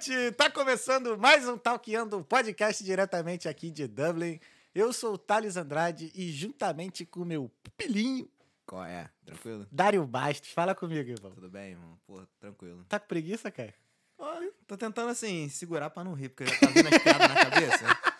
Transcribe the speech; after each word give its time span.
noite! 0.00 0.32
Tá 0.32 0.50
começando 0.50 1.18
mais 1.18 1.46
um 1.46 1.58
Talkando, 1.58 2.24
podcast 2.24 2.82
diretamente 2.82 3.46
aqui 3.46 3.70
de 3.70 3.86
Dublin. 3.86 4.40
Eu 4.74 4.94
sou 4.94 5.12
o 5.12 5.18
Thales 5.18 5.58
Andrade 5.58 6.10
e 6.14 6.32
juntamente 6.32 7.04
com 7.04 7.20
o 7.20 7.24
meu 7.26 7.50
pupilinho, 7.62 8.26
Qual 8.66 8.82
é? 8.82 9.10
Tranquilo? 9.26 9.66
Dário 9.70 10.06
Bastos, 10.06 10.52
fala 10.52 10.74
comigo, 10.74 11.10
irmão. 11.10 11.32
Tudo 11.32 11.50
bem, 11.50 11.72
irmão? 11.72 11.98
Pô, 12.06 12.22
tranquilo. 12.40 12.82
Tá 12.88 12.98
com 12.98 13.08
preguiça, 13.08 13.50
cara? 13.50 13.74
Olha, 14.16 14.50
tô 14.66 14.74
tentando 14.74 15.10
assim, 15.10 15.50
segurar 15.50 15.90
pra 15.90 16.02
não 16.02 16.14
rir, 16.14 16.30
porque 16.30 16.46
já 16.46 16.58
tá 16.58 16.66
vindo 16.68 16.88
as 16.88 17.02
piadas 17.02 17.28
na 17.28 17.50
cabeça. 17.50 17.84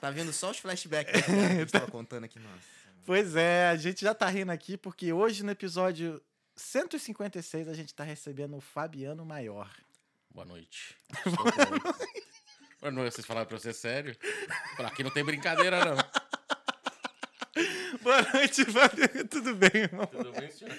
Tá 0.00 0.12
vindo 0.12 0.32
só 0.32 0.52
os 0.52 0.58
flashbacks 0.58 1.10
piada 1.10 1.26
que 1.26 1.44
a 1.44 1.56
gente 1.56 1.72
tava 1.72 1.90
contando 1.90 2.22
aqui, 2.22 2.38
nossa. 2.38 2.62
Pois 3.04 3.34
é, 3.34 3.66
a 3.68 3.74
gente 3.74 4.02
já 4.02 4.14
tá 4.14 4.28
rindo 4.28 4.52
aqui 4.52 4.76
porque 4.76 5.12
hoje 5.12 5.42
no 5.42 5.50
episódio 5.50 6.22
156 6.54 7.66
a 7.66 7.74
gente 7.74 7.92
tá 7.92 8.04
recebendo 8.04 8.56
o 8.56 8.60
Fabiano 8.60 9.26
Maior. 9.26 9.68
Boa 10.30 10.44
noite. 10.46 10.96
Estou 11.10 11.36
com- 11.36 11.50
Boa 12.80 12.92
noite. 12.92 13.14
Vocês 13.14 13.26
falaram 13.26 13.46
pra 13.48 13.58
ser 13.58 13.72
sério? 13.74 14.16
Por 14.76 14.86
aqui 14.86 15.02
não 15.02 15.10
tem 15.10 15.24
brincadeira, 15.24 15.84
não. 15.84 15.96
Boa 18.02 18.22
noite, 18.32 18.64
Fabiano. 18.64 19.28
Tudo 19.28 19.54
bem, 19.56 19.70
irmão? 19.74 20.06
Tudo 20.06 20.32
bem, 20.32 20.50
senhor? 20.50 20.76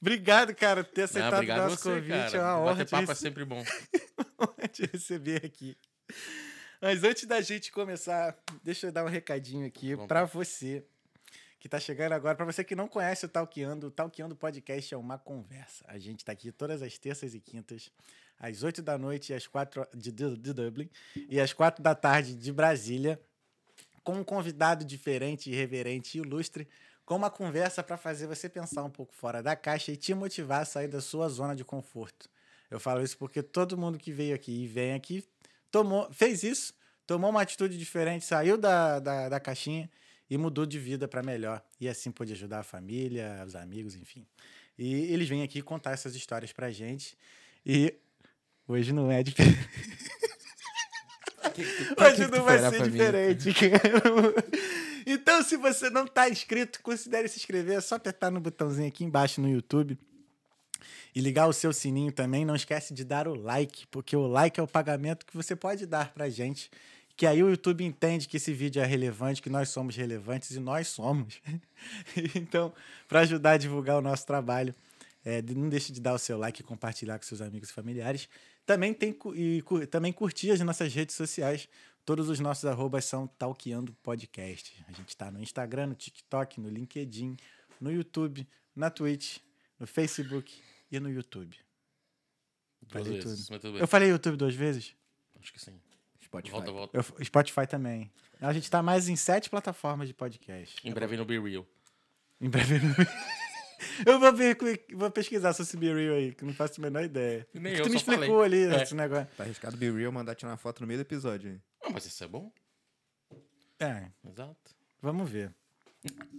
Obrigado, 0.00 0.54
cara, 0.54 0.84
por 0.84 0.92
ter 0.92 1.02
Não, 1.02 1.04
aceitado 1.06 1.32
o 1.32 1.36
obrigado 1.36 1.58
a 1.58 1.62
nosso 1.64 1.76
você, 1.82 1.88
convite. 1.90 2.08
cara. 2.10 2.36
É 2.36 2.40
uma 2.40 2.58
honra 2.60 2.70
Bater 2.72 2.84
te 2.86 2.90
papo 2.90 3.12
é 3.12 3.14
sempre 3.14 3.44
bom. 3.44 3.64
te 4.72 4.86
receber 4.92 5.44
aqui. 5.44 5.76
Mas 6.80 7.04
antes 7.04 7.24
da 7.26 7.40
gente 7.40 7.70
começar, 7.70 8.36
deixa 8.62 8.88
eu 8.88 8.92
dar 8.92 9.04
um 9.04 9.08
recadinho 9.08 9.66
aqui 9.66 9.96
pra 10.08 10.20
lá. 10.20 10.26
você 10.26 10.84
que 11.60 11.68
tá 11.68 11.78
chegando 11.78 12.12
agora. 12.12 12.34
Pra 12.36 12.44
você 12.44 12.64
que 12.64 12.74
não 12.74 12.88
conhece 12.88 13.24
o 13.24 13.28
Talkeando, 13.28 13.86
o 13.86 13.90
Talkeando 13.90 14.34
Podcast 14.34 14.92
é 14.92 14.96
uma 14.96 15.18
conversa. 15.18 15.84
A 15.86 15.98
gente 15.98 16.24
tá 16.24 16.32
aqui 16.32 16.50
todas 16.50 16.82
as 16.82 16.98
terças 16.98 17.34
e 17.34 17.40
quintas, 17.40 17.88
às 18.38 18.62
8 18.62 18.82
da 18.82 18.98
noite 18.98 19.32
e 19.32 19.34
às 19.34 19.46
4 19.46 19.86
de, 19.94 20.10
de, 20.10 20.36
de 20.36 20.52
Dublin 20.52 20.90
e 21.28 21.40
às 21.40 21.52
4 21.52 21.82
da 21.82 21.94
tarde 21.94 22.34
de 22.34 22.52
Brasília, 22.52 23.20
com 24.02 24.14
um 24.14 24.24
convidado 24.24 24.84
diferente, 24.84 25.50
irreverente 25.50 26.18
e 26.18 26.20
ilustre, 26.20 26.68
com 27.04 27.16
uma 27.16 27.30
conversa 27.30 27.82
para 27.82 27.96
fazer 27.96 28.26
você 28.26 28.48
pensar 28.48 28.84
um 28.84 28.90
pouco 28.90 29.14
fora 29.14 29.42
da 29.42 29.54
caixa 29.54 29.92
e 29.92 29.96
te 29.96 30.14
motivar 30.14 30.62
a 30.62 30.64
sair 30.64 30.88
da 30.88 31.00
sua 31.00 31.28
zona 31.28 31.54
de 31.54 31.64
conforto. 31.64 32.28
Eu 32.70 32.80
falo 32.80 33.02
isso 33.02 33.18
porque 33.18 33.42
todo 33.42 33.76
mundo 33.76 33.98
que 33.98 34.12
veio 34.12 34.34
aqui 34.34 34.64
e 34.64 34.66
vem 34.66 34.94
aqui 34.94 35.24
tomou, 35.72 36.12
fez 36.12 36.44
isso, 36.44 36.74
tomou 37.06 37.30
uma 37.30 37.42
atitude 37.42 37.76
diferente, 37.76 38.24
saiu 38.24 38.56
da, 38.56 39.00
da, 39.00 39.28
da 39.30 39.40
caixinha 39.40 39.90
e 40.30 40.38
mudou 40.38 40.64
de 40.64 40.78
vida 40.78 41.08
para 41.08 41.22
melhor. 41.22 41.62
E 41.80 41.88
assim 41.88 42.12
pôde 42.12 42.32
ajudar 42.32 42.60
a 42.60 42.62
família, 42.62 43.42
os 43.44 43.56
amigos, 43.56 43.96
enfim. 43.96 44.26
E 44.78 45.12
eles 45.12 45.28
vêm 45.28 45.42
aqui 45.42 45.60
contar 45.62 45.92
essas 45.92 46.14
histórias 46.14 46.52
pra 46.52 46.70
gente. 46.70 47.16
E 47.66 47.94
hoje 48.72 48.92
não 48.92 49.10
é 49.10 49.22
diferente. 49.22 49.58
Hoje 51.98 52.30
não 52.30 52.44
vai 52.44 52.58
ser 52.58 52.90
diferente. 52.90 53.48
Então, 55.06 55.42
se 55.42 55.56
você 55.56 55.90
não 55.90 56.06
tá 56.06 56.28
inscrito, 56.28 56.80
considere 56.82 57.28
se 57.28 57.38
inscrever. 57.38 57.78
É 57.78 57.80
só 57.80 57.96
apertar 57.96 58.30
no 58.30 58.40
botãozinho 58.40 58.88
aqui 58.88 59.04
embaixo 59.04 59.40
no 59.40 59.48
YouTube 59.48 59.98
e 61.14 61.20
ligar 61.20 61.46
o 61.46 61.52
seu 61.52 61.72
sininho 61.72 62.12
também. 62.12 62.44
Não 62.44 62.54
esquece 62.54 62.94
de 62.94 63.04
dar 63.04 63.28
o 63.28 63.34
like, 63.34 63.86
porque 63.88 64.16
o 64.16 64.26
like 64.26 64.58
é 64.58 64.62
o 64.62 64.66
pagamento 64.66 65.26
que 65.26 65.36
você 65.36 65.54
pode 65.56 65.86
dar 65.86 66.12
pra 66.12 66.28
gente. 66.28 66.70
Que 67.16 67.26
aí 67.26 67.42
o 67.42 67.50
YouTube 67.50 67.84
entende 67.84 68.26
que 68.26 68.38
esse 68.38 68.52
vídeo 68.52 68.80
é 68.80 68.86
relevante, 68.86 69.42
que 69.42 69.50
nós 69.50 69.68
somos 69.68 69.94
relevantes 69.96 70.52
e 70.52 70.60
nós 70.60 70.88
somos. 70.88 71.40
então, 72.34 72.72
para 73.06 73.20
ajudar 73.20 73.52
a 73.52 73.56
divulgar 73.58 73.98
o 73.98 74.00
nosso 74.00 74.26
trabalho, 74.26 74.74
é, 75.24 75.42
não 75.42 75.68
deixe 75.68 75.92
de 75.92 76.00
dar 76.00 76.14
o 76.14 76.18
seu 76.18 76.38
like 76.38 76.60
e 76.60 76.64
compartilhar 76.64 77.18
com 77.18 77.24
seus 77.24 77.40
amigos 77.40 77.68
e 77.68 77.72
familiares. 77.72 78.28
Também, 78.64 78.94
tem, 78.94 79.16
e, 79.34 79.62
cu- 79.62 79.86
também 79.86 80.12
curtir 80.12 80.50
as 80.50 80.60
nossas 80.60 80.92
redes 80.94 81.14
sociais. 81.16 81.68
Todos 82.04 82.28
os 82.28 82.40
nossos 82.40 82.64
arrobas 82.64 83.04
são 83.04 83.26
Talkeando 83.26 83.92
Podcast. 84.02 84.74
A 84.88 84.92
gente 84.92 85.08
está 85.10 85.30
no 85.30 85.40
Instagram, 85.42 85.86
no 85.88 85.94
TikTok, 85.94 86.60
no 86.60 86.68
LinkedIn, 86.68 87.36
no 87.80 87.92
YouTube, 87.92 88.46
na 88.74 88.90
Twitch, 88.90 89.38
no 89.78 89.86
Facebook 89.86 90.52
e 90.90 90.98
no 90.98 91.08
YouTube. 91.10 91.56
Duas 92.82 93.04
Falei 93.04 93.20
vezes, 93.20 93.40
tudo. 93.46 93.50
mas 93.52 93.60
tudo 93.60 93.72
bem. 93.74 93.80
Eu 93.80 93.86
falei 93.88 94.08
YouTube 94.10 94.36
duas 94.36 94.54
vezes? 94.54 94.94
Acho 95.40 95.52
que 95.52 95.60
sim. 95.60 95.80
Spotify. 96.24 96.50
Volta, 96.52 96.72
volta. 96.72 96.96
Eu, 96.98 97.24
Spotify 97.24 97.66
também. 97.68 98.10
A 98.40 98.52
gente 98.52 98.68
tá 98.70 98.82
mais 98.82 99.08
em 99.08 99.14
sete 99.14 99.48
plataformas 99.48 100.08
de 100.08 100.14
podcast. 100.14 100.76
Em 100.86 100.92
breve 100.92 101.16
no 101.16 101.24
Be 101.24 101.38
Real. 101.38 101.64
Em 102.40 102.48
breve. 102.50 102.80
eu 104.06 104.18
vou, 104.20 104.32
ver, 104.32 104.56
vou 104.94 105.10
pesquisar 105.10 105.52
sobre 105.52 105.68
esse 105.68 105.76
Be 105.76 105.92
Real 105.92 106.16
aí, 106.16 106.32
que 106.34 106.44
eu 106.44 106.48
não 106.48 106.54
faço 106.54 106.80
a 106.80 106.82
menor 106.82 107.02
ideia. 107.04 107.46
Nem 107.54 107.74
eu, 107.74 107.84
tu 107.84 107.90
me 107.90 107.98
só 107.98 108.04
falei. 108.06 108.20
explicou 108.20 108.42
ali 108.42 108.64
É. 108.64 108.82
esse 108.82 108.94
negócio. 108.94 109.28
Tá 109.36 109.44
arriscado 109.44 109.76
Be 109.76 109.90
Real 109.90 110.12
mandar 110.12 110.34
tirar 110.34 110.50
uma 110.50 110.56
foto 110.56 110.80
no 110.80 110.86
meio 110.86 110.98
do 110.98 111.02
episódio. 111.02 111.60
Ah, 111.82 111.90
mas 111.92 112.06
isso 112.06 112.22
é 112.22 112.28
bom. 112.28 112.50
É, 113.78 114.06
Exato. 114.28 114.56
vamos 115.00 115.28
ver. 115.28 115.52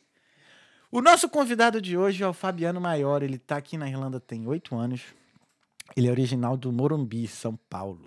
O 0.91 1.01
nosso 1.01 1.28
convidado 1.28 1.81
de 1.81 1.97
hoje 1.97 2.23
é 2.23 2.28
o 2.28 2.34
Fabiano 2.34 2.79
Maior. 2.79 3.23
Ele 3.23 3.35
está 3.35 3.57
aqui 3.57 3.78
na 3.78 3.90
Irlanda 3.90 4.19
tem 4.19 4.47
oito 4.47 4.75
anos. 4.75 5.01
Ele 5.96 6.07
é 6.07 6.12
original 6.12 6.56
do 6.57 6.72
Morumbi, 6.72 7.28
São 7.28 7.56
Paulo. 7.69 8.06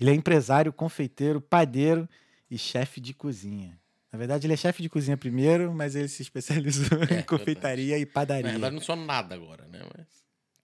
Ele 0.00 0.10
é 0.10 0.14
empresário, 0.14 0.72
confeiteiro, 0.72 1.40
padeiro 1.40 2.08
e 2.50 2.58
chefe 2.58 3.00
de 3.00 3.14
cozinha. 3.14 3.78
Na 4.12 4.18
verdade, 4.18 4.46
ele 4.46 4.54
é 4.54 4.56
chefe 4.56 4.82
de 4.82 4.88
cozinha 4.88 5.16
primeiro, 5.16 5.72
mas 5.74 5.96
ele 5.96 6.08
se 6.08 6.22
especializou 6.22 6.98
É, 7.10 7.20
em 7.20 7.22
confeitaria 7.22 7.98
e 7.98 8.04
Na 8.04 8.10
padaria. 8.12 8.50
verdade, 8.52 8.74
não 8.74 8.82
sou 8.82 8.96
nada 8.96 9.34
agora, 9.34 9.66
né? 9.66 9.80
Mas... 9.96 10.06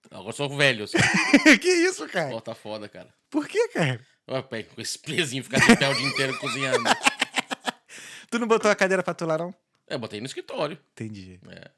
Agora 0.09 0.33
sou 0.33 0.49
velho, 0.55 0.85
assim. 0.85 0.97
que 1.59 1.69
isso, 1.69 2.07
cara? 2.07 2.29
Pô, 2.31 2.41
tá 2.41 2.53
foda, 2.55 2.87
cara. 2.87 3.13
Por 3.29 3.47
que, 3.47 3.69
cara? 3.69 3.99
Ué, 4.29 4.41
pé, 4.41 4.63
com 4.63 4.79
esse 4.81 4.97
pezinho 4.97 5.43
ficar 5.43 5.59
de 5.59 5.75
pé 5.77 5.89
o 5.89 5.93
dia 5.95 6.07
inteiro 6.07 6.37
cozinhando. 6.39 6.83
Tu 8.29 8.39
não 8.39 8.47
botou 8.47 8.71
a 8.71 8.75
cadeira 8.75 9.03
pra 9.03 9.13
tu 9.13 9.25
lá, 9.25 9.37
não? 9.37 9.53
É, 9.91 9.97
botei 9.97 10.21
no 10.21 10.25
escritório. 10.25 10.77
Entendi. 10.93 11.37
É. 11.49 11.69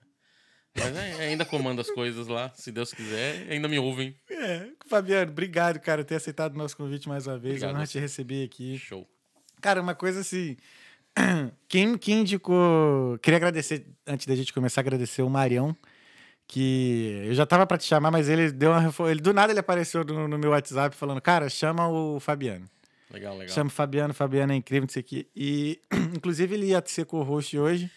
Mas 0.75 0.95
é, 0.95 1.27
ainda 1.27 1.43
comando 1.45 1.81
as 1.81 1.89
coisas 1.89 2.27
lá, 2.27 2.51
se 2.55 2.71
Deus 2.71 2.93
quiser. 2.93 3.47
Ainda 3.49 3.67
me 3.67 3.79
ouvem. 3.79 4.15
É, 4.29 4.67
Fabiano, 4.87 5.31
obrigado, 5.31 5.79
cara, 5.79 6.03
por 6.03 6.07
ter 6.09 6.15
aceitado 6.15 6.53
o 6.53 6.57
nosso 6.57 6.77
convite 6.77 7.09
mais 7.09 7.25
uma 7.25 7.37
vez. 7.37 7.55
Obrigado 7.55 7.71
Eu 7.71 7.75
não 7.75 7.83
a 7.83 7.87
te 7.87 7.99
receber 7.99 8.45
aqui. 8.45 8.77
Show. 8.77 9.07
Cara, 9.61 9.81
uma 9.81 9.95
coisa 9.95 10.21
assim. 10.21 10.55
Quem, 11.67 11.97
quem 11.97 12.21
indicou. 12.21 13.17
Queria 13.19 13.37
agradecer, 13.37 13.85
antes 14.05 14.25
da 14.27 14.35
gente 14.35 14.51
começar, 14.53 14.81
agradecer 14.81 15.21
o 15.21 15.29
Marião, 15.29 15.75
que 16.47 17.23
eu 17.25 17.33
já 17.33 17.45
tava 17.45 17.65
pra 17.65 17.77
te 17.77 17.85
chamar, 17.85 18.11
mas 18.11 18.29
ele 18.29 18.51
deu 18.51 18.71
uma. 18.71 19.11
Ele, 19.11 19.21
do 19.21 19.33
nada 19.33 19.51
ele 19.51 19.59
apareceu 19.59 20.03
no, 20.03 20.27
no 20.27 20.37
meu 20.37 20.51
WhatsApp 20.51 20.95
falando, 20.95 21.21
cara, 21.21 21.49
chama 21.49 21.87
o 21.87 22.19
Fabiano. 22.19 22.65
Legal, 23.11 23.37
legal. 23.37 23.53
Chama 23.53 23.67
o 23.67 23.71
Fabiano, 23.71 24.13
Fabiano 24.13 24.53
é 24.53 24.55
incrível, 24.55 24.87
não 24.87 24.89
sei 24.91 25.01
o 25.01 25.05
quê. 25.05 25.27
E, 25.35 25.79
inclusive, 26.15 26.55
ele 26.55 26.67
ia 26.67 26.83
ser 26.83 27.05
co-host 27.05 27.57
hoje, 27.57 27.91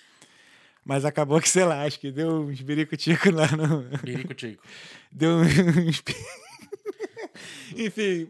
mas 0.87 1.05
acabou 1.05 1.41
que, 1.41 1.49
sei 1.49 1.65
lá, 1.65 1.83
acho 1.83 1.99
que 1.99 2.13
deu 2.13 2.43
uns 2.43 2.61
birico-tico 2.61 3.29
lá 3.33 3.49
no. 3.51 3.83
Birico 3.99 4.33
Tico. 4.35 4.63
Deu 5.11 5.41
Deu 5.43 5.83
uns. 5.83 6.01
Enfim. 7.77 8.29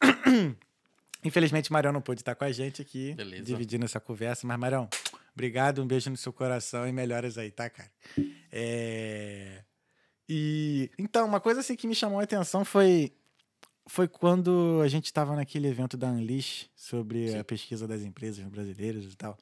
Infelizmente, 1.22 1.70
Marião 1.70 1.92
não 1.92 2.00
pôde 2.00 2.22
estar 2.22 2.34
com 2.34 2.44
a 2.44 2.52
gente 2.52 2.80
aqui, 2.80 3.12
Beleza. 3.12 3.42
dividindo 3.44 3.84
essa 3.84 4.00
conversa. 4.00 4.46
Mas, 4.46 4.58
Marião, 4.58 4.88
obrigado, 5.34 5.82
um 5.82 5.86
beijo 5.86 6.08
no 6.08 6.16
seu 6.16 6.32
coração 6.32 6.88
e 6.88 6.92
melhoras 6.92 7.36
aí, 7.36 7.50
tá, 7.50 7.68
cara? 7.68 7.90
É... 8.50 9.62
E 10.26 10.90
então, 10.98 11.26
uma 11.26 11.40
coisa 11.40 11.60
assim 11.60 11.76
que 11.76 11.86
me 11.86 11.94
chamou 11.94 12.20
a 12.20 12.22
atenção 12.22 12.64
foi 12.64 13.12
foi 13.86 14.08
quando 14.08 14.80
a 14.82 14.88
gente 14.88 15.04
estava 15.04 15.36
naquele 15.36 15.68
evento 15.68 15.96
da 15.96 16.08
Unleash 16.08 16.70
sobre 16.74 17.32
Sim. 17.32 17.38
a 17.38 17.44
pesquisa 17.44 17.86
das 17.86 18.00
empresas 18.00 18.44
brasileiras 18.46 19.04
e 19.04 19.14
tal. 19.14 19.36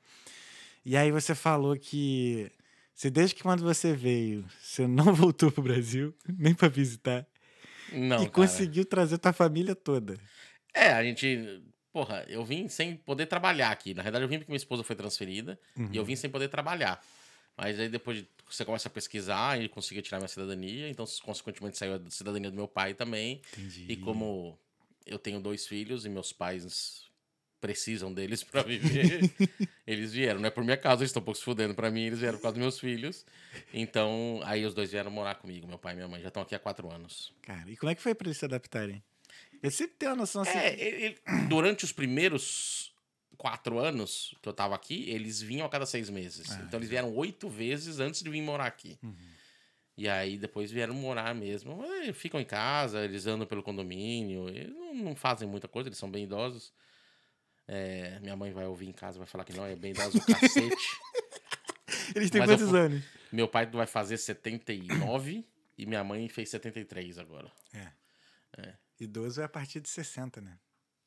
E 0.85 0.97
aí 0.97 1.11
você 1.11 1.35
falou 1.35 1.77
que 1.79 2.51
você, 2.95 3.11
desde 3.11 3.35
que 3.35 3.43
quando 3.43 3.63
você 3.63 3.93
veio, 3.95 4.45
você 4.61 4.87
não 4.89 5.15
voltou 5.15 5.51
pro 5.51 5.63
Brasil, 5.63 6.15
nem 6.29 6.55
para 6.55 6.69
visitar, 6.69 7.27
Não, 7.93 8.17
e 8.17 8.21
cara. 8.21 8.31
conseguiu 8.31 8.85
trazer 8.85 9.19
tua 9.19 9.33
família 9.33 9.75
toda. 9.75 10.19
É, 10.73 10.93
a 10.93 11.03
gente. 11.03 11.63
Porra, 11.93 12.25
eu 12.29 12.45
vim 12.45 12.69
sem 12.69 12.97
poder 12.97 13.27
trabalhar 13.27 13.71
aqui. 13.71 13.95
Na 13.95 14.03
verdade, 14.03 14.25
eu 14.25 14.29
vim 14.29 14.39
porque 14.39 14.51
minha 14.51 14.57
esposa 14.57 14.83
foi 14.83 14.97
transferida 14.97 15.57
e 15.93 15.97
eu 15.97 16.05
vim 16.05 16.17
sem 16.17 16.29
poder 16.29 16.49
trabalhar. 16.49 17.01
Mas 17.57 17.79
aí 17.79 17.89
depois 17.89 18.19
de- 18.19 18.29
você 18.51 18.65
começa 18.65 18.89
a 18.89 18.91
pesquisar 18.91 19.63
e 19.63 19.69
conseguiu 19.69 20.03
tirar 20.03 20.19
minha 20.19 20.27
cidadania, 20.27 20.89
então 20.89 21.05
consequentemente 21.23 21.79
saiu 21.79 21.95
a 21.95 22.01
cidadania 22.11 22.51
do 22.51 22.57
meu 22.57 22.67
pai 22.67 22.95
também. 22.95 23.41
Entendi. 23.53 23.87
E 23.89 23.97
como 23.97 24.59
eu 25.07 25.21
tenho 25.21 25.39
dois 25.39 25.69
filhos 25.69 26.05
e 26.05 26.09
meus 26.09 26.33
pais 26.33 27.05
precisam 27.65 28.13
deles 28.13 28.45
pra 28.45 28.63
viver, 28.63 29.31
eles 29.87 30.13
vieram. 30.13 30.39
Não 30.39 30.49
é 30.49 30.51
por 30.51 30.63
minha 30.63 30.77
causa, 30.77 31.03
eles 31.03 31.09
estão 31.09 31.23
um 31.23 31.25
pouco 31.25 31.39
se 31.39 31.45
fudendo 31.45 31.75
pra 31.75 31.91
mim, 31.91 32.03
eles 32.03 32.19
vieram 32.19 32.37
por 32.37 32.43
causa 32.43 32.57
dos 32.57 32.61
meus 32.63 32.79
filhos. 32.79 33.25
Então, 33.73 34.41
aí 34.45 34.67
os 34.67 34.75
dois 34.75 34.91
vieram 34.91 35.11
morar 35.11 35.37
comigo, 35.37 35.67
meu 35.67 35.79
pai 35.79 35.95
e 35.95 35.97
minha 35.97 36.07
mãe. 36.09 36.21
Já 36.21 36.29
estão 36.29 36.43
aqui 36.43 36.55
há 36.55 36.59
quatro 36.59 36.91
anos. 36.93 37.33
Cara, 37.41 37.71
e 37.71 37.77
como 37.77 37.91
é 37.91 37.95
que 37.95 38.03
foi 38.03 38.15
pra 38.15 38.29
eles 38.29 38.37
se 38.37 38.45
adaptarem? 38.45 39.03
Eu 39.63 39.71
sempre 39.71 39.95
tenho 39.99 40.11
uma 40.13 40.19
noção 40.19 40.43
assim. 40.43 40.59
É, 40.59 40.75
ele- 40.79 41.05
ele- 41.07 41.19
durante 41.49 41.85
os 41.87 41.93
primeiros 41.93 42.93
quatro 43.39 43.79
anos 43.79 44.35
que 44.43 44.49
eu 44.49 44.53
tava 44.53 44.75
aqui, 44.75 45.09
eles 45.09 45.41
vinham 45.41 45.65
a 45.67 45.71
cada 45.71 45.87
seis 45.87 46.11
meses. 46.11 46.51
Ah, 46.53 46.65
então 46.69 46.79
eles 46.79 46.91
vieram 46.91 47.15
oito 47.17 47.49
vezes 47.49 47.99
antes 47.99 48.23
de 48.23 48.29
vir 48.29 48.43
morar 48.43 48.67
aqui. 48.67 48.99
Uhum. 49.03 49.15
E 49.97 50.07
aí 50.07 50.37
depois 50.37 50.71
vieram 50.71 50.93
morar 50.93 51.35
mesmo. 51.35 51.83
Eh, 52.03 52.13
Ficam 52.13 52.39
em 52.41 52.45
casa, 52.45 53.05
eles 53.05 53.27
andam 53.27 53.47
pelo 53.47 53.63
condomínio, 53.63 54.49
eles 54.51 54.75
não, 54.75 54.95
não 54.95 55.17
fazem 55.17 55.49
muita 55.49 55.67
coisa, 55.69 55.89
eles 55.89 55.99
são 55.99 56.11
bem 56.11 56.25
idosos. 56.25 56.73
É, 57.67 58.19
minha 58.21 58.37
mãe 58.37 58.53
vai 58.53 58.67
ouvir 58.67 58.89
em 58.89 58.93
casa, 58.93 59.19
vai 59.19 59.27
falar 59.27 59.45
que 59.45 59.53
não, 59.57 59.65
é 59.65 59.75
bem 59.75 59.93
idoso 59.93 60.19
o 60.19 60.27
cacete. 60.27 60.77
Eles 62.15 62.31
têm 62.31 62.41
Mas 62.41 62.51
eu 62.51 62.57
quantos 62.59 62.71
fu- 62.71 62.77
anos? 62.77 63.03
Meu 63.33 63.49
pai 63.49 63.67
vai 63.67 63.87
fazer 63.87 64.17
79 64.19 65.45
e 65.79 65.87
minha 65.87 66.05
mãe 66.05 66.29
fez 66.29 66.51
73 66.51 67.19
agora. 67.19 67.51
Idoso 69.01 69.41
é 69.41 69.45
a 69.45 69.49
partir 69.49 69.81
de 69.81 69.89
60, 69.89 70.41
né? 70.41 70.57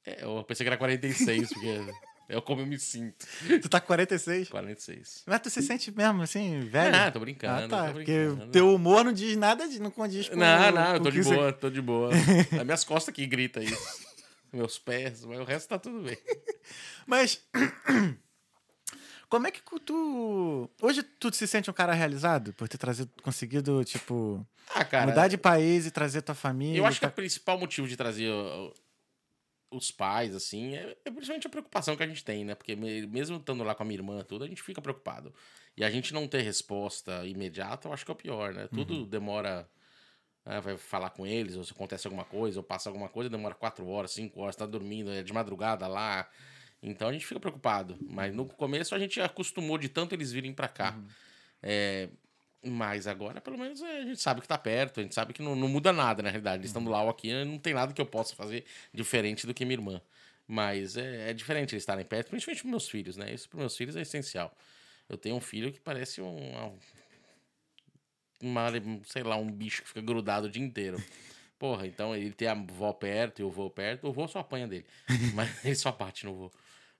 É, 0.05 0.23
eu 0.23 0.43
pensei 0.43 0.63
que 0.63 0.67
era 0.69 0.77
46, 0.77 1.49
porque 1.49 1.67
é 2.29 2.41
como 2.41 2.61
eu 2.61 2.65
me 2.65 2.77
sinto. 2.77 3.25
Tu 3.61 3.69
tá 3.69 3.79
com 3.79 3.87
46? 3.87 4.49
46. 4.49 5.23
Mas 5.25 5.39
tu 5.41 5.49
se 5.49 5.61
sente 5.61 5.89
mesmo 5.91 6.21
assim, 6.21 6.59
velho? 6.61 6.95
Ah, 6.95 7.11
tô 7.11 7.19
brincando, 7.19 7.65
Ah, 7.65 7.67
tá. 7.67 7.87
tô 7.87 7.93
Porque 7.93 8.25
brincando. 8.27 8.51
teu 8.51 8.73
humor 8.73 9.05
não 9.05 9.13
diz 9.13 9.37
nada, 9.37 9.67
de, 9.69 9.79
não 9.79 9.89
condiz 9.91 10.27
com 10.27 10.35
Não, 10.35 10.71
não, 10.71 10.95
eu 10.95 11.01
tô 11.01 11.09
de 11.11 11.17
que 11.19 11.23
você- 11.23 11.35
boa, 11.35 11.53
tô 11.53 11.69
de 11.69 11.81
boa. 11.81 12.09
As 12.13 12.13
minhas 12.65 12.83
costas 12.83 13.13
que 13.13 13.25
grita 13.25 13.61
isso. 13.63 14.06
Meus 14.57 14.79
pés, 14.79 15.23
mas 15.23 15.39
o 15.39 15.43
resto 15.43 15.69
tá 15.69 15.77
tudo 15.77 16.01
bem. 16.01 16.17
Mas. 17.05 17.41
Como 19.29 19.45
é 19.45 19.51
que 19.51 19.61
tu. 19.85 20.69
Hoje 20.81 21.03
tu 21.03 21.33
se 21.33 21.45
sente 21.45 21.69
um 21.69 21.73
cara 21.73 21.93
realizado 21.93 22.53
por 22.53 22.67
ter 22.69 22.77
trazido, 22.77 23.11
conseguido, 23.21 23.83
tipo, 23.83 24.45
Ah, 24.73 24.83
cara, 24.85 25.05
mudar 25.05 25.27
de 25.27 25.37
país 25.37 25.85
e 25.85 25.91
trazer 25.91 26.21
tua 26.21 26.33
família? 26.33 26.79
eu 26.79 26.85
acho 26.85 26.99
que 26.99 27.05
tá- 27.05 27.11
o 27.11 27.15
principal 27.15 27.59
motivo 27.59 27.87
de 27.87 27.95
trazer 27.97 28.31
os 29.69 29.91
pais, 29.91 30.33
assim, 30.33 30.75
é, 30.75 30.97
é 31.03 31.11
principalmente 31.11 31.45
a 31.45 31.49
preocupação 31.49 31.95
que 31.97 32.03
a 32.03 32.07
gente 32.07 32.23
tem, 32.23 32.45
né? 32.45 32.55
Porque 32.55 32.73
me- 32.75 33.05
mesmo 33.05 33.35
estando 33.37 33.63
lá 33.65 33.75
com 33.75 33.83
a 33.83 33.85
minha 33.85 33.99
irmã, 33.99 34.23
tudo, 34.23 34.45
a 34.45 34.47
gente 34.47 34.63
fica 34.63 34.81
preocupado. 34.81 35.33
E 35.75 35.83
a 35.83 35.91
gente 35.91 36.13
não 36.13 36.25
ter 36.27 36.41
resposta 36.41 37.25
imediata, 37.27 37.87
eu 37.89 37.93
acho 37.93 38.05
que 38.05 38.11
é 38.11 38.13
o 38.13 38.17
pior, 38.17 38.53
né? 38.53 38.67
Tudo 38.73 38.93
Uhum. 38.95 39.05
demora. 39.05 39.69
Ah, 40.47 40.61
vai 40.61 40.77
falar 40.77 41.09
com 41.09 41.27
eles, 41.27 41.55
ou 41.55 41.63
se 41.63 41.73
acontece 41.73 42.07
alguma 42.07 42.23
coisa, 42.23 42.59
ou 42.59 42.63
passa 42.63 42.89
alguma 42.89 43.09
coisa, 43.09 43.29
demora 43.29 43.53
quatro 43.53 43.85
horas, 43.87 44.11
cinco 44.11 44.39
horas, 44.39 44.55
tá 44.55 44.65
dormindo, 44.65 45.11
é 45.11 45.21
de 45.21 45.33
madrugada 45.33 45.87
lá. 45.87 46.29
Então 46.81 47.09
a 47.09 47.13
gente 47.13 47.25
fica 47.25 47.39
preocupado. 47.39 47.97
Mas 48.01 48.33
no 48.33 48.45
começo 48.45 48.95
a 48.95 48.99
gente 48.99 49.19
acostumou 49.19 49.77
de 49.77 49.89
tanto 49.89 50.15
eles 50.15 50.31
virem 50.31 50.53
pra 50.53 50.67
cá. 50.67 50.97
É, 51.61 52.07
mas 52.63 53.07
agora, 53.07 53.41
pelo 53.41 53.57
menos, 53.57 53.81
é, 53.81 53.99
a 53.99 54.05
gente 54.05 54.21
sabe 54.21 54.41
que 54.41 54.47
tá 54.47 54.57
perto, 54.57 54.99
a 54.99 55.03
gente 55.03 55.13
sabe 55.13 55.33
que 55.33 55.41
não, 55.41 55.55
não 55.55 55.67
muda 55.67 55.91
nada, 55.91 56.23
na 56.23 56.29
realidade. 56.29 56.61
Eles 56.61 56.69
estando 56.69 56.89
lá 56.89 57.01
ou 57.03 57.09
aqui, 57.09 57.33
não 57.43 57.57
tem 57.59 57.73
nada 57.73 57.93
que 57.93 58.01
eu 58.01 58.05
possa 58.05 58.35
fazer 58.35 58.63
diferente 58.93 59.45
do 59.45 59.53
que 59.53 59.65
minha 59.65 59.75
irmã. 59.75 60.01
Mas 60.47 60.95
é, 60.95 61.31
é 61.31 61.33
diferente 61.33 61.73
eles 61.73 61.83
estarem 61.83 62.05
perto, 62.05 62.29
principalmente 62.29 62.61
pros 62.61 62.71
meus 62.71 62.89
filhos, 62.89 63.17
né? 63.17 63.33
Isso 63.33 63.49
pros 63.49 63.59
meus 63.59 63.75
filhos 63.75 63.95
é 63.97 64.01
essencial. 64.01 64.55
Eu 65.09 65.17
tenho 65.17 65.35
um 65.35 65.41
filho 65.41 65.71
que 65.71 65.79
parece 65.79 66.21
um. 66.21 66.77
Uma, 68.41 68.67
sei 69.05 69.23
lá, 69.23 69.35
um 69.35 69.51
bicho 69.51 69.81
que 69.81 69.87
fica 69.87 70.01
grudado 70.01 70.47
o 70.47 70.49
dia 70.49 70.63
inteiro. 70.63 71.01
Porra, 71.57 71.87
então 71.87 72.15
ele 72.15 72.31
tem 72.31 72.47
a 72.47 72.51
avó 72.51 72.93
perto 72.93 73.39
e 73.41 73.43
o 73.43 73.49
vô 73.49 73.69
perto. 73.69 74.07
O 74.07 74.13
vô 74.13 74.27
só 74.27 74.39
apanha 74.39 74.67
dele. 74.67 74.85
Mas 75.33 75.65
ele 75.65 75.75
só 75.75 75.91
bate 75.91 76.25
no 76.25 76.35
vô. 76.35 76.51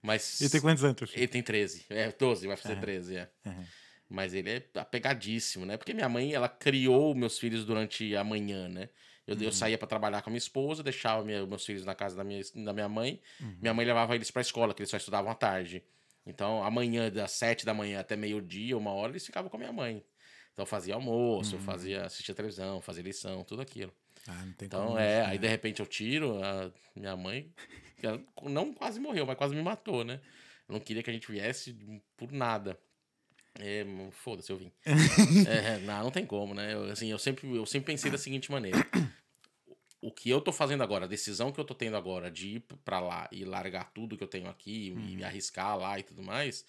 Mas. 0.01 0.41
E 0.41 0.49
tem 0.49 0.59
quantos 0.61 0.83
anos? 0.83 1.11
Ele 1.13 1.27
tem 1.27 1.43
13. 1.43 1.85
É, 1.89 2.11
12, 2.11 2.47
vai 2.47 2.57
fazer 2.57 2.79
13, 2.79 3.17
é. 3.17 3.29
Aham. 3.45 3.65
Mas 4.09 4.33
ele 4.33 4.49
é 4.49 4.63
apegadíssimo, 4.79 5.65
né? 5.65 5.75
Porque 5.77 5.93
minha 5.93 6.07
mãe, 6.07 6.33
ela 6.33 6.47
criou 6.47 7.13
meus 7.13 7.37
filhos 7.37 7.65
durante 7.65 8.15
a 8.15 8.23
manhã, 8.23 8.69
né? 8.69 8.89
Eu, 9.27 9.35
Uhum. 9.35 9.43
eu 9.43 9.51
saía 9.51 9.77
pra 9.77 9.85
trabalhar 9.85 10.21
com 10.21 10.29
a 10.29 10.31
minha 10.31 10.37
esposa, 10.37 10.81
deixava 10.81 11.23
minha- 11.25 11.45
meus 11.45 11.65
filhos 11.65 11.83
na 11.83 11.93
casa 11.93 12.15
da 12.15 12.23
minha, 12.23 12.41
da 12.55 12.71
minha 12.71 12.87
mãe. 12.87 13.19
Uhum. 13.41 13.57
Minha 13.61 13.73
mãe 13.73 13.85
levava 13.85 14.15
eles 14.15 14.31
pra 14.31 14.41
escola, 14.41 14.73
que 14.73 14.81
eles 14.81 14.89
só 14.89 14.95
estudavam 14.95 15.29
à 15.29 15.35
tarde. 15.35 15.83
Então, 16.25 16.63
amanhã, 16.63 17.11
das 17.11 17.31
sete 17.31 17.65
da 17.65 17.73
manhã 17.73 17.99
até 17.99 18.15
meio-dia, 18.15 18.77
uma 18.77 18.91
hora, 18.91 19.11
eles 19.11 19.25
ficavam 19.25 19.49
com 19.49 19.57
a 19.57 19.59
minha 19.59 19.73
mãe. 19.73 20.01
Então, 20.57 20.63
eu 20.63 20.67
fazia 20.67 20.95
almoço, 20.95 21.53
Uhum. 21.55 21.61
eu 21.61 21.65
fazia, 21.65 22.05
assistia 22.07 22.33
televisão, 22.33 22.81
fazia 22.81 23.03
lição, 23.03 23.43
tudo 23.43 23.61
aquilo. 23.61 23.93
Ah, 24.27 24.33
não 24.43 24.53
tem 24.53 24.65
Então, 24.65 24.85
como 24.87 24.97
é, 24.97 25.19
isso, 25.19 25.29
aí 25.29 25.35
né? 25.35 25.37
de 25.37 25.47
repente 25.47 25.79
eu 25.81 25.85
tiro 25.85 26.43
a 26.43 26.71
minha 26.95 27.15
mãe, 27.15 27.53
ela 28.01 28.19
não 28.41 28.73
quase 28.73 28.99
morreu, 28.99 29.23
mas 29.23 29.37
quase 29.37 29.53
me 29.53 29.61
matou, 29.61 30.03
né? 30.03 30.19
Eu 30.67 30.73
não 30.73 30.79
queria 30.79 31.03
que 31.03 31.11
a 31.11 31.13
gente 31.13 31.31
viesse 31.31 31.77
por 32.17 32.31
nada. 32.31 32.75
É, 33.59 33.85
foda-se, 34.11 34.51
eu 34.51 34.57
vim. 34.57 34.71
É, 35.47 35.77
não, 35.81 36.05
não 36.05 36.11
tem 36.11 36.25
como, 36.25 36.55
né? 36.55 36.73
Eu, 36.73 36.85
assim, 36.85 37.11
eu 37.11 37.19
sempre, 37.19 37.47
eu 37.55 37.65
sempre 37.67 37.93
pensei 37.93 38.09
da 38.09 38.17
seguinte 38.17 38.51
maneira. 38.51 38.79
O 40.01 40.11
que 40.11 40.27
eu 40.27 40.41
tô 40.41 40.51
fazendo 40.51 40.81
agora, 40.81 41.05
a 41.05 41.07
decisão 41.07 41.51
que 41.51 41.59
eu 41.59 41.65
tô 41.65 41.75
tendo 41.75 41.95
agora 41.97 42.31
de 42.31 42.55
ir 42.55 42.59
pra 42.83 42.99
lá 42.99 43.29
e 43.31 43.45
largar 43.45 43.91
tudo 43.93 44.17
que 44.17 44.23
eu 44.23 44.27
tenho 44.27 44.49
aqui 44.49 44.87
e 44.87 44.91
me 45.15 45.23
arriscar 45.23 45.77
lá 45.77 45.99
e 45.99 46.03
tudo 46.03 46.23
mais, 46.23 46.65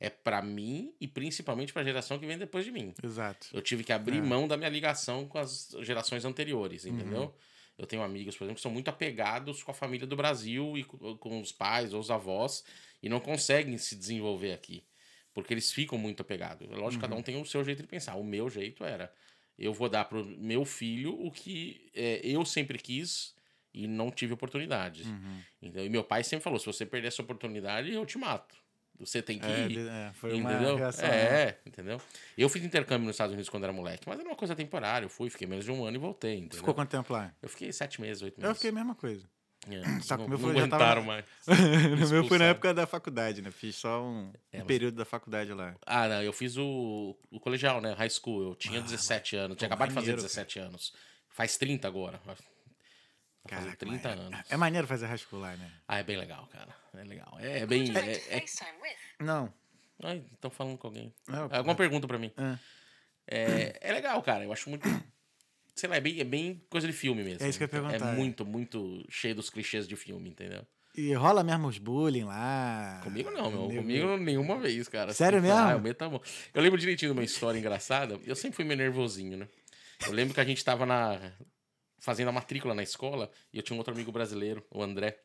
é 0.00 0.08
pra 0.10 0.40
mim 0.40 0.94
e 1.00 1.06
principalmente 1.06 1.72
pra 1.72 1.84
geração 1.84 2.18
que 2.18 2.26
vem 2.26 2.38
depois 2.38 2.64
de 2.64 2.72
mim. 2.72 2.94
Exato. 3.02 3.48
Eu 3.52 3.60
tive 3.60 3.84
que 3.84 3.92
abrir 3.92 4.16
É. 4.18 4.22
mão 4.22 4.48
da 4.48 4.56
minha 4.56 4.70
ligação 4.70 5.26
com 5.28 5.38
as 5.38 5.76
gerações 5.82 6.24
anteriores, 6.24 6.86
entendeu? 6.86 7.34
Eu 7.78 7.86
tenho 7.86 8.02
amigos, 8.02 8.36
por 8.36 8.44
exemplo, 8.44 8.56
que 8.56 8.62
são 8.62 8.70
muito 8.72 8.88
apegados 8.88 9.62
com 9.62 9.70
a 9.70 9.74
família 9.74 10.06
do 10.06 10.16
Brasil 10.16 10.76
e 10.76 10.84
co- 10.84 11.16
com 11.18 11.40
os 11.40 11.52
pais 11.52 11.92
ou 11.94 12.00
os 12.00 12.10
avós 12.10 12.64
e 13.02 13.08
não 13.08 13.20
conseguem 13.20 13.76
se 13.78 13.94
desenvolver 13.94 14.52
aqui. 14.52 14.84
Porque 15.32 15.54
eles 15.54 15.70
ficam 15.72 15.96
muito 15.96 16.20
apegados. 16.22 16.66
Lógico, 16.68 16.90
que 17.02 17.08
cada 17.08 17.14
um 17.14 17.22
tem 17.22 17.40
o 17.40 17.44
seu 17.44 17.62
jeito 17.64 17.82
de 17.82 17.88
pensar. 17.88 18.16
O 18.16 18.24
meu 18.24 18.50
jeito 18.50 18.82
era: 18.84 19.12
eu 19.58 19.72
vou 19.72 19.88
dar 19.88 20.04
pro 20.06 20.24
meu 20.24 20.64
filho 20.64 21.14
o 21.24 21.30
que 21.30 21.88
é, 21.94 22.20
eu 22.24 22.44
sempre 22.44 22.78
quis 22.78 23.34
e 23.72 23.86
não 23.86 24.10
tive 24.10 24.32
oportunidade. 24.32 25.04
Uhum. 25.04 25.40
Então, 25.62 25.84
e 25.84 25.88
meu 25.88 26.02
pai 26.02 26.24
sempre 26.24 26.42
falou: 26.42 26.58
se 26.58 26.66
você 26.66 26.84
perder 26.84 27.08
essa 27.08 27.22
oportunidade, 27.22 27.92
eu 27.92 28.04
te 28.04 28.18
mato. 28.18 28.56
Você 29.00 29.22
tem 29.22 29.38
que 29.38 29.46
É, 29.46 29.66
ir. 29.66 29.78
é, 29.88 30.12
foi 30.14 30.34
uma 30.34 30.52
Entendeu? 30.52 30.76
reação. 30.76 31.08
né? 31.08 31.16
é, 31.16 31.58
entendeu? 31.66 32.00
Eu 32.36 32.48
fiz 32.48 32.62
intercâmbio 32.62 33.06
nos 33.06 33.14
Estados 33.14 33.32
Unidos 33.32 33.48
quando 33.48 33.64
era 33.64 33.72
moleque, 33.72 34.06
mas 34.06 34.20
era 34.20 34.28
uma 34.28 34.36
coisa 34.36 34.54
temporária. 34.54 35.06
Eu 35.06 35.08
fui, 35.10 35.30
fiquei 35.30 35.46
menos 35.46 35.64
de 35.64 35.72
um 35.72 35.84
ano 35.84 35.96
e 35.96 35.98
voltei, 36.00 36.36
entendeu? 36.36 36.58
Ficou 36.58 36.74
quanto 36.74 36.90
tempo 36.90 37.12
lá? 37.12 37.32
Eu 37.42 37.48
fiquei 37.48 37.72
sete 37.72 38.00
meses, 38.00 38.22
oito 38.22 38.36
meses. 38.38 38.48
Eu 38.50 38.54
fiquei 38.54 38.70
a 38.70 38.72
mesma 38.74 38.94
coisa. 38.94 39.26
É, 39.68 39.82
Só 40.02 40.16
que 40.16 40.20
não, 40.22 40.26
o 40.26 40.28
meu 40.30 40.38
foi- 40.38 40.56
já 40.56 40.68
tava- 40.68 41.00
mais. 41.02 41.24
no 42.00 42.08
meu 42.08 42.24
foi 42.24 42.38
na 42.38 42.44
época 42.46 42.72
da 42.74 42.86
faculdade, 42.86 43.42
né? 43.42 43.50
Fiz 43.50 43.76
só 43.76 44.02
um, 44.02 44.32
É, 44.52 44.56
um 44.56 44.60
mas- 44.60 44.66
período 44.66 44.96
da 44.96 45.04
faculdade 45.04 45.52
lá. 45.52 45.74
Ah, 45.86 46.08
não, 46.08 46.22
eu 46.22 46.32
fiz 46.32 46.56
o, 46.56 47.16
o 47.30 47.40
colegial, 47.40 47.80
né? 47.80 47.92
High 47.94 48.10
school. 48.10 48.42
Eu 48.42 48.54
tinha 48.54 48.80
Ah, 48.80 48.82
17 48.82 49.36
anos. 49.36 49.56
Tinha 49.56 49.66
acabado 49.66 49.88
de 49.88 49.94
fazer 49.94 50.06
maneiro, 50.12 50.22
17 50.22 50.58
anos. 50.58 50.92
Faz 51.28 51.56
30 51.56 51.86
agora. 51.88 52.20
Caraca, 53.48 53.76
30 53.76 54.08
mas 54.08 54.18
é- 54.18 54.20
anos. 54.20 54.40
É 54.50 54.56
maneiro 54.56 54.86
fazer 54.86 55.06
high 55.06 55.18
school 55.18 55.40
lá, 55.40 55.56
né? 55.56 55.70
Ah, 55.88 55.98
é 55.98 56.02
bem 56.02 56.16
legal, 56.16 56.46
cara. 56.48 56.74
É 56.94 57.04
legal. 57.04 57.36
É, 57.40 57.60
é 57.60 57.66
bem. 57.66 57.90
É, 57.96 58.36
é... 58.36 58.40
FaceTime 58.40 58.78
with. 58.82 59.24
Não. 59.26 59.52
Ai, 60.02 60.24
estão 60.32 60.50
falando 60.50 60.78
com 60.78 60.86
alguém. 60.86 61.14
Não, 61.28 61.48
Alguma 61.52 61.74
pergunta 61.74 62.06
pra 62.06 62.18
mim? 62.18 62.32
Ah. 62.36 62.58
É, 63.26 63.78
é 63.80 63.92
legal, 63.92 64.22
cara. 64.22 64.44
Eu 64.44 64.52
acho 64.52 64.68
muito. 64.70 64.86
Sei 65.74 65.88
lá, 65.88 65.96
é 65.96 66.00
bem, 66.00 66.20
é 66.20 66.24
bem 66.24 66.62
coisa 66.68 66.86
de 66.86 66.92
filme 66.92 67.22
mesmo. 67.22 67.44
É 67.44 67.48
isso 67.48 67.58
que 67.58 67.64
eu 67.64 67.66
ia 67.66 67.70
perguntar, 67.70 68.06
É 68.06 68.12
é. 68.12 68.16
muito, 68.16 68.44
muito 68.44 69.04
cheio 69.08 69.34
dos 69.34 69.48
clichês 69.50 69.86
de 69.88 69.96
filme, 69.96 70.28
entendeu? 70.30 70.66
E 70.96 71.14
rola 71.14 71.44
mesmo 71.44 71.68
os 71.68 71.78
bullying 71.78 72.24
lá. 72.24 73.00
Comigo 73.04 73.30
não, 73.30 73.50
meu. 73.50 73.68
Nego- 73.68 73.80
Comigo 73.82 74.16
nenhuma 74.16 74.58
vez, 74.58 74.88
cara. 74.88 75.12
Sério 75.14 75.38
Assim, 75.38 75.46
mesmo? 75.48 75.60
Ah, 75.62 75.72
eu, 75.72 75.80
meto 75.80 76.02
a 76.02 76.10
mão. 76.10 76.20
eu 76.52 76.60
lembro 76.62 76.78
direitinho 76.78 77.12
de 77.12 77.18
uma 77.18 77.24
história 77.24 77.58
engraçada. 77.58 78.18
Eu 78.26 78.34
sempre 78.34 78.56
fui 78.56 78.64
meio 78.64 78.76
nervosinho, 78.78 79.36
né? 79.38 79.48
Eu 80.04 80.12
lembro 80.12 80.34
que 80.34 80.40
a 80.40 80.44
gente 80.44 80.64
tava 80.64 80.84
na... 80.84 81.32
fazendo 82.00 82.28
a 82.28 82.32
matrícula 82.32 82.74
na 82.74 82.82
escola 82.82 83.30
e 83.52 83.58
eu 83.58 83.62
tinha 83.62 83.74
um 83.74 83.78
outro 83.78 83.94
amigo 83.94 84.10
brasileiro, 84.10 84.66
o 84.70 84.82
André. 84.82 85.22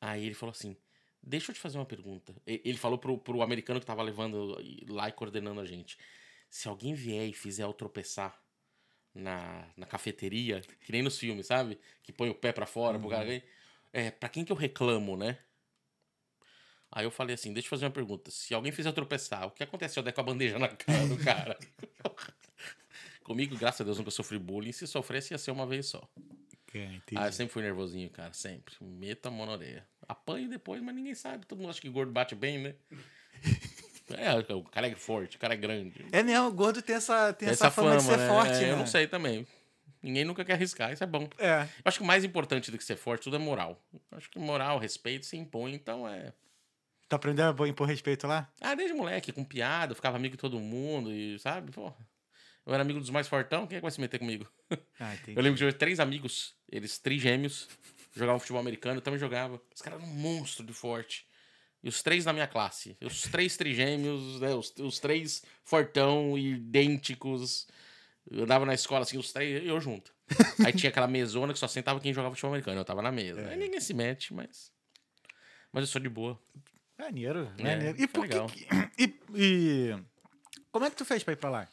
Aí 0.00 0.24
ele 0.24 0.34
falou 0.34 0.52
assim: 0.52 0.76
Deixa 1.22 1.50
eu 1.50 1.54
te 1.54 1.60
fazer 1.60 1.78
uma 1.78 1.84
pergunta. 1.84 2.34
Ele 2.46 2.78
falou 2.78 2.98
pro, 2.98 3.18
pro 3.18 3.42
americano 3.42 3.80
que 3.80 3.86
tava 3.86 4.02
levando 4.02 4.56
lá 4.88 5.08
e 5.08 5.12
coordenando 5.12 5.60
a 5.60 5.64
gente. 5.66 5.98
Se 6.48 6.68
alguém 6.68 6.94
vier 6.94 7.28
e 7.28 7.32
fizer 7.34 7.64
eu 7.64 7.72
tropeçar 7.72 8.40
na, 9.14 9.68
na 9.76 9.86
cafeteria, 9.86 10.62
que 10.80 10.92
nem 10.92 11.02
nos 11.02 11.18
filmes, 11.18 11.46
sabe? 11.46 11.78
Que 12.02 12.12
põe 12.12 12.30
o 12.30 12.34
pé 12.34 12.52
para 12.52 12.66
fora 12.66 12.96
uhum. 12.96 13.02
pro 13.02 13.10
cara. 13.10 13.42
É, 13.92 14.10
pra 14.10 14.28
quem 14.28 14.44
que 14.44 14.52
eu 14.52 14.56
reclamo, 14.56 15.16
né? 15.16 15.38
Aí 16.90 17.04
eu 17.04 17.10
falei 17.10 17.34
assim: 17.34 17.52
deixa 17.52 17.66
eu 17.66 17.70
fazer 17.70 17.84
uma 17.84 17.90
pergunta. 17.90 18.30
Se 18.30 18.54
alguém 18.54 18.72
fizer 18.72 18.88
eu 18.88 18.94
tropeçar, 18.94 19.46
o 19.46 19.50
que 19.50 19.62
acontece 19.62 19.94
se 19.94 20.00
eu 20.00 20.04
der 20.04 20.12
com 20.12 20.20
a 20.20 20.24
bandeja 20.24 20.58
na 20.58 20.68
cara 20.68 21.06
do 21.06 21.18
cara? 21.18 21.58
Comigo, 23.28 23.54
graças 23.58 23.82
a 23.82 23.84
Deus, 23.84 23.98
nunca 23.98 24.10
sofri 24.10 24.38
bullying. 24.38 24.72
Se 24.72 24.86
sofresse, 24.86 25.34
ia 25.34 25.38
ser 25.38 25.50
uma 25.50 25.66
vez 25.66 25.84
só. 25.84 26.02
É, 26.74 26.98
ah, 27.14 27.26
eu 27.26 27.32
sempre 27.32 27.52
fui 27.52 27.62
nervosinho, 27.62 28.08
cara. 28.08 28.32
Sempre. 28.32 28.74
Meta 28.80 29.28
a 29.28 29.30
mão 29.30 29.44
na 29.44 29.52
orelha. 29.52 29.86
Apanho 30.08 30.48
depois, 30.48 30.80
mas 30.80 30.94
ninguém 30.94 31.14
sabe. 31.14 31.44
Todo 31.44 31.58
mundo 31.58 31.68
acha 31.68 31.78
que 31.78 31.90
gordo 31.90 32.10
bate 32.10 32.34
bem, 32.34 32.56
né? 32.56 32.74
é, 34.16 34.54
o 34.54 34.64
cara 34.64 34.88
é 34.88 34.94
forte, 34.94 35.36
o 35.36 35.40
cara 35.40 35.52
é 35.52 35.58
grande. 35.58 36.06
É 36.10 36.22
mesmo, 36.22 36.46
o 36.46 36.52
gordo 36.52 36.80
tem 36.80 36.96
essa, 36.96 37.34
tem, 37.34 37.48
tem 37.48 37.52
essa, 37.52 37.70
fama, 37.70 37.90
fama, 37.90 38.00
de 38.00 38.06
ser 38.06 38.16
né? 38.16 38.28
forte, 38.28 38.56
é, 38.56 38.60
né? 38.60 38.70
Eu 38.70 38.76
não 38.78 38.86
sei 38.86 39.06
também. 39.06 39.46
Ninguém 40.02 40.24
nunca 40.24 40.42
quer 40.42 40.54
arriscar, 40.54 40.90
isso 40.90 41.04
é 41.04 41.06
bom. 41.06 41.28
É. 41.36 41.64
Eu 41.64 41.82
acho 41.84 41.98
que 41.98 42.04
o 42.04 42.06
mais 42.06 42.24
importante 42.24 42.70
do 42.70 42.78
que 42.78 42.84
ser 42.84 42.96
forte, 42.96 43.24
tudo 43.24 43.36
é 43.36 43.38
moral. 43.38 43.78
Eu 44.10 44.16
acho 44.16 44.30
que 44.30 44.38
moral, 44.38 44.78
respeito 44.78 45.26
se 45.26 45.36
impõe, 45.36 45.74
então 45.74 46.08
é. 46.08 46.32
Tu 47.10 47.14
aprendeu 47.14 47.44
a 47.46 47.68
impor 47.68 47.86
respeito 47.86 48.26
lá? 48.26 48.50
Ah, 48.58 48.74
desde 48.74 48.94
moleque, 48.94 49.32
com 49.32 49.44
piada, 49.44 49.94
ficava 49.94 50.16
amigo 50.16 50.34
de 50.34 50.40
todo 50.40 50.58
mundo 50.58 51.12
e, 51.12 51.38
sabe, 51.38 51.70
pô. 51.72 51.92
Eu 52.68 52.74
era 52.74 52.82
amigo 52.82 53.00
dos 53.00 53.08
mais 53.08 53.26
fortão, 53.26 53.66
quem 53.66 53.76
é 53.76 53.80
que 53.80 53.82
vai 53.82 53.90
se 53.90 53.98
meter 53.98 54.18
comigo? 54.18 54.46
Ah, 55.00 55.16
eu 55.28 55.42
lembro 55.42 55.56
de 55.56 55.64
eu 55.64 55.72
três 55.72 55.98
amigos, 55.98 56.54
eles 56.70 56.98
trigêmeos, 56.98 57.66
jogavam 58.14 58.38
futebol 58.38 58.60
americano, 58.60 58.98
eu 58.98 59.00
também 59.00 59.18
jogava. 59.18 59.58
Os 59.74 59.80
caras 59.80 59.98
eram 59.98 60.12
um 60.12 60.14
monstro 60.14 60.66
de 60.66 60.74
forte. 60.74 61.26
E 61.82 61.88
os 61.88 62.02
três 62.02 62.26
da 62.26 62.32
minha 62.32 62.46
classe. 62.46 62.94
Os 63.00 63.22
três 63.22 63.56
trigêmeos, 63.56 64.38
né, 64.38 64.54
os, 64.54 64.74
os 64.80 64.98
três 64.98 65.42
fortão, 65.64 66.36
idênticos. 66.36 67.66
Eu 68.30 68.42
andava 68.44 68.66
na 68.66 68.74
escola 68.74 69.02
assim, 69.02 69.16
os 69.16 69.32
três, 69.32 69.64
eu 69.64 69.80
junto. 69.80 70.12
Aí 70.62 70.72
tinha 70.74 70.90
aquela 70.90 71.08
mesona 71.08 71.54
que 71.54 71.58
só 71.58 71.68
sentava 71.68 71.98
quem 72.00 72.12
jogava 72.12 72.34
futebol 72.34 72.50
americano. 72.50 72.78
Eu 72.80 72.84
tava 72.84 73.00
na 73.00 73.10
mesa. 73.10 73.40
É. 73.40 73.52
Aí 73.52 73.56
ninguém 73.56 73.80
se 73.80 73.94
mete, 73.94 74.34
mas. 74.34 74.70
Mas 75.72 75.84
eu 75.84 75.86
sou 75.86 76.02
de 76.02 76.10
boa. 76.10 76.38
Maneiro, 76.98 77.50
é, 77.56 77.62
maneiro. 77.62 78.02
e 78.02 78.06
por 78.06 78.22
legal. 78.22 78.46
que. 78.46 78.66
E, 78.98 79.14
e. 79.34 79.96
Como 80.70 80.84
é 80.84 80.90
que 80.90 80.96
tu 80.96 81.04
fez 81.06 81.22
pra 81.22 81.32
ir 81.32 81.36
pra 81.36 81.48
lá? 81.48 81.68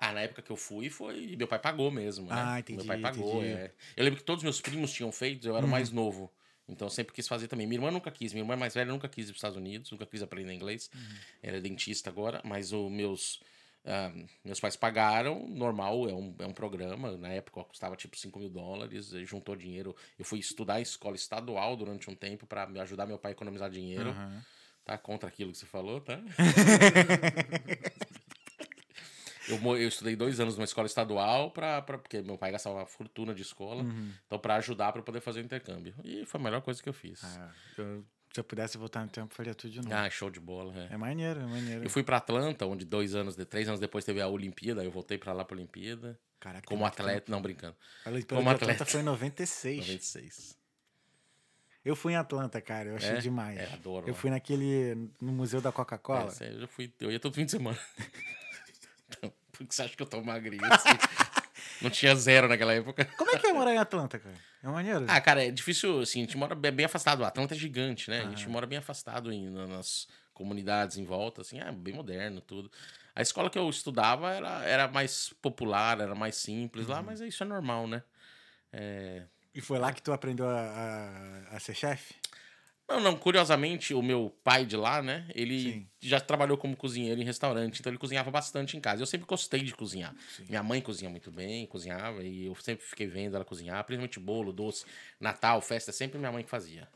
Ah, 0.00 0.12
na 0.12 0.20
época 0.20 0.40
que 0.40 0.50
eu 0.50 0.56
fui, 0.56 0.88
foi. 0.88 1.34
Meu 1.36 1.48
pai 1.48 1.58
pagou 1.58 1.90
mesmo. 1.90 2.26
Né? 2.26 2.34
Ah, 2.36 2.60
entendi. 2.60 2.78
Meu 2.78 2.86
pai 2.86 3.00
pagou. 3.00 3.42
É. 3.42 3.72
Eu 3.96 4.04
lembro 4.04 4.20
que 4.20 4.24
todos 4.24 4.44
meus 4.44 4.60
primos 4.60 4.92
tinham 4.92 5.10
feito, 5.10 5.48
eu 5.48 5.56
era 5.56 5.66
o 5.66 5.68
mais 5.68 5.88
uhum. 5.88 5.96
novo. 5.96 6.32
Então 6.68 6.86
eu 6.86 6.90
sempre 6.90 7.12
quis 7.12 7.26
fazer 7.26 7.48
também. 7.48 7.66
Minha 7.66 7.78
irmã 7.78 7.90
nunca 7.90 8.08
quis. 8.08 8.32
Minha 8.32 8.44
irmã 8.44 8.54
mais 8.54 8.74
velha 8.74 8.92
nunca 8.92 9.08
quis 9.08 9.24
ir 9.24 9.28
para 9.28 9.32
os 9.32 9.38
Estados 9.38 9.56
Unidos, 9.56 9.90
nunca 9.90 10.06
quis 10.06 10.22
aprender 10.22 10.52
inglês. 10.52 10.88
Uhum. 10.94 11.16
Ela 11.42 11.56
é 11.56 11.60
dentista 11.60 12.08
agora, 12.10 12.40
mas 12.44 12.72
os 12.72 12.90
meus. 12.90 13.40
Uh, 13.84 14.28
meus 14.44 14.60
pais 14.60 14.76
pagaram, 14.76 15.48
normal, 15.48 16.08
é 16.08 16.12
um, 16.12 16.34
é 16.38 16.46
um 16.46 16.52
programa. 16.52 17.16
Na 17.16 17.30
época 17.30 17.64
custava 17.64 17.96
tipo 17.96 18.16
5 18.16 18.38
mil 18.38 18.50
dólares, 18.50 19.08
juntou 19.24 19.56
dinheiro. 19.56 19.96
Eu 20.16 20.24
fui 20.24 20.38
estudar 20.38 20.78
em 20.78 20.82
escola 20.82 21.16
estadual 21.16 21.74
durante 21.74 22.08
um 22.08 22.14
tempo 22.14 22.46
para 22.46 22.68
me 22.68 22.78
ajudar 22.80 23.06
meu 23.06 23.18
pai 23.18 23.32
a 23.32 23.34
economizar 23.34 23.68
dinheiro. 23.68 24.10
Uhum. 24.10 24.40
Tá 24.84 24.96
contra 24.96 25.28
aquilo 25.28 25.52
que 25.52 25.58
você 25.58 25.66
falou, 25.66 26.00
tá? 26.00 26.20
Eu, 29.48 29.76
eu 29.76 29.88
estudei 29.88 30.14
dois 30.14 30.38
anos 30.40 30.56
numa 30.56 30.64
escola 30.64 30.86
estadual, 30.86 31.50
pra, 31.50 31.80
pra, 31.82 31.98
porque 31.98 32.22
meu 32.22 32.36
pai 32.36 32.52
gastava 32.52 32.76
uma 32.76 32.86
fortuna 32.86 33.34
de 33.34 33.42
escola. 33.42 33.82
Uhum. 33.82 34.12
Então, 34.26 34.38
para 34.38 34.56
ajudar, 34.56 34.92
para 34.92 35.02
poder 35.02 35.20
fazer 35.20 35.40
o 35.40 35.44
intercâmbio. 35.44 35.94
E 36.04 36.24
foi 36.24 36.40
a 36.40 36.44
melhor 36.44 36.60
coisa 36.62 36.82
que 36.82 36.88
eu 36.88 36.92
fiz. 36.92 37.22
Ah, 37.24 37.50
eu, 37.78 38.04
se 38.32 38.40
eu 38.40 38.44
pudesse 38.44 38.76
voltar 38.76 39.02
no 39.02 39.08
tempo, 39.08 39.34
faria 39.34 39.54
tudo 39.54 39.70
de 39.70 39.80
novo. 39.80 39.94
Ah, 39.94 40.08
show 40.10 40.30
de 40.30 40.38
bola. 40.38 40.74
É, 40.90 40.94
é 40.94 40.96
maneiro, 40.96 41.40
é 41.40 41.46
maneiro. 41.46 41.84
Eu 41.84 41.90
fui 41.90 42.02
para 42.02 42.18
Atlanta, 42.18 42.66
onde 42.66 42.84
dois 42.84 43.14
anos, 43.14 43.36
três 43.36 43.66
anos 43.68 43.80
depois 43.80 44.04
teve 44.04 44.20
a 44.20 44.28
Olimpíada. 44.28 44.84
Eu 44.84 44.90
voltei 44.90 45.16
para 45.16 45.32
lá 45.32 45.44
para 45.44 45.56
a 45.56 45.58
Olimpíada. 45.58 46.18
Caraca, 46.38 46.66
como 46.66 46.84
atleta. 46.84 47.20
Tempo. 47.20 47.30
Não, 47.30 47.42
brincando. 47.42 47.76
A 48.04 48.10
Olimpíada 48.10 48.36
como 48.36 48.50
atleta. 48.50 48.72
Atlanta 48.74 48.90
foi 48.90 49.00
em 49.00 49.04
96. 49.04 49.78
96. 49.78 50.58
Eu 51.84 51.96
fui 51.96 52.12
em 52.12 52.16
Atlanta, 52.16 52.60
cara. 52.60 52.90
Eu 52.90 52.96
achei 52.96 53.16
é? 53.16 53.18
demais. 53.18 53.58
É, 53.58 53.72
adoro. 53.72 54.06
Eu 54.06 54.12
lá. 54.12 54.18
fui 54.18 54.30
naquele. 54.30 55.10
no 55.20 55.32
Museu 55.32 55.60
da 55.60 55.72
Coca-Cola. 55.72 56.32
É, 56.40 56.50
eu 56.52 56.60
já 56.60 56.66
fui. 56.66 56.92
Eu 57.00 57.10
ia 57.10 57.18
todo 57.18 57.34
fim 57.34 57.46
de 57.46 57.50
semana. 57.50 57.78
então, 59.08 59.32
por 59.58 59.66
que 59.66 59.74
você 59.74 59.82
acha 59.82 59.96
que 59.96 60.02
eu 60.02 60.06
tô 60.06 60.22
magrinho 60.22 60.64
assim? 60.72 60.88
Não 61.82 61.90
tinha 61.90 62.14
zero 62.14 62.48
naquela 62.48 62.72
época. 62.72 63.04
Como 63.16 63.30
é 63.30 63.38
que 63.38 63.46
é 63.46 63.52
morar 63.52 63.74
em 63.74 63.78
Atlanta, 63.78 64.18
cara? 64.18 64.34
É 64.62 64.68
maneiro? 64.68 65.04
Ah, 65.08 65.20
cara, 65.20 65.44
é 65.44 65.50
difícil, 65.50 66.00
assim, 66.00 66.20
a 66.20 66.24
gente 66.24 66.36
mora 66.36 66.54
bem 66.54 66.86
afastado. 66.86 67.24
Atlanta 67.24 67.54
é 67.54 67.58
gigante, 67.58 68.10
né? 68.10 68.20
Ah, 68.20 68.26
a 68.26 68.30
gente 68.30 68.48
mora 68.48 68.66
bem 68.66 68.78
afastado 68.78 69.32
em, 69.32 69.48
nas 69.50 70.08
comunidades 70.32 70.96
em 70.96 71.04
volta, 71.04 71.42
assim, 71.42 71.60
é 71.60 71.70
bem 71.70 71.94
moderno, 71.94 72.40
tudo. 72.40 72.70
A 73.14 73.22
escola 73.22 73.50
que 73.50 73.58
eu 73.58 73.68
estudava 73.68 74.32
era, 74.32 74.64
era 74.64 74.88
mais 74.88 75.32
popular, 75.42 76.00
era 76.00 76.14
mais 76.14 76.36
simples 76.36 76.86
uhum. 76.86 76.92
lá, 76.92 77.02
mas 77.02 77.20
isso 77.20 77.42
é 77.42 77.46
normal, 77.46 77.88
né? 77.88 78.02
É... 78.72 79.24
E 79.54 79.60
foi 79.60 79.78
lá 79.78 79.92
que 79.92 80.00
tu 80.00 80.12
aprendeu 80.12 80.48
a, 80.48 80.60
a, 81.50 81.56
a 81.56 81.60
ser 81.60 81.74
chefe? 81.74 82.14
Não, 82.88 83.00
não, 83.00 83.16
curiosamente, 83.16 83.92
o 83.92 84.00
meu 84.00 84.34
pai 84.42 84.64
de 84.64 84.74
lá, 84.74 85.02
né? 85.02 85.28
Ele 85.34 85.60
Sim. 85.60 85.88
já 86.00 86.18
trabalhou 86.18 86.56
como 86.56 86.74
cozinheiro 86.74 87.20
em 87.20 87.24
restaurante, 87.24 87.80
então 87.80 87.90
ele 87.90 87.98
cozinhava 87.98 88.30
bastante 88.30 88.78
em 88.78 88.80
casa. 88.80 89.02
Eu 89.02 89.06
sempre 89.06 89.26
gostei 89.26 89.60
de 89.60 89.74
cozinhar. 89.74 90.16
Sim. 90.34 90.46
Minha 90.48 90.62
mãe 90.62 90.80
cozinha 90.80 91.10
muito 91.10 91.30
bem, 91.30 91.66
cozinhava, 91.66 92.22
e 92.22 92.46
eu 92.46 92.54
sempre 92.54 92.86
fiquei 92.86 93.06
vendo 93.06 93.36
ela 93.36 93.44
cozinhar, 93.44 93.84
principalmente 93.84 94.18
bolo, 94.18 94.54
doce, 94.54 94.86
Natal, 95.20 95.60
festa, 95.60 95.92
sempre 95.92 96.18
minha 96.18 96.32
mãe 96.32 96.42
que 96.42 96.48
fazia. 96.48 96.88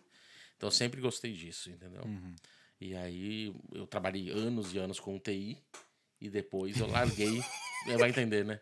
Então 0.57 0.69
eu 0.69 0.73
sempre 0.73 0.99
gostei 0.99 1.33
disso, 1.33 1.69
entendeu? 1.69 2.05
Uhum. 2.05 2.35
E 2.81 2.97
aí 2.97 3.55
eu 3.75 3.87
trabalhei 3.87 4.31
anos 4.31 4.73
e 4.73 4.79
anos 4.79 4.99
com 4.99 5.19
TI, 5.19 5.59
e 6.19 6.31
depois 6.31 6.79
eu 6.79 6.87
larguei. 6.87 7.43
vai 7.99 8.09
entender, 8.09 8.47
né? 8.47 8.61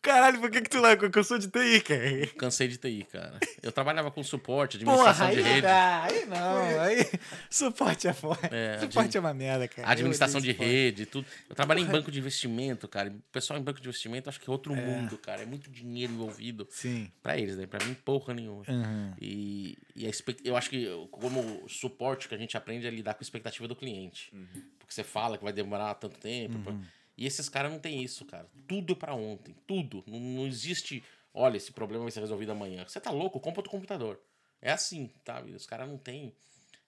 Caralho, 0.00 0.40
por 0.40 0.50
que, 0.50 0.60
que 0.60 0.70
tu 0.70 0.80
largou? 0.80 1.10
Que 1.10 1.18
eu 1.18 1.24
sou 1.24 1.38
de 1.38 1.48
TI, 1.48 1.80
cara. 1.80 2.26
Cansei 2.38 2.68
de 2.68 2.76
TI, 2.76 3.06
cara. 3.10 3.38
Eu 3.62 3.72
trabalhava 3.72 4.10
com 4.10 4.22
suporte, 4.22 4.76
administração 4.76 5.28
Porra, 5.28 5.42
de 5.42 5.42
rede. 5.42 5.66
Não, 5.66 6.02
aí 6.02 6.26
não, 6.26 6.80
aí. 6.80 7.10
Suporte 7.50 8.08
é 8.08 8.12
foda. 8.12 8.48
É, 8.50 8.78
suporte 8.80 9.16
é 9.16 9.20
uma 9.20 9.34
merda, 9.34 9.66
cara. 9.68 9.90
Administração 9.90 10.40
de 10.40 10.52
rede, 10.52 11.06
tudo. 11.06 11.26
Eu 11.48 11.54
trabalhei 11.54 11.84
Porra. 11.84 11.96
em 11.96 12.00
banco 12.00 12.10
de 12.10 12.18
investimento, 12.18 12.88
cara. 12.88 13.10
O 13.10 13.32
pessoal 13.32 13.58
em 13.58 13.62
banco 13.62 13.80
de 13.80 13.88
investimento 13.88 14.28
acho 14.28 14.40
que 14.40 14.48
é 14.48 14.52
outro 14.52 14.74
é. 14.74 14.76
mundo, 14.76 15.18
cara. 15.18 15.42
É 15.42 15.46
muito 15.46 15.70
dinheiro 15.70 16.12
envolvido. 16.12 16.66
Sim. 16.70 17.10
Pra 17.22 17.38
eles, 17.38 17.56
né? 17.56 17.66
Pra 17.66 17.84
mim, 17.84 17.94
porra 17.94 18.34
nenhuma. 18.34 18.64
Uhum. 18.68 19.14
E, 19.20 19.78
e 19.96 20.06
a, 20.06 20.10
eu 20.44 20.56
acho 20.56 20.70
que, 20.70 20.88
como 21.10 21.68
suporte 21.68 22.28
que 22.28 22.34
a 22.34 22.38
gente 22.38 22.56
aprende 22.56 22.86
é 22.86 22.90
lidar 22.90 23.14
com 23.14 23.20
a 23.20 23.24
expectativa 23.24 23.66
do 23.68 23.76
cliente. 23.76 24.30
Uhum. 24.32 24.62
Porque 24.78 24.94
você 24.94 25.04
fala 25.04 25.38
que 25.38 25.44
vai 25.44 25.52
demorar 25.52 25.94
tanto 25.94 26.18
tempo. 26.18 26.56
Uhum. 26.56 26.62
Pra... 26.62 26.74
E 27.16 27.26
esses 27.26 27.48
caras 27.48 27.70
não 27.70 27.78
tem 27.78 28.02
isso, 28.02 28.24
cara. 28.24 28.48
Tudo 28.66 28.96
para 28.96 29.14
ontem. 29.14 29.54
Tudo. 29.66 30.02
Não, 30.06 30.18
não, 30.18 30.46
existe. 30.46 31.04
Olha, 31.34 31.56
esse 31.56 31.72
problema 31.72 32.04
vai 32.04 32.10
ser 32.10 32.20
resolvido 32.20 32.52
amanhã. 32.52 32.84
Você 32.86 33.00
tá 33.00 33.10
louco? 33.10 33.40
Compra 33.40 33.60
outro 33.60 33.70
computador. 33.70 34.20
É 34.60 34.72
assim, 34.72 35.10
tá? 35.24 35.42
Os 35.42 35.66
caras 35.66 35.88
não 35.88 35.98
têm. 35.98 36.32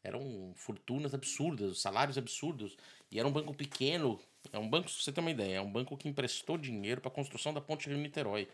Eram 0.03 0.53
fortunas 0.55 1.15
absurdas, 1.15 1.81
salários 1.81 2.19
absurdos. 2.19 2.77
E 3.11 3.19
era 3.19 3.29
um 3.29 3.33
banco 3.33 3.55
pequeno. 3.55 4.21
É 4.53 4.59
um 4.59 4.69
banco, 4.69 4.89
pra 4.89 4.95
você 4.95 5.13
ter 5.13 5.21
uma 5.21 5.31
ideia, 5.31 5.57
é 5.57 5.61
um 5.61 5.71
banco 5.71 5.97
que 5.97 6.09
emprestou 6.09 6.59
dinheiro 6.59 7.01
para 7.01 7.11
a 7.11 7.15
construção 7.15 7.53
da 7.53 7.61
ponte 7.61 7.89
Rio-Niterói. 7.89 8.49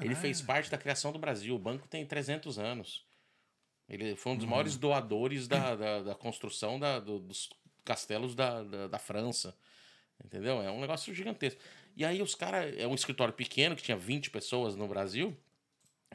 Ele 0.00 0.14
fez 0.14 0.40
parte 0.40 0.70
da 0.70 0.78
criação 0.78 1.12
do 1.12 1.18
Brasil. 1.18 1.54
O 1.54 1.58
banco 1.58 1.88
tem 1.88 2.06
300 2.06 2.58
anos. 2.58 3.04
Ele 3.88 4.16
foi 4.16 4.32
um 4.32 4.36
dos 4.36 4.46
maiores 4.46 4.76
doadores 4.76 5.48
da, 5.48 5.74
da, 5.74 6.02
da 6.02 6.14
construção 6.14 6.78
da, 6.78 6.98
do, 6.98 7.18
dos 7.18 7.50
castelos 7.84 8.34
da, 8.34 8.62
da, 8.62 8.88
da 8.88 8.98
França. 8.98 9.54
Entendeu? 10.24 10.62
É 10.62 10.70
um 10.70 10.80
negócio 10.80 11.12
gigantesco. 11.14 11.60
E 11.96 12.04
aí 12.04 12.22
os 12.22 12.34
caras. 12.34 12.74
É 12.78 12.86
um 12.86 12.94
escritório 12.94 13.34
pequeno 13.34 13.76
que 13.76 13.82
tinha 13.82 13.96
20 13.96 14.30
pessoas 14.30 14.74
no 14.76 14.86
Brasil. 14.86 15.36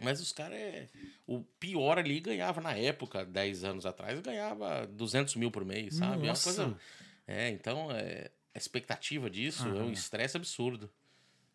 Mas 0.02 0.22
os 0.22 0.32
caras. 0.32 0.58
É, 0.58 0.88
o 1.26 1.44
pior 1.60 1.98
ali 1.98 2.20
ganhava 2.20 2.62
na 2.62 2.74
época, 2.74 3.26
10 3.26 3.64
anos 3.64 3.86
atrás, 3.86 4.20
ganhava 4.20 4.88
200 4.88 5.36
mil 5.36 5.52
por 5.52 5.66
mês, 5.66 5.96
sabe? 5.96 6.28
Nossa. 6.28 6.50
É 6.50 6.54
uma 6.54 6.66
coisa. 6.66 6.82
É, 7.28 7.50
então 7.50 7.92
é, 7.92 8.32
a 8.54 8.58
expectativa 8.58 9.30
disso 9.30 9.68
é 9.68 9.82
um 9.82 9.92
estresse 9.92 10.38
absurdo. 10.38 10.90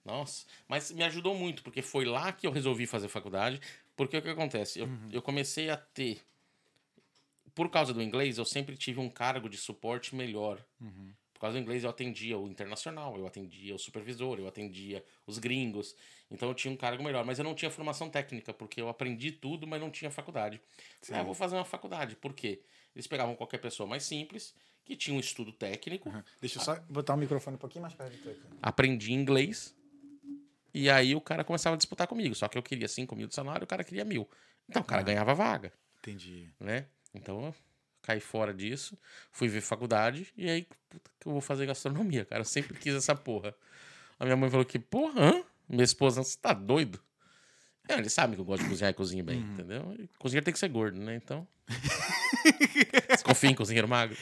Nossa. 0.05 0.47
Mas 0.67 0.91
me 0.91 1.05
ajudou 1.05 1.35
muito, 1.35 1.63
porque 1.63 1.81
foi 1.81 2.05
lá 2.05 2.33
que 2.33 2.47
eu 2.47 2.51
resolvi 2.51 2.87
fazer 2.87 3.09
faculdade. 3.09 3.61
Porque 3.95 4.17
o 4.17 4.23
que 4.23 4.29
acontece? 4.29 4.81
Eu, 4.81 4.87
uhum. 4.87 5.09
eu 5.13 5.23
comecei 5.23 5.71
a 5.71 5.77
ter. 5.77 6.21
Por 7.55 7.71
causa 7.71 7.93
do 7.93 8.03
inglês, 8.03 8.39
eu 8.39 8.45
sempre 8.45 8.77
tive 8.77 8.99
um 8.99 9.09
cargo 9.09 9.49
de 9.49 9.57
suporte 9.57 10.15
melhor. 10.15 10.65
Uhum 10.81 11.13
causa 11.43 11.59
do 11.59 11.63
inglês, 11.63 11.85
eu 11.85 11.91
atendia 11.91 12.39
o 12.39 12.49
internacional, 12.49 13.17
eu 13.19 13.27
atendia 13.27 13.75
o 13.75 13.79
supervisor, 13.79 14.39
eu 14.39 14.47
atendia 14.47 15.05
os 15.27 15.39
gringos. 15.39 15.95
Então 16.31 16.49
eu 16.49 16.55
tinha 16.55 16.73
um 16.73 16.77
cargo 16.77 17.03
melhor. 17.03 17.25
Mas 17.25 17.39
eu 17.39 17.45
não 17.45 17.55
tinha 17.55 17.71
formação 17.71 18.09
técnica, 18.09 18.55
porque 18.55 18.81
eu 18.81 18.89
aprendi 18.89 19.33
tudo, 19.33 19.67
mas 19.67 19.81
não 19.81 19.91
tinha 19.91 20.11
faculdade. 20.11 20.61
Ah, 21.11 21.19
eu 21.19 21.25
vou 21.25 21.35
fazer 21.35 21.57
uma 21.57 21.65
faculdade. 21.65 22.17
Por 22.17 22.33
quê? 22.33 22.63
Eles 22.95 23.07
pegavam 23.07 23.35
qualquer 23.35 23.59
pessoa 23.59 23.87
mais 23.87 24.05
simples, 24.05 24.55
que 24.85 24.97
tinha 24.97 25.17
um 25.17 25.21
estudo 25.21 25.53
técnico. 25.53 26.09
Uhum. 26.09 26.23
Deixa 26.41 26.59
eu 26.59 26.65
só 26.65 26.79
botar 26.89 27.15
o 27.15 27.17
microfone 27.17 27.57
um 27.57 27.59
pouquinho 27.59 27.83
mais 27.83 27.95
perto 27.95 28.15
aqui. 28.17 28.41
Aprendi 28.61 29.13
inglês. 29.13 29.75
E 30.75 30.89
aí 30.89 31.15
o 31.15 31.21
cara 31.21 31.45
começava 31.45 31.75
a 31.75 31.77
disputar 31.77 32.07
comigo. 32.07 32.35
Só 32.35 32.49
que 32.49 32.57
eu 32.57 32.63
queria 32.63 32.89
5 32.89 33.15
mil 33.15 33.27
de 33.27 33.35
salário, 33.35 33.65
o 33.65 33.67
cara 33.67 33.85
queria 33.85 34.05
mil. 34.05 34.29
Então 34.69 34.81
o 34.81 34.85
cara 34.85 35.03
uhum. 35.03 35.07
ganhava 35.07 35.35
vaga. 35.35 35.73
Entendi. 35.99 36.51
né? 36.59 36.87
Então, 37.15 37.45
eu 37.45 37.55
caí 38.03 38.21
fora 38.21 38.53
disso, 38.53 38.99
fui 39.31 39.49
ver 39.49 39.61
faculdade 39.61 40.33
e 40.37 40.51
aí, 40.51 40.67
puta, 40.91 41.11
que 41.21 41.29
eu 41.29 41.33
vou 41.33 41.41
fazer 41.41 41.67
gastronomia, 41.67 42.25
cara. 42.25 42.41
Eu 42.41 42.45
sempre 42.45 42.77
quis 42.79 42.95
essa 42.95 43.15
porra. 43.15 43.55
A 44.19 44.25
minha 44.25 44.37
mãe 44.37 44.51
falou 44.51 44.65
que, 44.65 44.79
porra, 44.79 45.21
hã? 45.21 45.45
Minha 45.69 45.85
esposa, 45.85 46.23
você 46.23 46.37
tá 46.37 46.53
doido? 46.53 47.01
É, 47.89 47.95
eles 47.95 48.13
sabem 48.13 48.35
que 48.37 48.41
eu 48.41 48.45
gosto 48.45 48.63
de 48.63 48.69
cozinhar 48.69 48.91
e 48.91 48.95
cozinho 48.95 49.25
bem, 49.25 49.41
entendeu? 49.41 49.95
E 49.99 50.09
cozinheiro 50.19 50.45
tem 50.45 50.53
que 50.53 50.59
ser 50.61 50.69
gordo, 50.69 50.99
né? 51.01 51.17
Então. 51.17 51.47
Você 53.11 53.25
confia 53.25 53.51
em 53.51 53.55
cozinheiro 53.55 53.89
magro? 53.89 54.17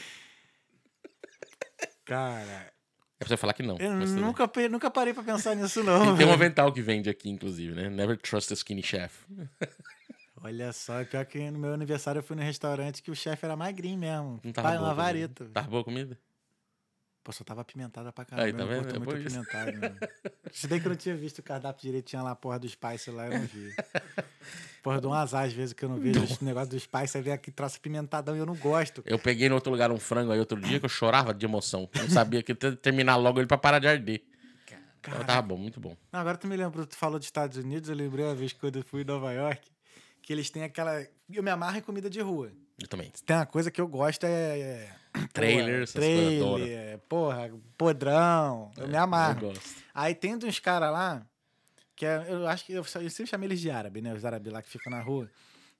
Cara, 2.05 2.71
É 3.19 3.19
pra 3.19 3.27
você 3.29 3.37
falar 3.37 3.53
que 3.53 3.63
não. 3.63 3.77
eu 3.79 3.91
nunca, 4.21 4.47
pe- 4.47 4.67
nunca 4.67 4.89
parei 4.91 5.13
pra 5.13 5.23
pensar 5.23 5.55
nisso, 5.55 5.83
não. 5.83 6.05
Tem, 6.07 6.17
tem 6.17 6.25
um 6.27 6.33
avental 6.33 6.71
que 6.73 6.81
vende 6.81 7.09
aqui, 7.09 7.29
inclusive, 7.29 7.73
né? 7.73 7.89
Never 7.89 8.17
trust 8.17 8.51
a 8.51 8.55
skinny 8.55 8.83
chef. 8.83 9.25
Olha 10.43 10.73
só, 10.73 11.03
pior 11.05 11.25
que 11.25 11.51
no 11.51 11.59
meu 11.59 11.73
aniversário 11.73 12.19
eu 12.19 12.23
fui 12.23 12.35
no 12.35 12.41
restaurante 12.41 13.03
que 13.03 13.11
o 13.11 13.15
chefe 13.15 13.45
era 13.45 13.55
magrinho 13.55 13.99
mesmo. 13.99 14.39
Não 14.43 14.51
tava 14.51 14.69
Pai, 14.69 14.77
boa 14.77 14.89
uma 14.89 14.95
vareta. 14.95 15.45
Tava 15.53 15.69
boa 15.69 15.81
a 15.81 15.85
comida? 15.85 16.17
Pô, 17.23 17.31
só 17.31 17.43
tava 17.43 17.61
apimentada 17.61 18.11
pra 18.11 18.25
caramba. 18.25 18.47
Aí, 18.47 18.51
tá 18.51 18.65
vendo? 18.65 18.95
É 18.95 18.97
muito 18.97 19.15
apimentado, 19.15 19.77
mano. 19.77 19.95
Se 20.51 20.67
bem 20.67 20.79
que 20.79 20.87
eu 20.87 20.89
não 20.89 20.95
tinha 20.95 21.15
visto 21.15 21.37
o 21.37 21.43
cardápio 21.43 21.83
direito, 21.83 22.07
tinha 22.07 22.23
lá 22.23 22.31
a 22.31 22.35
porra 22.35 22.57
do 22.57 22.67
Spice 22.67 23.11
lá, 23.11 23.27
eu 23.27 23.39
não 23.39 23.45
vi. 23.45 23.75
Porra, 24.81 24.97
eu 24.97 25.01
dou 25.01 25.11
um 25.11 25.13
azar 25.13 25.45
às 25.45 25.53
vezes 25.53 25.73
que 25.73 25.85
eu 25.85 25.89
não 25.89 25.99
vejo 25.99 26.23
esse 26.23 26.43
negócio 26.43 26.71
do 26.71 26.79
Spice, 26.79 27.17
aí 27.17 27.23
vem 27.23 27.33
aqui 27.33 27.51
troço 27.51 27.77
apimentadão 27.77 28.35
e 28.35 28.39
eu 28.39 28.45
não 28.47 28.55
gosto. 28.55 29.03
Eu 29.05 29.19
peguei 29.19 29.47
no 29.47 29.53
outro 29.53 29.71
lugar 29.71 29.91
um 29.91 29.99
frango 29.99 30.31
aí 30.31 30.39
outro 30.39 30.59
dia 30.59 30.79
que 30.79 30.85
eu 30.85 30.89
chorava 30.89 31.31
de 31.31 31.45
emoção. 31.45 31.87
Não 31.93 32.09
sabia 32.09 32.41
que 32.41 32.53
ia 32.53 32.75
terminar 32.75 33.17
logo 33.17 33.39
ele 33.39 33.45
pra 33.45 33.59
parar 33.59 33.77
de 33.77 33.87
arder. 33.87 34.23
Então, 34.99 35.23
tava 35.23 35.41
bom, 35.41 35.57
muito 35.57 35.79
bom. 35.79 35.97
Não, 36.11 36.19
agora 36.19 36.37
tu 36.37 36.47
me 36.47 36.55
lembrou, 36.55 36.85
tu 36.85 36.95
falou 36.95 37.17
dos 37.17 37.27
Estados 37.27 37.57
Unidos, 37.57 37.89
eu 37.89 37.95
lembrei 37.95 38.23
uma 38.23 38.35
vez 38.35 38.53
quando 38.53 38.77
eu 38.77 38.83
fui 38.83 39.01
em 39.01 39.05
Nova 39.05 39.31
York, 39.31 39.70
que 40.31 40.33
eles 40.33 40.49
têm 40.49 40.63
aquela... 40.63 41.05
Eu 41.29 41.43
me 41.43 41.51
amarro 41.51 41.77
em 41.77 41.81
comida 41.81 42.09
de 42.09 42.21
rua. 42.21 42.53
Eu 42.79 42.87
também. 42.87 43.11
Tem 43.25 43.35
uma 43.35 43.45
coisa 43.45 43.69
que 43.69 43.81
eu 43.81 43.87
gosto 43.87 44.23
é... 44.23 44.59
é 44.59 44.95
Trailer, 45.33 45.65
porra, 45.65 45.83
essas 45.83 45.93
coisas, 45.93 46.41
adoro. 46.41 46.63
trailer, 46.63 46.99
porra, 46.99 47.51
podrão, 47.77 48.71
eu 48.77 48.87
me 48.87 48.95
amarro. 48.95 49.47
Eu 49.47 49.49
gosto. 49.49 49.83
Aí 49.93 50.15
tem 50.15 50.35
uns 50.35 50.57
caras 50.59 50.89
lá, 50.89 51.27
que 51.97 52.05
é, 52.05 52.27
eu 52.29 52.47
acho 52.47 52.65
que 52.65 52.71
eu, 52.71 52.77
eu 52.77 53.09
sempre 53.09 53.27
chamei 53.27 53.47
eles 53.47 53.59
de 53.59 53.69
árabe, 53.69 54.01
né? 54.01 54.13
Os 54.13 54.23
árabes 54.23 54.53
lá 54.53 54.61
que 54.61 54.69
ficam 54.69 54.89
na 54.89 55.01
rua. 55.01 55.29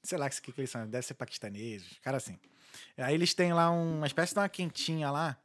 Sei 0.03 0.17
lá 0.17 0.27
o 0.27 0.29
que, 0.29 0.51
que 0.51 0.59
eles 0.59 0.69
são, 0.69 0.85
deve 0.85 1.05
ser 1.05 1.13
paquistaneses, 1.13 1.97
cara 2.01 2.17
assim. 2.17 2.37
Aí 2.97 3.13
eles 3.13 3.33
têm 3.33 3.53
lá 3.53 3.71
uma 3.71 4.05
espécie 4.05 4.33
de 4.33 4.39
uma 4.41 4.49
quentinha 4.49 5.09
lá, 5.11 5.37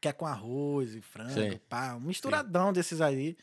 que 0.00 0.08
é 0.08 0.12
com 0.12 0.26
arroz 0.26 0.96
e 0.96 1.00
frango, 1.00 1.52
Sim. 1.52 1.60
pá, 1.68 1.94
um 1.94 2.00
misturadão 2.00 2.72
desses 2.72 3.00
aí. 3.00 3.36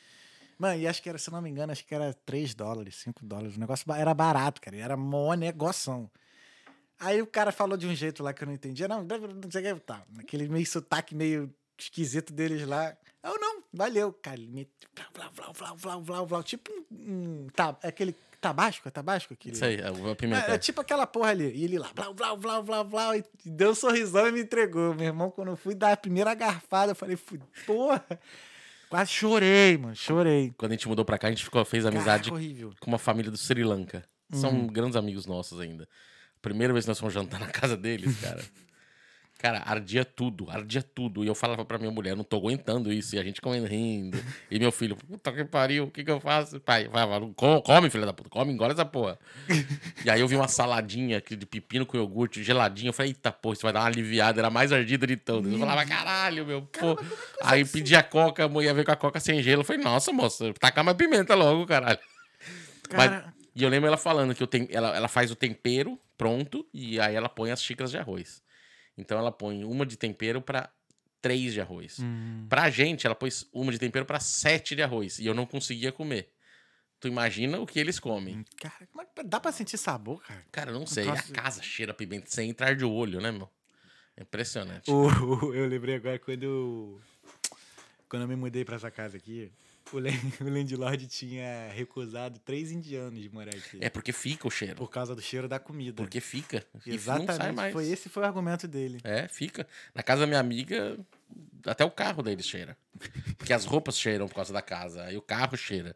Mano, 0.64 0.80
e 0.80 0.88
acho 0.88 1.02
que 1.04 1.10
era, 1.10 1.18
se 1.18 1.30
não 1.30 1.42
me 1.42 1.50
engano, 1.50 1.74
acho 1.74 1.86
que 1.86 1.94
era 1.94 2.14
3 2.26 2.56
dólares, 2.56 2.96
5 2.96 3.26
dólares. 3.26 3.58
O 3.58 3.60
negócio 3.60 3.92
era 3.92 4.14
barato, 4.14 4.62
cara, 4.62 4.78
e 4.78 4.80
era 4.80 4.96
mó 4.96 5.34
negoção. 5.34 6.10
Aí 6.98 7.22
o 7.22 7.28
cara 7.28 7.52
falou 7.52 7.76
de 7.76 7.86
um 7.86 7.94
jeito 7.94 8.24
lá 8.24 8.32
que 8.34 8.42
eu 8.44 8.46
não 8.46 8.54
entendia. 8.54 8.88
Não, 8.88 9.04
não 9.04 9.52
sei 9.52 9.72
o 9.72 9.76
que, 9.76 9.82
tá. 9.82 10.02
Aquele 10.18 10.48
meio 10.48 10.66
sotaque 10.66 11.14
meio 11.14 11.54
esquisito 11.78 12.32
deles 12.32 12.66
lá. 12.66 12.96
Eu 13.22 13.38
não, 13.38 13.62
valeu, 13.74 14.14
cara. 14.14 14.40
Vlau, 15.14 15.54
vlau, 15.54 15.76
vlau, 15.76 16.02
vlau, 16.02 16.26
vlau. 16.28 16.44
Tipo 16.44 16.72
um. 16.72 16.86
um 17.46 17.48
tá, 17.54 17.78
aquele 17.84 18.16
tabasco, 18.40 18.88
é 18.88 18.92
tabasco? 18.92 19.34
Aquele... 19.34 19.56
Isso 19.56 19.66
aí, 19.66 19.76
É, 19.82 20.16
pimenta. 20.16 20.52
é 20.54 20.58
tipo 20.58 20.80
aquela 20.80 21.06
porra 21.06 21.32
ali. 21.32 21.52
E 21.54 21.66
ele 21.66 21.78
lá, 21.78 21.90
vlau, 21.94 22.14
vlau, 22.14 22.38
vlau, 22.38 22.64
vlau, 22.64 22.86
vlau. 22.88 23.16
E 23.16 23.24
deu 23.46 23.72
um 23.72 23.76
sorrisão 23.76 24.28
e 24.30 24.32
me 24.32 24.42
entregou. 24.44 24.94
Meu 24.96 25.08
irmão, 25.08 25.30
quando 25.30 25.50
eu 25.50 25.58
fui 25.58 25.76
dar 25.76 25.92
a 25.92 25.98
primeira 25.98 26.34
garfada, 26.34 26.92
eu 26.92 26.96
falei, 26.96 27.18
"Fu- 27.18 27.38
porra. 27.66 28.06
Quase 28.94 29.12
chorei, 29.12 29.76
mano. 29.76 29.96
Chorei. 29.96 30.54
Quando 30.56 30.72
a 30.72 30.76
gente 30.76 30.88
mudou 30.88 31.04
pra 31.04 31.18
cá, 31.18 31.28
a 31.28 31.32
gente 31.32 31.44
ficou, 31.44 31.66
fez 31.66 31.84
amizade 31.84 32.30
Caraca, 32.30 32.34
horrível. 32.36 32.74
com 32.80 32.92
uma 32.92 33.00
família 33.00 33.32
do 33.32 33.38
Sri 33.38 33.64
Lanka. 33.64 34.04
São 34.32 34.52
Uhum. 34.52 34.68
grandes 34.68 34.96
amigos 34.96 35.26
nossos 35.26 35.60
ainda. 35.60 35.88
Primeira 36.44 36.72
vez 36.74 36.86
que 36.86 36.90
nós 36.90 37.00
fomos 37.00 37.12
jantar 37.14 37.40
na 37.40 37.48
casa 37.48 37.76
deles, 37.76 38.16
cara. 38.22 38.44
Cara, 39.44 39.62
ardia 39.66 40.06
tudo, 40.06 40.50
ardia 40.50 40.82
tudo. 40.82 41.22
E 41.22 41.28
eu 41.28 41.36
falava 41.36 41.66
pra 41.66 41.78
minha 41.78 41.92
mulher, 41.92 42.16
não 42.16 42.24
tô 42.24 42.38
aguentando 42.38 42.94
isso. 42.94 43.14
E 43.14 43.20
a 43.20 43.24
gente 43.26 43.42
comendo, 43.42 43.68
rindo. 43.68 44.18
E 44.50 44.58
meu 44.58 44.72
filho, 44.72 44.96
puta 44.96 45.34
que 45.34 45.44
pariu, 45.44 45.84
o 45.84 45.92
que 45.92 46.02
que 46.02 46.10
eu 46.10 46.18
faço? 46.22 46.62
Pai, 46.62 46.88
vai, 46.88 47.06
vai, 47.06 47.20
come, 47.36 47.62
come, 47.62 47.90
filha 47.90 48.06
da 48.06 48.14
puta, 48.14 48.30
come, 48.30 48.54
engole 48.54 48.72
essa 48.72 48.86
porra. 48.86 49.20
e 50.06 50.10
aí 50.10 50.22
eu 50.22 50.30
vi 50.30 50.38
uma 50.38 50.48
saladinha 50.48 51.18
aqui 51.18 51.36
de 51.36 51.46
pepino 51.46 51.86
com 51.86 51.98
iogurte, 51.98 52.42
geladinha. 52.42 52.88
Eu 52.88 52.94
falei, 52.94 53.12
eita, 53.12 53.34
pô, 53.34 53.52
isso 53.52 53.64
vai 53.64 53.74
dar 53.74 53.82
uma 53.82 53.88
aliviada. 53.88 54.40
Era 54.40 54.50
mais 54.50 54.72
ardida 54.72 55.06
de 55.06 55.18
todas. 55.18 55.52
Eu 55.52 55.60
falava, 55.60 55.86
caralho, 55.86 56.46
meu, 56.46 56.62
pô. 56.62 56.98
Aí 57.42 57.66
pedi 57.66 57.98
a 57.98 58.02
coca, 58.02 58.46
a 58.46 58.48
mulher 58.48 58.74
veio 58.74 58.86
com 58.86 58.94
a 58.94 58.96
coca 58.96 59.20
sem 59.20 59.44
gelo. 59.44 59.60
Eu 59.60 59.66
falei, 59.66 59.84
nossa, 59.84 60.14
moça, 60.14 60.54
taca 60.54 60.82
mais 60.84 60.96
pimenta 60.96 61.36
logo, 61.36 61.66
caralho. 61.66 62.00
Mas- 62.96 63.24
e 63.54 63.62
eu 63.62 63.68
lembro 63.70 63.88
ela 63.88 63.98
falando 63.98 64.34
que 64.34 64.42
eu 64.42 64.48
tenho, 64.48 64.70
ela, 64.72 64.96
ela 64.96 65.10
faz 65.10 65.30
o 65.32 65.36
tempero 65.36 66.00
pronto 66.18 66.66
e 66.74 66.98
aí 66.98 67.14
ela 67.14 67.28
põe 67.28 67.52
as 67.52 67.62
xícaras 67.62 67.92
de 67.92 67.98
arroz. 67.98 68.42
Então 68.98 69.18
ela 69.18 69.32
põe 69.32 69.64
uma 69.64 69.86
de 69.86 69.98
tempero 69.98 70.42
pra 70.42 70.70
três 71.22 71.54
de 71.54 71.62
arroz. 71.62 72.00
hum, 72.00 72.46
Pra 72.50 72.70
gente, 72.70 73.06
ela 73.06 73.16
pôs 73.16 73.48
uma 73.54 73.72
de 73.72 73.80
tempero 73.80 74.06
pra 74.06 74.20
sete 74.20 74.76
de 74.76 74.82
arroz. 74.84 75.20
E 75.20 75.26
eu 75.26 75.34
não 75.34 75.46
conseguia 75.46 75.92
comer. 75.92 76.32
Tu 77.00 77.08
imagina 77.08 77.60
o 77.60 77.66
que 77.66 77.80
eles 77.80 78.00
comem. 78.00 78.46
cara, 78.58 78.88
como 78.92 79.02
é 79.02 79.24
dá 79.24 79.40
pra 79.40 79.52
sentir 79.52 79.78
sabor, 79.78 80.22
cara? 80.24 80.46
Cara, 80.52 80.72
eu 80.72 80.80
não 80.80 80.86
sei. 80.88 81.06
Nossa. 81.06 81.32
A 81.32 81.36
casa 81.36 81.62
cheira 81.62 81.92
a 81.92 81.96
pimenta 81.96 82.28
sem 82.30 82.50
entrar 82.50 82.76
de 82.76 82.86
olho, 82.86 83.20
né, 83.20 83.32
meu? 83.32 83.50
É 84.16 84.22
impressionante. 84.22 84.90
O- 84.92 85.08
o- 85.48 85.54
eu 85.54 85.68
lembrei 85.68 85.96
agora 85.96 86.18
quando 86.20 87.02
quando 88.08 88.22
eu 88.22 88.28
me 88.28 88.36
mudei 88.36 88.64
pra 88.64 88.76
essa 88.76 88.92
casa 88.92 89.18
aqui, 89.18 89.52
o, 89.92 89.98
o 90.44 90.50
landlord 90.50 91.08
tinha 91.08 91.70
recusado 91.74 92.40
três 92.40 92.72
indianos 92.72 93.20
de 93.22 93.30
morar 93.30 93.54
aqui. 93.54 93.78
É 93.82 93.90
porque 93.90 94.12
fica 94.12 94.48
o 94.48 94.52
cheiro. 94.52 94.76
Por 94.76 94.90
causa 94.90 95.16
do 95.16 95.22
cheiro 95.22 95.48
da 95.48 95.60
comida. 95.60 95.96
Porque 96.02 96.20
fica. 96.22 96.66
E 96.86 96.94
Exatamente. 96.94 97.72
Foi 97.74 97.88
esse 97.90 98.10
foi 98.10 98.24
o 98.24 98.26
argumento 98.26 98.68
dele. 98.68 99.00
É, 99.04 99.28
fica. 99.28 99.68
Na 99.94 100.02
casa 100.04 100.22
da 100.22 100.28
minha 100.28 100.40
amiga, 100.40 100.98
até 101.66 101.84
o 101.84 101.92
carro 101.92 102.22
deles 102.24 102.46
cheira. 102.48 102.78
Porque 103.38 103.52
as 103.54 103.66
roupas 103.66 103.98
cheiram 104.00 104.28
por 104.28 104.36
causa 104.36 104.54
da 104.54 104.62
casa. 104.62 105.04
Aí 105.06 105.18
o 105.18 105.22
carro 105.22 105.58
cheira. 105.58 105.96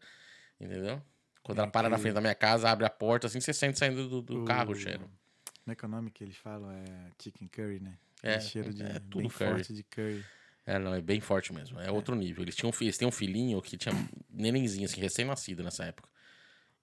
Entendeu? 0.60 1.02
Quando 1.44 1.60
ela 1.60 1.68
para 1.72 1.88
na 1.90 1.98
frente 1.98 2.14
da 2.16 2.22
minha 2.22 2.36
casa, 2.36 2.70
abre 2.70 2.86
a 2.86 2.90
porta, 2.90 3.28
assim, 3.28 3.40
você 3.40 3.54
sente 3.54 3.80
saindo 3.80 4.10
do, 4.10 4.22
do 4.22 4.42
O- 4.42 4.46
carro 4.46 4.72
o 4.72 4.76
cheiro. 4.76 5.10
Como 5.64 5.72
é 5.72 5.76
que 5.76 5.86
é 5.86 5.88
o 5.88 5.92
nome 5.92 6.12
que 6.12 6.24
eles 6.24 6.36
falam? 6.38 6.72
É 6.72 6.84
chicken 7.22 7.48
curry, 7.48 7.80
né? 7.80 7.98
É, 8.24 8.36
Aquele 8.36 8.50
cheiro 8.50 8.74
de, 8.74 8.84
é 8.84 9.00
tudo 9.00 9.18
bem 9.20 9.30
curry. 9.30 9.52
forte 9.52 9.74
de 9.74 9.84
curry. 9.84 10.26
É, 10.68 10.78
não, 10.78 10.94
é 10.94 11.02
bem 11.02 11.22
forte 11.22 11.54
mesmo. 11.54 11.80
É 11.80 11.90
outro 11.90 12.14
nível. 12.14 12.44
Eles 12.44 12.54
tinham, 12.54 12.70
um 12.70 12.84
eles 12.84 12.98
têm 12.98 13.08
um 13.08 13.12
filhinho 13.12 13.62
que 13.62 13.78
tinha 13.78 13.96
nenenzinho, 14.30 14.86
assim, 14.86 15.00
recém-nascido 15.00 15.64
nessa 15.64 15.86
época. 15.86 16.10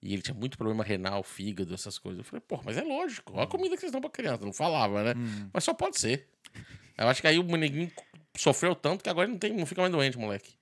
E 0.01 0.14
ele 0.14 0.23
tinha 0.23 0.35
muito 0.35 0.57
problema 0.57 0.83
renal, 0.83 1.23
fígado, 1.23 1.75
essas 1.75 1.99
coisas. 1.99 2.20
Eu 2.20 2.25
falei, 2.25 2.40
pô, 2.40 2.59
mas 2.64 2.79
é 2.79 2.83
lógico. 2.83 3.35
Olha 3.35 3.44
a 3.44 3.47
comida 3.47 3.75
que 3.75 3.81
vocês 3.81 3.92
dão 3.92 4.01
pra 4.01 4.09
criança. 4.09 4.42
Não 4.42 4.55
falava, 4.55 5.05
né? 5.05 5.14
Hum. 5.14 5.51
Mas 5.53 5.64
só 5.64 5.75
pode 5.75 6.01
ser. 6.01 6.27
Eu 6.97 7.09
acho 7.09 7.20
que 7.20 7.27
aí 7.27 7.38
o 7.38 7.42
neguinho 7.42 7.92
sofreu 8.35 8.75
tanto 8.75 9.05
que 9.05 9.11
agora 9.11 9.27
ele 9.27 9.33
não, 9.33 9.38
tem, 9.38 9.53
não 9.53 9.66
fica 9.66 9.83
mais 9.83 9.92
doente, 9.92 10.16
moleque. 10.18 10.55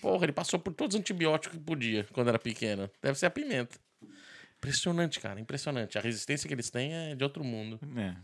Porra, 0.00 0.24
ele 0.24 0.32
passou 0.32 0.58
por 0.58 0.74
todos 0.74 0.96
os 0.96 1.00
antibióticos 1.00 1.56
que 1.56 1.64
podia 1.64 2.04
quando 2.12 2.26
era 2.26 2.40
pequeno. 2.40 2.90
Deve 3.00 3.16
ser 3.16 3.26
a 3.26 3.30
pimenta. 3.30 3.78
Impressionante, 4.58 5.20
cara, 5.20 5.40
impressionante. 5.40 5.96
A 5.96 6.00
resistência 6.00 6.48
que 6.48 6.54
eles 6.54 6.70
têm 6.70 6.92
é 6.92 7.14
de 7.14 7.22
outro 7.22 7.44
mundo. 7.44 7.78
É. 7.96 8.16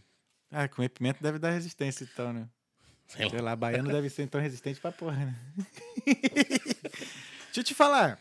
Ah, 0.51 0.69
comer 0.69 0.89
pimenta 0.89 1.19
deve 1.23 1.39
dar 1.39 1.51
resistência, 1.51 2.05
então, 2.05 2.33
né? 2.33 2.49
Sei 3.09 3.25
lá. 3.25 3.31
Sei 3.31 3.40
lá, 3.40 3.57
baiano 3.57 3.90
deve 3.90 4.09
ser 4.11 4.23
então 4.23 4.40
resistente 4.40 4.79
pra 4.81 4.92
porra, 4.92 5.16
né? 5.16 5.35
Deixa 7.47 7.61
eu 7.61 7.64
te 7.64 7.75
falar. 7.75 8.18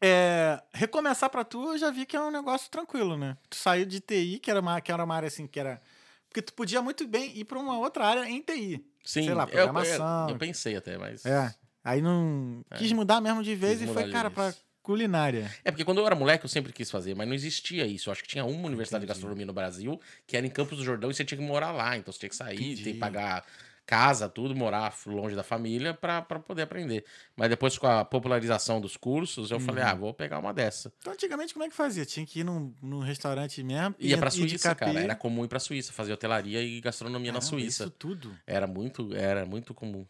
É, 0.00 0.60
recomeçar 0.72 1.28
pra 1.28 1.44
tu, 1.44 1.72
eu 1.72 1.78
já 1.78 1.90
vi 1.90 2.06
que 2.06 2.16
é 2.16 2.20
um 2.20 2.30
negócio 2.30 2.70
tranquilo, 2.70 3.16
né? 3.18 3.36
Tu 3.50 3.56
saiu 3.56 3.84
de 3.84 4.00
TI, 4.00 4.38
que 4.42 4.50
era 4.50 4.60
uma, 4.60 4.80
que 4.80 4.90
era 4.90 5.04
uma 5.04 5.14
área 5.14 5.26
assim, 5.26 5.46
que 5.46 5.60
era. 5.60 5.80
Porque 6.28 6.40
tu 6.40 6.54
podia 6.54 6.80
muito 6.80 7.06
bem 7.06 7.36
ir 7.36 7.44
pra 7.44 7.58
uma 7.58 7.78
outra 7.78 8.06
área 8.06 8.26
em 8.28 8.40
TI. 8.40 8.82
Sim, 9.04 9.24
Sei 9.24 9.34
lá, 9.34 9.42
eu- 9.44 9.48
programação. 9.48 10.28
Eu, 10.28 10.34
eu 10.34 10.38
pensei 10.38 10.76
até, 10.76 10.96
mas. 10.96 11.26
É. 11.26 11.54
Aí 11.84 12.00
não. 12.00 12.64
Quis 12.76 12.90
mudar 12.92 13.20
mesmo 13.20 13.42
de 13.42 13.54
vez 13.54 13.78
Quis 13.80 13.90
e 13.90 13.92
foi, 13.92 14.04
de 14.04 14.12
cara, 14.12 14.30
pra 14.30 14.54
culinária. 14.82 15.54
É 15.64 15.70
porque 15.70 15.84
quando 15.84 15.98
eu 15.98 16.06
era 16.06 16.14
moleque 16.14 16.44
eu 16.44 16.48
sempre 16.48 16.72
quis 16.72 16.90
fazer, 16.90 17.14
mas 17.14 17.26
não 17.28 17.34
existia 17.34 17.86
isso. 17.86 18.08
Eu 18.08 18.12
acho 18.12 18.22
que 18.22 18.28
tinha 18.28 18.44
uma 18.44 18.66
universidade 18.66 19.02
de 19.02 19.04
Entendi. 19.04 19.18
gastronomia 19.18 19.46
no 19.46 19.52
Brasil, 19.52 20.00
que 20.26 20.36
era 20.36 20.46
em 20.46 20.50
Campos 20.50 20.78
do 20.78 20.84
Jordão, 20.84 21.10
e 21.10 21.14
você 21.14 21.24
tinha 21.24 21.36
que 21.38 21.44
morar 21.44 21.72
lá. 21.72 21.96
Então 21.98 22.10
você 22.12 22.18
tinha 22.20 22.30
que 22.30 22.36
sair, 22.36 22.56
Entendi. 22.56 22.84
tem 22.84 22.92
que 22.94 22.98
pagar 22.98 23.44
casa, 23.90 24.28
tudo, 24.28 24.54
morar 24.54 24.94
longe 25.04 25.34
da 25.34 25.42
família 25.42 25.92
pra 25.92 26.22
pra 26.22 26.38
poder 26.38 26.62
aprender. 26.62 27.04
Mas 27.36 27.48
depois 27.48 27.76
com 27.76 27.88
a 27.88 28.04
popularização 28.04 28.80
dos 28.80 28.96
cursos, 28.96 29.50
eu 29.50 29.58
falei, 29.58 29.82
Uhum. 29.82 29.90
ah, 29.90 29.94
vou 29.94 30.14
pegar 30.14 30.38
uma 30.38 30.54
dessa. 30.54 30.92
Então, 31.00 31.12
antigamente, 31.12 31.52
como 31.52 31.64
é 31.64 31.68
que 31.68 31.74
fazia? 31.74 32.06
Tinha 32.06 32.24
que 32.24 32.40
ir 32.40 32.44
num, 32.44 32.72
num 32.80 33.00
restaurante 33.00 33.60
mesmo. 33.64 33.96
Ia 33.98 34.16
pra 34.16 34.30
Suíça, 34.30 34.74
cara. 34.74 35.00
Era 35.00 35.16
comum 35.16 35.44
ir 35.44 35.48
pra 35.48 35.58
Suíça, 35.58 35.92
fazer 35.92 36.12
hotelaria 36.12 36.62
e 36.62 36.80
gastronomia 36.80 37.32
na 37.32 37.40
Caramba, 37.40 37.50
Suíça. 37.58 37.82
Isso 37.84 37.90
tudo. 37.90 38.36
Era 38.46 38.66
muito, 38.66 39.12
era 39.14 39.44
muito 39.44 39.74
comum. 39.74 40.06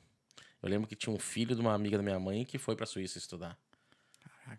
Eu 0.62 0.68
lembro 0.68 0.86
que 0.86 0.94
tinha 0.94 1.14
um 1.14 1.18
filho 1.18 1.54
de 1.54 1.60
uma 1.62 1.72
amiga 1.72 1.96
da 1.96 2.02
minha 2.02 2.20
mãe 2.20 2.44
que 2.44 2.58
foi 2.58 2.76
pra 2.76 2.84
Suíça 2.84 3.16
estudar. 3.16 3.56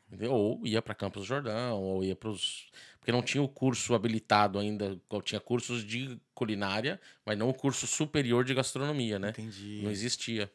Entendeu? 0.07 0.31
Ou 0.31 0.65
ia 0.65 0.81
pra 0.81 0.95
Campos 0.95 1.23
do 1.23 1.27
Jordão, 1.27 1.81
ou 1.81 2.03
ia 2.03 2.15
pros. 2.15 2.69
Porque 3.01 3.11
não 3.11 3.23
tinha 3.23 3.41
o 3.43 3.49
curso 3.49 3.93
habilitado 3.95 4.59
ainda. 4.59 4.95
Tinha 5.23 5.41
cursos 5.41 5.83
de 5.83 6.17
culinária, 6.35 7.01
mas 7.25 7.35
não 7.37 7.49
o 7.49 7.53
curso 7.53 7.87
superior 7.87 8.45
de 8.45 8.53
gastronomia, 8.53 9.17
né? 9.17 9.29
Entendi. 9.31 9.81
Não 9.83 9.89
existia. 9.91 10.49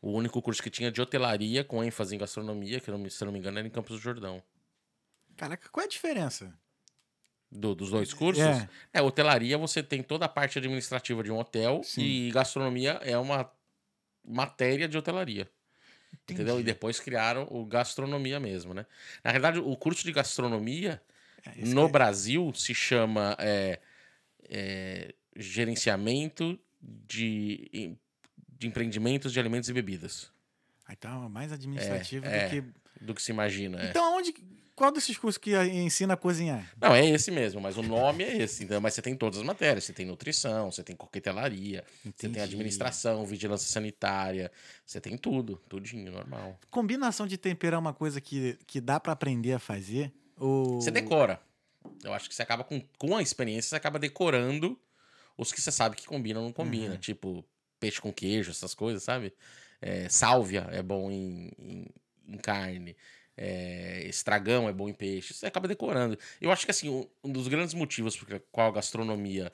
O 0.00 0.10
único 0.10 0.40
curso 0.40 0.62
que 0.62 0.70
tinha 0.70 0.90
de 0.90 1.00
hotelaria, 1.00 1.62
com 1.62 1.84
ênfase 1.84 2.14
em 2.14 2.18
gastronomia, 2.18 2.80
que 2.80 2.86
se 2.86 2.90
eu 3.22 3.26
não 3.26 3.32
me 3.32 3.38
engano 3.38 3.58
era 3.58 3.68
em 3.68 3.70
Campos 3.70 3.96
do 3.96 4.02
Jordão. 4.02 4.42
Caraca, 5.36 5.68
qual 5.68 5.82
é 5.82 5.86
a 5.86 5.90
diferença? 5.90 6.52
do- 7.56 7.72
dos 7.74 7.88
dois 7.90 8.12
cursos, 8.12 8.42
É. 8.42 8.68
é. 8.94 9.00
hotelaria 9.00 9.56
você 9.56 9.80
tem 9.80 10.02
toda 10.02 10.24
a 10.24 10.28
parte 10.28 10.58
administrativa 10.58 11.22
de 11.22 11.30
um 11.30 11.38
hotel 11.38 11.82
Sim. 11.84 12.02
e 12.02 12.30
gastronomia 12.32 12.98
é 13.02 13.16
uma 13.16 13.48
matéria 14.26 14.88
de 14.88 14.98
hotelaria. 14.98 15.48
Entendeu? 16.28 16.46
E 16.56 16.58
Entendi. 16.58 16.62
depois 16.64 16.98
criaram 16.98 17.46
o 17.48 17.64
gastronomia 17.64 18.40
mesmo, 18.40 18.74
né? 18.74 18.84
Na 19.22 19.30
verdade, 19.30 19.60
o 19.60 19.76
curso 19.76 20.02
de 20.02 20.10
gastronomia 20.10 21.00
É, 21.46 21.64
no 21.66 21.86
que- 21.86 21.92
Brasil 21.92 22.52
se 22.54 22.74
chama 22.74 23.36
é, 23.38 23.80
é, 24.48 25.14
gerenciamento 25.36 26.58
de, 26.80 27.96
de 28.58 28.66
empreendimentos 28.66 29.32
de 29.32 29.40
alimentos 29.40 29.68
e 29.68 29.72
bebidas. 29.72 30.30
Ah, 30.86 30.92
Então, 30.92 31.24
é 31.24 31.28
mais 31.28 31.52
administrativo 31.52 32.26
é. 32.26 32.44
do 32.44 32.50
que. 32.50 32.84
Do 33.04 33.14
que 33.14 33.22
se 33.22 33.32
imagina. 33.32 33.82
é. 33.82 33.90
Então, 33.90 34.16
onde. 34.16 34.34
Qual 34.76 34.90
desses 34.90 35.16
cursos 35.16 35.38
que 35.38 35.56
ensina 35.56 36.14
a 36.14 36.16
cozinhar? 36.16 36.68
Não, 36.80 36.92
é 36.92 37.08
esse 37.08 37.30
mesmo, 37.30 37.60
mas 37.60 37.76
o 37.78 37.82
nome 37.82 38.24
é 38.24 38.38
esse. 38.42 38.64
Então, 38.64 38.80
mas 38.80 38.92
você 38.94 39.00
tem 39.00 39.14
todas 39.16 39.38
as 39.38 39.44
matérias. 39.46 39.84
Você 39.84 39.92
tem 39.92 40.04
nutrição, 40.04 40.68
você 40.72 40.82
tem 40.82 40.96
coquetelaria, 40.96 41.84
você 42.02 42.08
Entendi. 42.08 42.34
tem 42.34 42.42
administração, 42.42 43.24
vigilância 43.24 43.68
sanitária, 43.68 44.50
você 44.84 45.00
tem 45.00 45.16
tudo, 45.16 45.62
tudinho, 45.68 46.10
normal. 46.10 46.58
Combinação 46.72 47.24
de 47.24 47.38
tempero 47.38 47.76
é 47.76 47.78
uma 47.78 47.94
coisa 47.94 48.20
que, 48.20 48.58
que 48.66 48.80
dá 48.80 48.98
pra 48.98 49.12
aprender 49.12 49.52
a 49.52 49.60
fazer? 49.60 50.12
Ou... 50.38 50.80
Você 50.80 50.90
decora. 50.90 51.40
Eu 52.02 52.12
acho 52.12 52.28
que 52.28 52.34
você 52.34 52.42
acaba 52.42 52.64
com, 52.64 52.80
com 52.98 53.16
a 53.16 53.22
experiência, 53.22 53.70
você 53.70 53.76
acaba 53.76 53.98
decorando 53.98 54.78
os 55.36 55.52
que 55.52 55.60
você 55.60 55.70
sabe 55.72 55.96
que 55.96 56.06
combinam 56.06 56.40
ou 56.42 56.46
não 56.46 56.52
combina. 56.52 56.94
Uhum. 56.94 57.00
Tipo, 57.00 57.44
peixe 57.80 58.00
com 58.00 58.12
queijo, 58.12 58.50
essas 58.50 58.74
coisas, 58.74 59.02
sabe? 59.02 59.32
É, 59.80 60.08
sálvia 60.08 60.66
é 60.70 60.82
bom 60.82 61.10
em, 61.10 61.50
em, 61.58 61.86
em 62.28 62.38
carne. 62.38 62.96
É, 63.36 64.02
estragão 64.06 64.68
é 64.68 64.72
bom 64.72 64.88
em 64.88 64.94
peixe. 64.94 65.34
Você 65.34 65.46
acaba 65.46 65.66
decorando. 65.68 66.18
Eu 66.40 66.50
acho 66.52 66.64
que 66.64 66.70
assim, 66.70 66.88
um, 66.88 67.06
um 67.22 67.32
dos 67.32 67.48
grandes 67.48 67.74
motivos 67.74 68.16
por 68.16 68.40
qual 68.52 68.68
a 68.68 68.72
gastronomia. 68.72 69.52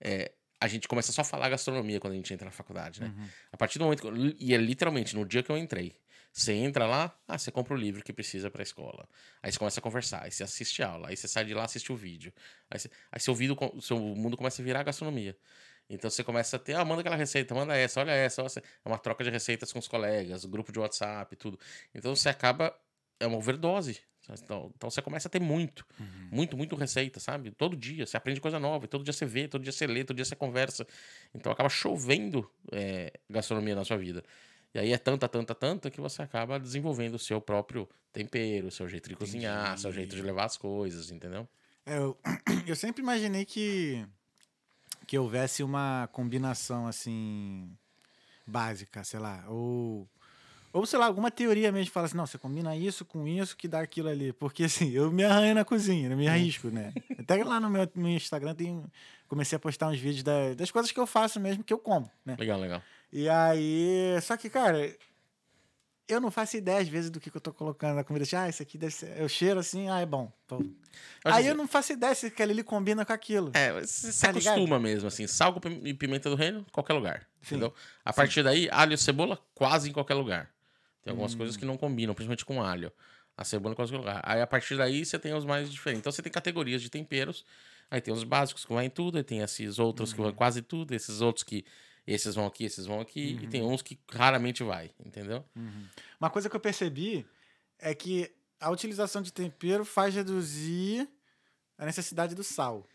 é, 0.00 0.32
a 0.60 0.68
gente 0.68 0.86
começa 0.86 1.10
só 1.10 1.22
a 1.22 1.24
falar 1.24 1.48
gastronomia 1.48 1.98
quando 1.98 2.12
a 2.12 2.16
gente 2.16 2.34
entra 2.34 2.44
na 2.44 2.50
faculdade, 2.50 3.00
né? 3.00 3.14
Uhum. 3.16 3.26
A 3.52 3.56
partir 3.56 3.78
do 3.78 3.84
momento. 3.84 4.02
que 4.02 4.08
eu- 4.08 4.34
e 4.38 4.52
é 4.52 4.58
literalmente 4.58 5.16
no 5.16 5.24
dia 5.24 5.42
que 5.42 5.50
eu 5.50 5.56
entrei. 5.56 5.94
Você 6.32 6.52
entra 6.52 6.86
lá, 6.86 7.16
ah, 7.26 7.36
você 7.36 7.50
compra 7.50 7.74
o 7.74 7.76
livro 7.76 8.02
que 8.02 8.12
precisa 8.12 8.50
pra 8.50 8.62
escola. 8.62 9.08
Aí 9.42 9.50
você 9.50 9.58
começa 9.58 9.80
a 9.80 9.82
conversar, 9.82 10.24
aí 10.24 10.30
você 10.30 10.44
assiste 10.44 10.82
a 10.82 10.88
aula, 10.88 11.08
aí 11.08 11.16
você 11.16 11.26
sai 11.26 11.44
de 11.44 11.54
lá 11.54 11.64
assiste 11.64 11.92
o 11.92 11.96
vídeo. 11.96 12.32
Aí, 12.70 12.78
você, 12.78 12.90
aí 13.10 13.20
seu, 13.20 13.34
vídeo, 13.34 13.56
seu 13.80 13.98
mundo 13.98 14.36
começa 14.36 14.62
a 14.62 14.64
virar 14.64 14.82
gastronomia. 14.84 15.36
Então 15.88 16.08
você 16.08 16.22
começa 16.22 16.56
a 16.56 16.58
ter, 16.58 16.74
ah, 16.74 16.84
manda 16.84 17.00
aquela 17.00 17.16
receita, 17.16 17.52
manda 17.52 17.76
essa, 17.76 18.00
olha 18.00 18.12
essa, 18.12 18.42
olha 18.42 18.46
essa. 18.46 18.60
É 18.60 18.88
uma 18.88 18.98
troca 18.98 19.24
de 19.24 19.30
receitas 19.30 19.72
com 19.72 19.80
os 19.80 19.88
colegas, 19.88 20.44
grupo 20.44 20.70
de 20.70 20.78
WhatsApp, 20.78 21.34
tudo. 21.36 21.58
Então 21.92 22.14
você 22.14 22.28
acaba. 22.28 22.74
É 23.18 23.26
uma 23.26 23.36
overdose. 23.36 24.00
Então, 24.42 24.70
então 24.74 24.90
você 24.90 25.02
começa 25.02 25.28
a 25.28 25.30
ter 25.30 25.40
muito, 25.40 25.84
muito, 26.30 26.56
muito 26.56 26.76
receita, 26.76 27.18
sabe? 27.18 27.50
Todo 27.50 27.76
dia. 27.76 28.06
Você 28.06 28.16
aprende 28.16 28.40
coisa 28.40 28.58
nova, 28.60 28.86
todo 28.86 29.02
dia 29.02 29.12
você 29.12 29.26
vê, 29.26 29.48
todo 29.48 29.62
dia 29.62 29.72
você 29.72 29.86
lê, 29.86 30.04
todo 30.04 30.16
dia 30.16 30.24
você 30.24 30.36
conversa. 30.36 30.86
Então 31.34 31.50
acaba 31.50 31.68
chovendo 31.68 32.48
é, 32.72 33.12
gastronomia 33.28 33.74
na 33.74 33.84
sua 33.84 33.96
vida. 33.96 34.22
E 34.74 34.78
aí 34.78 34.92
é 34.92 34.98
tanta, 34.98 35.28
tanta, 35.28 35.54
tanta 35.54 35.90
que 35.90 36.00
você 36.00 36.22
acaba 36.22 36.58
desenvolvendo 36.58 37.14
o 37.14 37.18
seu 37.18 37.40
próprio 37.40 37.88
tempero, 38.12 38.68
o 38.68 38.70
seu 38.70 38.88
jeito 38.88 39.08
de 39.08 39.16
cozinhar, 39.16 39.76
seu 39.78 39.92
jeito 39.92 40.14
de 40.14 40.22
levar 40.22 40.44
as 40.44 40.56
coisas, 40.56 41.10
entendeu? 41.10 41.48
É, 41.84 41.98
eu, 41.98 42.16
eu 42.66 42.76
sempre 42.76 43.02
imaginei 43.02 43.44
que, 43.44 44.06
que 45.06 45.18
houvesse 45.18 45.62
uma 45.62 46.08
combinação 46.12 46.86
assim 46.86 47.68
básica, 48.46 49.02
sei 49.04 49.20
lá, 49.20 49.44
ou 49.48 50.08
ou 50.72 50.86
sei 50.86 51.00
lá, 51.00 51.06
alguma 51.06 51.32
teoria 51.32 51.72
mesmo 51.72 51.90
fala 51.92 52.06
assim, 52.06 52.16
não, 52.16 52.24
você 52.26 52.38
combina 52.38 52.76
isso 52.76 53.04
com 53.04 53.26
isso 53.26 53.56
que 53.56 53.66
dá 53.66 53.80
aquilo 53.80 54.08
ali, 54.08 54.32
porque 54.32 54.62
assim, 54.62 54.90
eu 54.90 55.10
me 55.10 55.24
arranho 55.24 55.52
na 55.56 55.64
cozinha, 55.64 56.08
eu 56.08 56.16
me 56.16 56.28
arrisco, 56.28 56.68
né? 56.68 56.94
Até 57.18 57.42
lá 57.42 57.58
no 57.58 57.68
meu, 57.68 57.90
no 57.96 58.08
Instagram 58.08 58.54
tem 58.54 58.84
comecei 59.26 59.56
a 59.56 59.58
postar 59.58 59.88
uns 59.88 59.98
vídeos 59.98 60.22
da- 60.22 60.54
das 60.54 60.70
coisas 60.70 60.92
que 60.92 61.00
eu 61.00 61.08
faço 61.08 61.40
mesmo 61.40 61.64
que 61.64 61.72
eu 61.72 61.78
como, 61.78 62.08
né? 62.24 62.36
Legal, 62.38 62.60
legal. 62.60 62.80
E 63.12 63.28
aí, 63.28 64.18
só 64.22 64.36
que, 64.36 64.48
cara, 64.48 64.94
eu 66.08 66.20
não 66.20 66.30
faço 66.30 66.56
ideia 66.56 66.80
às 66.80 66.88
vezes 66.88 67.10
do 67.10 67.20
que, 67.20 67.30
que 67.30 67.36
eu 67.36 67.40
tô 67.40 67.52
colocando 67.52 67.94
na 67.96 68.04
comida. 68.04 68.24
Assim, 68.24 68.36
Ah, 68.36 68.48
isso 68.48 68.62
aqui 68.62 68.76
deve 68.76 68.92
ser. 68.92 69.16
Eu 69.20 69.28
cheiro 69.28 69.60
assim, 69.60 69.88
ah, 69.88 70.00
é 70.00 70.06
bom. 70.06 70.32
Aí 71.24 71.44
que- 71.44 71.50
eu 71.50 71.54
não 71.54 71.68
faço 71.68 71.92
ideia 71.92 72.14
se 72.14 72.26
aquele 72.26 72.52
ali 72.52 72.62
combina 72.64 73.04
com 73.04 73.12
aquilo. 73.12 73.52
É, 73.54 73.72
você 73.80 74.10
se 74.12 74.20
Tá 74.20 74.32
ligado? 74.32 74.54
acostuma 74.54 74.78
mesmo, 74.80 75.06
assim. 75.08 75.26
Sal 75.26 75.60
e 75.84 75.94
pimenta 75.94 76.28
do 76.28 76.34
reino, 76.36 76.66
qualquer 76.72 76.94
lugar. 76.94 77.20
Sim, 77.42 77.56
Entendeu? 77.56 77.74
A 78.04 78.12
partir 78.12 78.42
daí, 78.42 78.68
alho 78.72 78.92
e 78.94 78.98
cebola, 78.98 79.38
quase 79.54 79.88
em 79.88 79.92
qualquer 79.92 80.14
lugar. 80.14 80.50
Tem 81.02 81.10
Hum. 81.10 81.14
algumas 81.14 81.34
coisas 81.34 81.56
que 81.56 81.64
não 81.64 81.76
combinam, 81.76 82.14
principalmente 82.14 82.44
com 82.44 82.62
alho. 82.62 82.92
A 83.36 83.44
cebola 83.44 83.72
em 83.72 83.76
qualquer 83.76 83.96
lugar. 83.96 84.20
Aí 84.24 84.40
a 84.42 84.46
partir 84.46 84.76
daí 84.76 85.04
você 85.04 85.18
tem 85.18 85.32
os 85.32 85.44
mais 85.44 85.70
diferentes. 85.72 86.00
Então 86.00 86.12
você 86.12 86.22
tem 86.22 86.30
categorias 86.32 86.82
de 86.82 86.90
temperos. 86.90 87.44
Aí 87.90 88.00
tem 88.00 88.12
os 88.12 88.22
básicos 88.24 88.64
que 88.64 88.72
vão 88.72 88.82
em 88.82 88.90
tudo, 88.90 89.16
aí 89.18 89.24
tem 89.24 89.40
esses 89.40 89.78
outros 89.78 90.10
Uhum. 90.10 90.16
que 90.16 90.22
vão 90.22 90.30
em 90.30 90.34
quase 90.34 90.60
tudo, 90.62 90.94
esses 90.94 91.20
outros 91.20 91.42
que. 91.44 91.64
Esses 92.06 92.34
vão 92.34 92.46
aqui, 92.46 92.64
esses 92.64 92.86
vão 92.86 93.00
aqui, 93.00 93.20
e 93.20 93.44
Uhum. 93.44 93.50
tem 93.50 93.62
uns 93.62 93.82
que 93.82 93.98
raramente 94.10 94.62
vai, 94.64 94.90
entendeu? 95.04 95.44
Uma 96.18 96.30
coisa 96.30 96.48
que 96.48 96.56
eu 96.56 96.60
percebi 96.60 97.26
é 97.78 97.94
que 97.94 98.32
a 98.58 98.70
utilização 98.70 99.22
de 99.22 99.32
tempero 99.32 99.84
faz 99.84 100.14
reduzir 100.14 101.08
a 101.78 101.86
necessidade 101.86 102.34
do 102.34 102.42
sal. 102.44 102.86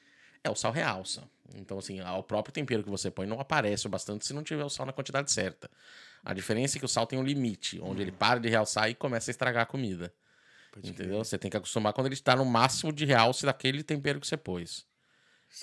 É, 0.44 0.50
o 0.50 0.56
sal 0.56 0.72
realça. 0.72 1.24
Então, 1.56 1.80
assim, 1.80 2.02
o 2.02 2.24
próprio 2.24 2.54
tempero 2.54 2.84
que 2.84 2.90
você 2.90 3.10
põe 3.10 3.26
não 3.26 3.40
aparece 3.40 3.88
o 3.88 3.90
bastante 3.90 4.26
se 4.26 4.34
não 4.34 4.44
tiver 4.44 4.64
o 4.64 4.70
sal 4.70 4.86
na 4.86 4.94
quantidade 4.94 5.32
certa. 5.32 5.70
A 6.24 6.34
diferença 6.34 6.78
é 6.78 6.80
que 6.80 6.86
o 6.86 6.90
sal 6.90 7.08
tem 7.08 7.18
um 7.18 7.24
limite, 7.24 7.80
onde 7.82 8.02
ele 8.02 8.12
para 8.12 8.40
de 8.40 8.50
realçar 8.50 8.90
e 8.90 8.96
começa 8.96 9.30
a 9.30 9.32
estragar 9.32 9.64
a 9.64 9.66
comida. 9.66 10.14
Pode 10.72 10.90
entendeu? 10.90 11.24
Você 11.24 11.38
tem 11.38 11.50
que 11.50 11.58
acostumar 11.58 11.94
quando 11.94 12.08
ele 12.08 12.16
está 12.16 12.36
no 12.36 12.46
máximo 12.46 12.92
de 12.92 13.06
realce 13.06 13.46
daquele 13.46 13.84
tempero 13.84 14.20
que 14.20 14.28
você 14.28 14.38
pôs. 14.38 14.86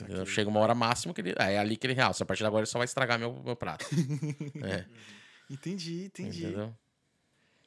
Aqui. 0.02 0.26
Chega 0.26 0.48
uma 0.48 0.60
hora 0.60 0.74
máxima 0.74 1.12
que 1.12 1.20
ele. 1.20 1.34
É 1.38 1.58
ali 1.58 1.76
que 1.76 1.86
ele 1.86 1.94
realça. 1.94 2.24
A 2.24 2.26
partir 2.26 2.42
de 2.42 2.46
agora 2.46 2.60
ele 2.62 2.70
só 2.70 2.78
vai 2.78 2.86
estragar 2.86 3.18
meu, 3.18 3.42
meu 3.42 3.56
prato. 3.56 3.84
é, 4.64 4.84
Entendi, 5.50 6.04
entendi. 6.06 6.44
entendeu? 6.46 6.74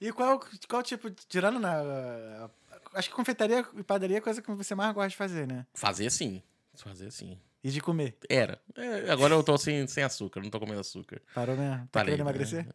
E 0.02 0.12
qual, 0.12 0.40
qual 0.68 0.84
tipo, 0.84 1.10
tirando 1.10 1.60
na. 1.60 2.50
Acho 2.94 3.10
que 3.10 3.16
confeitaria 3.16 3.66
e 3.76 3.84
padaria 3.84 4.18
é 4.18 4.20
a 4.20 4.22
coisa 4.24 4.42
que 4.42 4.52
você 4.52 4.74
mais 4.76 4.94
gosta 4.94 5.10
de 5.10 5.16
fazer, 5.16 5.48
né? 5.48 5.66
Fazer 5.74 6.10
sim. 6.12 6.42
Fazer 6.74 7.12
sim. 7.12 7.40
E 7.64 7.70
de 7.70 7.82
comer. 7.82 8.18
Era. 8.30 8.60
É, 8.76 9.10
agora 9.12 9.34
eu 9.34 9.44
tô 9.44 9.58
sem, 9.58 9.88
sem 9.88 10.04
açúcar, 10.04 10.42
não 10.42 10.50
tô 10.50 10.60
comendo 10.60 10.82
açúcar. 10.82 11.22
Parou 11.34 11.56
mesmo? 11.56 11.78
Tá 11.78 11.88
Parei, 11.92 12.14
querendo 12.14 12.26
né? 12.26 12.32
emagrecer? 12.32 12.68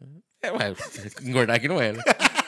É, 0.43 0.51
ué, 0.51 0.75
engordar 1.23 1.57
aqui 1.57 1.69
não 1.69 1.81
é, 1.81 1.93
né? 1.93 2.03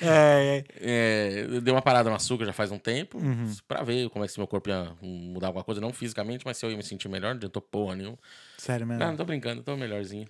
É, 0.00 0.58
é. 0.58 0.64
É, 0.80 1.40
eu 1.48 1.60
dei 1.60 1.72
uma 1.72 1.82
parada 1.82 2.08
no 2.08 2.16
açúcar 2.16 2.44
já 2.44 2.52
faz 2.52 2.70
um 2.70 2.78
tempo, 2.78 3.18
Uhum. 3.18 3.54
pra 3.66 3.82
ver 3.82 4.08
como 4.10 4.24
é 4.24 4.28
que 4.28 4.32
se 4.32 4.38
meu 4.38 4.46
corpo 4.46 4.68
ia 4.68 4.94
mudar 5.02 5.48
alguma 5.48 5.64
coisa, 5.64 5.80
não 5.80 5.92
fisicamente, 5.92 6.44
mas 6.44 6.56
se 6.56 6.64
eu 6.66 6.70
ia 6.70 6.76
me 6.76 6.82
sentir 6.82 7.08
melhor, 7.08 7.30
não 7.30 7.36
adiantou 7.36 7.60
porra 7.62 7.96
nenhuma. 7.96 8.18
Sério 8.56 8.86
mesmo. 8.86 9.00
Não, 9.00 9.10
não 9.10 9.16
tô 9.16 9.24
brincando, 9.24 9.62
tô 9.62 9.76
melhorzinho. 9.76 10.28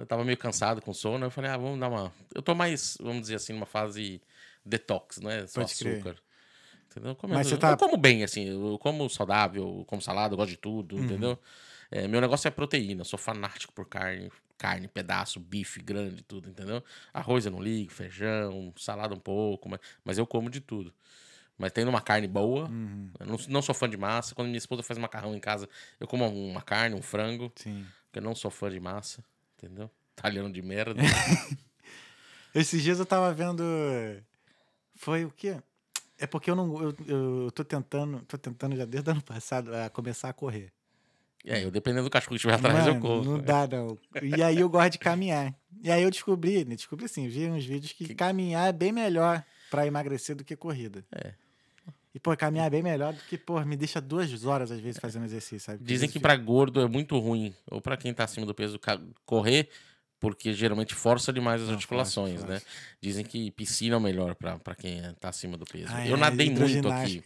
Eu 0.00 0.06
tava 0.06 0.24
meio 0.24 0.36
cansado 0.36 0.82
com 0.82 0.92
sono, 0.92 1.24
eu 1.26 1.30
falei, 1.30 1.50
ah, 1.50 1.56
vamos 1.56 1.78
dar 1.78 1.88
uma. 1.88 2.12
Eu 2.34 2.42
tô 2.42 2.54
mais, 2.54 2.96
vamos 3.00 3.22
dizer 3.22 3.36
assim, 3.36 3.52
numa 3.52 3.66
fase 3.66 4.20
detox, 4.64 5.18
não 5.18 5.30
é 5.30 5.46
só 5.46 5.60
Pode 5.60 5.74
crer. 5.76 5.94
açúcar. 5.98 6.16
Entendeu? 6.90 7.14
Como 7.14 7.32
Mas 7.34 7.46
eu, 7.46 7.50
você 7.50 7.58
tá- 7.58 7.70
eu 7.70 7.76
como 7.76 7.96
bem, 7.96 8.24
assim, 8.24 8.48
eu 8.48 8.78
como 8.80 9.08
saudável, 9.08 9.78
eu 9.78 9.84
como 9.84 10.02
salada, 10.02 10.32
eu 10.34 10.36
gosto 10.36 10.50
de 10.50 10.56
tudo, 10.56 10.96
Uhum. 10.96 11.04
entendeu? 11.04 11.38
É, 11.90 12.08
meu 12.08 12.20
negócio 12.20 12.48
é 12.48 12.50
proteína, 12.50 13.02
eu 13.02 13.04
sou 13.04 13.18
fanático 13.18 13.72
por 13.72 13.86
carne, 13.86 14.30
carne, 14.58 14.88
pedaço, 14.88 15.38
bife 15.40 15.80
grande, 15.80 16.22
tudo, 16.22 16.50
entendeu? 16.50 16.82
Arroz 17.14 17.46
eu 17.46 17.52
não 17.52 17.62
ligo, 17.62 17.90
feijão, 17.92 18.72
salada 18.76 19.14
um 19.14 19.18
pouco, 19.20 19.68
mas, 19.68 19.80
mas 20.04 20.18
eu 20.18 20.26
como 20.26 20.50
de 20.50 20.60
tudo. 20.60 20.92
Mas 21.56 21.72
tendo 21.72 21.88
uma 21.88 22.00
carne 22.00 22.28
boa, 22.28 22.68
Uhum. 22.68 23.10
eu 23.18 23.26
não, 23.26 23.36
não 23.48 23.62
sou 23.62 23.74
fã 23.74 23.88
de 23.88 23.96
massa. 23.96 24.34
Quando 24.34 24.46
minha 24.48 24.58
esposa 24.58 24.82
faz 24.82 24.98
macarrão 24.98 25.34
em 25.34 25.40
casa, 25.40 25.68
eu 25.98 26.06
como 26.06 26.26
uma 26.28 26.62
carne, 26.62 26.94
um 26.94 27.02
frango, 27.02 27.50
Sim. 27.56 27.86
porque 28.06 28.18
eu 28.18 28.22
não 28.22 28.34
sou 28.34 28.50
fã 28.50 28.68
de 28.70 28.78
massa, 28.78 29.24
entendeu? 29.56 29.90
Italiano 30.18 30.52
de 30.52 30.60
merda. 30.62 31.00
Esses 32.54 32.82
dias 32.82 32.98
eu 32.98 33.06
tava 33.06 33.32
vendo. 33.32 33.62
Foi 34.94 35.24
o 35.24 35.30
quê? 35.30 35.60
É 36.18 36.26
porque 36.26 36.50
eu 36.50 36.56
não. 36.56 36.82
Eu, 36.82 36.96
eu 37.06 37.50
tô 37.52 37.64
tentando. 37.64 38.20
Tô 38.26 38.36
tentando 38.38 38.76
já 38.76 38.84
desde 38.84 39.08
o 39.10 39.12
ano 39.12 39.22
passado 39.22 39.74
a 39.74 39.88
começar 39.90 40.28
a 40.28 40.32
correr. 40.32 40.72
É, 41.44 41.64
eu 41.64 41.70
dependendo 41.70 42.04
do 42.04 42.10
cachorro 42.10 42.30
que 42.30 42.36
estiver 42.36 42.54
atrás, 42.54 42.86
eu 42.86 42.94
Mano, 42.94 43.00
corro. 43.00 43.24
Não 43.24 43.38
dá, 43.38 43.66
não. 43.66 43.98
E 44.22 44.42
aí 44.42 44.58
eu 44.60 44.68
gosto 44.68 44.92
de 44.92 44.98
caminhar. 44.98 45.54
E 45.82 45.90
aí 45.90 46.02
eu 46.02 46.10
descobri, 46.10 46.64
né? 46.64 46.74
Descobri 46.74 47.04
assim, 47.04 47.28
vi 47.28 47.48
uns 47.48 47.64
vídeos 47.64 47.92
que, 47.92 48.14
caminhar 48.14 48.68
é 48.68 48.72
bem 48.72 48.92
melhor 48.92 49.44
pra 49.70 49.86
emagrecer 49.86 50.34
do 50.34 50.44
que 50.44 50.56
corrida. 50.56 51.04
É. 51.12 51.32
E, 52.14 52.18
pô, 52.18 52.36
caminhar 52.36 52.66
é 52.66 52.70
bem 52.70 52.82
melhor 52.82 53.12
do 53.12 53.20
que, 53.20 53.38
pô, 53.38 53.60
me 53.60 53.76
deixa 53.76 54.00
duas 54.00 54.44
horas 54.44 54.72
às 54.72 54.80
vezes 54.80 54.98
fazendo 55.00 55.24
exercício, 55.24 55.60
sabe? 55.60 55.78
Porque 55.78 55.92
Dizem 55.92 56.08
que 56.08 56.14
vezes 56.14 56.22
pra 56.22 56.34
gordo 56.36 56.80
é 56.80 56.88
muito 56.88 57.18
ruim, 57.18 57.54
ou 57.70 57.80
pra 57.80 57.96
quem 57.96 58.12
tá 58.12 58.24
acima 58.24 58.44
do 58.44 58.54
peso, 58.54 58.80
correr, 59.24 59.68
porque 60.20 60.52
geralmente 60.52 60.94
força 60.94 61.32
demais 61.32 61.60
as 61.62 61.68
Não, 61.68 61.74
articulações, 61.74 62.40
força, 62.40 62.54
né? 62.54 62.62
Dizem 63.00 63.24
que 63.24 63.50
piscina 63.52 63.94
é 63.94 63.98
o 63.98 64.00
melhor 64.00 64.34
pra, 64.34 64.58
pra 64.58 64.74
quem 64.74 65.00
tá 65.20 65.28
acima 65.28 65.56
do 65.56 65.64
peso. 65.64 65.86
Ah, 65.90 66.06
eu 66.06 66.16
é, 66.16 66.18
nadei 66.18 66.50
muito 66.50 66.88
aqui. 66.90 67.22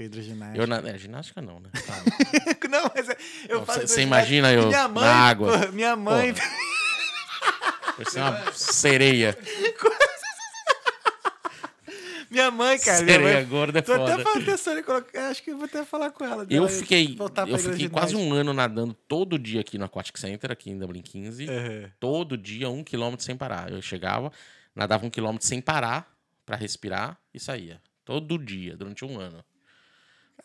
Eu 0.54 0.66
na... 0.66 0.78
é, 0.88 0.98
ginástica 0.98 1.40
não, 1.40 1.58
né? 1.60 1.70
Tá. 1.86 2.02
não, 2.68 2.90
mas 2.94 3.08
é- 3.08 3.16
eu 3.48 3.58
Não, 3.60 3.66
falo 3.66 3.80
cê- 3.80 3.86
hidroginástica 3.86 3.94
cê 3.94 4.02
imagina 4.02 4.52
eu 4.52 4.66
minha 4.68 4.88
mãe, 4.88 5.04
na 5.04 5.14
água. 5.14 5.58
pô, 5.66 5.72
minha 5.72 5.96
mãe. 5.96 6.34
Vai 7.96 8.06
ser 8.10 8.20
uma 8.20 8.52
sereia. 8.52 9.38
Minha 12.32 12.50
mãe, 12.50 12.78
cara. 12.78 13.02
Minha 13.02 13.14
Sereia 13.18 13.34
mãe... 13.40 13.46
gorda 13.48 13.78
é 13.78 13.82
Tô 13.82 13.92
até 13.92 14.12
foda. 14.12 14.22
falando 14.24 14.42
atenção 14.42 14.78
em 14.78 14.82
colocar. 14.82 15.28
Acho 15.28 15.42
que 15.42 15.50
eu 15.50 15.56
vou 15.56 15.66
até 15.66 15.84
falar 15.84 16.10
com 16.10 16.24
ela. 16.24 16.42
Eu 16.42 16.46
dela 16.46 16.68
fiquei, 16.68 17.16
eu 17.48 17.58
fiquei 17.58 17.88
quase 17.88 18.16
um 18.16 18.32
ano 18.32 18.52
nadando 18.52 18.94
todo 18.94 19.38
dia 19.38 19.60
aqui 19.60 19.76
no 19.78 19.84
Aquatic 19.84 20.16
Center, 20.18 20.50
aqui 20.50 20.70
em 20.70 20.78
Dublin 20.78 21.02
15. 21.02 21.46
Uhum. 21.48 21.90
Todo 22.00 22.36
dia, 22.38 22.68
um 22.70 22.82
quilômetro 22.82 23.24
sem 23.24 23.36
parar. 23.36 23.70
Eu 23.70 23.80
chegava, 23.82 24.32
nadava 24.74 25.04
um 25.06 25.10
quilômetro 25.10 25.46
sem 25.46 25.60
parar 25.60 26.10
pra 26.46 26.56
respirar 26.56 27.18
e 27.34 27.38
saía. 27.38 27.80
Todo 28.04 28.38
dia, 28.38 28.76
durante 28.76 29.04
um 29.04 29.20
ano. 29.20 29.44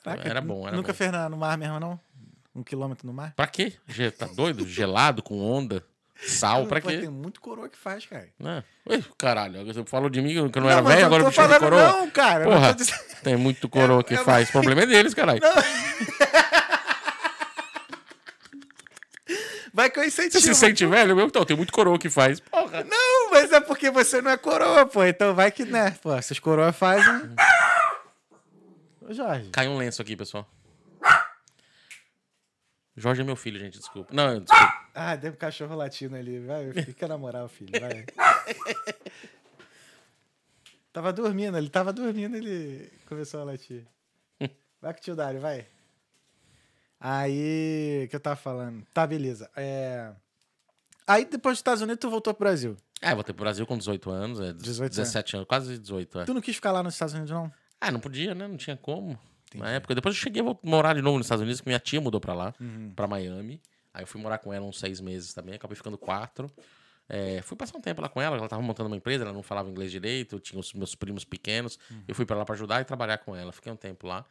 Caraca, 0.04 0.30
Era 0.30 0.42
bom, 0.42 0.68
era 0.68 0.76
Nunca 0.76 0.92
bom. 0.92 0.98
fez 0.98 1.12
na- 1.12 1.28
no 1.30 1.38
mar 1.38 1.58
mesmo, 1.58 1.80
não? 1.80 2.00
Um 2.54 2.64
quilômetro 2.64 3.06
no 3.08 3.14
mar? 3.14 3.34
Pra 3.36 3.48
quê? 3.48 3.74
Tá 4.18 4.26
doido? 4.28 4.68
Gelado, 4.68 5.22
com 5.24 5.40
onda, 5.40 5.84
sal, 6.26 6.66
pra 6.68 6.82
Pô, 6.82 6.88
quê? 6.90 6.98
Tem 7.00 7.10
muito 7.10 7.40
coroa 7.42 7.70
que 7.70 7.78
faz, 7.78 8.06
cara. 8.06 8.28
Né? 8.40 8.64
Ué, 8.90 9.04
caralho, 9.18 9.66
você 9.66 9.84
falou 9.86 10.10
de 10.10 10.22
mim 10.22 10.30
que 10.50 10.58
eu 10.58 10.62
não, 10.62 10.70
era 10.70 10.82
mas 10.82 10.94
velho, 10.96 11.02
eu 11.04 11.06
agora 11.08 11.24
eu 11.24 11.28
me 11.28 11.32
de 11.54 11.60
coroa. 11.60 11.88
Não, 11.88 12.10
cara. 12.10 12.44
eu 12.46 12.50
não 12.50 12.58
Porra, 12.58 12.74
dizendo- 12.74 13.00
tem 13.24 13.36
muito 13.36 13.68
coroa 13.70 14.04
que 14.04 14.14
É, 14.16 14.18
faz. 14.18 14.50
O 14.50 14.52
problema 14.54 14.82
é 14.84 14.86
deles, 14.86 15.14
caralho. 15.14 15.42
Vai 19.74 19.90
que 19.92 20.00
eu 20.00 20.04
Você 20.04 20.08
incentivo. 20.26 20.42
se 20.42 20.56
sente 20.56 20.86
velho? 20.86 21.16
Meu, 21.16 21.28
então, 21.28 21.46
tem 21.46 21.56
muito 21.56 21.72
coroa 21.72 22.00
que 22.00 22.10
faz. 22.10 22.40
Porra. 22.40 22.84
Não, 22.84 23.30
mas 23.32 23.52
é 23.52 23.60
porque 23.60 23.92
você 23.92 24.22
não 24.22 24.32
é 24.32 24.38
coroa, 24.38 24.86
pô. 24.88 25.04
Então 25.04 25.36
vai 25.36 25.52
que, 25.52 25.66
né? 25.66 25.92
Pô, 26.02 26.16
os 26.16 26.40
coroas 26.40 26.76
fazem. 26.76 27.30
Ô, 29.02 29.14
Jorge. 29.14 29.50
Caiu 29.52 29.72
um 29.72 29.78
lenço 29.78 30.02
aqui, 30.02 30.16
pessoal. 30.16 30.50
Jorge 32.96 33.22
é 33.22 33.24
meu 33.24 33.36
filho, 33.36 33.60
gente, 33.60 33.78
desculpa. 33.78 34.10
Não, 34.12 34.40
desculpa. 34.40 34.74
Ah, 35.00 35.16
deu 35.16 35.32
um 35.32 35.36
cachorro 35.36 35.76
latino 35.76 36.16
ali. 36.18 36.40
Vai, 36.40 36.74
fica 36.74 37.08
na 37.08 37.20
moral, 37.20 37.48
filho. 37.48 37.72
Vai. 37.80 38.04
tava 40.92 41.14
dormindo, 41.14 41.56
ele 41.56 41.70
tava 41.70 41.94
dormindo, 41.94 42.36
ele 42.36 42.92
começou 43.06 43.42
a 43.42 43.44
latir. 43.44 43.86
Vai 44.82 44.94
com 44.94 45.00
o 45.00 45.04
tio 45.04 45.16
Dário, 45.16 45.40
vai. 45.40 45.68
Aí, 47.00 48.06
o 48.06 48.10
que 48.10 48.16
eu 48.16 48.20
tava 48.20 48.36
falando? 48.36 48.84
Tá, 48.92 49.06
beleza. 49.06 49.48
É... 49.56 50.12
Aí, 51.06 51.26
depois 51.26 51.54
dos 51.54 51.60
Estados 51.60 51.84
Unidos, 51.84 52.00
tu 52.02 52.10
voltou 52.10 52.34
pro 52.34 52.46
Brasil. 52.46 52.76
É, 53.00 53.14
voltei 53.14 53.36
pro 53.36 53.44
Brasil 53.44 53.68
com 53.68 53.78
18 53.78 54.10
anos, 54.10 54.40
é 54.40 54.52
18 54.52 54.90
17 54.94 55.36
anos, 55.36 55.48
quase 55.48 55.78
18, 55.78 56.22
é. 56.22 56.26
Tu 56.26 56.34
não 56.34 56.42
quis 56.42 56.56
ficar 56.56 56.72
lá 56.72 56.82
nos 56.82 56.96
Estados 56.96 57.14
Unidos, 57.14 57.30
não? 57.32 57.54
Ah, 57.80 57.92
não 57.92 58.00
podia, 58.00 58.34
né? 58.34 58.48
Não 58.48 58.58
tinha 58.58 58.76
como. 58.76 59.12
Entendi. 59.46 59.64
Na 59.64 59.70
época. 59.70 59.94
Depois 59.94 60.16
eu 60.16 60.20
cheguei 60.22 60.42
a 60.42 60.56
morar 60.64 60.96
de 60.96 61.04
novo 61.04 61.20
nos 61.20 61.28
Estados 61.28 61.44
Unidos, 61.44 61.62
que 61.62 61.68
minha 61.68 61.80
tia 61.80 62.02
mudou 62.02 62.20
pra 62.20 62.34
lá, 62.34 62.52
Uhum. 62.60 62.92
pra 62.96 63.06
Miami. 63.08 63.62
Aí 63.98 64.04
eu 64.04 64.08
fui 64.08 64.22
morar 64.22 64.38
com 64.38 64.54
ela 64.54 64.64
uns 64.64 64.78
seis 64.78 65.02
meses 65.02 65.34
também, 65.34 65.56
acabei 65.56 65.76
ficando 65.76 65.98
quatro. 65.98 66.52
É, 67.10 67.42
fui 67.42 67.58
passar 67.58 67.76
um 67.80 67.82
tempo 67.82 68.00
lá 68.00 68.08
com 68.08 68.22
ela, 68.22 68.38
ela 68.38 68.48
tava 68.48 68.62
montando 68.62 68.88
uma 68.88 68.96
empresa, 68.96 69.24
ela 69.24 69.34
não 69.34 69.42
falava 69.42 69.68
inglês 69.68 69.90
direito, 69.90 70.40
tinha 70.40 70.60
os 70.60 70.72
meus 70.72 70.94
primos 70.94 71.26
pequenos. 71.26 71.80
Uhum. 71.90 72.04
Eu 72.08 72.14
fui 72.14 72.24
pra 72.24 72.38
lá 72.38 72.46
pra 72.46 72.54
ajudar 72.54 72.80
e 72.80 72.86
trabalhar 72.86 73.18
com 73.18 73.36
ela. 73.36 73.52
Fiquei 73.52 73.72
um 73.72 73.76
tempo 73.76 74.06
lá, 74.06 74.24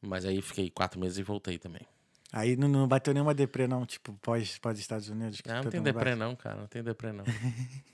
mas 0.00 0.24
aí 0.24 0.40
fiquei 0.40 0.70
quatro 0.70 0.98
meses 0.98 1.18
e 1.18 1.22
voltei 1.22 1.58
também. 1.58 1.86
Aí 2.32 2.56
não, 2.56 2.68
não 2.68 2.88
bateu 2.88 3.12
nenhuma 3.12 3.34
deprê, 3.34 3.66
não, 3.66 3.84
tipo, 3.84 4.14
pós, 4.22 4.56
pós 4.56 4.78
Estados 4.78 5.10
Unidos. 5.10 5.42
Ah, 5.46 5.56
não 5.56 5.62
todo 5.64 5.72
tem 5.72 5.82
deprê 5.82 6.10
bate. 6.12 6.18
não, 6.18 6.34
cara, 6.34 6.56
não 6.56 6.66
tem 6.66 6.82
deprê 6.82 7.12
não. 7.12 7.24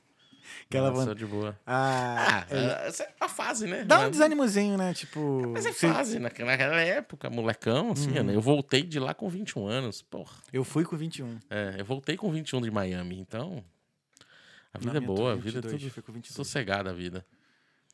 Aquela 0.66 0.88
Não, 0.88 0.96
van- 0.96 1.04
sou 1.04 1.14
de 1.14 1.26
boa. 1.26 1.58
Ah, 1.66 2.44
Ah, 2.44 2.46
é- 2.50 2.88
é, 2.88 2.88
é 3.04 3.14
a 3.20 3.28
fase, 3.28 3.66
né? 3.66 3.84
dá 3.84 4.00
um 4.06 4.10
desânimozinho, 4.10 4.76
né? 4.76 4.92
Tipo. 4.94 5.48
Mas 5.52 5.64
é 5.66 5.72
você- 5.72 5.88
fase, 5.92 6.18
naquela 6.18 6.50
naquela 6.52 6.80
época, 6.80 7.30
molecão, 7.30 7.92
assim, 7.92 8.10
Uhum. 8.16 8.22
né? 8.24 8.34
Eu 8.34 8.40
voltei 8.40 8.82
de 8.82 8.98
lá 8.98 9.14
com 9.14 9.28
21 9.28 9.66
anos, 9.66 10.02
porra. 10.02 10.36
Eu 10.52 10.64
fui 10.64 10.84
com 10.84 10.96
21. 10.96 11.38
É, 11.50 11.76
eu 11.78 11.84
voltei 11.84 12.16
com 12.16 12.30
21 12.30 12.60
de 12.60 12.70
Miami, 12.70 13.18
então. 13.18 13.64
A 14.72 14.78
vida 14.78 14.98
é 14.98 15.00
boa, 15.00 15.32
a 15.32 15.36
vida 15.36 15.58
é 15.58 15.62
22, 15.62 15.82
tudo 15.82 15.90
fui 15.92 16.02
com 16.02 16.12
22. 16.12 16.36
sossegada 16.36 16.90
a 16.90 16.92
vida. 16.92 17.24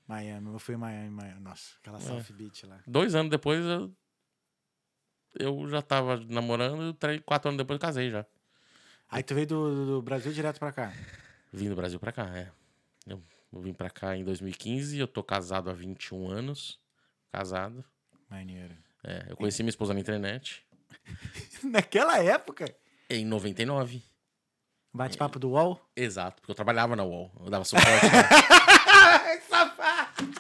Miami, 0.07 0.53
eu 0.53 0.59
fui 0.59 0.75
em 0.75 0.79
Miami, 0.79 1.09
Miami. 1.11 1.41
Nossa, 1.41 1.73
aquela 1.81 1.99
South 2.01 2.25
Beach 2.33 2.67
lá. 2.67 2.79
Dois 2.87 3.15
anos 3.15 3.31
depois 3.31 3.65
eu, 3.65 3.91
eu 5.39 5.69
já 5.69 5.81
tava 5.81 6.17
namorando, 6.29 6.93
três, 6.95 7.21
quatro 7.25 7.49
anos 7.49 7.59
depois 7.59 7.77
eu 7.77 7.81
casei 7.81 8.11
já. 8.11 8.27
Aí 9.11 9.23
tu 9.23 9.35
veio 9.35 9.47
do, 9.47 9.87
do 9.87 10.03
Brasil 10.03 10.33
direto 10.33 10.59
pra 10.59 10.73
cá. 10.73 10.93
Vim 11.55 11.69
do 11.69 11.77
Brasil 11.77 12.01
pra 12.01 12.11
cá, 12.11 12.37
é. 12.37 12.51
Eu, 13.07 13.23
vim 13.53 13.73
pra 13.73 13.89
cá 13.89 14.17
em 14.17 14.25
2015, 14.25 14.99
eu 14.99 15.07
tô 15.07 15.23
casado 15.23 15.71
há 15.71 15.73
21 15.73 16.29
anos. 16.29 16.81
Casado. 17.31 17.85
Maneiro. 18.29 18.75
É, 19.05 19.27
eu 19.29 19.37
conheci 19.37 19.63
minha 19.63 19.71
esposa 19.71 19.95
na 19.95 20.01
internet 20.01 20.67
Naquela 21.63 22.19
época, 22.19 22.75
em 23.09 23.25
99. 23.25 24.03
bate-papo 24.93 25.39
do 25.39 25.51
UOL. 25.51 25.81
Exato, 25.95 26.41
porque 26.41 26.51
eu 26.51 26.57
trabalhava 26.57 26.97
na 26.97 27.05
UOL. 27.05 27.31
Eu 27.45 27.51
dava 27.51 27.65
suporte. 27.65 27.89
Ai, 28.93 29.41
safado! 29.49 30.35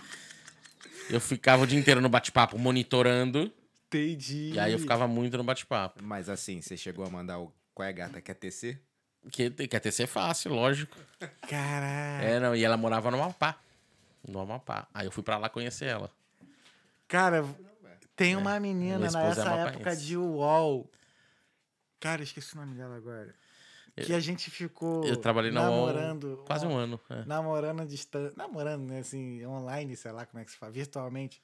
Eu 1.08 1.20
ficava 1.20 1.62
o 1.62 1.66
dia 1.66 1.78
inteiro 1.78 2.00
no 2.00 2.08
bate-papo 2.08 2.58
monitorando. 2.58 3.52
Entendi. 3.86 4.50
E 4.54 4.58
aí 4.58 4.72
eu 4.72 4.80
ficava 4.80 5.06
muito 5.06 5.36
no 5.36 5.44
bate-papo. 5.44 6.02
Mas 6.02 6.28
assim, 6.28 6.60
você 6.60 6.76
chegou 6.76 7.06
a 7.06 7.10
mandar 7.10 7.38
o 7.38 7.54
Qual 7.72 7.86
é 7.86 7.92
gata? 7.92 8.20
Quer 8.20 8.34
tecer? 8.34 8.82
Que 9.30 9.50
quer 9.50 9.80
ter 9.80 9.90
ser 9.92 10.06
fácil, 10.06 10.52
lógico. 10.52 10.96
Caralho. 11.48 12.24
É, 12.26 12.40
não, 12.40 12.54
e 12.54 12.64
ela 12.64 12.76
morava 12.76 13.10
no 13.10 13.22
Amapá. 13.22 13.56
No 14.26 14.40
Amapá. 14.40 14.86
Aí 14.92 15.06
eu 15.06 15.12
fui 15.12 15.22
pra 15.22 15.38
lá 15.38 15.48
conhecer 15.48 15.86
ela. 15.86 16.10
Cara, 17.08 17.44
tem 18.16 18.36
uma 18.36 18.56
É. 18.56 18.60
Minha 18.60 18.74
menina 18.74 18.94
é 18.96 18.98
nessa 18.98 19.18
amapaense. 19.18 19.68
época 19.76 19.96
de 19.96 20.16
UOL. 20.16 20.90
Cara, 22.00 22.22
esqueci 22.22 22.54
o 22.54 22.60
nome 22.60 22.74
dela 22.74 22.96
agora. 22.96 23.34
Eu- 23.96 24.04
Que 24.06 24.12
a 24.12 24.20
gente 24.20 24.50
ficou 24.50 25.04
Eu 25.04 25.16
trabalhei 25.16 25.50
na 25.52 25.70
UOL 25.70 25.86
namorando. 25.86 26.42
quase 26.46 26.66
um 26.66 26.76
ano. 26.76 27.00
é. 27.08 27.24
Namorando 27.24 27.86
distância. 27.86 28.34
Namorando, 28.36 28.82
né? 28.88 28.98
Assim, 29.00 29.44
online, 29.46 29.96
sei 29.96 30.10
lá 30.12 30.26
como 30.26 30.40
é 30.42 30.44
que 30.44 30.50
se 30.50 30.56
fala, 30.56 30.72
virtualmente. 30.72 31.40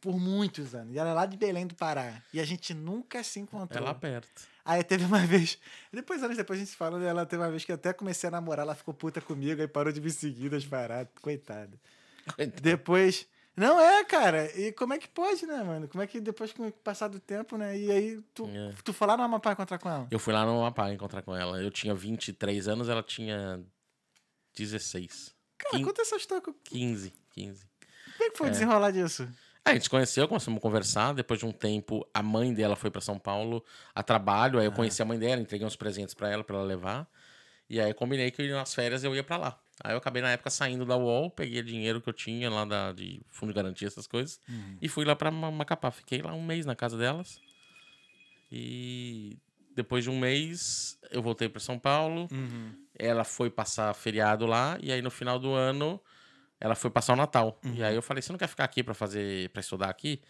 Por 0.00 0.18
muitos 0.18 0.74
anos. 0.74 0.94
E 0.94 0.98
ela 0.98 1.10
é 1.10 1.12
lá 1.12 1.26
de 1.26 1.36
Belém 1.36 1.66
do 1.66 1.74
Pará. 1.74 2.22
E 2.32 2.40
a 2.40 2.44
gente 2.44 2.72
nunca 2.72 3.22
se 3.22 3.38
É 3.38 3.42
encontrou. 3.42 3.84
lá 3.84 3.94
perto. 3.94 4.48
Aí 4.64 4.82
teve 4.84 5.04
uma 5.04 5.18
vez. 5.26 5.58
Depois, 5.92 6.22
anos 6.22 6.36
depois, 6.36 6.58
a 6.58 6.60
gente 6.60 6.70
se 6.70 6.76
fala 6.76 6.98
dela. 6.98 7.26
Teve 7.26 7.42
uma 7.42 7.50
vez 7.50 7.64
que 7.64 7.72
eu 7.72 7.74
até 7.76 7.92
comecei 7.92 8.28
a 8.28 8.30
namorar, 8.30 8.64
ela 8.64 8.74
ficou 8.74 8.94
puta 8.94 9.20
comigo, 9.20 9.60
aí 9.60 9.68
parou 9.68 9.92
de 9.92 10.00
me 10.00 10.10
seguir 10.10 10.48
das 10.48 10.64
paradas. 10.64 11.12
Coitada. 11.20 11.78
Depois. 12.62 13.26
Não 13.56 13.78
é, 13.80 14.04
cara. 14.04 14.46
E 14.58 14.72
como 14.72 14.94
é 14.94 14.98
que 14.98 15.08
pode, 15.08 15.44
né, 15.44 15.62
mano? 15.62 15.86
Como 15.88 16.02
é 16.02 16.06
que 16.06 16.20
depois, 16.20 16.52
com 16.52 16.68
o 16.68 16.72
passar 16.72 17.08
do 17.08 17.18
tempo, 17.20 17.58
né? 17.58 17.76
E 17.76 17.90
aí, 17.90 18.20
tu, 18.32 18.46
É. 18.48 18.72
tu 18.84 18.92
foi 18.92 19.06
lá 19.06 19.16
no 19.16 19.22
Amapá 19.24 19.52
encontrar 19.52 19.78
com 19.78 19.88
ela? 19.90 20.06
Eu 20.10 20.18
fui 20.18 20.32
lá 20.32 20.46
no 20.46 20.60
Amapá 20.60 20.90
encontrar 20.92 21.20
com 21.22 21.36
ela. 21.36 21.60
Eu 21.60 21.70
tinha 21.70 21.94
23 21.94 22.68
anos, 22.68 22.88
ela 22.88 23.02
tinha 23.02 23.60
16. 24.56 25.34
Cara, 25.58 25.76
Quin- 25.76 25.84
conta 25.84 26.02
essa 26.02 26.16
história. 26.16 26.42
Como 26.42 26.56
15, 26.64 27.12
15. 27.34 27.64
é 28.20 28.30
que 28.30 28.38
foi 28.38 28.50
desenrolar 28.50 28.92
disso? 28.92 29.28
Aí 29.64 29.72
a 29.72 29.74
gente 29.74 29.84
se 29.84 29.90
conheceu, 29.90 30.26
começamos 30.26 30.58
a 30.58 30.60
conversar. 30.60 31.12
Depois 31.12 31.38
de 31.38 31.46
um 31.46 31.52
tempo, 31.52 32.06
a 32.14 32.22
mãe 32.22 32.52
dela 32.54 32.74
foi 32.76 32.90
pra 32.90 33.00
São 33.00 33.18
Paulo 33.18 33.64
a 33.94 34.02
trabalho. 34.02 34.58
Aí 34.58 34.64
eu 34.64 34.72
conheci 34.72 35.02
a 35.02 35.04
mãe 35.04 35.18
dela, 35.18 35.40
entreguei 35.40 35.66
uns 35.66 35.76
presentes 35.76 36.14
pra 36.14 36.28
ela, 36.30 36.42
pra 36.42 36.56
ela 36.56 36.64
levar. 36.64 37.06
E 37.68 37.78
aí 37.80 37.90
eu 37.90 37.94
combinei 37.94 38.30
que 38.30 38.48
nas 38.50 38.74
férias 38.74 39.04
eu 39.04 39.14
ia 39.14 39.22
pra 39.22 39.36
lá. 39.36 39.60
Aí 39.84 39.92
eu 39.92 39.98
acabei 39.98 40.20
na 40.20 40.30
época 40.30 40.50
saindo 40.50 40.84
da 40.84 40.96
UOL, 40.96 41.30
peguei 41.30 41.62
dinheiro 41.62 42.00
que 42.00 42.08
eu 42.08 42.12
tinha 42.12 42.50
lá 42.50 42.64
da, 42.64 42.92
de 42.92 43.22
fundo 43.30 43.50
de 43.50 43.56
garantia, 43.56 43.86
essas 43.86 44.06
coisas, 44.06 44.40
e 44.82 44.88
fui 44.88 45.04
lá 45.04 45.14
pra 45.16 45.30
Ma- 45.30 45.50
Macapá. 45.50 45.90
Fiquei 45.90 46.20
lá 46.20 46.32
um 46.34 46.42
mês 46.44 46.66
na 46.66 46.74
casa 46.74 46.98
delas. 46.98 47.40
E 48.50 49.38
depois 49.74 50.04
de 50.04 50.10
um 50.10 50.18
mês, 50.18 50.98
eu 51.10 51.22
voltei 51.22 51.48
pra 51.48 51.60
São 51.60 51.78
Paulo. 51.78 52.28
Ela 52.98 53.24
foi 53.24 53.48
passar 53.50 53.94
feriado 53.94 54.44
lá, 54.46 54.76
e 54.82 54.92
aí 54.92 55.00
no 55.00 55.10
final 55.10 55.38
do 55.38 55.52
ano 55.54 56.00
ela 56.60 56.74
foi 56.74 56.90
passar 56.90 57.14
o 57.14 57.16
Natal. 57.16 57.58
E 57.64 57.82
aí 57.82 57.94
eu 57.94 58.02
falei, 58.02 58.22
você 58.22 58.30
não 58.32 58.38
quer 58.38 58.48
ficar 58.48 58.64
aqui 58.64 58.82
pra 58.82 58.94
fazer, 58.94 59.48
para 59.50 59.60
estudar 59.60 59.88
aqui? 59.88 60.20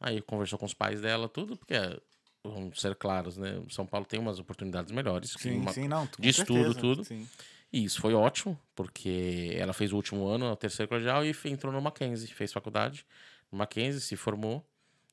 Aí 0.00 0.20
conversou 0.22 0.58
com 0.58 0.66
os 0.66 0.74
pais 0.74 1.00
dela, 1.00 1.28
tudo, 1.28 1.56
porque 1.56 1.74
vamos 2.44 2.80
ser 2.80 2.94
claros, 2.94 3.36
né? 3.36 3.60
São 3.68 3.86
Paulo 3.86 4.06
tem 4.06 4.18
umas 4.18 4.38
oportunidades 4.38 4.92
melhores. 4.92 5.34
Sim, 5.38 5.60
uma- 5.60 5.72
sim, 5.72 5.88
não. 5.88 6.08
de 6.18 6.28
estudo, 6.28 6.74
tudo. 6.74 7.04
Sim. 7.04 7.28
E 7.72 7.84
isso 7.84 8.00
foi 8.00 8.12
ótimo, 8.14 8.58
porque 8.74 9.54
ela 9.58 9.72
fez 9.72 9.92
o 9.92 9.96
último 9.96 10.26
ano, 10.26 10.50
o 10.50 10.56
terceiro 10.56 10.88
colegial, 10.88 11.24
e 11.24 11.34
entrou 11.46 11.72
no 11.72 11.80
Mackenzie, 11.80 12.28
fez 12.32 12.52
faculdade 12.52 13.06
no 13.50 13.58
Mackenzie, 13.58 14.00
se 14.00 14.14
formou. 14.14 14.64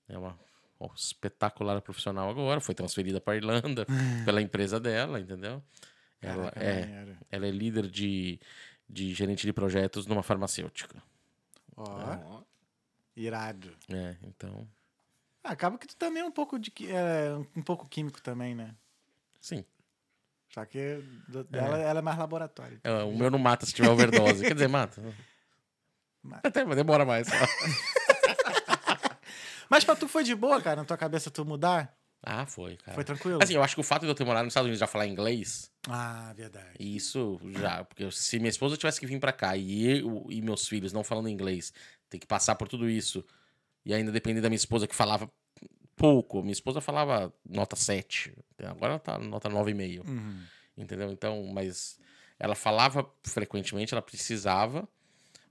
É 0.10 0.18
uma 0.18 0.38
ó, 0.80 0.90
espetacular 0.96 1.82
profissional 1.82 2.30
agora, 2.30 2.60
foi 2.60 2.76
transferida 2.76 3.22
para 3.22 3.36
Irlanda 3.38 3.86
pela 4.26 4.42
empresa 4.42 4.80
dela, 4.80 5.20
entendeu? 5.20 5.64
Ela 6.22 6.52
Caraca, 6.52 6.60
é, 6.62 7.16
ela 7.32 7.48
é 7.48 7.52
líder 7.52 7.88
de, 7.88 8.40
de 8.90 9.14
gerente 9.14 9.46
de 9.46 9.54
projetos 9.54 10.06
numa 10.08 10.24
farmacêutica. 10.24 11.02
Ó, 11.76 11.84
Ó, 11.86 12.42
irado. 13.16 13.76
É, 13.90 14.16
então, 14.24 14.68
Ah, 15.44 15.52
acaba 15.52 15.78
que 15.78 15.88
tu 15.88 15.96
também 15.96 16.22
é 16.22 16.26
um 16.26 16.32
pouco 16.32 16.58
de 16.60 16.72
é, 16.88 17.34
um 17.56 17.62
pouco 17.62 17.88
químico 17.88 18.22
também, 18.22 18.56
né? 18.56 18.76
sim. 19.40 19.64
Só 20.50 20.66
que 20.66 20.96
do- 21.28 21.44
dela, 21.44 21.78
ela 21.78 22.00
é 22.00 22.02
mais 22.02 22.18
laboratório. 22.18 22.80
É, 22.84 23.04
o 23.04 23.16
meu 23.16 23.30
não 23.30 23.38
mata 23.38 23.68
se 23.68 23.74
tiver 23.74 23.90
overdose. 23.90 24.44
Quer 24.44 24.56
dizer, 24.56 24.68
mata. 24.68 25.00
Mata. 26.24 26.48
Até 26.48 26.66
demora 26.66 27.06
mais. 27.06 27.28
Mas 29.70 29.84
pra 29.84 29.96
tu 29.96 30.08
foi 30.08 30.24
de 30.24 30.34
boa, 30.34 30.60
cara, 30.60 30.78
na 30.78 30.86
tua 30.86 30.98
cabeça 30.98 31.30
tu 31.30 31.46
mudar? 31.46 31.96
Ah, 32.22 32.46
foi, 32.46 32.76
cara. 32.78 32.96
Foi 32.96 33.04
tranquilo? 33.04 33.40
Assim, 33.42 33.54
eu 33.56 33.64
acho 33.64 33.76
que 33.76 33.82
o 33.82 33.84
fato 33.84 34.02
de 34.02 34.08
eu 34.10 34.16
ter 34.16 34.26
morado 34.26 34.44
nos 34.46 34.52
Estados 34.52 34.66
Unidos 34.66 34.80
já 34.80 34.88
falar 34.88 35.08
inglês, 35.08 35.72
Ah, 35.88 36.34
verdade. 36.36 36.70
isso 36.80 37.40
já. 37.58 37.84
Porque 37.86 38.12
se 38.12 38.38
minha 38.40 38.50
esposa 38.50 38.76
tivesse 38.76 39.00
que 39.00 39.06
vir 39.08 39.20
pra 39.20 39.32
cá 39.32 39.56
e 39.56 40.00
eu 40.00 40.26
e 40.30 40.42
meus 40.42 40.68
filhos 40.68 40.92
não 40.92 41.04
falando 41.04 41.30
inglês 41.30 41.72
ter 42.10 42.20
que 42.20 42.28
passar 42.28 42.56
por 42.56 42.68
tudo 42.68 42.90
isso. 42.90 43.24
E 43.86 43.94
ainda 43.94 44.12
depender 44.12 44.42
da 44.42 44.50
minha 44.50 44.58
esposa 44.58 44.86
que 44.88 44.96
falava 44.96 45.32
pouco. 45.96 46.42
Minha 46.42 46.52
esposa 46.52 46.82
falava 46.82 47.34
nota 47.48 47.76
7. 47.76 48.34
Agora 48.64 48.94
ela 48.94 49.00
tá 49.00 49.18
nota 49.18 49.50
9,5. 49.50 50.06
Uhum. 50.08 50.42
Entendeu? 50.78 51.12
Então, 51.12 51.46
mas 51.54 51.98
ela 52.38 52.56
falava 52.56 53.10
frequentemente, 53.24 53.94
ela 53.94 54.02
precisava, 54.02 54.88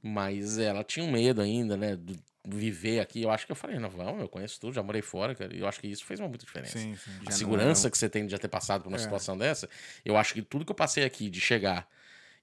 mas 0.02 0.59
ela 0.59 0.85
tinha 0.85 1.04
um 1.04 1.11
medo 1.11 1.40
ainda, 1.40 1.76
né? 1.76 1.96
Do 1.96 2.14
viver 2.57 3.01
aqui. 3.01 3.23
Eu 3.23 3.31
acho 3.31 3.45
que 3.47 3.53
eu 3.53 3.57
falei, 3.57 3.79
não, 3.79 3.91
vamos, 3.91 4.21
eu 4.21 4.29
conheço 4.29 4.61
tudo, 4.61 4.73
já 4.73 4.83
morei 4.83 5.03
fora, 5.03 5.35
cara. 5.35 5.55
E 5.55 5.61
eu 5.61 5.69
acho 5.69 5.81
que 5.81 5.87
isso 5.87 6.05
fez 6.05 6.19
uma 6.21 6.29
muita 6.29 6.45
diferença. 6.47 6.79
Sim, 6.79 6.95
sim. 6.97 7.11
A 7.27 7.31
segurança 7.31 7.85
não- 7.85 7.91
que 7.91 7.99
você 7.99 8.09
tem 8.09 8.25
de 8.27 8.33
já 8.33 8.39
ter 8.39 8.49
passado 8.49 8.83
por 8.83 8.89
uma 8.89 8.97
É. 8.97 9.01
situação 9.01 9.37
dessa, 9.37 9.69
eu 10.05 10.17
acho 10.17 10.35
que 10.35 10.43
tudo 10.43 10.65
que 10.65 10.71
eu 10.73 10.77
passei 10.77 11.05
aqui 11.05 11.29
de 11.31 11.41
chegar. 11.41 11.89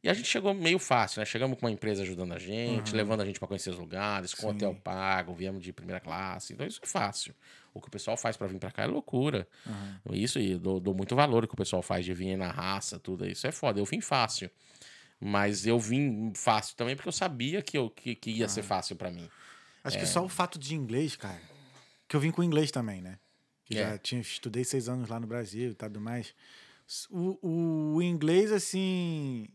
E 0.04 0.10
a 0.10 0.14
gente 0.14 0.28
chegou 0.28 0.54
meio 0.54 0.78
fácil, 0.78 1.20
né? 1.20 1.26
Chegamos 1.26 1.58
com 1.60 1.66
uma 1.66 1.72
empresa 1.72 2.04
ajudando 2.04 2.32
a 2.34 2.38
gente, 2.38 2.92
Uhum. 2.92 2.98
levando 2.98 3.22
a 3.22 3.26
gente 3.26 3.40
para 3.40 3.48
conhecer 3.48 3.72
os 3.72 3.78
lugares, 3.80 4.36
com 4.36 4.44
Sim. 4.44 4.50
hotel 4.56 4.76
pago, 4.76 5.34
viemos 5.34 5.64
de 5.64 5.74
primeira 5.74 6.00
classe. 6.00 6.54
Então 6.54 6.68
isso 6.68 6.80
é 6.84 6.86
fácil. 6.86 7.34
O 7.74 7.82
que 7.82 7.88
o 7.88 7.92
pessoal 7.92 8.16
faz 8.16 8.38
para 8.38 8.46
vir 8.46 8.60
para 8.60 8.70
cá 8.70 8.84
é 8.84 8.86
loucura. 8.86 9.48
Uhum. 9.66 10.14
Isso, 10.14 10.38
e 10.40 10.56
dou, 10.60 10.80
dou 10.80 10.94
muito 10.94 11.16
valor 11.16 11.44
o 11.44 11.48
que 11.48 11.56
o 11.56 11.58
pessoal 11.58 11.82
faz 11.82 12.06
de 12.06 12.14
vir 12.14 12.38
na 12.38 12.52
raça, 12.52 13.00
tudo 13.00 13.26
isso 13.28 13.48
é 13.48 13.52
foda. 13.52 13.80
Eu 13.80 13.86
vim 13.86 14.00
fácil. 14.00 14.52
Mas 15.20 15.66
eu 15.66 15.80
vim 15.80 16.32
fácil 16.36 16.76
também 16.76 16.96
porque 16.96 17.08
eu 17.08 17.14
sabia 17.14 17.62
que, 17.62 17.78
eu, 17.78 17.90
que, 17.90 18.14
que 18.16 18.30
ia 18.32 18.48
ser 18.50 18.62
fácil 18.64 18.96
para 18.96 19.10
mim. 19.10 19.28
Acho 19.86 19.98
É. 19.98 20.00
que 20.02 20.06
só 20.08 20.24
o 20.26 20.28
fato 20.28 20.60
de 20.60 20.76
inglês, 20.76 21.16
cara. 21.16 21.40
Que 22.08 22.16
eu 22.16 22.20
vim 22.20 22.32
com 22.32 22.44
inglês 22.44 22.72
também, 22.72 23.02
né? 23.02 23.18
Que 23.64 23.78
É. 23.78 23.92
Já 23.92 23.98
tinha, 23.98 24.20
estudei 24.20 24.64
seis 24.64 24.90
anos 24.90 25.08
lá 25.10 25.20
no 25.20 25.28
Brasil 25.28 25.72
e 25.72 25.74
tudo 25.74 26.02
mais. 26.02 26.34
O, 27.10 27.96
o 27.96 28.02
inglês, 28.02 28.52
assim. 28.52 29.48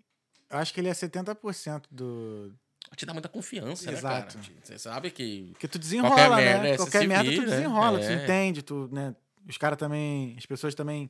Acho 0.49 0.73
que 0.73 0.81
ele 0.81 0.89
é 0.89 0.93
70% 0.93 1.85
do. 1.91 2.53
Te 2.97 3.07
dá 3.07 3.13
muita 3.13 3.29
confiança, 3.29 3.91
Exato. 3.91 4.39
né, 4.39 4.45
cara? 4.45 4.57
Você 4.65 4.79
sabe 4.79 5.11
que 5.13 5.49
Porque 5.53 5.69
tu 5.69 5.79
desenrola, 5.79 6.15
Qualquer 6.17 6.31
né? 6.31 6.37
merda, 6.45 6.69
é, 6.69 6.71
você 6.73 6.77
Qualquer 6.79 7.07
merda 7.09 7.25
tu 7.31 7.41
vira, 7.41 7.47
desenrola, 7.51 7.99
tu 8.01 8.05
é. 8.07 8.25
entende, 8.25 8.63
tu, 8.63 8.89
né? 8.93 9.15
Os 9.49 9.57
caras 9.59 9.79
também. 9.79 10.35
As 10.37 10.47
pessoas 10.47 10.75
também 10.75 11.09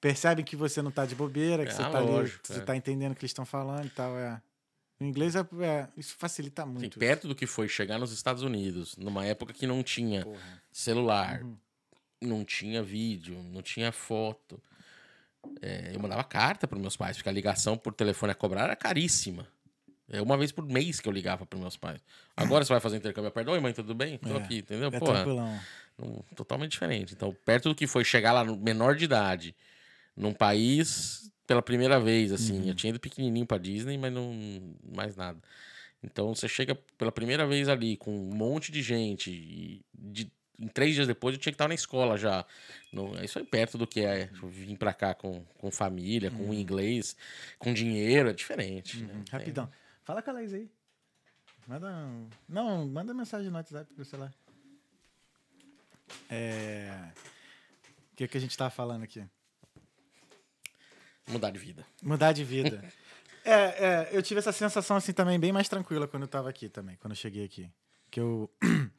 percebem 0.00 0.44
que 0.44 0.54
você 0.54 0.80
não 0.82 0.90
tá 0.92 1.04
de 1.06 1.14
bobeira, 1.16 1.64
que 1.64 1.70
É, 1.72 1.74
você 1.74 1.82
tá 1.82 1.98
ali, 1.98 2.06
lógico, 2.06 2.40
que 2.42 2.48
você 2.52 2.60
é. 2.60 2.64
tá 2.64 2.76
entendendo 2.76 3.12
o 3.12 3.14
que 3.16 3.22
eles 3.22 3.30
estão 3.30 3.44
falando 3.44 3.86
e 3.86 3.90
tal. 3.90 4.16
É. 4.16 4.40
O 5.02 5.04
inglês 5.04 5.34
é, 5.34 5.40
é- 5.40 5.88
Isso 5.96 6.14
facilita 6.16 6.64
muito. 6.64 6.98
perto 6.98 7.26
do 7.26 7.34
que 7.34 7.46
foi 7.46 7.68
chegar 7.68 7.98
nos 7.98 8.12
Estados 8.12 8.42
Unidos, 8.42 8.96
numa 8.96 9.24
época 9.26 9.52
que 9.52 9.66
não 9.66 9.82
tinha 9.82 10.22
Porra. 10.24 10.62
celular, 10.70 11.42
Uhum. 11.42 11.56
não 12.20 12.44
tinha 12.44 12.82
vídeo, 12.82 13.42
não 13.42 13.62
tinha 13.62 13.90
foto. 13.90 14.62
É, 15.60 15.90
eu 15.94 16.00
mandava 16.00 16.22
carta 16.22 16.68
para 16.68 16.78
meus 16.78 16.96
pais, 16.96 17.16
porque 17.16 17.28
a 17.28 17.32
ligação 17.32 17.76
por 17.76 17.92
telefone 17.92 18.32
a 18.32 18.34
cobrar 18.34 18.62
era 18.64 18.76
caríssima. 18.76 19.46
É 20.08 20.20
uma 20.22 20.36
vez 20.36 20.52
por 20.52 20.64
mês 20.64 21.00
que 21.00 21.08
eu 21.08 21.12
ligava 21.12 21.44
para 21.46 21.58
meus 21.58 21.76
pais. 21.76 22.00
Agora 22.36 22.64
você 22.64 22.72
vai 22.72 22.80
fazer 22.80 22.96
intercâmbio 22.98 23.28
aperto. 23.28 23.50
Oi, 23.50 23.60
mãe, 23.60 23.72
tudo 23.72 23.94
bem? 23.94 24.18
Tô 24.18 24.34
É, 24.36 24.38
aqui, 24.38 24.58
entendeu? 24.58 24.88
É 24.92 24.98
Porra, 24.98 25.14
tranquilão. 25.14 25.58
não- 25.98 26.24
totalmente 26.36 26.72
diferente. 26.72 27.14
Então, 27.14 27.34
perto 27.44 27.70
do 27.70 27.74
que 27.74 27.86
foi 27.86 28.04
chegar 28.04 28.32
lá 28.32 28.44
no 28.44 28.56
menor 28.56 28.94
de 28.94 29.04
idade, 29.04 29.56
num 30.16 30.34
país 30.34 31.31
pela 31.46 31.62
primeira 31.62 31.98
vez, 32.00 32.32
assim. 32.32 32.60
Uhum. 32.60 32.68
Eu 32.68 32.74
tinha 32.74 32.90
ido 32.90 33.00
pequenininho 33.00 33.46
pra 33.46 33.58
Disney, 33.58 33.98
mas 33.98 34.12
não 34.12 34.32
mais 34.94 35.16
nada. 35.16 35.38
Então, 36.02 36.34
você 36.34 36.48
chega 36.48 36.74
pela 36.98 37.12
primeira 37.12 37.46
vez 37.46 37.68
ali 37.68 37.96
com 37.96 38.12
um 38.16 38.34
monte 38.34 38.72
de 38.72 38.82
gente 38.82 39.30
e 39.30 39.84
de- 39.94 40.30
em 40.58 40.68
três 40.68 40.94
dias 40.94 41.06
depois 41.06 41.34
eu 41.34 41.40
tinha 41.40 41.52
que 41.52 41.54
estar 41.54 41.66
na 41.68 41.74
escola 41.74 42.16
já. 42.16 42.44
Não, 42.92 43.14
isso 43.22 43.38
é 43.38 43.44
perto 43.44 43.76
do 43.78 43.86
que 43.86 44.00
é 44.00 44.28
vir 44.44 44.76
pra 44.76 44.92
cá 44.92 45.14
com, 45.14 45.44
com 45.58 45.70
família, 45.70 46.30
com 46.30 46.52
inglês, 46.54 47.16
com 47.58 47.72
dinheiro, 47.72 48.28
é 48.30 48.32
diferente. 48.32 48.98
né? 48.98 49.12
Uhum. 49.14 49.22
Tem- 49.24 49.32
Rapidão. 49.38 49.70
Fala 50.04 50.22
com 50.22 50.30
a 50.30 50.32
Laís 50.34 50.52
aí. 50.52 50.68
Manda. 51.66 51.88
um- 51.88 52.28
Não, 52.48 52.86
manda 52.86 53.14
mensagem 53.14 53.48
no 53.50 53.56
WhatsApp 53.56 53.92
pro 53.94 54.04
celular. 54.04 54.32
É. 56.28 57.10
O 58.12 58.16
que, 58.16 58.28
que 58.28 58.36
a 58.36 58.40
gente 58.40 58.56
tava 58.56 58.70
falando 58.70 59.02
aqui? 59.04 59.24
Mudar 61.28 61.50
de 61.50 61.58
vida. 61.58 61.86
Mudar 62.02 62.32
de 62.32 62.44
vida. 62.44 62.84
é, 63.44 63.52
é, 63.52 64.08
eu 64.12 64.22
tive 64.22 64.38
essa 64.38 64.52
sensação 64.52 64.96
assim 64.96 65.12
também 65.12 65.38
bem 65.38 65.52
mais 65.52 65.68
tranquila 65.68 66.08
quando 66.08 66.22
eu 66.22 66.28
tava 66.28 66.48
aqui 66.48 66.68
também, 66.68 66.96
quando 66.96 67.12
eu 67.12 67.16
cheguei 67.16 67.44
aqui. 67.44 67.70
Que 68.10 68.20
eu. 68.20 68.50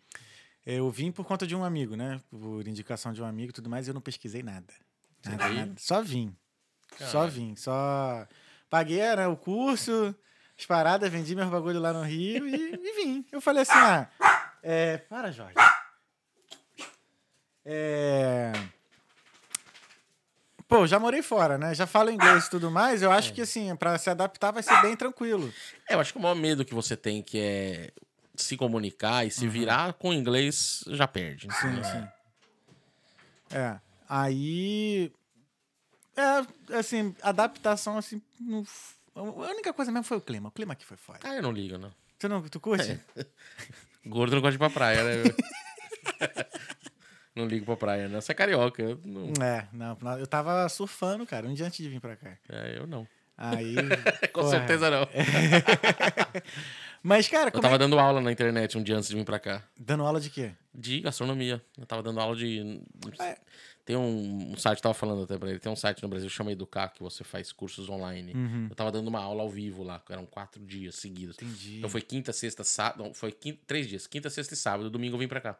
Eu 0.66 0.90
vim 0.90 1.12
por 1.12 1.26
conta 1.26 1.46
de 1.46 1.54
um 1.54 1.62
amigo, 1.62 1.98
né? 1.98 2.22
Por 2.32 2.66
indicação 2.66 3.12
de 3.12 3.22
um 3.22 3.26
amigo 3.26 3.50
e 3.50 3.54
tudo 3.54 3.70
mais, 3.70 3.86
e 3.86 3.90
eu 3.90 3.94
não 3.94 4.00
pesquisei 4.00 4.42
nada. 4.42 4.74
Nada, 5.26 5.50
nada. 5.50 5.74
Só 5.78 6.02
vim. 6.02 6.34
Só 6.98 7.28
vim. 7.28 7.54
Só 7.58 8.26
paguei 8.70 9.14
né, 9.14 9.28
o 9.28 9.36
curso, 9.36 10.16
as 10.58 10.66
paradas, 10.66 11.12
vendi 11.12 11.36
meus 11.36 11.50
bagulho 11.50 11.82
lá 11.82 11.92
no 11.92 12.04
Rio 12.04 12.48
e, 12.48 12.76
e 12.76 13.04
vim. 13.04 13.26
Eu 13.30 13.42
falei 13.42 13.64
assim, 13.64 13.74
ah, 13.74 14.10
é, 14.64 14.98
para, 14.98 15.32
Jorge. 15.32 15.56
É... 17.66 18.52
Pô, 20.68 20.88
já 20.88 21.00
morei 21.00 21.22
fora, 21.22 21.58
né? 21.58 21.74
Já 21.76 21.86
falo 21.86 22.10
inglês 22.10 22.48
e 22.48 22.50
tudo 22.50 22.72
mais. 22.72 23.02
Eu 23.02 23.12
É. 23.12 23.18
acho 23.18 23.34
que, 23.34 23.42
assim, 23.42 23.76
pra 23.76 23.98
se 23.98 24.10
adaptar 24.10 24.52
vai 24.52 24.64
ser 24.64 24.78
bem 24.82 24.96
tranquilo. 24.96 25.54
É, 25.90 25.94
eu 25.96 26.00
acho 26.00 26.12
que 26.14 26.18
o 26.20 26.22
maior 26.22 26.36
medo 26.36 26.66
que 26.66 26.74
você 26.74 26.96
tem 26.98 27.22
que 27.22 27.40
é 27.40 27.92
se 28.36 28.58
comunicar 28.58 29.26
e 29.28 29.32
se 29.32 29.48
virar 29.48 29.94
com 29.94 30.12
inglês 30.14 30.84
já 30.88 31.08
perde. 31.08 31.54
Sim, 31.54 31.68
né? 31.72 31.84
sim. 31.84 32.08
É. 33.56 33.80
Aí. 34.10 35.12
É, 36.16 36.76
assim, 36.78 37.16
adaptação, 37.22 37.98
assim. 37.98 38.22
não 38.40 38.64
f- 38.64 38.96
A 39.16 39.22
única 39.22 39.74
coisa 39.74 39.92
mesmo 39.92 40.06
foi 40.06 40.18
o 40.18 40.22
clima. 40.22 40.50
O 40.50 40.52
clima 40.52 40.74
aqui 40.74 40.86
foi 40.86 40.98
foda. 40.98 41.20
Ah, 41.24 41.36
eu 41.36 41.42
não 41.44 41.52
ligo, 41.52 41.78
não. 41.78 41.92
Tu, 42.18 42.28
não, 42.30 42.42
tu 42.42 42.60
curte? 42.60 43.00
Gordo 44.06 44.36
não 44.36 44.42
gosta 44.42 44.52
de 44.52 44.56
ir 44.58 44.60
pra 44.60 44.70
praia, 44.70 45.04
né? 45.04 45.12
não 47.36 47.46
ligo 47.46 47.66
pra 47.66 47.76
praia, 47.76 48.08
não. 48.08 48.22
Você 48.22 48.32
é 48.32 48.36
carioca. 48.36 48.98
Não. 49.06 49.34
É, 49.44 49.68
não, 49.74 49.98
eu 50.20 50.28
tava 50.28 50.68
surfando, 50.70 51.26
cara, 51.26 51.48
um 51.48 51.54
dia 51.54 51.66
antes 51.66 51.78
de 51.84 51.90
vir 51.90 52.00
pra 52.00 52.16
cá. 52.16 52.38
É, 52.50 52.78
eu 52.78 52.88
não. 52.88 53.08
Aí. 53.38 53.76
Com 54.32 54.42
porra. 54.42 54.50
certeza 54.52 54.90
não. 54.90 55.08
Mas, 57.02 57.28
cara, 57.28 57.52
Eu 57.54 57.60
tava 57.60 57.76
é... 57.76 57.78
dando 57.78 58.00
aula 58.00 58.22
na 58.22 58.32
internet 58.32 58.78
um 58.78 58.84
dia 58.84 58.96
antes 58.96 59.10
de 59.10 59.16
vir 59.16 59.26
pra 59.26 59.40
cá. 59.40 59.64
Dando 59.78 60.06
aula 60.06 60.22
de 60.22 60.30
quê? 60.30 60.52
De 60.74 61.02
gastronomia. 61.02 61.62
Eu 61.78 61.86
tava 61.86 62.02
dando 62.02 62.20
aula 62.20 62.36
de. 62.36 62.82
É. 63.20 63.38
Tem 63.86 63.98
um, 63.98 64.54
um 64.54 64.56
site, 64.56 64.78
eu 64.78 64.84
tava 64.84 64.94
falando 64.94 65.24
até 65.24 65.38
pra 65.38 65.50
ele, 65.50 65.60
tem 65.60 65.70
um 65.70 65.76
site 65.76 66.02
no 66.02 66.08
Brasil 66.08 66.30
que 66.30 66.34
chama 66.34 66.54
Educar, 66.54 66.88
que 66.88 67.04
você 67.04 67.22
faz 67.26 67.52
cursos 67.52 67.90
online. 67.90 68.34
Uhum. 68.34 68.68
Eu 68.70 68.76
tava 68.76 68.90
dando 68.90 69.10
uma 69.10 69.20
aula 69.20 69.44
ao 69.44 69.50
vivo 69.50 69.84
lá, 69.84 70.02
eram 70.10 70.26
quatro 70.26 70.64
dias 70.66 70.96
seguidos. 70.96 71.36
Entendi. 71.36 71.80
Então 71.80 71.90
foi 71.90 72.02
quinta, 72.02 72.32
sexta, 72.32 72.64
sábado. 72.64 73.04
Não, 73.04 73.14
foi 73.14 73.34
quinta, 73.34 73.60
três 73.68 73.86
dias. 73.88 74.08
Quinta, 74.08 74.30
sexta 74.30 74.54
e 74.54 74.58
sábado. 74.58 74.90
Domingo 74.90 75.16
eu 75.16 75.20
vim 75.20 75.28
pra 75.28 75.42
cá. 75.42 75.60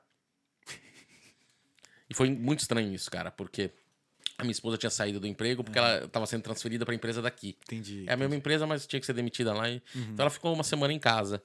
E 2.14 2.16
foi 2.16 2.30
muito 2.30 2.60
estranho 2.60 2.94
isso, 2.94 3.10
cara, 3.10 3.32
porque 3.32 3.72
a 4.38 4.44
minha 4.44 4.52
esposa 4.52 4.78
tinha 4.78 4.92
saído 4.92 5.20
do 5.20 5.26
emprego 5.26 5.64
porque 5.64 5.80
ela 5.80 6.08
tava 6.08 6.28
sendo 6.28 6.44
transferida 6.44 6.86
pra 6.86 6.94
empresa 6.94 7.24
daqui. 7.24 7.58
Entendi. 7.64 8.06
É 8.08 8.14
a 8.14 8.18
mesma 8.18 8.36
empresa, 8.36 8.68
mas 8.68 8.86
tinha 8.86 9.00
que 9.00 9.06
ser 9.06 9.14
demitida 9.14 9.52
lá. 9.52 9.68
E... 9.68 9.82
Uhum. 9.96 10.02
Então 10.12 10.24
ela 10.24 10.30
ficou 10.30 10.54
uma 10.54 10.64
semana 10.64 10.94
em 10.94 11.00
casa. 11.00 11.44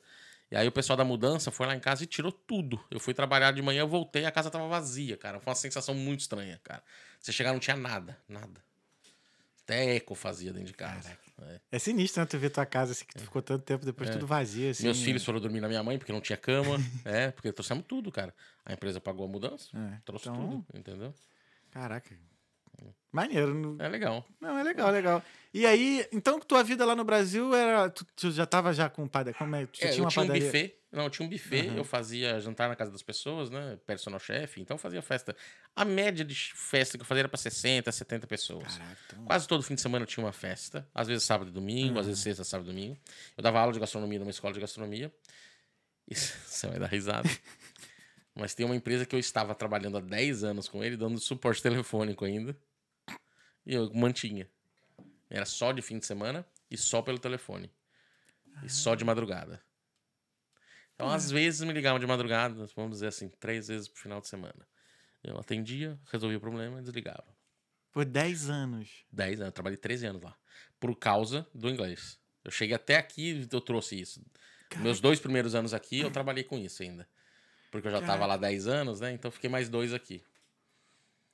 E 0.51 0.57
aí 0.57 0.69
o 0.69 0.73
pessoal 0.73 0.95
da 0.95 1.05
mudança 1.05 1.51
foi 1.51 1.67
lá 1.67 1.75
em 1.75 1.81
casa 1.81 2.05
e 2.05 2.07
tirou 2.07 2.31
tudo. 2.31 2.79
Eu 2.91 3.01
fui 3.01 3.15
trabalhar 3.15 3.51
de 3.53 3.63
manhã, 3.63 3.81
eu 3.81 3.89
voltei, 3.89 4.27
a 4.27 4.31
casa 4.31 4.51
tava 4.51 4.69
vazia, 4.69 5.17
cara. 5.17 5.41
Foi 5.41 5.51
uma 5.51 5.57
sensação 5.57 5.95
muito 5.95 6.21
estranha, 6.21 6.61
cara. 6.63 6.83
Você 7.19 7.33
chegar 7.33 7.53
não 7.53 7.59
tinha 7.59 7.77
nada, 7.77 8.19
nada. 8.29 8.63
Até 9.63 9.97
eco 9.97 10.15
fazia 10.15 10.53
dentro 10.53 10.69
de 10.69 10.75
casa. 10.75 11.17
É. 11.43 11.61
É 11.73 11.79
sinistro, 11.79 12.21
né? 12.21 12.27
Tu 12.27 12.39
ver 12.39 12.51
tua 12.51 12.67
casa 12.67 12.93
assim, 12.93 13.05
que 13.05 13.15
tu 13.15 13.23
ficou 13.23 13.41
tanto 13.43 13.65
tempo 13.65 13.85
depois 13.85 14.11
tudo 14.11 14.27
vazio, 14.27 14.71
assim. 14.71 14.83
Meus 14.85 14.99
né? 14.99 15.05
filhos 15.05 15.25
foram 15.25 15.41
dormir 15.41 15.61
na 15.61 15.69
minha 15.69 15.83
mãe 15.83 15.99
porque 15.99 16.13
não 16.13 16.21
tinha 16.21 16.37
cama. 16.37 16.77
é, 17.05 17.31
porque 17.31 17.53
trouxemos 17.53 17.85
tudo, 17.87 18.11
cara. 18.11 18.35
A 18.65 18.73
empresa 18.73 19.01
pagou 19.01 19.25
a 19.27 19.29
mudança, 19.29 19.69
É, 19.77 20.01
trouxe 20.05 20.29
então- 20.29 20.63
tudo, 20.65 20.67
entendeu? 20.79 21.15
Caraca. 21.71 22.15
Maneiro. 23.13 23.55
não- 23.55 23.77
É 23.85 23.89
legal. 23.89 24.25
Não, 24.41 24.59
é 24.59 24.63
legal, 24.63 24.91
legal. 24.91 25.23
E 25.55 25.65
aí, 25.65 26.07
então 26.13 26.39
tua 26.39 26.63
vida 26.63 26.85
lá 26.85 26.95
no 26.95 27.05
Brasil 27.05 27.55
era. 27.55 27.89
Tu, 27.89 28.05
tu 28.15 28.31
já 28.31 28.45
tava 28.45 28.73
já 28.73 28.89
com 28.91 29.09
padaria? 29.09 29.39
Como 29.39 29.57
é? 29.57 29.65
Tu 29.67 29.79
É, 29.83 29.89
tinha 29.89 29.93
eu 30.01 30.05
uma 30.05 30.11
tinha 30.11 30.23
um 30.25 30.27
padaria? 30.27 30.47
buffet. 30.47 30.75
Não, 30.93 31.05
eu 31.05 31.11
tinha 31.11 31.27
um 31.27 31.29
buffet. 31.31 31.69
Uhum. 31.69 31.77
Eu 31.79 31.85
fazia 31.85 32.39
jantar 32.41 32.69
na 32.69 32.77
casa 32.77 32.91
das 32.91 33.03
pessoas, 33.03 33.51
né? 33.51 33.79
Personal 33.87 34.19
chef. 34.21 34.61
Então 34.61 34.75
eu 34.75 34.79
fazia 34.79 35.01
festa. 35.03 35.35
A 35.75 35.85
média 35.85 36.25
de 36.25 36.35
festa 36.35 36.97
que 36.99 37.03
eu 37.03 37.07
fazia 37.07 37.21
era 37.23 37.29
pra 37.29 37.39
60, 37.39 37.91
70 37.93 38.27
pessoas. 38.27 38.77
Caraca, 38.77 38.97
então. 39.13 39.25
Quase 39.25 39.49
todo 39.49 39.63
fim 39.63 39.75
de 39.75 39.81
semana 39.81 40.03
eu 40.03 40.07
tinha 40.07 40.25
uma 40.25 40.33
festa. 40.33 40.87
Às 40.95 41.09
vezes 41.09 41.25
sábado 41.25 41.49
e 41.49 41.53
domingo, 41.53 41.99
às 41.99 42.07
vezes 42.07 42.23
sexta, 42.23 42.45
sábado 42.45 42.71
e 42.71 42.73
domingo. 42.75 42.99
Eu 43.37 43.43
dava 43.43 43.59
aula 43.59 43.73
de 43.73 43.81
gastronomia 43.81 44.19
numa 44.19 44.31
escola 44.31 44.53
de 44.53 44.61
gastronomia. 44.61 45.13
Isso, 46.09 46.35
você 46.47 46.67
vai 46.69 46.79
dar 46.79 46.87
risada. 46.87 47.29
Mas 48.35 48.55
tem 48.55 48.65
uma 48.65 48.77
empresa 48.77 49.05
que 49.05 49.15
eu 49.15 49.19
estava 49.19 49.55
trabalhando 49.55 49.99
há 49.99 50.01
10 50.01 50.45
anos 50.45 50.69
com 50.69 50.83
ele, 50.85 50.97
dando 50.97 51.19
suporte 51.19 51.61
telefônico 51.63 52.25
ainda. 52.25 52.57
E 53.69 53.75
eu 53.75 53.93
mantinha. 53.93 54.49
Era 55.29 55.45
só 55.45 55.73
de 55.73 55.83
fim 55.83 55.99
de 55.99 56.07
semana 56.07 56.45
e 56.71 56.77
só 56.79 57.03
pelo 57.03 57.19
telefone. 57.19 57.71
E 58.65 58.71
só 58.71 58.95
de 58.95 59.05
madrugada. 59.05 59.63
Então, 60.95 61.11
às 61.11 61.31
vezes 61.31 61.61
me 61.61 61.73
ligavam 61.73 62.01
de 62.01 62.07
madrugada, 62.07 62.67
vamos 62.75 62.93
dizer 62.93 63.09
assim, 63.09 63.29
três 63.29 63.69
vezes 63.69 63.87
pro 63.87 64.01
final 64.01 64.23
de 64.23 64.27
semana. 64.27 64.67
Eu 65.23 65.39
atendia, 65.39 66.01
resolvia 66.11 66.39
o 66.39 66.41
problema 66.41 66.81
e 66.81 66.83
desligava. 66.83 67.27
Por 67.93 68.07
10 68.07 68.49
anos. 68.49 69.05
10 69.13 69.41
anos, 69.41 69.49
eu 69.49 69.53
trabalhei 69.53 69.77
13 69.77 70.07
anos 70.07 70.23
lá. 70.23 70.35
Por 70.81 70.97
causa 70.99 71.47
do 71.55 71.69
inglês. 71.69 72.19
Eu 72.43 72.51
cheguei 72.51 72.75
até 72.75 72.97
aqui 72.97 73.33
e 73.33 73.49
eu 73.53 73.61
trouxe 73.61 74.01
isso. 74.01 74.25
Meus 74.79 74.99
dois 74.99 75.21
primeiros 75.21 75.55
anos 75.55 75.75
aqui, 75.75 76.01
eu 76.01 76.11
trabalhei 76.11 76.43
com 76.43 76.57
isso 76.57 76.83
ainda. 76.83 77.07
Porque 77.71 77.87
eu 77.87 77.93
já 77.93 77.99
estava 77.99 78.25
lá 78.25 78.39
10 78.39 78.67
anos, 78.67 79.01
né? 79.01 79.13
Então 79.13 79.31
fiquei 79.31 79.51
mais 79.51 79.69
dois 79.69 79.93
aqui. 79.93 80.23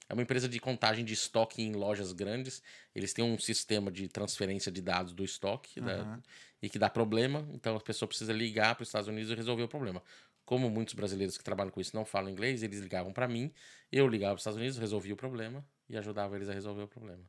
É 0.08 0.12
uma 0.12 0.22
empresa 0.22 0.48
de 0.48 0.60
contagem 0.60 1.04
de 1.04 1.14
estoque 1.14 1.62
em 1.62 1.72
lojas 1.72 2.12
grandes. 2.12 2.62
Eles 2.94 3.12
têm 3.12 3.24
um 3.24 3.38
sistema 3.38 3.90
de 3.90 4.08
transferência 4.08 4.70
de 4.70 4.82
dados 4.82 5.12
do 5.12 5.24
estoque 5.24 5.80
da- 5.80 6.20
e 6.60 6.68
que 6.68 6.78
dá 6.78 6.90
problema. 6.90 7.46
Então 7.52 7.76
a 7.76 7.80
pessoa 7.80 8.06
precisa 8.08 8.32
ligar 8.32 8.74
para 8.74 8.82
os 8.82 8.88
Estados 8.88 9.08
Unidos 9.08 9.30
e 9.30 9.34
resolver 9.34 9.62
o 9.62 9.68
problema. 9.68 10.02
Como 10.44 10.68
muitos 10.68 10.94
brasileiros 10.94 11.38
que 11.38 11.44
trabalham 11.44 11.70
com 11.70 11.80
isso 11.80 11.96
não 11.96 12.04
falam 12.04 12.30
inglês, 12.30 12.62
eles 12.62 12.80
ligavam 12.80 13.12
para 13.12 13.26
mim, 13.26 13.50
eu 13.90 14.06
ligava 14.06 14.32
para 14.32 14.36
os 14.36 14.42
Estados 14.42 14.58
Unidos, 14.58 14.76
resolvia 14.76 15.14
o 15.14 15.16
problema 15.16 15.66
e 15.88 15.96
ajudava 15.96 16.36
eles 16.36 16.48
a 16.50 16.52
resolver 16.52 16.82
o 16.82 16.88
problema. 16.88 17.22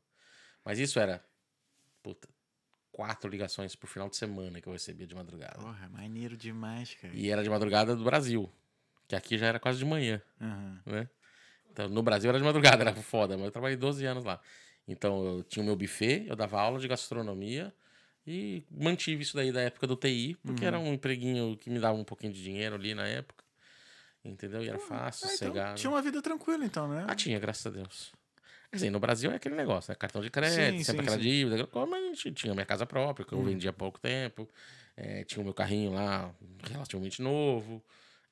Mas 0.64 0.80
isso 0.80 1.00
era 1.00 1.24
puta, 2.04 2.28
quatro 2.92 3.30
ligações 3.30 3.76
por 3.76 3.88
final 3.88 4.10
de 4.10 4.18
semana 4.18 4.60
que 4.60 4.68
eu 4.68 4.74
recebia 4.74 5.08
de 5.08 5.16
madrugada. 5.16 5.56
Porra, 5.60 5.88
maneiro 5.90 6.36
demais, 6.36 6.94
cara. 6.96 7.14
E 7.16 7.30
era 7.30 7.42
de 7.42 7.50
madrugada 7.50 7.96
do 7.96 8.04
Brasil, 8.04 8.52
que 9.08 9.16
aqui 9.16 9.38
já 9.38 9.48
era 9.48 9.60
quase 9.60 9.80
de 9.80 9.86
manhã 9.86 10.22
Aham. 10.42 10.82
né? 10.86 11.10
Então, 11.76 11.90
no 11.90 12.02
Brasil 12.02 12.30
era 12.30 12.38
de 12.40 12.46
madrugada, 12.46 12.84
era 12.88 12.96
foda, 12.96 13.36
mas 13.36 13.48
eu 13.48 13.52
trabalhei 13.52 13.76
12 13.76 14.06
anos 14.06 14.24
lá. 14.24 14.40
Então, 14.88 15.26
eu 15.26 15.44
tinha 15.44 15.62
o 15.62 15.66
meu 15.66 15.76
buffet, 15.76 16.26
eu 16.26 16.36
dava 16.36 16.58
aula 16.58 16.80
de 16.80 16.88
gastronomia 16.88 17.74
e 18.26 18.64
mantive 18.72 19.24
isso 19.24 19.36
daí 19.36 19.52
da 19.52 19.60
época 19.62 19.86
do 19.86 19.98
TI, 19.98 20.38
porque 20.46 20.64
era 20.64 20.80
um 20.80 20.94
empreguinho 20.94 21.58
que 21.58 21.70
me 21.70 21.78
dava 21.78 21.98
um 21.98 22.04
pouquinho 22.06 22.32
de 22.32 22.42
dinheiro 22.42 22.76
ali 22.76 22.96
na 22.96 23.06
época. 23.06 23.44
Entendeu? 24.24 24.64
E 24.64 24.70
era 24.70 24.80
fácil, 24.80 25.28
Ah, 25.28 25.34
então 25.34 25.50
sossegado. 25.50 25.76
tinha 25.78 25.90
uma 25.92 26.02
vida 26.02 26.22
tranquila, 26.22 26.64
então, 26.66 26.88
né? 26.88 27.04
Ah, 27.08 27.14
tinha, 27.14 27.38
graças 27.40 27.66
a 27.66 27.70
Deus. 27.70 28.14
Dizer, 28.72 28.90
no 28.90 29.00
Brasil 29.00 29.32
é 29.32 29.36
aquele 29.36 29.56
negócio, 29.56 29.92
né? 29.92 29.96
Cartão 29.96 30.22
de 30.22 30.30
crédito, 30.30 30.78
Sim, 30.78 30.84
sempre 30.86 31.02
sim, 31.02 31.04
aquela 31.04 31.18
sim. 31.18 31.24
dívida, 31.30 31.70
mas 31.88 32.04
a 32.04 32.08
gente 32.08 32.32
tinha 32.32 32.54
minha 32.54 32.66
casa 32.66 32.86
própria, 32.86 33.26
que 33.26 33.34
eu 33.34 33.44
vendia 33.44 33.70
há 33.70 33.74
pouco 33.74 34.00
tempo. 34.00 34.48
eh, 34.98 35.24
tinha 35.26 35.42
o 35.42 35.44
meu 35.44 35.54
carrinho 35.54 35.92
lá, 35.94 36.34
relativamente 36.70 37.22
novo. 37.22 37.84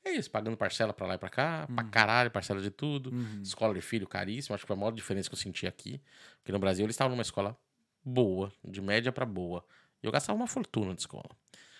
É 0.06 0.12
isso, 0.12 0.30
pagando 0.30 0.58
parcela 0.58 0.94
pra 0.94 1.08
lá 1.08 1.16
e 1.16 1.18
pra 1.18 1.30
cá, 1.30 1.68
pra 1.74 1.84
caralho, 1.86 2.30
parcela 2.30 2.62
de 2.62 2.70
tudo. 2.70 3.12
Escola 3.42 3.74
de 3.74 3.82
filho 3.82 4.06
caríssima, 4.06 4.56
acho 4.56 4.64
que 4.64 4.68
foi 4.68 4.76
a 4.76 4.80
maior 4.80 4.92
diferença 4.92 5.30
que 5.30 5.36
eu 5.36 5.40
senti 5.40 5.66
aqui. 5.66 6.02
Porque 6.38 6.52
no 6.52 6.60
Brasil 6.60 6.86
eles 6.86 6.94
estavam 6.94 7.12
numa 7.12 7.22
escola 7.22 7.58
boa, 8.04 8.52
de 8.64 8.82
média 8.82 9.12
pra 9.12 9.26
boa. 9.26 9.66
E 10.02 10.06
eu 10.06 10.12
gastava 10.12 10.38
uma 10.38 10.48
fortuna 10.48 10.94
de 10.94 11.02
escola. 11.02 11.30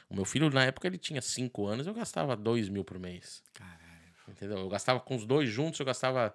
O 0.10 0.16
meu 0.16 0.26
filho, 0.26 0.50
na 0.50 0.64
época, 0.64 0.88
ele 0.88 0.98
tinha 0.98 1.22
5 1.22 1.66
anos, 1.66 1.86
eu 1.86 1.94
gastava 1.94 2.36
2 2.36 2.70
mil 2.70 2.84
por 2.84 2.98
mês. 2.98 3.44
Caralho. 3.54 3.82
Entendeu? 4.30 4.58
Eu 4.58 4.70
gastava 4.70 5.02
com 5.02 5.16
os 5.16 5.26
dois 5.26 5.50
juntos, 5.50 5.80
eu 5.80 5.86
gastava 5.86 6.34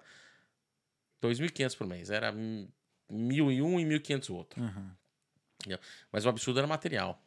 2.500 1.23 1.75
por 1.75 1.87
mês. 1.87 2.11
Era 2.11 2.31
1.001 2.31 3.79
e 3.79 3.85
1.500 3.85 4.29
o 4.29 4.35
outro. 4.35 4.61
Aham. 4.61 4.95
Mas 6.11 6.25
o 6.25 6.29
absurdo 6.29 6.59
era 6.59 6.67
material. 6.67 7.21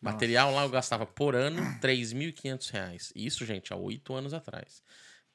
Material 0.00 0.52
lá 0.52 0.62
eu 0.62 0.70
gastava 0.70 1.06
por 1.06 1.34
ano 1.34 1.60
3.500 1.80 2.68
reais. 2.70 3.12
Isso, 3.14 3.44
gente, 3.44 3.72
há 3.72 3.76
oito 3.76 4.14
anos 4.14 4.32
atrás. 4.32 4.82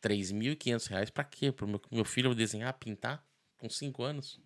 3.500 0.01 0.87
reais 0.87 1.09
pra 1.09 1.23
quê? 1.23 1.51
Pro 1.51 1.67
meu, 1.67 1.81
meu 1.91 2.05
filho 2.05 2.33
desenhar, 2.35 2.73
pintar 2.73 3.25
com 3.57 3.69
cinco 3.69 4.03
anos? 4.03 4.39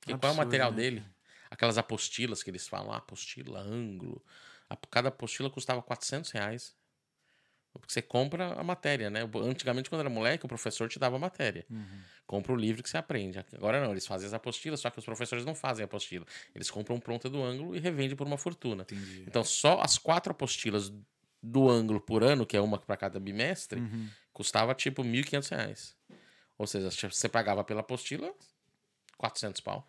Porque 0.00 0.14
qual 0.14 0.32
é 0.32 0.34
o 0.34 0.38
Absurdo, 0.38 0.44
material 0.46 0.70
né, 0.70 0.76
dele? 0.76 1.04
Aquelas 1.50 1.78
apostilas 1.78 2.42
que 2.42 2.50
eles 2.50 2.66
falam, 2.66 2.92
ah, 2.92 2.98
apostila, 2.98 3.60
ângulo. 3.60 4.24
A- 4.68 4.76
Cada 4.90 5.08
apostila 5.08 5.50
custava 5.50 5.82
400 5.82 6.30
reais. 6.30 6.76
Porque 7.72 7.92
você 7.92 8.02
compra 8.02 8.52
a 8.54 8.62
matéria, 8.62 9.10
né? 9.10 9.20
Antigamente, 9.44 9.88
quando 9.90 10.00
era 10.00 10.10
moleque, 10.10 10.44
o 10.44 10.48
professor 10.48 10.88
te 10.88 10.98
dava 10.98 11.16
a 11.16 11.18
matéria. 11.18 11.66
Compra 12.26 12.52
o 12.52 12.56
livro 12.56 12.82
que 12.82 12.88
você 12.88 12.96
aprende. 12.96 13.38
Agora 13.54 13.82
não, 13.84 13.90
eles 13.90 14.06
fazem 14.06 14.26
as 14.26 14.32
apostilas, 14.32 14.80
só 14.80 14.88
que 14.90 14.98
os 14.98 15.04
professores 15.04 15.44
não 15.44 15.54
fazem 15.54 15.82
a 15.82 15.86
apostila. 15.86 16.24
Eles 16.54 16.70
compram 16.70 16.98
pronta 16.98 17.28
do 17.28 17.42
ângulo 17.42 17.76
e 17.76 17.78
revendem 17.78 18.16
por 18.16 18.26
uma 18.26 18.38
fortuna. 18.38 18.82
Entendi. 18.84 19.24
Então, 19.26 19.44
só 19.44 19.80
as 19.80 19.98
quatro 19.98 20.32
apostilas 20.32 20.90
do 21.42 21.68
ângulo 21.68 22.00
por 22.00 22.24
ano, 22.24 22.46
que 22.46 22.56
é 22.56 22.60
uma 22.60 22.78
para 22.78 22.96
cada 22.96 23.20
bimestre, 23.20 23.80
Uhum. 23.80 24.08
custava 24.32 24.74
tipo 24.74 25.02
1.500 25.04 25.48
reais. 25.50 25.96
Ou 26.56 26.66
seja, 26.66 26.90
você 26.90 27.28
pagava 27.28 27.62
pela 27.62 27.80
apostila 27.80 28.32
400 29.18 29.60
pau. 29.60 29.86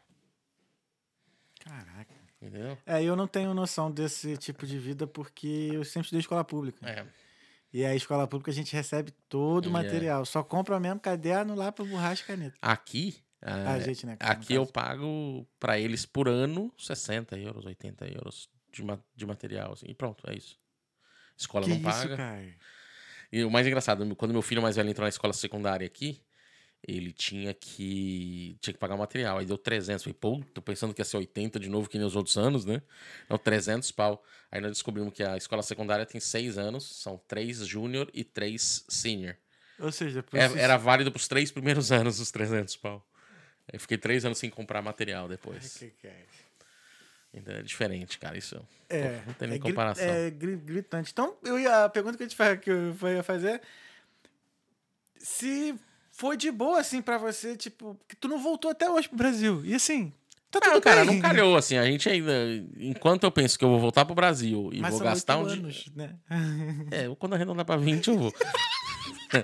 Caraca. 1.60 2.14
Entendeu? 2.42 2.78
É, 2.86 3.02
eu 3.02 3.16
não 3.16 3.28
tenho 3.28 3.54
noção 3.54 3.90
desse 3.90 4.38
tipo 4.38 4.68
de 4.68 4.78
vida 4.78 5.08
porque 5.08 5.70
eu 5.74 5.84
sempre 5.86 6.02
estudei 6.02 6.20
escola 6.20 6.44
pública. 6.44 6.88
É. 6.88 7.06
E 7.74 7.84
aí, 7.86 7.98
escola 7.98 8.28
pública, 8.28 8.52
a 8.52 8.54
gente 8.54 8.74
recebe 8.74 9.12
todo 9.28 9.66
o 9.66 9.70
É. 9.70 9.74
material. 9.74 10.26
Só 10.26 10.44
compra 10.44 10.80
mesmo 10.80 11.00
caderno 11.00 11.56
lá 11.56 11.72
para 11.72 11.84
borracha 11.86 12.24
e 12.24 12.26
caneta. 12.26 12.56
Aqui, 12.62 13.18
A 13.42 13.74
ah, 13.74 13.80
gente, 13.80 14.06
né? 14.06 14.16
aqui 14.20 14.54
eu 14.54 14.66
pago 14.66 15.46
para 15.60 15.78
eles 15.78 16.06
por 16.06 16.28
ano 16.28 16.74
60 16.78 17.38
euros, 17.38 17.66
80 17.66 18.08
euros 18.08 18.50
de, 18.72 18.84
ma- 18.84 19.00
de 19.16 19.26
material. 19.26 19.74
Assim, 19.74 19.88
e 19.90 19.94
pronto, 19.94 20.24
é 20.30 20.36
isso. 20.36 20.58
Escola 21.38 21.66
Que 21.66 21.70
não 21.72 21.78
isso, 21.78 21.84
paga. 21.86 22.18
cara? 22.18 22.56
E 23.32 23.44
o 23.44 23.52
mais 23.52 23.68
engraçado, 23.68 24.16
quando 24.16 24.32
meu 24.32 24.42
filho 24.42 24.62
mais 24.62 24.78
velho 24.78 24.90
entrou 24.90 25.04
na 25.06 25.10
escola 25.10 25.34
secundária 25.34 25.86
aqui, 25.86 26.22
ele 26.88 27.12
tinha 27.12 27.54
que 27.54 28.58
tinha 28.62 28.74
que 28.74 28.80
pagar 28.80 28.96
o 28.96 28.98
material. 28.98 29.38
Aí 29.38 29.46
deu 29.46 29.58
300. 29.58 30.04
Falei, 30.04 30.18
pô, 30.20 30.42
tô 30.54 30.62
pensando 30.62 30.94
que 30.94 31.02
ia 31.02 31.06
ser 31.06 31.18
80 31.18 31.60
de 31.60 31.70
novo, 31.70 31.90
que 31.90 31.98
nem 31.98 32.06
os 32.06 32.16
outros 32.16 32.38
anos, 32.38 32.64
né? 32.66 32.82
Não, 33.30 33.38
300 33.38 33.92
pau. 33.92 34.24
Aí 34.52 34.62
nós 34.62 34.72
descobrimos 34.72 35.14
que 35.14 35.24
a 35.24 35.36
escola 35.36 35.64
secundária 35.64 36.06
tem 36.06 36.22
seis 36.22 36.58
anos, 36.58 36.84
são 37.02 37.20
três 37.28 37.66
júnior 37.66 38.10
e 38.14 38.24
três 38.24 38.86
senior. 38.88 39.36
Ou 39.80 39.92
seja, 39.92 40.24
É- 40.34 40.46
isso- 40.46 40.58
era 40.58 40.78
válido 40.78 41.12
pros 41.12 41.28
três 41.28 41.52
primeiros 41.52 41.92
anos 42.08 42.20
os 42.20 42.32
300 42.32 42.76
pau. 42.76 43.06
Eu 43.74 43.80
fiquei 43.80 43.98
três 43.98 44.24
anos 44.24 44.38
sem 44.38 44.50
comprar 44.50 44.82
material 44.82 45.28
depois. 45.28 45.78
Que 45.78 45.90
que 45.90 46.08
é? 46.08 46.26
Então 47.34 47.54
é 47.54 47.62
diferente, 47.64 48.18
cara. 48.20 48.38
Isso 48.38 48.56
É, 48.88 49.22
não 49.26 49.34
tem 49.34 49.48
nem 49.50 49.58
é 49.58 49.60
comparação. 49.60 50.06
É 50.08 50.30
gri- 50.30 50.56
gritante. 50.56 51.12
Então, 51.12 51.36
eu 51.44 51.60
ia, 51.60 51.84
a 51.86 51.90
pergunta 51.90 52.16
que 52.18 52.24
eu 52.24 52.28
te 52.28 52.36
que 52.62 52.70
eu 52.70 52.96
ia 53.12 53.24
fazer 53.24 53.62
se 55.18 55.76
foi 56.18 56.38
de 56.38 56.50
boa, 56.50 56.80
assim, 56.80 57.02
pra 57.02 57.18
você, 57.18 57.58
tipo, 57.58 58.00
que 58.08 58.16
tu 58.16 58.28
não 58.30 58.40
voltou 58.40 58.72
até 58.72 58.90
hoje 58.90 59.08
pro 59.10 59.18
Brasil. 59.18 59.62
E 59.66 59.76
assim, 59.76 60.14
tá 60.50 60.62
tudo 60.62 60.78
Ah, 60.78 60.82
cara, 60.82 61.04
bem. 61.04 61.16
não 61.16 61.22
calhou, 61.22 61.58
assim. 61.58 61.78
A 61.78 61.86
gente 61.86 62.08
ainda. 62.08 62.32
Enquanto 62.78 63.24
eu 63.26 63.32
penso 63.32 63.60
que 63.60 63.66
eu 63.66 63.70
vou 63.70 63.80
voltar 63.80 64.06
pro 64.06 64.16
Brasil 64.16 64.70
e 64.72 64.80
Mas 64.80 64.94
vou 64.94 65.04
gastar 65.04 65.38
um 65.38 65.46
anos, 65.46 65.92
né? 65.94 66.16
É, 66.90 67.14
quando 67.20 67.34
arredondar 67.34 67.66
pra 67.66 67.76
20, 67.76 68.08
eu 68.08 68.18
vou. 68.18 68.34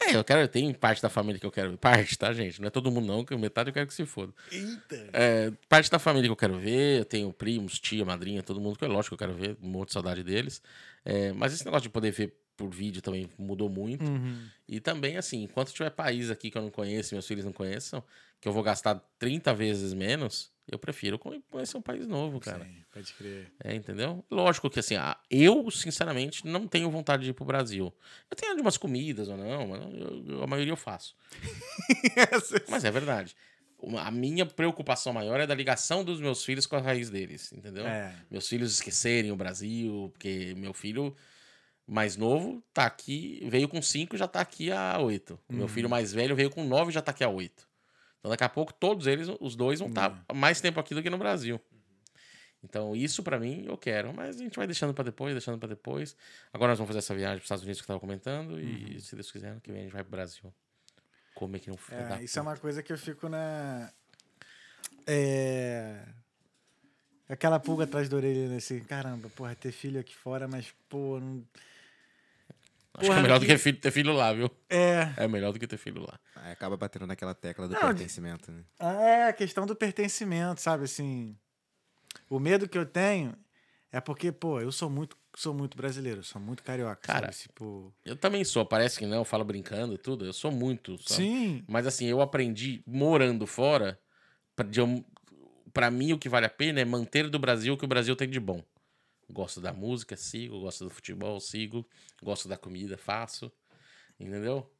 é, 0.00 0.14
eu 0.14 0.22
quero. 0.22 0.46
Tem 0.46 0.72
parte 0.72 1.02
da 1.02 1.08
família 1.08 1.40
que 1.40 1.46
eu 1.46 1.50
quero 1.50 1.70
ver. 1.72 1.76
Parte, 1.76 2.16
tá, 2.16 2.32
gente? 2.32 2.60
Não 2.60 2.68
é 2.68 2.70
todo 2.70 2.88
mundo, 2.90 3.06
não, 3.06 3.24
que 3.24 3.36
metade 3.36 3.70
eu 3.70 3.74
quero 3.74 3.86
que 3.88 3.94
se 3.94 4.06
foda. 4.06 4.32
Eita. 4.52 5.10
É, 5.12 5.52
parte 5.68 5.90
da 5.90 5.98
família 5.98 6.28
que 6.28 6.32
eu 6.32 6.36
quero 6.36 6.56
ver, 6.56 7.00
eu 7.00 7.04
tenho 7.04 7.32
primos, 7.32 7.80
tia, 7.80 8.04
madrinha, 8.04 8.44
todo 8.44 8.60
mundo 8.60 8.78
que 8.78 8.84
é 8.84 8.88
lógico 8.88 9.16
que 9.16 9.24
eu 9.24 9.28
quero 9.28 9.38
ver, 9.38 9.56
um 9.60 9.68
monte 9.68 9.88
de 9.88 9.94
saudade 9.94 10.22
deles. 10.22 10.62
É, 11.04 11.32
mas 11.32 11.52
esse 11.52 11.64
negócio 11.64 11.82
de 11.82 11.88
poder 11.90 12.12
ver 12.12 12.32
por 12.58 12.68
vídeo 12.68 13.00
também 13.00 13.30
mudou 13.38 13.70
muito. 13.70 14.04
Uhum. 14.04 14.46
E 14.68 14.80
também, 14.80 15.16
assim, 15.16 15.44
enquanto 15.44 15.72
tiver 15.72 15.88
país 15.90 16.28
aqui 16.28 16.50
que 16.50 16.58
eu 16.58 16.62
não 16.62 16.70
conheço, 16.70 17.14
meus 17.14 17.26
filhos 17.26 17.44
não 17.44 17.52
conheçam, 17.52 18.02
que 18.40 18.46
eu 18.48 18.52
vou 18.52 18.62
gastar 18.62 18.96
30 19.18 19.54
vezes 19.54 19.94
menos, 19.94 20.50
eu 20.70 20.78
prefiro 20.78 21.18
con- 21.18 21.40
conhecer 21.50 21.76
um 21.76 21.80
país 21.82 22.06
novo, 22.06 22.40
cara. 22.40 22.64
Sim, 22.64 22.84
pode 22.92 23.12
crer. 23.14 23.50
É, 23.62 23.74
entendeu? 23.74 24.24
Lógico 24.30 24.68
que 24.68 24.80
assim, 24.80 24.96
eu, 25.30 25.70
sinceramente, 25.70 26.44
não 26.46 26.66
tenho 26.66 26.90
vontade 26.90 27.22
de 27.24 27.30
ir 27.30 27.32
pro 27.32 27.44
Brasil. 27.44 27.94
Eu 28.30 28.36
tenho 28.36 28.54
de 28.56 28.60
umas 28.60 28.76
comidas 28.76 29.28
ou 29.28 29.36
não, 29.36 29.68
mas 29.68 29.80
eu- 30.28 30.42
a 30.42 30.46
maioria 30.46 30.72
eu 30.72 30.76
faço. 30.76 31.14
Mas 32.68 32.84
é 32.84 32.90
verdade. 32.90 33.34
A 34.00 34.10
minha 34.10 34.44
preocupação 34.44 35.12
maior 35.12 35.38
é 35.38 35.46
da 35.46 35.54
ligação 35.54 36.02
dos 36.02 36.20
meus 36.20 36.44
filhos 36.44 36.66
com 36.66 36.74
a 36.74 36.80
raiz 36.80 37.08
deles, 37.10 37.52
entendeu? 37.52 37.86
É. 37.86 38.12
Meus 38.28 38.48
filhos 38.48 38.72
esquecerem 38.72 39.30
o 39.30 39.36
Brasil, 39.36 40.10
porque 40.12 40.52
meu 40.56 40.74
filho 40.74 41.14
mais 41.88 42.16
novo 42.16 42.62
tá 42.72 42.84
aqui, 42.84 43.40
veio 43.48 43.66
com 43.68 43.80
5 43.80 44.14
e 44.14 44.18
já 44.18 44.28
tá 44.28 44.40
aqui 44.40 44.70
há 44.70 44.98
8. 44.98 45.38
Meu 45.48 45.66
filho 45.66 45.88
mais 45.88 46.12
velho 46.12 46.36
veio 46.36 46.50
com 46.50 46.62
9 46.62 46.90
e 46.90 46.94
já 46.94 47.00
tá 47.00 47.12
aqui 47.12 47.24
há 47.24 47.28
8. 47.28 47.66
Então 48.18 48.30
daqui 48.30 48.44
a 48.44 48.48
pouco 48.48 48.74
todos 48.74 49.06
eles, 49.06 49.28
os 49.40 49.56
dois, 49.56 49.78
vão 49.78 49.88
estar 49.88 50.24
mais 50.34 50.60
tempo 50.60 50.78
aqui 50.78 50.94
do 50.94 51.02
que 51.02 51.08
no 51.08 51.16
Brasil. 51.16 51.58
Então 52.62 52.94
isso 52.94 53.22
pra 53.22 53.38
mim 53.38 53.64
eu 53.66 53.78
quero, 53.78 54.12
mas 54.12 54.36
a 54.36 54.42
gente 54.42 54.56
vai 54.56 54.66
deixando 54.66 54.92
pra 54.92 55.04
depois, 55.04 55.32
deixando 55.32 55.58
pra 55.58 55.68
depois. 55.68 56.14
Agora 56.52 56.72
nós 56.72 56.78
vamos 56.78 56.88
fazer 56.88 56.98
essa 56.98 57.14
viagem 57.14 57.36
pros 57.36 57.46
Estados 57.46 57.64
Unidos 57.64 57.80
que 57.80 57.84
eu 57.84 57.88
tava 57.88 58.00
comentando 58.00 58.60
e 58.60 59.00
se 59.00 59.14
Deus 59.14 59.30
quiser, 59.30 59.50
ano 59.50 59.60
que 59.60 59.72
vem 59.72 59.80
a 59.80 59.84
gente 59.84 59.92
vai 59.92 60.02
pro 60.02 60.10
Brasil. 60.10 60.52
Comer 61.34 61.60
que 61.60 61.70
não 61.70 61.78
da 61.88 62.18
É, 62.18 62.24
isso 62.24 62.38
é 62.38 62.42
puta. 62.42 62.50
uma 62.50 62.56
coisa 62.56 62.82
que 62.82 62.92
eu 62.92 62.98
fico 62.98 63.28
na. 63.28 63.90
É. 65.06 66.04
Aquela 67.28 67.60
pulga 67.60 67.84
atrás 67.84 68.08
da 68.08 68.16
orelha, 68.16 68.48
né, 68.48 68.56
assim, 68.56 68.80
caramba, 68.80 69.30
porra, 69.30 69.54
ter 69.54 69.70
filho 69.70 70.00
aqui 70.00 70.14
fora, 70.14 70.48
mas, 70.48 70.74
pô, 70.88 71.20
não. 71.20 71.44
Acho 72.98 73.00
que 73.00 73.06
é 73.06 73.08
porra, 73.10 73.22
melhor 73.22 73.38
do 73.38 73.46
que- 73.46 73.52
que 73.52 73.58
filho- 73.58 73.80
ter 73.80 73.90
filho 73.90 74.12
lá, 74.12 74.32
viu? 74.32 74.50
É. 74.68 75.12
É 75.16 75.28
melhor 75.28 75.52
do 75.52 75.58
que 75.58 75.66
ter 75.66 75.76
filho 75.76 76.02
lá. 76.02 76.18
Aí 76.36 76.52
acaba 76.52 76.76
batendo 76.76 77.06
naquela 77.06 77.34
tecla 77.34 77.66
do 77.68 77.74
Não, 77.74 77.80
pertencimento, 77.80 78.50
né? 78.52 78.62
É 78.78 79.24
a 79.28 79.32
questão 79.32 79.66
do 79.66 79.74
pertencimento, 79.76 80.60
sabe? 80.60 80.84
Assim, 80.84 81.36
o 82.28 82.38
medo 82.38 82.68
que 82.68 82.76
eu 82.78 82.84
tenho 82.86 83.34
é 83.90 84.00
porque, 84.00 84.30
pô, 84.32 84.60
eu 84.60 84.70
sou 84.70 84.90
muito, 84.90 85.16
sou 85.36 85.54
muito 85.54 85.76
brasileiro, 85.76 86.22
sou 86.22 86.40
muito 86.40 86.62
carioca, 86.62 87.00
Cara, 87.02 87.32
sabe? 87.32 87.36
Tipo, 87.42 87.94
Eu 88.04 88.16
também 88.16 88.44
sou, 88.44 88.64
parece 88.66 88.98
que 88.98 89.06
não, 89.06 89.18
eu 89.18 89.24
falo 89.24 89.44
brincando 89.44 89.94
e 89.94 89.98
tudo. 89.98 90.24
Eu 90.26 90.32
sou 90.32 90.50
muito, 90.50 90.92
sabe? 91.08 91.22
sim, 91.22 91.64
Mas 91.68 91.86
assim, 91.86 92.06
eu 92.06 92.20
aprendi 92.20 92.82
morando 92.86 93.46
fora, 93.46 93.98
pra, 94.54 94.66
de 94.66 94.80
eu- 94.80 95.04
pra 95.72 95.90
mim 95.90 96.12
o 96.12 96.18
que 96.18 96.28
vale 96.28 96.46
a 96.46 96.50
pena 96.50 96.80
é 96.80 96.84
manter 96.84 97.28
do 97.30 97.38
Brasil 97.38 97.74
o 97.74 97.78
que 97.78 97.84
o 97.84 97.88
Brasil 97.88 98.14
tem 98.16 98.28
de 98.28 98.40
bom. 98.40 98.62
Gosto 99.30 99.60
da 99.60 99.72
música, 99.72 100.16
sigo. 100.16 100.60
Gosto 100.60 100.84
do 100.84 100.90
futebol, 100.90 101.38
sigo. 101.40 101.86
Gosto 102.22 102.48
da 102.48 102.56
comida, 102.56 102.96
faço. 102.96 103.52
Entendeu? 104.18 104.70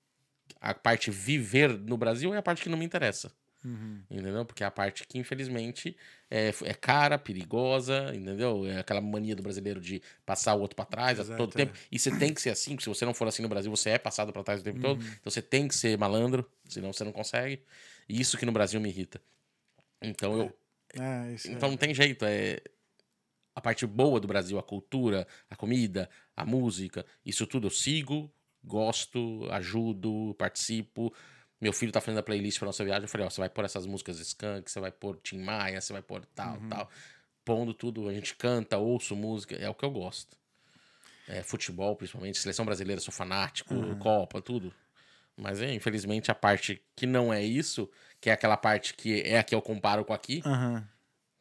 A 0.60 0.72
parte 0.74 1.10
viver 1.10 1.78
no 1.78 1.96
Brasil 1.96 2.32
é 2.34 2.38
a 2.38 2.42
parte 2.42 2.62
que 2.62 2.68
não 2.68 2.78
me 2.78 2.84
interessa. 2.84 3.30
Uhum. 3.64 4.02
Entendeu? 4.10 4.44
Porque 4.46 4.62
é 4.62 4.66
a 4.66 4.70
parte 4.70 5.06
que, 5.06 5.18
infelizmente, 5.18 5.96
é, 6.30 6.52
é 6.62 6.74
cara, 6.74 7.18
perigosa, 7.18 8.14
entendeu? 8.14 8.64
É 8.66 8.78
aquela 8.78 9.00
mania 9.00 9.34
do 9.34 9.42
brasileiro 9.42 9.80
de 9.80 10.00
passar 10.24 10.54
o 10.54 10.60
outro 10.60 10.76
para 10.76 10.84
trás 10.84 11.18
a 11.18 11.22
Exato, 11.22 11.36
todo 11.36 11.50
é. 11.60 11.66
tempo. 11.66 11.76
E 11.90 11.98
você 11.98 12.16
tem 12.16 12.32
que 12.32 12.40
ser 12.40 12.50
assim, 12.50 12.70
porque 12.70 12.84
se 12.84 12.88
você 12.88 13.04
não 13.04 13.12
for 13.12 13.26
assim 13.28 13.42
no 13.42 13.48
Brasil, 13.48 13.70
você 13.70 13.90
é 13.90 13.98
passado 13.98 14.32
para 14.32 14.42
trás 14.44 14.60
o 14.60 14.64
tempo 14.64 14.76
Uhum. 14.78 14.82
todo. 14.82 15.04
Então 15.04 15.30
você 15.30 15.42
tem 15.42 15.66
que 15.68 15.74
ser 15.74 15.98
malandro, 15.98 16.48
senão 16.68 16.92
você 16.92 17.04
não 17.04 17.12
consegue. 17.12 17.62
E 18.08 18.20
isso 18.20 18.38
que 18.38 18.46
no 18.46 18.52
Brasil 18.52 18.80
me 18.80 18.88
irrita. 18.88 19.20
Então 20.00 20.38
eu. 20.38 20.58
É, 20.94 21.32
isso 21.34 21.50
Então 21.50 21.68
é. 21.68 21.70
não 21.70 21.76
tem 21.76 21.92
jeito. 21.92 22.24
É 22.24 22.60
a 23.58 23.60
parte 23.60 23.84
boa 23.86 24.20
do 24.20 24.28
Brasil, 24.28 24.56
a 24.56 24.62
cultura, 24.62 25.26
a 25.50 25.56
comida, 25.56 26.08
a 26.36 26.46
música, 26.46 27.04
isso 27.26 27.44
tudo 27.44 27.66
eu 27.66 27.70
sigo, 27.70 28.30
gosto, 28.62 29.48
ajudo, 29.50 30.34
participo. 30.38 31.12
Meu 31.60 31.72
filho 31.72 31.90
tá 31.90 32.00
fazendo 32.00 32.20
a 32.20 32.22
playlist 32.22 32.58
pra 32.58 32.66
nossa 32.66 32.84
viagem. 32.84 33.02
Eu 33.02 33.08
falei, 33.08 33.26
ó, 33.26 33.30
você 33.30 33.40
vai 33.40 33.48
pôr 33.48 33.64
essas 33.64 33.84
músicas 33.84 34.20
Skank, 34.20 34.70
você 34.70 34.78
vai 34.78 34.92
pôr 34.92 35.18
Tim 35.24 35.40
Maia, 35.40 35.80
você 35.80 35.92
vai 35.92 36.02
pôr 36.02 36.24
tal, 36.26 36.60
tal. 36.68 36.90
Pondo 37.44 37.74
tudo, 37.74 38.08
a 38.08 38.14
gente 38.14 38.36
canta, 38.36 38.78
ouço 38.78 39.16
música, 39.16 39.56
é 39.56 39.68
o 39.68 39.74
que 39.74 39.84
eu 39.84 39.90
gosto. 39.90 40.36
É, 41.26 41.42
futebol, 41.42 41.96
principalmente, 41.96 42.38
seleção 42.38 42.64
brasileira, 42.64 43.00
sou 43.00 43.12
fanático, 43.12 43.74
Copa, 43.96 44.40
tudo. 44.40 44.72
Mas, 45.36 45.60
é, 45.60 45.74
infelizmente, 45.74 46.30
a 46.30 46.34
parte 46.34 46.80
que 46.94 47.06
não 47.06 47.32
é 47.32 47.42
isso, 47.42 47.90
que 48.20 48.30
é 48.30 48.32
aquela 48.32 48.56
parte 48.56 48.94
que 48.94 49.20
é 49.22 49.38
a 49.38 49.42
que 49.42 49.54
eu 49.54 49.60
comparo 49.60 50.04
com 50.04 50.12
aqui, 50.12 50.42
Aham. 50.46 50.88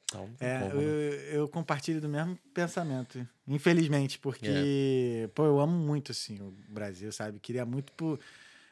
Então 0.09 0.29
É, 0.39 0.59
como, 0.59 0.81
eu, 0.81 1.11
né? 1.11 1.17
eu 1.37 1.47
compartilho 1.49 1.99
do 2.01 2.07
mesmo 2.09 2.37
pensamento. 2.53 3.27
Infelizmente, 3.47 4.17
porque, 4.19 5.23
É. 5.25 5.27
pô, 5.35 5.45
eu 5.45 5.59
amo 5.59 5.77
muito, 5.77 6.11
assim, 6.11 6.41
o 6.41 6.51
Brasil, 6.69 7.11
sabe? 7.11 7.39
Queria 7.39 7.65
muito 7.65 7.91
por. 7.93 8.19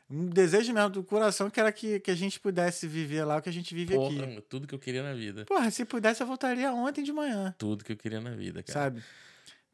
Um 0.07 0.27
desejo 0.27 0.71
mesmo 0.71 0.89
do 0.91 1.03
coração 1.03 1.49
que 1.49 1.59
era 1.59 1.71
que, 1.71 1.99
que 1.99 2.11
a 2.11 2.15
gente 2.15 2.39
pudesse 2.39 2.87
viver 2.87 3.23
lá 3.25 3.37
o 3.37 3.41
que 3.41 3.49
a 3.49 3.51
gente 3.51 3.73
vive 3.73 3.95
aqui. 3.95 4.15
Porra, 4.19 4.41
tudo 4.47 4.67
que 4.67 4.75
eu 4.75 4.79
queria 4.79 5.01
na 5.01 5.13
vida. 5.15 5.45
Porra, 5.45 5.71
se 5.71 5.83
pudesse, 5.83 6.21
eu 6.21 6.27
voltaria 6.27 6.71
ontem 6.71 7.03
de 7.03 7.11
manhã, 7.11 7.55
Tudo 7.57 7.83
que 7.83 7.91
eu 7.91 7.97
queria 7.97 8.21
na 8.21 8.29
vida, 8.31 8.61
cara. 8.61 8.71
sabe? 8.79 9.03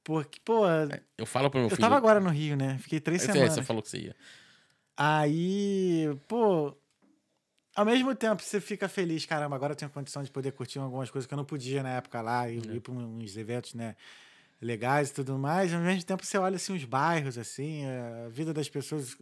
Porque, 0.03 0.39
pô, 0.45 0.63
Eu 1.17 1.25
falo 1.25 1.49
pro 1.51 1.59
meu 1.59 1.65
eu 1.65 1.69
filho. 1.75 1.81
tava 1.81 1.97
agora 1.97 2.19
no 2.21 2.29
Rio, 2.29 2.55
né? 2.55 2.77
Fiquei 2.79 2.99
três 3.01 3.23
É, 3.27 3.31
semanas. 3.33 3.53
Você 3.53 3.61
falou 3.61 3.83
que 3.83 3.89
você 3.89 3.97
ia. 3.99 4.15
Aí, 4.95 6.07
pô, 6.27 6.75
ao 7.75 7.85
mesmo 7.85 8.13
tempo 8.15 8.41
você 8.41 8.59
fica 8.59 8.87
feliz, 8.89 9.25
caramba, 9.25 9.55
agora 9.55 9.73
eu 9.73 9.77
tenho 9.77 9.91
condição 9.91 10.23
de 10.23 10.31
poder 10.31 10.51
curtir 10.51 10.79
algumas 10.79 11.09
coisas 11.09 11.27
que 11.27 11.33
eu 11.33 11.37
não 11.37 11.45
podia 11.45 11.81
na 11.83 11.89
época 11.97 12.21
lá, 12.21 12.49
e 12.49 12.57
ir 12.57 12.79
para 12.81 12.93
uns 12.93 13.37
eventos, 13.37 13.73
né, 13.73 13.95
legais 14.61 15.09
e 15.09 15.13
tudo 15.13 15.37
mais. 15.37 15.73
Ao 15.73 15.79
mesmo 15.81 16.03
tempo 16.03 16.25
você 16.25 16.37
olha 16.37 16.55
assim 16.55 16.75
os 16.75 16.83
bairros, 16.85 17.37
assim, 17.37 17.85
a 17.85 18.29
vida 18.29 18.53
das 18.53 18.69
pessoas, 18.69 19.17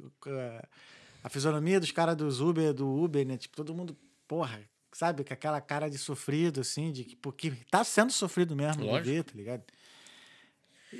a- 1.23 1.29
fisionomia 1.29 1.79
dos 1.79 1.91
caras 1.91 2.15
dos 2.15 2.39
Uber, 2.41 2.73
do 2.73 2.87
Uber, 2.89 3.25
né, 3.25 3.37
tipo, 3.37 3.55
todo 3.55 3.73
mundo, 3.73 3.95
porra, 4.27 4.61
sabe, 4.91 5.23
com 5.23 5.33
aquela 5.33 5.61
cara 5.61 5.89
de 5.89 5.97
sofrido, 5.97 6.61
assim, 6.61 6.91
de 6.91 7.03
que, 7.03 7.15
porque 7.15 7.51
tá 7.69 7.83
sendo 7.83 8.11
sofrido 8.11 8.55
mesmo 8.55 8.83
viver, 9.03 9.23
tá 9.23 9.33
ligado? 9.35 9.63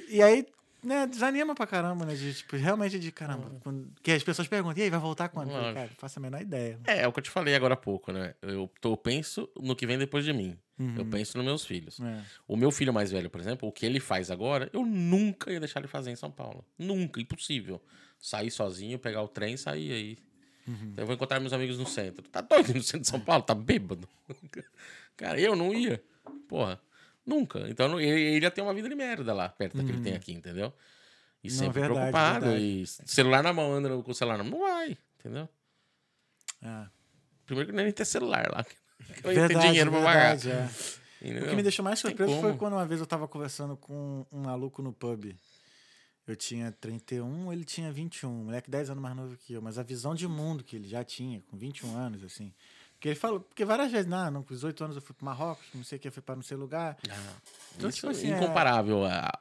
E 0.10 0.22
aí, 0.22 0.46
né, 0.84 1.06
desanima 1.08 1.54
pra 1.56 1.68
caramba, 1.68 2.06
né? 2.06 2.16
De, 2.16 2.34
tipo, 2.34 2.56
realmente 2.56 2.98
de 3.00 3.12
caramba. 3.12 3.52
Quando, 3.62 3.92
que 4.02 4.12
as 4.12 4.24
pessoas 4.24 4.48
perguntam, 4.48 4.78
e 4.80 4.84
aí, 4.84 4.90
vai 4.90 5.00
voltar 5.00 5.30
quando? 5.30 5.50
Eu 5.50 5.56
falei. 5.56 5.74
Cara, 5.74 5.90
faço 5.98 6.20
a 6.20 6.22
menor 6.22 6.42
ideia. 6.42 6.80
É, 6.86 7.02
é 7.02 7.08
o 7.08 7.12
que 7.14 7.20
eu 7.20 7.24
te 7.24 7.30
falei 7.30 7.56
agora 7.56 7.74
há 7.74 7.78
pouco, 7.78 8.12
né? 8.12 8.34
Eu, 8.42 8.70
tô, 8.82 8.94
eu 8.94 8.98
penso 8.98 9.50
no 9.60 9.76
que 9.76 9.86
vem 9.86 9.98
depois 9.98 10.24
de 10.26 10.34
mim. 10.34 10.58
Eu 10.80 10.86
Uhum. 11.04 11.10
penso 11.10 11.38
nos 11.38 11.46
meus 11.46 11.66
filhos. 11.66 12.00
É. 12.00 12.22
O 12.48 12.56
meu 12.56 12.72
filho 12.72 12.94
mais 12.94 13.12
velho, 13.12 13.30
por 13.30 13.42
exemplo, 13.42 13.68
o 13.68 13.72
que 13.72 13.86
ele 13.86 14.00
faz 14.00 14.32
agora, 14.32 14.70
eu 14.72 14.86
nunca 14.86 15.52
ia 15.52 15.60
deixar 15.60 15.82
ele 15.82 15.90
fazer 15.90 16.10
em 16.12 16.16
São 16.16 16.32
Paulo. 16.32 16.64
Nunca, 16.78 17.20
impossível. 17.20 17.82
Sair 18.18 18.50
sozinho, 18.50 18.98
pegar 18.98 19.22
o 19.22 19.28
trem 19.28 19.56
e 19.56 19.58
sair 19.58 19.92
aí. 19.92 20.18
Uhum. 20.66 20.90
Então 20.94 21.02
eu 21.04 21.06
vou 21.06 21.16
encontrar 21.16 21.40
meus 21.42 21.52
amigos 21.52 21.78
no 21.78 21.86
centro. 21.86 22.24
Tá 22.30 22.40
doido 22.40 22.74
no 22.74 22.82
centro 22.82 23.02
de 23.02 23.08
São 23.10 23.20
Paulo? 23.20 23.44
Tá 23.44 23.54
bêbado? 23.54 24.08
Cara, 25.18 25.38
eu 25.40 25.54
não 25.56 25.74
ia. 25.74 26.02
Porra, 26.48 26.80
nunca. 27.30 27.60
Então 27.70 28.00
ele, 28.00 28.20
ele 28.36 28.46
ia 28.46 28.52
ter 28.52 28.62
uma 28.62 28.74
vida 28.74 28.90
de 28.90 28.96
merda 28.96 29.34
lá, 29.34 29.48
perto 29.50 29.78
da 29.78 29.84
que 29.84 29.90
ele 29.92 30.02
tem 30.02 30.14
aqui, 30.16 30.34
entendeu? 30.34 30.74
E 31.44 31.48
Uhum. 31.48 31.54
Não, 31.54 31.60
sempre 31.64 31.80
verdade, 31.80 32.00
preocupado. 32.00 32.46
verdade. 32.48 32.82
E 32.82 32.88
celular 32.88 33.42
na 33.44 33.54
mão, 33.54 33.72
anda 33.74 33.90
com 34.04 34.12
o 34.12 34.14
celular 34.14 34.38
na 34.38 34.44
mão. 34.44 34.60
Não 34.60 34.68
vai, 34.68 34.98
entendeu? 35.20 35.48
É. 36.62 36.86
Primeiro 37.46 37.70
que 37.72 37.76
nem 37.76 37.92
ter 37.92 38.06
celular 38.06 38.50
lá. 38.52 38.66
ia 39.10 39.16
ter 39.16 39.34
Verdade, 39.48 39.68
dinheiro 39.68 39.92
pra 39.92 40.02
pagar. 40.04 40.36
é. 40.48 40.70
entendeu? 41.22 41.44
O 41.46 41.50
que 41.50 41.56
me 41.56 41.64
deixou 41.64 41.84
mais 41.86 42.00
surpreso 42.00 42.40
foi 42.42 42.58
quando 42.58 42.74
uma 42.74 42.86
vez 42.86 43.00
eu 43.00 43.08
tava 43.08 43.28
conversando 43.28 43.78
com 43.78 44.26
um 44.32 44.42
maluco 44.42 44.82
no 44.82 44.92
pub. 44.92 45.34
Eu 46.28 46.36
tinha 46.36 46.72
31, 46.74 47.52
ele 47.52 47.64
tinha 47.64 47.92
21. 47.92 48.30
Moleque 48.44 48.70
10 48.70 48.92
anos 48.92 49.02
mais 49.02 49.16
novo 49.16 49.36
que 49.38 49.54
eu. 49.54 49.62
Mas 49.62 49.80
a 49.80 49.84
visão 49.84 50.14
de 50.14 50.28
mundo 50.28 50.64
que 50.64 50.76
ele 50.76 50.88
já 50.88 51.04
tinha, 51.04 51.42
com 51.50 51.58
21 51.58 51.96
anos, 51.98 52.24
assim. 52.24 52.54
Porque 53.00 53.08
ele 53.10 53.16
falou, 53.16 53.40
porque 53.40 53.64
várias 53.64 53.90
vezes, 53.94 54.08
não, 54.08 54.30
não 54.30 54.44
com 54.44 54.54
18 54.54 54.84
anos 54.84 54.98
eu 54.98 55.02
fui 55.02 55.16
pro 55.16 55.26
Marrocos, 55.26 55.66
não 55.74 55.86
sei 55.86 55.98
o 55.98 56.02
que, 56.02 56.12
fui 56.12 56.22
pra 56.22 56.36
não 56.36 56.44
sei 56.44 56.58
lugar. 56.58 56.98
Ah, 57.10 57.34
Então, 57.78 57.88
isso 57.90 57.96
tipo 58.00 58.08
é 58.08 58.12
assim, 58.12 58.30
é- 58.34 58.36
incomparável 58.36 59.06
a, 59.06 59.32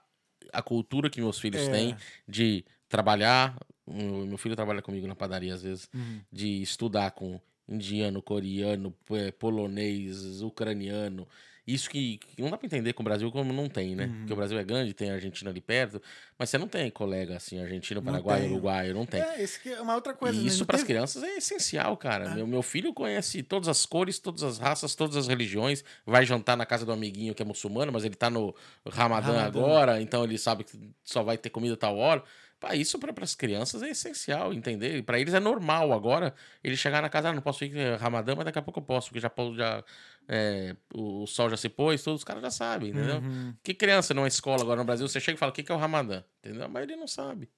a 0.53 0.63
cultura 0.63 1.11
que 1.11 1.21
meus 1.21 1.41
filhos 1.41 1.63
É. 1.63 1.71
têm 1.73 1.97
de 2.27 2.65
trabalhar. 2.89 3.57
o 3.85 4.27
Meu 4.27 4.39
filho 4.39 4.55
trabalha 4.55 4.81
comigo 4.81 5.09
na 5.09 5.17
padaria 5.17 5.53
às 5.55 5.63
vezes, 5.63 5.89
Uhum. 5.93 6.21
de 6.31 6.63
estudar 6.63 7.11
com 7.11 7.41
indiano, 7.69 8.23
coreano, 8.23 8.95
eh, 9.11 9.33
polonês, 9.33 10.41
ucraniano. 10.41 11.27
Isso 11.69 11.91
que, 11.91 12.17
que 12.17 12.41
não 12.41 12.49
dá 12.49 12.57
pra 12.57 12.65
entender 12.65 12.95
com 12.95 13.03
o 13.03 13.05
Brasil 13.05 13.31
como 13.31 13.53
não 13.53 13.69
tem, 13.69 13.95
né? 13.95 14.07
Uhum. 14.07 14.19
Porque 14.21 14.33
o 14.33 14.37
Brasil 14.37 14.59
é 14.59 14.65
grande, 14.65 14.95
tem 14.95 15.11
a 15.11 15.15
Argentina 15.15 15.51
ali 15.51 15.61
perto, 15.61 16.01
mas 16.39 16.49
você 16.49 16.57
não 16.57 16.67
tem 16.67 16.91
colega 16.91 17.37
assim, 17.37 17.61
Não 17.61 18.03
paraguaio, 18.03 18.43
tem. 18.45 18.51
uruguaio, 18.51 18.95
não 18.95 19.05
tem. 19.05 19.21
É, 19.21 19.45
isso 19.45 19.61
que 19.61 19.69
é 19.69 19.79
uma 19.79 19.95
outra 19.95 20.15
coisa. 20.15 20.35
E 20.35 20.41
né? 20.41 20.47
isso 20.47 20.65
para 20.65 20.77
as 20.77 20.83
crianças 20.83 21.23
é 21.23 21.37
essencial, 21.37 21.95
cara. 21.99 22.31
Ah. 22.31 22.35
Meu, 22.35 22.47
meu 22.47 22.63
filho 22.63 22.95
conhece 22.95 23.43
todas 23.43 23.69
as 23.69 23.85
cores, 23.85 24.19
todas 24.19 24.43
as 24.43 24.57
raças, 24.57 24.95
todas 24.95 25.15
as 25.15 25.29
religiões. 25.29 25.85
Vai 26.07 26.25
jantar 26.25 26.57
na 26.57 26.65
casa 26.65 26.87
do 26.87 26.93
amiguinho 26.93 27.35
que 27.35 27.43
é 27.43 27.45
muçulmano, 27.45 27.93
mas 27.93 28.03
ele 28.03 28.15
tá 28.15 28.31
no 28.31 28.55
Ramadã, 28.89 29.33
Ramadã. 29.33 29.61
agora, 29.61 30.01
então 30.01 30.25
ele 30.25 30.39
sabe 30.39 30.65
que 30.65 30.91
só 31.05 31.23
vai 31.23 31.37
ter 31.37 31.51
comida 31.51 31.77
tal 31.77 31.99
hora. 31.99 32.25
Pá, 32.61 32.75
isso 32.75 32.99
para 32.99 33.13
as 33.23 33.37
crianças 33.37 33.83
é 33.83 33.91
essencial, 33.91 34.53
entender? 34.53 35.03
Para 35.05 35.21
eles 35.21 35.33
é 35.33 35.39
normal 35.39 35.93
agora 35.93 36.35
ele 36.63 36.77
chegar 36.77 37.01
na 37.01 37.09
casa, 37.09 37.29
ah, 37.29 37.33
não 37.33 37.41
posso 37.41 37.65
ir 37.65 37.77
é 37.77 37.95
Ramadã, 37.95 38.35
mas 38.35 38.45
daqui 38.47 38.59
a 38.59 38.63
pouco 38.63 38.81
eu 38.81 38.85
posso, 38.85 39.09
porque 39.11 39.21
já, 39.21 39.31
já 39.55 39.85
é, 40.27 40.75
o 40.93 41.25
sol 41.27 41.49
já 41.49 41.57
se 41.57 41.69
pôs, 41.69 42.03
todos 42.03 42.21
os 42.21 42.25
caras 42.25 42.43
já 42.43 42.51
sabem, 42.51 42.91
entendeu? 42.91 43.19
Uhum. 43.19 43.55
Que 43.63 43.73
criança 43.75 44.13
numa 44.13 44.27
escola 44.27 44.63
agora 44.63 44.81
no 44.81 44.85
Brasil, 44.85 45.07
você 45.07 45.21
chega 45.21 45.37
e 45.37 45.39
fala 45.39 45.51
o 45.53 45.55
que 45.55 45.63
que 45.63 45.71
é 45.71 45.75
o 45.75 45.79
Ramadã, 45.79 46.25
entendeu? 46.43 46.65
A 46.65 46.69
maioria 46.69 46.97
não 46.97 47.07
sabe. 47.07 47.49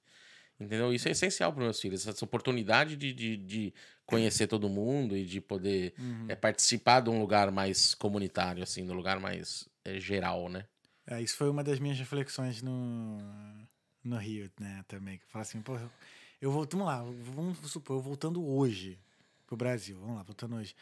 Entendeu? 0.59 0.93
Isso 0.93 1.07
é 1.07 1.11
essencial 1.11 1.51
para 1.51 1.63
meus 1.63 1.81
filhos, 1.81 2.07
essa 2.07 2.23
oportunidade 2.23 2.95
de, 2.95 3.11
de, 3.11 3.35
de 3.35 3.73
conhecer 4.05 4.45
todo 4.45 4.69
mundo 4.69 5.17
e 5.17 5.25
de 5.25 5.41
poder 5.41 5.95
Uhum. 5.97 6.25
é, 6.29 6.35
participar 6.35 6.99
de 6.99 7.09
um 7.09 7.19
lugar 7.19 7.49
mais 7.49 7.95
comunitário, 7.95 8.61
assim, 8.61 8.85
de 8.85 8.91
um 8.91 8.95
lugar 8.95 9.19
mais 9.19 9.67
é, 9.83 9.99
geral, 9.99 10.47
né? 10.47 10.65
É, 11.07 11.19
isso 11.19 11.35
foi 11.35 11.49
uma 11.49 11.63
das 11.63 11.79
minhas 11.79 11.97
reflexões 11.97 12.61
no, 12.61 13.17
no 14.03 14.17
Rio, 14.17 14.49
né, 14.59 14.83
também. 14.87 15.17
Que 15.17 15.23
eu 15.23 15.29
falo 15.29 15.41
assim, 15.41 15.61
pô, 15.61 15.77
eu, 16.41 16.51
vou, 16.51 16.67
vamos 16.69 16.87
lá, 16.87 17.03
vamos 17.35 17.57
supor, 17.71 17.97
eu 17.97 18.01
voltando 18.01 18.45
hoje 18.45 18.97
pro 19.47 19.55
Brasil, 19.55 19.97
vamos 19.99 20.15
lá, 20.17 20.23
voltando 20.23 20.55
hoje. 20.55 20.75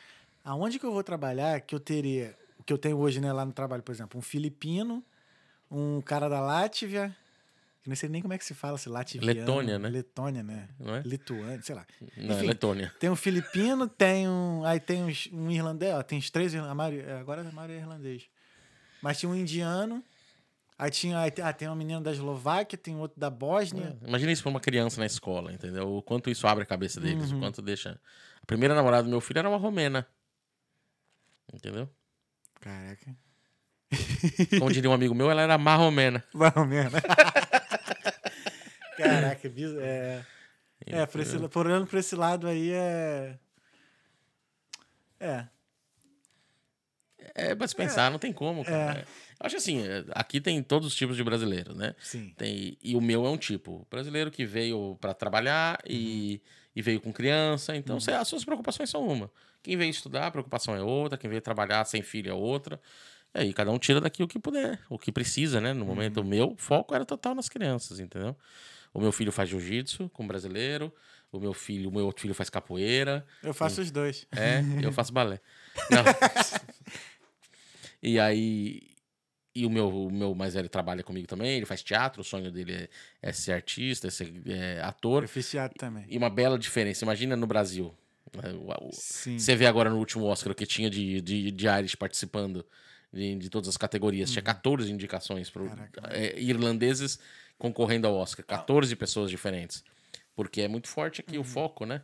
Aonde 0.43 0.80
que 0.80 0.86
eu 0.86 0.91
vou 0.91 1.03
trabalhar 1.03 1.59
que 1.61 1.76
eu 1.76 1.80
teria, 1.80 2.38
o 2.57 2.63
que 2.63 2.72
eu 2.72 2.78
tenho 2.78 2.97
hoje, 2.97 3.20
né, 3.20 3.32
lá 3.34 3.45
no 3.45 3.51
trabalho, 3.53 3.84
por 3.84 3.91
exemplo, 3.91 4.17
um 4.17 4.22
filipino, 4.22 5.03
um 5.70 6.01
cara 6.01 6.30
da 6.30 6.39
Látvia, 6.39 7.15
não 7.86 7.95
sei 7.95 8.07
nem 8.09 8.22
como 8.22 8.34
é 8.34 8.38
que 8.38 8.45
se 8.45 8.53
fala, 8.53 8.78
se 8.78 8.88
latviano. 8.88 9.26
Letônia, 9.26 9.80
né? 9.80 9.89
Letônia, 9.89 10.43
né? 10.43 10.70
Não 10.80 10.95
é? 10.95 11.01
Lituânia, 11.01 11.61
sei 11.61 11.74
lá. 11.76 11.86
Não, 12.15 12.36
é 12.36 12.38
Enfim. 12.38 12.47
Letônia. 12.47 12.93
Tem 12.99 13.09
um 13.09 13.15
filipino, 13.15 13.88
tem 13.88 14.28
um. 14.30 14.63
Aí 14.63 14.80
tem 14.80 15.03
uns- 15.03 15.28
um 15.32 15.49
irlandês, 15.49 15.95
ó, 15.95 16.03
tem 16.03 16.20
os 16.20 16.30
três. 16.30 16.53
A 16.53 16.76
maioria, 16.76 17.20
agora 17.20 17.41
a 17.41 17.51
maioria 17.51 17.78
é 17.78 17.80
irlandês. 17.80 18.30
Mas 19.01 19.20
tinha 19.20 19.30
um 19.30 19.36
indiano. 19.36 20.03
Aí 20.80 20.89
tinha. 20.89 21.19
Ah, 21.43 21.51
tem 21.53 21.67
uma 21.67 21.75
menina 21.75 21.99
da 21.99 22.09
Eslováquia, 22.11 22.77
tem 22.77 22.95
outro 22.95 23.19
da 23.19 23.30
Bósnia. 23.30 23.97
Imagina 24.01 24.32
isso 24.32 24.41
pra 24.41 24.49
uma 24.49 24.61
criança 24.61 24.97
na 25.01 25.05
escola, 25.05 25.51
entendeu? 25.51 25.93
O 25.97 26.01
quanto 26.01 26.30
isso 26.30 26.47
abre 26.47 26.63
a 26.63 26.65
cabeça 26.65 27.01
deles, 27.01 27.32
Uhum. 27.32 27.38
o 27.38 27.41
quanto 27.41 27.61
deixa. 27.61 27.99
A 28.41 28.45
primeira 28.45 28.73
namorada 28.73 29.03
do 29.03 29.09
meu 29.09 29.19
filho 29.19 29.39
era 29.39 29.49
uma 29.49 29.57
romena. 29.57 30.07
Entendeu? 31.53 31.89
Caraca. 32.61 33.13
Como 34.57 34.71
diria 34.71 34.89
um 34.89 34.93
amigo 34.93 35.13
meu, 35.13 35.30
ela 35.30 35.41
era 35.41 35.57
marromena. 35.57 36.23
Mesmo. 36.34 36.91
Caraca, 38.97 39.49
bis- 39.49 39.75
é. 39.77 40.25
É, 40.86 41.05
por, 41.05 41.19
esse, 41.21 41.38
por 41.49 41.67
olhando 41.67 41.88
por 41.88 41.99
esse 41.99 42.15
lado 42.15 42.47
aí 42.47 42.71
é. 42.71 43.38
É. 45.19 45.45
É 47.36 47.53
pra 47.55 47.67
se 47.67 47.75
pensar, 47.75 48.09
não 48.09 48.17
tem 48.19 48.32
como, 48.34 48.63
cara. 48.63 49.05
Eu 49.28 49.28
acho 49.39 49.55
assim, 49.57 49.81
é, 49.81 50.03
aqui 50.11 50.39
tem 50.41 50.61
todos 50.63 50.87
os 50.87 50.95
tipos 50.95 51.15
de 51.15 51.23
brasileiros, 51.23 51.75
né? 51.75 51.95
Sim. 51.99 52.33
Tem, 52.37 52.77
e 52.83 52.95
o 52.95 53.01
meu 53.01 53.25
é 53.25 53.29
um 53.29 53.37
tipo. 53.37 53.87
Brasileiro 53.89 54.29
que 54.31 54.45
veio 54.45 54.97
pra 54.99 55.13
trabalhar 55.13 55.79
e, 55.87 56.41
e 56.75 56.81
veio 56.81 56.99
com 57.01 57.11
criança. 57.13 57.75
Então, 57.75 57.99
cê- 57.99 58.11
as 58.11 58.27
suas 58.27 58.43
preocupações 58.43 58.89
são 58.89 59.07
uma. 59.07 59.31
Quem 59.63 59.75
veio 59.77 59.89
estudar, 59.89 60.27
a 60.27 60.31
preocupação 60.31 60.75
é 60.75 60.81
outra. 60.81 61.17
Quem 61.17 61.29
veio 61.29 61.41
trabalhar 61.41 61.83
sem 61.85 62.01
filho 62.01 62.29
é 62.29 62.33
outra. 62.33 62.79
E 63.35 63.39
aí 63.41 63.53
cada 63.53 63.69
um 63.71 63.77
tira 63.77 64.01
daqui 64.01 64.23
o 64.23 64.27
que 64.27 64.39
puder, 64.39 64.79
o 64.89 64.97
que 64.97 65.11
precisa, 65.11 65.61
né? 65.61 65.71
No 65.73 65.85
momento, 65.85 66.17
Uhum. 66.17 66.25
o 66.25 66.29
meu 66.29 66.55
foco 66.57 66.95
era 66.95 67.05
total 67.05 67.35
nas 67.35 67.47
crianças, 67.47 67.99
entendeu? 67.99 68.35
O 68.93 68.99
meu 68.99 69.11
filho 69.11 69.31
faz 69.31 69.47
jiu-jitsu 69.49 70.09
com 70.09 70.25
brasileiro, 70.25 70.91
o 71.31 71.39
meu 71.39 71.53
filho, 71.53 71.89
o 71.89 71.93
meu 71.93 72.05
outro 72.07 72.23
filho 72.23 72.33
faz 72.33 72.49
capoeira, 72.49 73.23
Eu 73.43 73.53
faço 73.53 73.81
os 73.81 73.91
dois. 73.91 74.25
é, 74.35 74.63
eu 74.81 74.91
faço 74.91 75.13
balé. 75.13 75.39
Não. 75.91 76.03
e 78.01 78.19
aí. 78.19 78.88
E 79.60 79.66
o 79.66 79.70
meu, 79.70 79.89
o 79.89 80.10
meu 80.12 80.34
mais 80.34 80.53
velho 80.53 80.70
trabalha 80.70 81.03
comigo 81.03 81.28
também, 81.28 81.57
ele 81.57 81.66
faz 81.66 81.84
teatro, 81.84 82.22
o 82.22 82.24
sonho 82.24 82.49
dele 82.51 82.74
é, 82.74 82.89
é 83.22 83.34
ser 83.34 83.51
artista, 83.51 84.07
é 84.07 84.10
ser 84.10 84.32
é, 84.45 84.80
ator. 84.82 85.24
Eu 85.24 85.28
fiz 85.30 85.49
teatro 85.49 85.78
também. 85.78 86.05
E 86.07 86.18
uma 86.18 86.30
bela 86.30 86.57
diferença, 86.57 87.03
imagina 87.03 87.36
no 87.36 87.45
Brasil. 87.45 87.93
né, 88.34 88.53
Sim. 88.93 89.38
Você 89.38 89.55
vê 89.55 89.66
agora 89.66 89.89
no 89.89 89.97
último 89.97 90.26
Oscar 90.26 90.51
o 90.51 90.55
que 90.55 90.66
tinha 90.66 90.89
de, 90.89 91.20
de, 91.22 91.51
de 91.51 91.68
Irish 91.68 91.95
participando 91.95 92.66
de, 93.12 93.36
de 93.36 93.49
todas 93.49 93.68
as 93.68 93.76
categorias. 93.76 94.32
Tinha 94.32 94.41
14 94.43 94.89
indicações 94.91 95.49
para 95.49 95.64
Uhum. 95.64 95.70
Caraca. 95.70 96.18
irlandeses 96.38 97.20
concorrendo 97.57 98.07
ao 98.07 98.16
Oscar. 98.16 98.45
14 98.45 98.95
pessoas 98.95 99.30
diferentes. 99.30 99.84
Porque 100.36 100.62
é 100.62 100.68
muito 100.70 100.88
forte 100.88 101.20
aqui 101.20 101.36
Uhum. 101.36 101.41
o 101.41 101.43
foco, 101.43 101.86
né? 101.86 102.01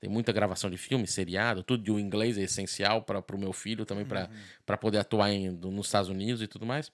Tem 0.00 0.08
muita 0.08 0.32
gravação 0.32 0.70
de 0.70 0.76
filme, 0.76 1.06
seriado, 1.06 1.62
tudo 1.62 1.82
de 1.82 1.90
o 1.90 1.98
inglês 1.98 2.38
é 2.38 2.42
essencial 2.42 3.02
para 3.02 3.18
o 3.34 3.38
meu 3.38 3.52
filho 3.52 3.84
também 3.84 4.04
Uhum. 4.04 4.28
para 4.64 4.76
poder 4.76 4.98
atuar 4.98 5.30
em, 5.30 5.50
nos 5.50 5.86
Estados 5.86 6.08
Unidos 6.08 6.40
e 6.40 6.46
tudo 6.46 6.64
mais. 6.64 6.92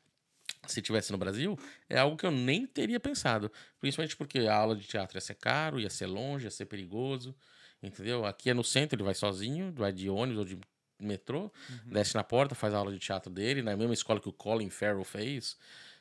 Se 0.66 0.80
tivesse 0.80 1.12
no 1.12 1.18
Brasil, 1.18 1.58
é 1.88 1.98
algo 1.98 2.16
que 2.16 2.24
eu 2.24 2.30
nem 2.30 2.66
teria 2.66 2.98
pensado. 2.98 3.50
Principalmente 3.80 4.16
porque 4.16 4.40
a 4.40 4.54
aula 4.54 4.74
de 4.74 4.86
teatro 4.86 5.16
ia 5.16 5.20
ser 5.20 5.34
caro, 5.34 5.78
ia 5.78 5.90
ser 5.90 6.06
longe, 6.06 6.46
ia 6.46 6.50
ser 6.50 6.64
perigoso. 6.66 7.34
Entendeu? 7.82 8.24
Aqui 8.24 8.48
é 8.48 8.54
no 8.54 8.64
centro, 8.64 8.96
ele 8.96 9.02
vai 9.04 9.14
sozinho, 9.14 9.72
vai 9.76 9.92
de 9.92 10.08
ônibus 10.08 10.38
ou 10.38 10.44
de 10.44 10.58
metrô, 10.98 11.52
desce 11.84 12.14
na 12.14 12.24
porta, 12.24 12.54
faz 12.54 12.72
a 12.72 12.78
aula 12.78 12.90
de 12.92 12.98
teatro 12.98 13.30
dele, 13.30 13.60
na 13.62 13.76
mesma 13.76 13.92
escola 13.92 14.20
que 14.20 14.28
o 14.28 14.32
Colin 14.32 14.70
Farrell 14.70 15.04
fez, 15.04 15.56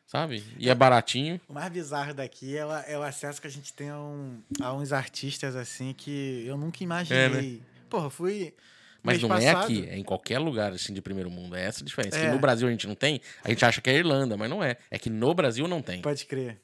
sabe? 0.05 0.43
E 0.57 0.69
é 0.69 0.75
baratinho. 0.75 1.39
O 1.47 1.53
mais 1.53 1.71
bizarro 1.71 2.13
daqui 2.13 2.55
é 2.57 2.65
o, 2.65 2.71
é 2.71 2.97
o 2.97 3.03
acesso 3.03 3.41
que 3.41 3.47
a 3.47 3.49
gente 3.51 3.73
tem 3.73 3.89
a, 3.89 3.97
um- 3.99 4.41
a 4.61 4.73
uns 4.73 4.91
artistas 4.93 5.55
assim 5.55 5.93
que 5.93 6.43
eu 6.45 6.57
nunca 6.57 6.83
imaginei. 6.83 7.61
Porra, 7.89 8.05
eu 8.07 8.09
fui. 8.09 8.53
Mas 9.01 9.21
não 9.21 9.35
é 9.35 9.51
passado- 9.51 9.63
aqui, 9.65 9.85
é 9.89 9.97
em 9.97 10.03
qualquer 10.03 10.39
lugar 10.39 10.71
assim 10.71 10.93
de 10.93 11.01
primeiro 11.01 11.29
mundo. 11.29 11.55
É 11.55 11.63
essa 11.65 11.81
a 11.81 11.85
diferença. 11.85 12.17
Que 12.17 12.25
É. 12.25 12.31
no 12.31 12.39
Brasil 12.39 12.67
a 12.67 12.71
gente 12.71 12.87
não 12.87 12.95
tem, 12.95 13.19
a 13.43 13.49
gente 13.49 13.65
acha 13.65 13.81
que 13.81 13.89
é 13.89 13.97
Irlanda, 13.97 14.37
mas 14.37 14.49
não 14.49 14.63
é. 14.63 14.77
É 14.89 14.97
que 14.97 15.09
no 15.09 15.33
Brasil 15.33 15.67
não 15.67 15.81
tem. 15.81 16.01
Pode 16.01 16.25
crer. 16.25 16.59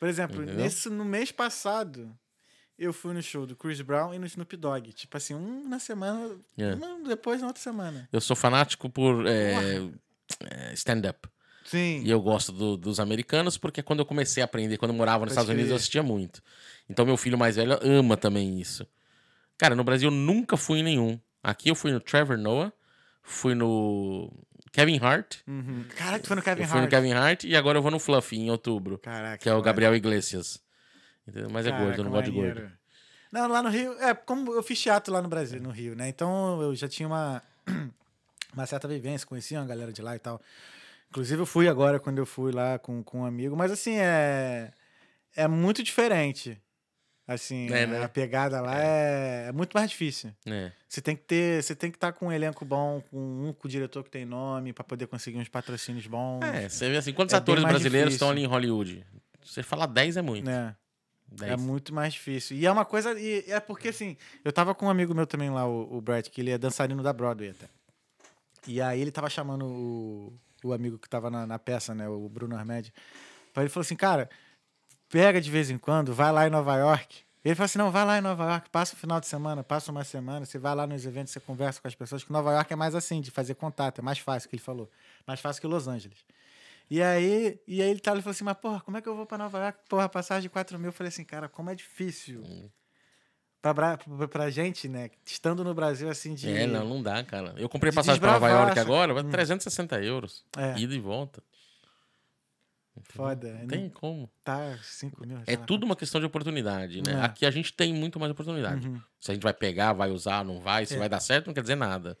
Por 0.00 0.08
exemplo, 0.08 0.42
Entendeu? 0.42 0.64
nesse, 0.64 0.88
no 0.88 1.04
mês 1.04 1.30
passado, 1.30 2.10
eu 2.78 2.92
fui 2.94 3.12
no 3.12 3.22
show 3.22 3.46
do 3.46 3.54
Chris 3.54 3.80
Brown 3.82 4.14
e 4.14 4.18
no 4.18 4.24
Snoop 4.26 4.56
Dogg. 4.56 4.90
Tipo 4.94 5.16
assim, 5.18 5.34
um 5.34 5.68
na 5.68 5.78
semana, 5.78 6.34
É. 6.56 6.74
um 6.74 7.04
depois 7.04 7.40
na 7.42 7.48
outra 7.48 7.62
semana. 7.62 8.08
Eu 8.10 8.20
sou 8.22 8.34
fanático 8.34 8.88
por 8.88 9.26
é, 9.26 9.52
é, 10.50 10.72
stand-up. 10.72 11.28
Sim. 11.72 12.02
E 12.04 12.10
eu 12.10 12.20
gosto 12.20 12.52
do- 12.52 12.76
dos 12.76 13.00
americanos 13.00 13.56
porque 13.56 13.82
quando 13.82 14.00
eu 14.00 14.04
comecei 14.06 14.42
a 14.42 14.44
aprender, 14.44 14.76
quando 14.76 14.90
eu 14.90 14.96
morava 14.96 15.24
nos 15.24 15.32
Pode 15.32 15.40
Estados 15.40 15.48
Unidos, 15.50 15.70
eu 15.70 15.76
assistia 15.76 16.02
muito. 16.02 16.42
Então 16.88 17.06
meu 17.06 17.16
filho 17.16 17.38
mais 17.38 17.56
velho 17.56 17.78
ama 17.82 18.14
também 18.14 18.60
isso. 18.60 18.86
Cara, 19.56 19.74
no 19.74 19.82
Brasil 19.82 20.10
eu 20.10 20.14
nunca 20.14 20.56
fui 20.58 20.80
em 20.80 20.82
nenhum. 20.82 21.18
Aqui 21.42 21.70
eu 21.70 21.74
fui 21.74 21.90
no 21.90 21.98
Trevor 21.98 22.36
Noah, 22.36 22.70
fui 23.22 23.54
no 23.54 24.30
Kevin 24.70 24.98
Hart. 25.02 25.38
Uhum. 25.46 25.84
Caraca, 25.96 26.18
tu 26.22 26.26
foi 26.26 26.36
no 26.36 26.42
Kevin 26.42 26.62
eu 26.62 26.68
fui 26.68 26.76
no 26.76 26.82
Hart. 26.82 26.90
Kevin 26.90 27.12
Hart 27.14 27.44
e 27.44 27.56
agora 27.56 27.78
eu 27.78 27.82
vou 27.82 27.90
no 27.90 27.98
Fluffy 27.98 28.38
em 28.38 28.50
outubro, 28.50 28.98
Caraca. 28.98 29.38
que 29.38 29.48
é 29.48 29.54
o. 29.54 29.62
Gabriel 29.62 29.96
Iglesias. 29.96 30.60
Entendeu? 31.26 31.48
Mas 31.50 31.66
é 31.66 31.70
gordo, 31.70 31.82
eu 31.84 31.86
Caraca, 31.88 32.02
não 32.02 32.10
gosto 32.10 32.24
de 32.24 32.30
gordo. 32.32 32.72
Não, 33.32 33.48
lá 33.48 33.62
no 33.62 33.70
Rio, 33.70 33.92
é, 33.94 34.12
como 34.12 34.52
eu 34.52 34.62
fiz 34.62 34.78
teatro 34.78 35.10
lá 35.10 35.22
no 35.22 35.28
Brasil, 35.28 35.58
no 35.62 35.70
Rio, 35.70 35.96
né? 35.96 36.06
Então 36.08 36.60
eu 36.60 36.74
já 36.74 36.86
tinha 36.86 37.06
uma, 37.08 37.42
uma 38.52 38.66
certa 38.66 38.86
vivência, 38.86 39.26
conhecia 39.26 39.58
uma 39.58 39.66
galera 39.66 39.90
de 39.90 40.02
lá 40.02 40.14
e 40.14 40.18
tal. 40.18 40.38
Inclusive 41.12 41.42
eu 41.42 41.46
fui 41.46 41.68
agora 41.68 42.00
quando 42.00 42.16
eu 42.16 42.24
fui 42.24 42.52
lá 42.52 42.78
com, 42.78 43.02
com 43.02 43.20
um 43.20 43.24
amigo, 43.26 43.54
mas 43.54 43.70
assim, 43.70 43.96
é, 43.98 44.72
é 45.36 45.46
muito 45.46 45.82
diferente. 45.82 46.58
Assim, 47.28 47.70
É, 47.70 47.86
né? 47.86 48.02
a 48.02 48.08
pegada 48.08 48.62
lá 48.62 48.82
é, 48.82 49.48
é 49.48 49.52
muito 49.52 49.74
mais 49.74 49.90
difícil. 49.90 50.32
É. 50.46 50.72
Você 50.88 51.02
tem 51.02 51.14
que 51.14 51.22
ter, 51.24 51.62
você 51.62 51.76
tem 51.76 51.90
que 51.90 51.98
estar 51.98 52.12
com 52.14 52.28
um 52.28 52.32
elenco 52.32 52.64
bom, 52.64 53.02
com 53.10 53.18
um 53.18 53.52
com 53.52 53.68
o 53.68 53.70
diretor 53.70 54.02
que 54.02 54.08
tem 54.10 54.24
nome, 54.24 54.72
pra 54.72 54.82
poder 54.82 55.06
conseguir 55.06 55.36
uns 55.36 55.48
patrocínios 55.48 56.06
bons. 56.06 56.40
É, 56.42 56.66
você 56.70 56.88
vê 56.88 56.96
assim, 56.96 57.12
quantos 57.12 57.34
É 57.34 57.36
atores 57.36 57.62
brasileiros 57.62 58.12
difícil. 58.14 58.14
estão 58.14 58.30
ali 58.30 58.42
em 58.42 58.46
Hollywood? 58.46 59.06
Você 59.44 59.62
fala 59.62 59.86
10 59.86 60.16
é 60.16 60.22
muito. 60.22 60.46
10. 60.46 61.52
É 61.52 61.56
muito 61.58 61.94
mais 61.94 62.14
difícil. 62.14 62.56
E 62.56 62.64
é 62.64 62.72
uma 62.72 62.86
coisa. 62.86 63.18
E 63.20 63.44
é 63.48 63.60
porque, 63.60 63.88
assim, 63.88 64.16
eu 64.42 64.50
tava 64.52 64.74
com 64.74 64.86
um 64.86 64.90
amigo 64.90 65.14
meu 65.14 65.26
também 65.26 65.50
lá, 65.50 65.66
o, 65.66 65.98
o 65.98 66.00
Brad, 66.00 66.26
que 66.28 66.40
ele 66.40 66.50
é 66.50 66.56
dançarino 66.56 67.02
da 67.02 67.12
Broadway 67.12 67.50
até. 67.50 67.66
E 68.66 68.80
aí 68.80 68.98
ele 69.00 69.10
tava 69.10 69.28
chamando 69.28 69.66
o, 69.66 70.32
o 70.64 70.72
amigo 70.72 70.98
que 70.98 71.08
tava 71.08 71.30
na, 71.30 71.46
na 71.46 71.58
peça, 71.58 71.94
né? 71.94 72.08
O 72.08 72.28
Bruno 72.28 72.56
Armed. 72.56 72.92
Ele 73.56 73.68
falou 73.68 73.82
assim, 73.82 73.96
cara, 73.96 74.28
pega 75.08 75.40
de 75.40 75.50
vez 75.50 75.70
em 75.70 75.78
quando, 75.78 76.14
vai 76.14 76.32
lá 76.32 76.46
em 76.46 76.50
Nova 76.50 76.76
York. 76.76 77.22
Ele 77.44 77.54
falou 77.54 77.64
assim: 77.66 77.78
não, 77.78 77.90
vai 77.90 78.04
lá 78.04 78.18
em 78.18 78.20
Nova 78.20 78.44
York, 78.44 78.70
passa 78.70 78.94
o 78.94 78.96
final 78.96 79.20
de 79.20 79.26
semana, 79.26 79.64
passa 79.64 79.90
uma 79.90 80.04
semana, 80.04 80.46
você 80.46 80.58
vai 80.58 80.74
lá 80.74 80.86
nos 80.86 81.04
eventos, 81.04 81.32
você 81.32 81.40
conversa 81.40 81.80
com 81.80 81.88
as 81.88 81.94
pessoas, 81.94 82.22
que 82.22 82.30
Nova 82.32 82.52
York 82.52 82.72
é 82.72 82.76
mais 82.76 82.94
assim, 82.94 83.20
de 83.20 83.30
fazer 83.30 83.54
contato, 83.56 83.98
é 83.98 84.02
mais 84.02 84.18
fácil, 84.18 84.48
que 84.48 84.54
ele 84.56 84.62
falou. 84.62 84.88
Mais 85.26 85.40
fácil 85.40 85.60
que 85.60 85.66
Los 85.66 85.88
Angeles. 85.88 86.18
E 86.88 87.02
aí, 87.02 87.58
e 87.66 87.82
aí 87.82 87.90
ele, 87.90 88.00
tá, 88.00 88.12
ele 88.12 88.22
falou 88.22 88.32
assim, 88.32 88.44
mas 88.44 88.56
porra, 88.58 88.80
como 88.80 88.96
é 88.96 89.02
que 89.02 89.08
eu 89.08 89.16
vou 89.16 89.26
pra 89.26 89.38
Nova 89.38 89.58
York? 89.58 89.78
Porra, 89.88 90.08
passagem 90.08 90.42
de 90.42 90.50
4 90.50 90.78
mil. 90.78 90.88
Eu 90.88 90.92
falei 90.92 91.08
assim, 91.08 91.24
cara, 91.24 91.48
como 91.48 91.68
é 91.70 91.74
difícil. 91.74 92.42
Bra- 92.42 92.68
pra, 93.62 93.98
pra 94.30 94.50
gente, 94.50 94.88
né, 94.88 95.10
estando 95.24 95.62
no 95.62 95.72
Brasil, 95.72 96.08
assim, 96.10 96.34
de... 96.34 96.50
É, 96.50 96.66
não, 96.66 96.88
não 96.88 97.02
dá, 97.02 97.22
cara. 97.22 97.54
Eu 97.56 97.68
comprei 97.68 97.90
de 97.90 97.94
passagem 97.94 98.20
pra 98.20 98.32
Nova 98.32 98.48
York 98.48 98.78
agora, 98.78 99.14
vai 99.14 99.22
360 99.22 100.02
euros. 100.02 100.44
É. 100.56 100.78
Ida 100.78 100.94
e 100.94 100.98
volta. 100.98 101.42
Foda. 103.04 103.52
Não 103.52 103.60
Não 103.60 103.66
tem 103.68 103.88
como. 103.88 104.30
Tá 104.44 104.78
5 104.82 105.26
mil. 105.26 105.38
É 105.46 105.56
tudo 105.56 105.84
uma 105.84 105.96
questão 105.96 106.20
de 106.20 106.26
oportunidade, 106.26 107.02
né? 107.02 107.14
É. 107.14 107.24
Aqui 107.24 107.46
a 107.46 107.50
gente 107.50 107.72
tem 107.72 107.92
muito 107.94 108.20
mais 108.20 108.30
oportunidade. 108.32 108.86
Uhum. 108.86 109.00
Se 109.20 109.30
a 109.30 109.34
gente 109.34 109.42
vai 109.42 109.54
pegar, 109.54 109.92
vai 109.92 110.10
usar, 110.10 110.44
não 110.44 110.60
vai, 110.60 110.84
se 110.84 110.94
É. 110.94 110.98
vai 110.98 111.08
dar 111.08 111.20
certo, 111.20 111.46
não 111.46 111.54
quer 111.54 111.62
dizer 111.62 111.74
nada. 111.76 112.18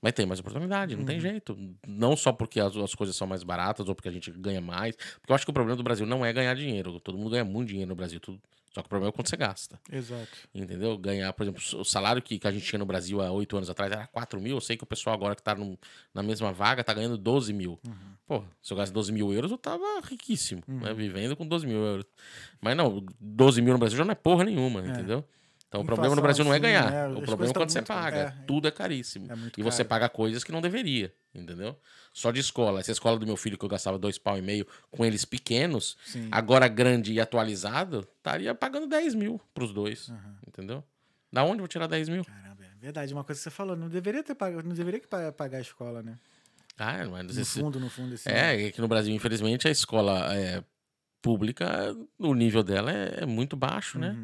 Mas 0.00 0.12
tem 0.12 0.24
mais 0.26 0.38
oportunidade, 0.40 0.94
não 0.94 1.00
Uhum. 1.00 1.06
tem 1.06 1.18
jeito. 1.20 1.58
Não 1.86 2.16
só 2.16 2.32
porque 2.32 2.60
as, 2.60 2.76
as 2.76 2.94
coisas 2.94 3.16
são 3.16 3.26
mais 3.26 3.42
baratas 3.42 3.88
ou 3.88 3.94
porque 3.94 4.08
a 4.08 4.12
gente 4.12 4.30
ganha 4.30 4.60
mais. 4.60 4.94
Porque 4.94 5.32
eu 5.32 5.34
acho 5.34 5.44
que 5.44 5.50
o 5.50 5.54
problema 5.54 5.76
do 5.76 5.82
Brasil 5.82 6.06
não 6.06 6.24
é 6.24 6.32
ganhar 6.32 6.54
dinheiro. 6.54 7.00
Todo 7.00 7.18
mundo 7.18 7.30
ganha 7.30 7.44
muito 7.44 7.68
dinheiro 7.68 7.88
no 7.88 7.96
Brasil. 7.96 8.20
tudo- 8.20 8.40
Só 8.72 8.82
que 8.82 8.86
o 8.86 8.88
problema 8.90 9.08
é 9.08 9.12
quanto 9.12 9.28
você 9.28 9.36
gasta. 9.36 9.80
Exato. 9.90 10.28
Entendeu? 10.54 10.96
Ganhar, 10.98 11.32
por 11.32 11.42
exemplo, 11.42 11.60
o 11.80 11.84
salário 11.84 12.22
que, 12.22 12.38
que 12.38 12.46
a 12.46 12.52
gente 12.52 12.64
tinha 12.64 12.78
no 12.78 12.86
Brasil 12.86 13.20
há 13.20 13.32
oito 13.32 13.56
anos 13.56 13.68
atrás 13.68 13.90
era 13.90 14.06
4 14.08 14.38
mil. 14.40 14.56
Eu 14.56 14.60
sei 14.60 14.76
que 14.76 14.84
o 14.84 14.86
pessoal 14.86 15.14
agora 15.16 15.34
que 15.34 15.42
tá 15.42 15.54
num- 15.54 15.76
na 16.14 16.22
mesma 16.22 16.52
vaga 16.52 16.84
tá 16.84 16.94
ganhando 16.94 17.18
12 17.18 17.52
mil. 17.52 17.80
Uhum. 17.84 17.94
Pô, 18.26 18.44
se 18.62 18.72
eu 18.72 18.76
gasto 18.76 18.92
12 18.92 19.10
mil 19.10 19.32
euros, 19.32 19.50
eu 19.50 19.58
tava 19.58 19.82
riquíssimo, 20.04 20.62
né? 20.68 20.92
Vivendo 20.94 21.34
com 21.34 21.44
12 21.46 21.66
mil 21.66 21.78
euros. 21.78 22.04
Mas 22.60 22.76
não, 22.76 23.04
12 23.18 23.60
mil 23.62 23.72
no 23.72 23.78
Brasil 23.80 23.96
já 23.98 24.04
não 24.04 24.12
é 24.12 24.14
porra 24.14 24.44
nenhuma, 24.44 24.80
entendeu? 24.86 25.24
Então 25.68 25.82
o 25.82 25.84
problema 25.84 26.16
no 26.16 26.22
Brasil 26.22 26.44
não 26.44 26.52
é 26.52 26.56
assim, 26.56 26.62
ganhar. 26.62 26.90
né? 26.90 27.02
O 27.08 27.08
As 27.08 27.12
problema 27.12 27.34
é 27.34 27.36
coisas 27.36 27.52
quando 27.52 27.70
você 27.70 27.78
muito- 27.80 27.88
paga. 27.88 28.16
é. 28.16 28.30
Tudo 28.46 28.68
é 28.68 28.70
caríssimo. 28.70 29.30
É 29.30 29.36
e 29.58 29.62
você 29.62 29.78
caro. 29.84 29.88
paga 29.88 30.08
coisas 30.08 30.42
que 30.42 30.50
não 30.50 30.62
deveria, 30.62 31.14
entendeu? 31.34 31.78
Só 32.12 32.30
de 32.30 32.40
escola. 32.40 32.80
Essa 32.80 32.92
escola 32.92 33.18
do 33.18 33.26
meu 33.26 33.36
filho 33.36 33.58
que 33.58 33.64
eu 33.64 33.68
gastava 33.68 33.98
dois 33.98 34.16
pau 34.16 34.38
e 34.38 34.42
meio 34.42 34.66
com 34.90 35.04
eles 35.04 35.26
pequenos, 35.26 35.98
Sim. 36.06 36.28
agora 36.32 36.66
grande 36.68 37.12
e 37.12 37.20
atualizado, 37.20 38.08
estaria 38.16 38.54
pagando 38.54 38.86
10 38.86 39.14
mil 39.14 39.38
pros 39.52 39.72
dois. 39.72 40.08
Uhum. 40.08 40.16
Entendeu? 40.48 40.82
Da 41.30 41.44
onde 41.44 41.56
eu 41.56 41.58
vou 41.58 41.68
tirar 41.68 41.86
10 41.86 42.08
mil? 42.08 42.24
Caramba, 42.24 42.64
é 42.64 42.74
verdade. 42.80 43.12
Uma 43.12 43.22
coisa 43.22 43.38
que 43.38 43.44
você 43.44 43.50
falou, 43.50 43.76
não 43.76 43.90
deveria 43.90 44.22
ter 44.22 44.34
pago, 44.34 44.62
não 44.62 44.74
deveria 44.74 44.98
que 45.00 45.06
pa- 45.06 45.30
pagar 45.32 45.58
a 45.58 45.60
escola, 45.60 46.02
né? 46.02 46.16
Ah, 46.78 47.04
mas 47.10 47.26
No 47.36 47.42
esse- 47.42 47.60
fundo, 47.60 47.78
no 47.78 47.90
fundo, 47.90 48.14
assim. 48.14 48.30
É, 48.30 48.68
é 48.68 48.72
que 48.72 48.80
no 48.80 48.88
Brasil, 48.88 49.14
infelizmente, 49.14 49.68
a 49.68 49.70
escola 49.70 50.34
é, 50.34 50.64
pública, 51.20 51.94
o 52.18 52.32
nível 52.34 52.62
dela 52.62 52.90
é, 52.90 53.24
é 53.24 53.26
muito 53.26 53.54
baixo, 53.56 53.98
né? 53.98 54.16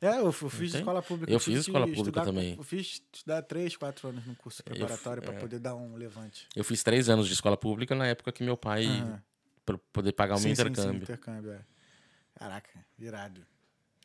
Uhum. 0.00 0.08
É, 0.08 0.18
eu, 0.20 0.32
fiz 0.32 0.74
escola 0.74 1.02
pública. 1.02 1.32
Eu 1.32 1.40
fiz 1.40 1.60
escola 1.60 1.86
pública 1.86 2.02
estudar- 2.02 2.24
também. 2.24 2.54
Eu 2.56 2.62
fiz 2.62 3.02
estudar 3.14 3.42
três, 3.42 3.76
quatro 3.76 4.08
anos 4.08 4.24
no 4.26 4.34
curso 4.36 4.62
preparatório 4.62 5.22
pra 5.22 5.34
é. 5.34 5.38
poder 5.38 5.58
dar 5.58 5.74
um 5.74 5.96
levante. 5.96 6.46
Eu 6.54 6.62
fiz 6.64 6.82
três 6.82 7.08
anos 7.08 7.26
de 7.26 7.32
escola 7.34 7.56
pública 7.56 7.94
na 7.94 8.06
época 8.06 8.30
que 8.30 8.42
meu 8.44 8.56
pai, 8.56 8.86
Aham. 8.86 9.22
pra 9.66 9.78
poder 9.92 10.12
pagar 10.12 10.36
o 10.36 10.40
meu 10.40 10.48
Sim, 10.48 10.54
sim, 10.54 10.62
sim, 10.62 10.68
intercâmbio. 10.70 11.02
intercâmbio, 11.02 11.52
é. 11.52 11.60
Caraca, 12.38 12.70
virado. 12.96 13.44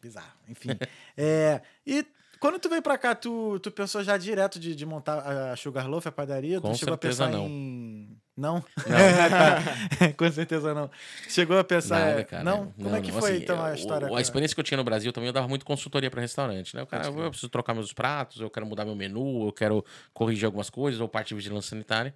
Bizarro. 0.02 0.34
Enfim. 0.50 0.70
é, 1.16 1.62
e 1.86 2.06
quando 2.39 2.60
tu 2.60 2.68
veio 2.70 2.82
pra 2.82 2.98
cá, 2.98 3.14
tu, 3.16 3.60
tu 3.60 3.72
pensou 3.72 4.04
já 4.04 4.18
direto 4.18 4.60
de, 4.60 4.76
de 4.76 4.86
montar 4.86 5.20
a 5.52 5.56
Sugarloaf, 5.56 6.08
a 6.08 6.12
padaria? 6.12 6.60
Com 6.60 6.72
tu 6.72 6.78
chegou 6.78 6.96
a 6.96 6.98
certeza 6.98 7.26
pensar 7.26 7.38
não. 7.38 7.48
em. 7.48 8.20
Não? 8.36 8.56
Não. 8.88 10.14
Com 10.18 10.32
certeza 10.32 10.74
não. 10.74 10.90
Chegou 11.30 11.58
a 11.60 11.64
pensar. 11.64 12.00
Nada, 12.00 12.22
é, 12.22 12.24
cara. 12.24 12.44
Não? 12.44 12.72
Como 12.72 12.96
é 12.96 13.02
que 13.02 13.12
não, 13.12 13.20
foi 13.20 13.32
assim, 13.34 13.44
então 13.44 13.64
a 13.64 13.74
história? 13.76 14.08
o- 14.12 14.16
a 14.16 14.22
experiência 14.22 14.56
que 14.56 14.60
eu 14.60 14.64
tinha 14.64 14.78
no 14.78 14.84
Brasil 14.84 15.14
também, 15.14 15.28
eu 15.28 15.34
dava 15.34 15.48
muito 15.48 15.64
consultoria 15.66 16.10
para 16.10 16.20
restaurante, 16.22 16.76
né? 16.76 16.82
O 16.82 16.88
cara, 16.88 17.08
eu 17.08 17.30
preciso 17.30 17.50
trocar 17.50 17.74
meus 17.76 17.94
pratos, 17.94 18.42
eu 18.42 18.50
quero 18.50 18.66
mudar 18.66 18.86
meu 18.86 18.96
menu, 18.96 19.46
eu 19.48 19.52
quero 19.52 19.86
corrigir 20.14 20.46
algumas 20.46 20.70
coisas, 20.70 21.00
ou 21.00 21.08
parte 21.08 21.30
de 21.30 21.36
vigilância 21.36 21.70
sanitária. 21.70 22.16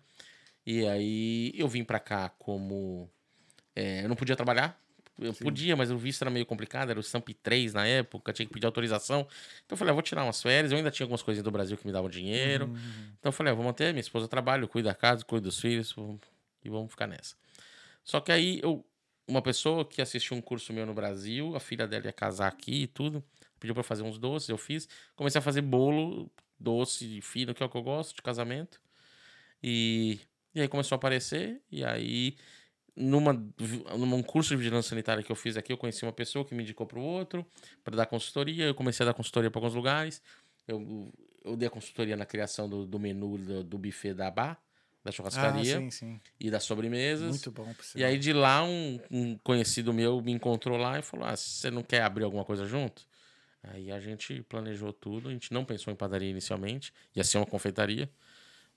E 0.65 0.87
aí 0.87 1.53
eu 1.55 1.67
vim 1.67 1.83
para 1.83 1.99
cá 1.99 2.29
como. 2.39 3.09
é, 3.75 4.03
eu 4.03 4.09
não 4.09 4.15
podia 4.15 4.35
trabalhar. 4.35 4.77
Eu 5.19 5.33
podia, 5.33 5.75
mas 5.75 5.89
o 5.89 5.97
visto 5.97 6.21
era 6.21 6.29
meio 6.29 6.45
complicado, 6.45 6.91
era 6.91 6.99
o 6.99 7.03
Stamp 7.03 7.29
3 7.41 7.73
na 7.73 7.87
época, 7.87 8.31
tinha 8.31 8.45
que 8.45 8.53
pedir 8.53 8.65
autorização. 8.67 9.21
Então 9.65 9.75
eu 9.75 9.77
falei, 9.77 9.91
ah, 9.91 9.93
vou 9.93 10.03
tirar 10.03 10.23
umas 10.23 10.41
férias. 10.41 10.71
Eu 10.71 10.77
ainda 10.77 10.91
tinha 10.91 11.05
algumas 11.05 11.23
coisinhas 11.23 11.43
do 11.43 11.51
Brasil 11.51 11.75
que 11.75 11.87
me 11.87 11.91
davam 11.91 12.09
dinheiro. 12.09 12.67
Uhum. 12.67 13.11
Então 13.19 13.29
eu 13.29 13.31
falei, 13.31 13.51
ah, 13.51 13.55
vou 13.55 13.65
manter, 13.65 13.93
minha 13.93 14.01
esposa 14.01 14.27
trabalha, 14.27 14.63
eu 14.63 14.67
cuido 14.67 14.87
da 14.87 14.93
casa, 14.93 15.25
cuido 15.25 15.45
dos 15.45 15.59
filhos. 15.59 15.95
e 16.63 16.69
vamos 16.69 16.91
ficar 16.91 17.07
nessa. 17.07 17.35
Só 18.03 18.19
que 18.19 18.31
aí 18.31 18.59
eu, 18.61 18.85
uma 19.27 19.41
pessoa 19.41 19.83
que 19.83 20.01
assistiu 20.01 20.37
um 20.37 20.41
curso 20.41 20.71
meu 20.71 20.85
no 20.85 20.93
Brasil, 20.93 21.55
a 21.55 21.59
filha 21.59 21.87
dela 21.87 22.05
ia 22.05 22.13
casar 22.13 22.47
aqui 22.47 22.83
e 22.83 22.87
tudo, 22.87 23.23
pediu 23.59 23.73
para 23.73 23.83
fazer 23.83 24.03
uns 24.03 24.19
doces, 24.19 24.49
eu 24.49 24.57
fiz. 24.57 24.87
Comecei 25.15 25.39
a 25.39 25.41
fazer 25.41 25.61
bolo, 25.61 26.31
doce 26.59 27.21
fino, 27.21 27.53
que 27.53 27.63
é 27.63 27.65
o 27.65 27.69
que 27.69 27.77
eu 27.77 27.83
gosto, 27.83 28.15
de 28.15 28.21
casamento. 28.21 28.79
E, 29.61 30.19
e 30.53 30.61
aí 30.61 30.67
começou 30.67 30.95
a 30.95 30.97
aparecer, 30.97 31.59
e 31.71 31.83
aí 31.83 32.37
numa, 32.97 33.33
num 33.33 34.23
curso 34.23 34.49
de 34.49 34.55
vigilância 34.57 34.89
sanitária 34.89 35.23
que 35.23 35.31
eu 35.31 35.35
fiz 35.35 35.55
aqui, 35.55 35.71
eu 35.71 35.77
conheci 35.77 36.03
uma 36.03 36.11
pessoa 36.11 36.43
que 36.43 36.55
me 36.55 36.63
indicou 36.63 36.87
para 36.87 36.99
o 36.99 37.03
outro, 37.03 37.45
para 37.83 37.95
dar 37.95 38.05
consultoria. 38.07 38.65
Eu 38.65 38.75
comecei 38.75 39.03
a 39.03 39.07
dar 39.07 39.13
consultoria 39.13 39.51
para 39.51 39.59
alguns 39.59 39.75
lugares. 39.75 40.21
Eu, 40.67 41.13
eu 41.45 41.55
dei 41.55 41.67
a 41.67 41.71
consultoria 41.71 42.17
na 42.17 42.25
criação 42.25 42.67
do, 42.67 42.85
do 42.85 42.99
menu 42.99 43.37
do, 43.37 43.63
do 43.63 43.77
buffet 43.77 44.13
da 44.13 44.31
Bar, 44.31 44.59
da 45.03 45.11
churrascaria. 45.11 45.77
Ah, 45.77 45.79
sim, 45.79 45.91
sim. 45.91 46.19
E 46.39 46.49
das 46.49 46.63
sobremesas. 46.63 47.29
Muito 47.29 47.51
bom. 47.51 47.73
E 47.95 48.03
aí 48.03 48.17
de 48.17 48.33
lá, 48.33 48.63
um, 48.63 48.99
um, 49.11 49.37
conhecido 49.37 49.93
meu 49.93 50.19
me 50.21 50.31
encontrou 50.31 50.77
lá 50.77 50.97
e 50.97 51.03
falou: 51.03 51.25
Ah, 51.25 51.35
você 51.35 51.69
não 51.69 51.83
quer 51.83 52.01
abrir 52.01 52.23
alguma 52.23 52.43
coisa 52.43 52.65
junto? 52.65 53.05
Aí 53.63 53.91
a 53.91 53.99
gente 53.99 54.41
planejou 54.43 54.91
tudo. 54.91 55.29
A 55.29 55.31
gente 55.31 55.53
não 55.53 55.63
pensou 55.63 55.93
em 55.93 55.95
padaria 55.95 56.29
inicialmente, 56.29 56.91
ia 57.15 57.23
ser 57.23 57.37
uma 57.37 57.45
confeitaria. 57.45 58.09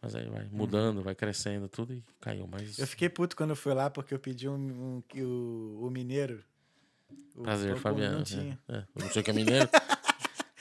Mas 0.03 0.15
aí 0.15 0.29
vai 0.29 0.49
mudando, 0.51 1.03
vai 1.03 1.15
crescendo 1.15 1.69
tudo 1.69 1.93
e 1.93 2.03
caiu. 2.21 2.49
Mas... 2.51 2.79
Eu 2.79 2.87
fiquei 2.87 3.09
puto 3.09 3.37
quando 3.37 3.51
eu 3.51 3.57
fui 3.57 3.75
lá 3.75 3.91
porque 3.91 4.15
eu 4.15 4.19
pedi 4.19 4.49
um, 4.49 4.55
um, 4.55 5.03
um 5.15 5.23
o, 5.23 5.87
o 5.87 5.91
mineiro. 5.91 6.43
O, 7.37 7.43
Prazer, 7.43 7.77
Fabiano. 7.77 8.19
Não, 8.19 8.23
tinha. 8.25 8.59
É, 8.69 8.77
é. 8.77 8.85
não 8.95 9.11
sei 9.11 9.21
o 9.21 9.25
que 9.25 9.31
é 9.31 9.35
mineiro. 9.35 9.69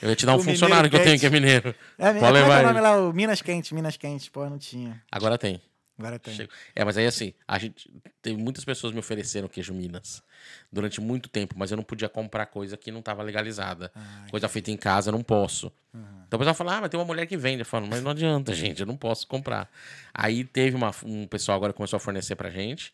Eu 0.02 0.10
ia 0.10 0.16
te 0.16 0.26
dar 0.26 0.36
um 0.36 0.42
funcionário 0.42 0.90
que 0.90 0.96
eu 0.96 1.02
tenho 1.02 1.18
que 1.18 1.26
é 1.26 1.30
mineiro. 1.30 1.74
É, 1.96 2.12
Pode 2.12 2.32
levar. 2.32 2.60
É 2.60 2.64
o 2.64 2.66
nome 2.66 2.80
lá? 2.80 3.00
O 3.00 3.12
Minas 3.12 3.40
Quente, 3.40 3.74
Minas 3.74 3.96
Quente. 3.96 4.30
Pô, 4.30 4.48
não 4.48 4.58
tinha. 4.58 5.02
Agora 5.10 5.38
tem. 5.38 5.62
Agora 6.00 6.18
tem. 6.18 6.34
Chego. 6.34 6.50
É, 6.74 6.84
mas 6.84 6.96
aí 6.96 7.06
assim, 7.06 7.34
a 7.46 7.58
gente. 7.58 7.90
Teve 8.22 8.42
muitas 8.42 8.64
pessoas 8.64 8.92
me 8.92 8.98
ofereceram 8.98 9.48
queijo 9.48 9.72
Minas 9.72 10.22
durante 10.70 11.00
muito 11.00 11.28
tempo, 11.28 11.54
mas 11.56 11.70
eu 11.70 11.76
não 11.76 11.84
podia 11.84 12.08
comprar 12.08 12.46
coisa 12.46 12.76
que 12.76 12.90
não 12.90 13.00
estava 13.00 13.22
legalizada. 13.22 13.90
Ah, 13.94 14.26
coisa 14.30 14.48
feita 14.48 14.70
em 14.70 14.76
casa, 14.76 15.08
eu 15.08 15.12
não 15.12 15.22
posso. 15.22 15.72
Uhum. 15.94 16.02
Então 16.26 16.36
o 16.36 16.38
pessoal 16.38 16.54
fala, 16.54 16.76
ah, 16.76 16.80
mas 16.82 16.90
tem 16.90 16.98
uma 16.98 17.06
mulher 17.06 17.26
que 17.26 17.36
vende. 17.36 17.60
Eu 17.60 17.66
falo, 17.66 17.86
mas 17.86 18.02
não 18.02 18.10
adianta, 18.10 18.54
gente, 18.54 18.80
eu 18.80 18.86
não 18.86 18.96
posso 18.96 19.26
comprar. 19.26 19.70
Aí 20.12 20.44
teve 20.44 20.76
uma, 20.76 20.90
um 21.04 21.26
pessoal 21.26 21.56
agora 21.56 21.72
começou 21.72 21.96
a 21.96 22.00
fornecer 22.00 22.36
pra 22.36 22.50
gente. 22.50 22.92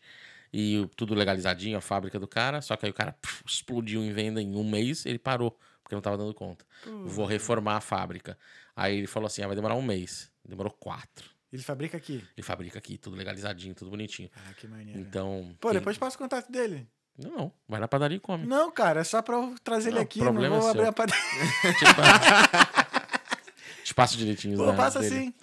E 0.51 0.87
tudo 0.95 1.13
legalizadinho, 1.13 1.77
a 1.77 1.81
fábrica 1.81 2.19
do 2.19 2.27
cara. 2.27 2.61
Só 2.61 2.75
que 2.75 2.85
aí 2.85 2.91
o 2.91 2.93
cara 2.93 3.15
explodiu 3.45 4.01
em 4.01 4.11
venda 4.13 4.41
em 4.41 4.55
um 4.55 4.63
mês, 4.63 5.05
ele 5.05 5.19
parou, 5.19 5.57
porque 5.83 5.93
não 5.93 6.01
tava 6.01 6.17
dando 6.17 6.33
conta. 6.33 6.65
Uhum. 6.85 7.05
Vou 7.05 7.25
reformar 7.25 7.77
a 7.77 7.81
fábrica. 7.81 8.37
Aí 8.75 8.97
ele 8.97 9.07
falou 9.07 9.27
assim: 9.27 9.41
ah, 9.41 9.47
vai 9.47 9.55
demorar 9.55 9.75
um 9.75 9.81
mês. 9.81 10.31
Demorou 10.43 10.71
quatro. 10.71 11.36
Ele 11.51 11.63
fabrica 11.63 11.97
aqui? 11.97 12.23
Ele 12.35 12.45
fabrica 12.45 12.77
aqui, 12.77 12.97
tudo 12.97 13.15
legalizadinho, 13.15 13.73
tudo 13.73 13.91
bonitinho. 13.91 14.29
Ah, 14.35 14.53
que 14.53 14.67
maneiro. 14.67 14.99
Então. 14.99 15.55
Pô, 15.59 15.71
depois 15.71 15.97
passa 15.97 16.15
o 16.15 16.19
contato 16.19 16.51
dele. 16.51 16.87
Não, 17.17 17.31
não. 17.31 17.53
Vai 17.67 17.79
na 17.79 17.87
padaria 17.87 18.17
e 18.17 18.19
come. 18.19 18.45
Não, 18.45 18.71
cara, 18.71 19.01
é 19.01 19.03
só 19.03 19.21
pra 19.21 19.35
eu 19.35 19.55
trazer 19.63 19.89
não, 19.89 19.97
ele 19.97 20.03
aqui. 20.03 20.19
Problema 20.19 20.55
não 20.55 20.61
vou 20.61 20.69
é 20.69 20.71
abrir 20.71 20.87
a 20.87 20.93
padaria. 20.93 21.23
Te 23.83 23.93
passo 23.93 24.17
direitinho. 24.17 24.57
Pô, 24.57 24.73
passa 24.73 25.01
sim. 25.01 25.33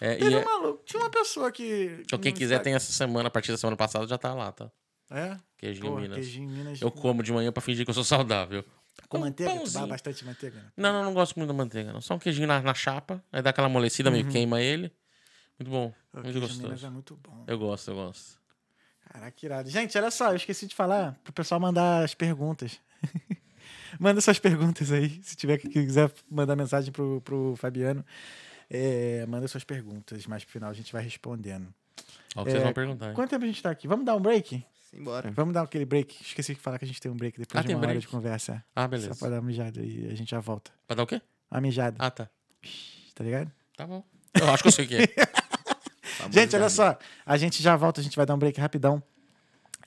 É, 0.00 0.16
Teve 0.16 0.34
é... 0.34 0.44
uma, 0.44 0.76
tinha 0.84 1.00
uma 1.00 1.10
pessoa 1.10 1.52
que. 1.52 2.00
Então, 2.00 2.18
quem 2.18 2.32
quiser 2.32 2.58
tem 2.58 2.74
essa 2.74 2.92
semana, 2.92 3.28
a 3.28 3.30
partir 3.30 3.52
da 3.52 3.56
semana 3.56 3.76
passada 3.76 4.04
já 4.06 4.18
tá 4.18 4.34
lá, 4.34 4.50
tá? 4.50 4.68
É? 5.08 5.36
Queijinho 5.56 5.86
Porra, 5.86 6.00
Minas. 6.00 6.16
Queijinho 6.16 6.48
Minas. 6.48 6.82
Eu 6.82 6.90
como 6.90 7.22
de 7.22 7.32
manhã 7.32 7.52
pra 7.52 7.60
fingir 7.60 7.84
que 7.84 7.90
eu 7.90 7.94
sou 7.94 8.02
saudável. 8.02 8.64
Com 9.08 9.18
manteiga? 9.18 9.56
Tu 9.60 9.70
dá 9.70 9.86
bastante 9.86 10.24
manteiga? 10.24 10.56
Né? 10.56 10.72
Não, 10.76 10.92
não, 10.92 11.04
não 11.04 11.14
gosto 11.14 11.36
muito 11.36 11.48
da 11.48 11.54
manteiga. 11.54 11.92
Não. 11.92 12.00
Só 12.00 12.14
um 12.14 12.18
queijinho 12.18 12.48
na, 12.48 12.60
na 12.60 12.74
chapa, 12.74 13.22
aí 13.30 13.40
dá 13.40 13.50
aquela 13.50 13.68
amolecida, 13.68 14.10
uhum. 14.10 14.16
meio 14.16 14.28
queima 14.28 14.60
ele. 14.60 14.92
Muito 15.62 15.70
bom. 15.70 15.94
O 16.12 16.22
muito 16.22 16.40
gostoso. 16.40 16.62
Minas 16.62 16.84
é 16.84 16.90
muito 16.90 17.16
bom. 17.16 17.44
Eu 17.46 17.58
gosto, 17.58 17.90
eu 17.90 17.94
gosto. 17.94 18.40
Caraca, 19.08 19.46
irado. 19.46 19.70
Gente, 19.70 19.96
olha 19.96 20.10
só, 20.10 20.30
eu 20.30 20.36
esqueci 20.36 20.66
de 20.66 20.74
falar 20.74 21.18
pro 21.22 21.32
pessoal 21.32 21.60
mandar 21.60 22.02
as 22.02 22.14
perguntas. 22.14 22.80
Manda 24.00 24.20
suas 24.20 24.38
perguntas 24.38 24.90
aí. 24.90 25.20
Se 25.22 25.36
tiver 25.36 25.58
que 25.58 25.68
quiser 25.68 26.10
mandar 26.30 26.56
mensagem 26.56 26.90
pro, 26.90 27.20
pro 27.20 27.54
Fabiano, 27.56 28.04
é, 28.70 29.24
manda 29.26 29.46
suas 29.46 29.64
perguntas. 29.64 30.26
Mas 30.26 30.44
pro 30.44 30.52
final 30.52 30.70
a 30.70 30.72
gente 30.72 30.92
vai 30.92 31.02
respondendo. 31.02 31.72
Olha 32.34 32.42
o 32.42 32.44
que 32.44 32.50
é, 32.50 32.52
vocês 32.52 32.62
vão 32.62 32.72
perguntar. 32.72 33.08
Hein? 33.08 33.14
Quanto 33.14 33.30
tempo 33.30 33.44
a 33.44 33.46
gente 33.46 33.62
tá 33.62 33.70
aqui? 33.70 33.86
Vamos 33.86 34.06
dar 34.06 34.16
um 34.16 34.20
break? 34.20 34.64
Simbora. 34.90 35.30
Vamos 35.30 35.52
dar 35.52 35.62
aquele 35.62 35.84
break. 35.84 36.22
Esqueci 36.22 36.54
de 36.54 36.60
falar 36.60 36.78
que 36.78 36.86
a 36.86 36.88
gente 36.88 37.00
tem 37.00 37.12
um 37.12 37.16
break 37.16 37.38
depois 37.38 37.62
ah, 37.62 37.66
de 37.66 37.74
uma 37.74 37.80
break. 37.80 37.92
hora 37.92 38.00
de 38.00 38.08
conversa. 38.08 38.64
Ah, 38.74 38.88
beleza. 38.88 39.12
Só 39.12 39.20
pra 39.20 39.28
dar 39.28 39.36
uma 39.36 39.46
mijada 39.46 39.80
e 39.82 40.08
a 40.10 40.14
gente 40.14 40.30
já 40.30 40.40
volta. 40.40 40.70
Pra 40.86 40.96
dar 40.96 41.02
o 41.02 41.06
quê? 41.06 41.20
Uma 41.50 41.60
mijada. 41.60 41.96
Ah, 41.98 42.10
tá. 42.10 42.28
Tá 43.14 43.22
ligado? 43.22 43.52
Tá 43.76 43.86
bom. 43.86 44.02
Eu 44.34 44.50
acho 44.50 44.62
que 44.62 44.68
eu 44.68 44.72
sei 44.72 44.84
o 44.86 44.88
que 44.88 44.96
é. 44.96 45.06
gente, 46.30 46.56
olha 46.56 46.68
só. 46.68 46.98
A 47.24 47.36
gente 47.36 47.62
já 47.62 47.76
volta, 47.76 48.00
a 48.00 48.04
gente 48.04 48.16
vai 48.16 48.26
dar 48.26 48.34
um 48.34 48.38
break 48.38 48.60
rapidão. 48.60 49.02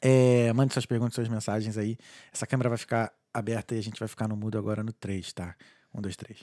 É, 0.01 0.51
mande 0.53 0.73
suas 0.73 0.86
perguntas, 0.86 1.15
suas 1.15 1.27
mensagens 1.27 1.77
aí. 1.77 1.97
Essa 2.33 2.45
câmera 2.45 2.69
vai 2.69 2.77
ficar 2.77 3.13
aberta 3.33 3.75
e 3.75 3.79
a 3.79 3.83
gente 3.83 3.99
vai 3.99 4.07
ficar 4.07 4.27
no 4.27 4.36
mudo 4.36 4.57
agora 4.57 4.83
no 4.83 4.93
3, 4.93 5.33
tá? 5.33 5.55
1, 5.93 6.01
2, 6.01 6.15
3. 6.15 6.39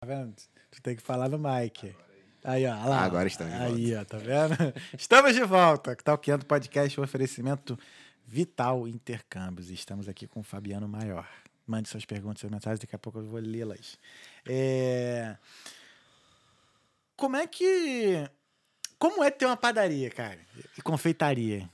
Tá 0.00 0.06
vendo? 0.06 0.34
Tu 0.70 0.82
tem 0.82 0.96
que 0.96 1.02
falar 1.02 1.28
no 1.28 1.38
mic. 1.38 1.94
Aí, 2.42 2.66
ó. 2.66 2.74
Lá, 2.86 3.00
Agora 3.00 3.26
estamos 3.26 3.52
de 3.52 3.58
volta. 3.58 3.74
Aí, 3.74 3.94
ó, 3.96 4.04
tá 4.04 4.18
vendo? 4.18 4.74
estamos 4.98 5.34
de 5.34 5.42
volta. 5.44 5.96
Talkando 5.96 6.44
Podcast, 6.44 7.00
o 7.00 7.02
oferecimento 7.02 7.78
Vital 8.26 8.86
Intercâmbios. 8.86 9.70
Estamos 9.70 10.08
aqui 10.08 10.26
com 10.26 10.40
o 10.40 10.42
Fabiano 10.42 10.86
Maior. 10.86 11.26
Mande 11.66 11.88
suas 11.88 12.04
perguntas, 12.04 12.40
suas 12.40 12.52
mensagens, 12.52 12.80
daqui 12.80 12.94
a 12.94 12.98
pouco 12.98 13.18
eu 13.20 13.24
vou 13.24 13.40
lê-las. 13.40 13.98
É... 14.46 15.36
Como 17.16 17.36
é 17.36 17.46
que. 17.46 18.28
Como 18.98 19.22
é 19.22 19.30
ter 19.30 19.46
uma 19.46 19.56
padaria, 19.56 20.10
cara? 20.10 20.40
E 20.76 20.82
confeitaria? 20.82 21.68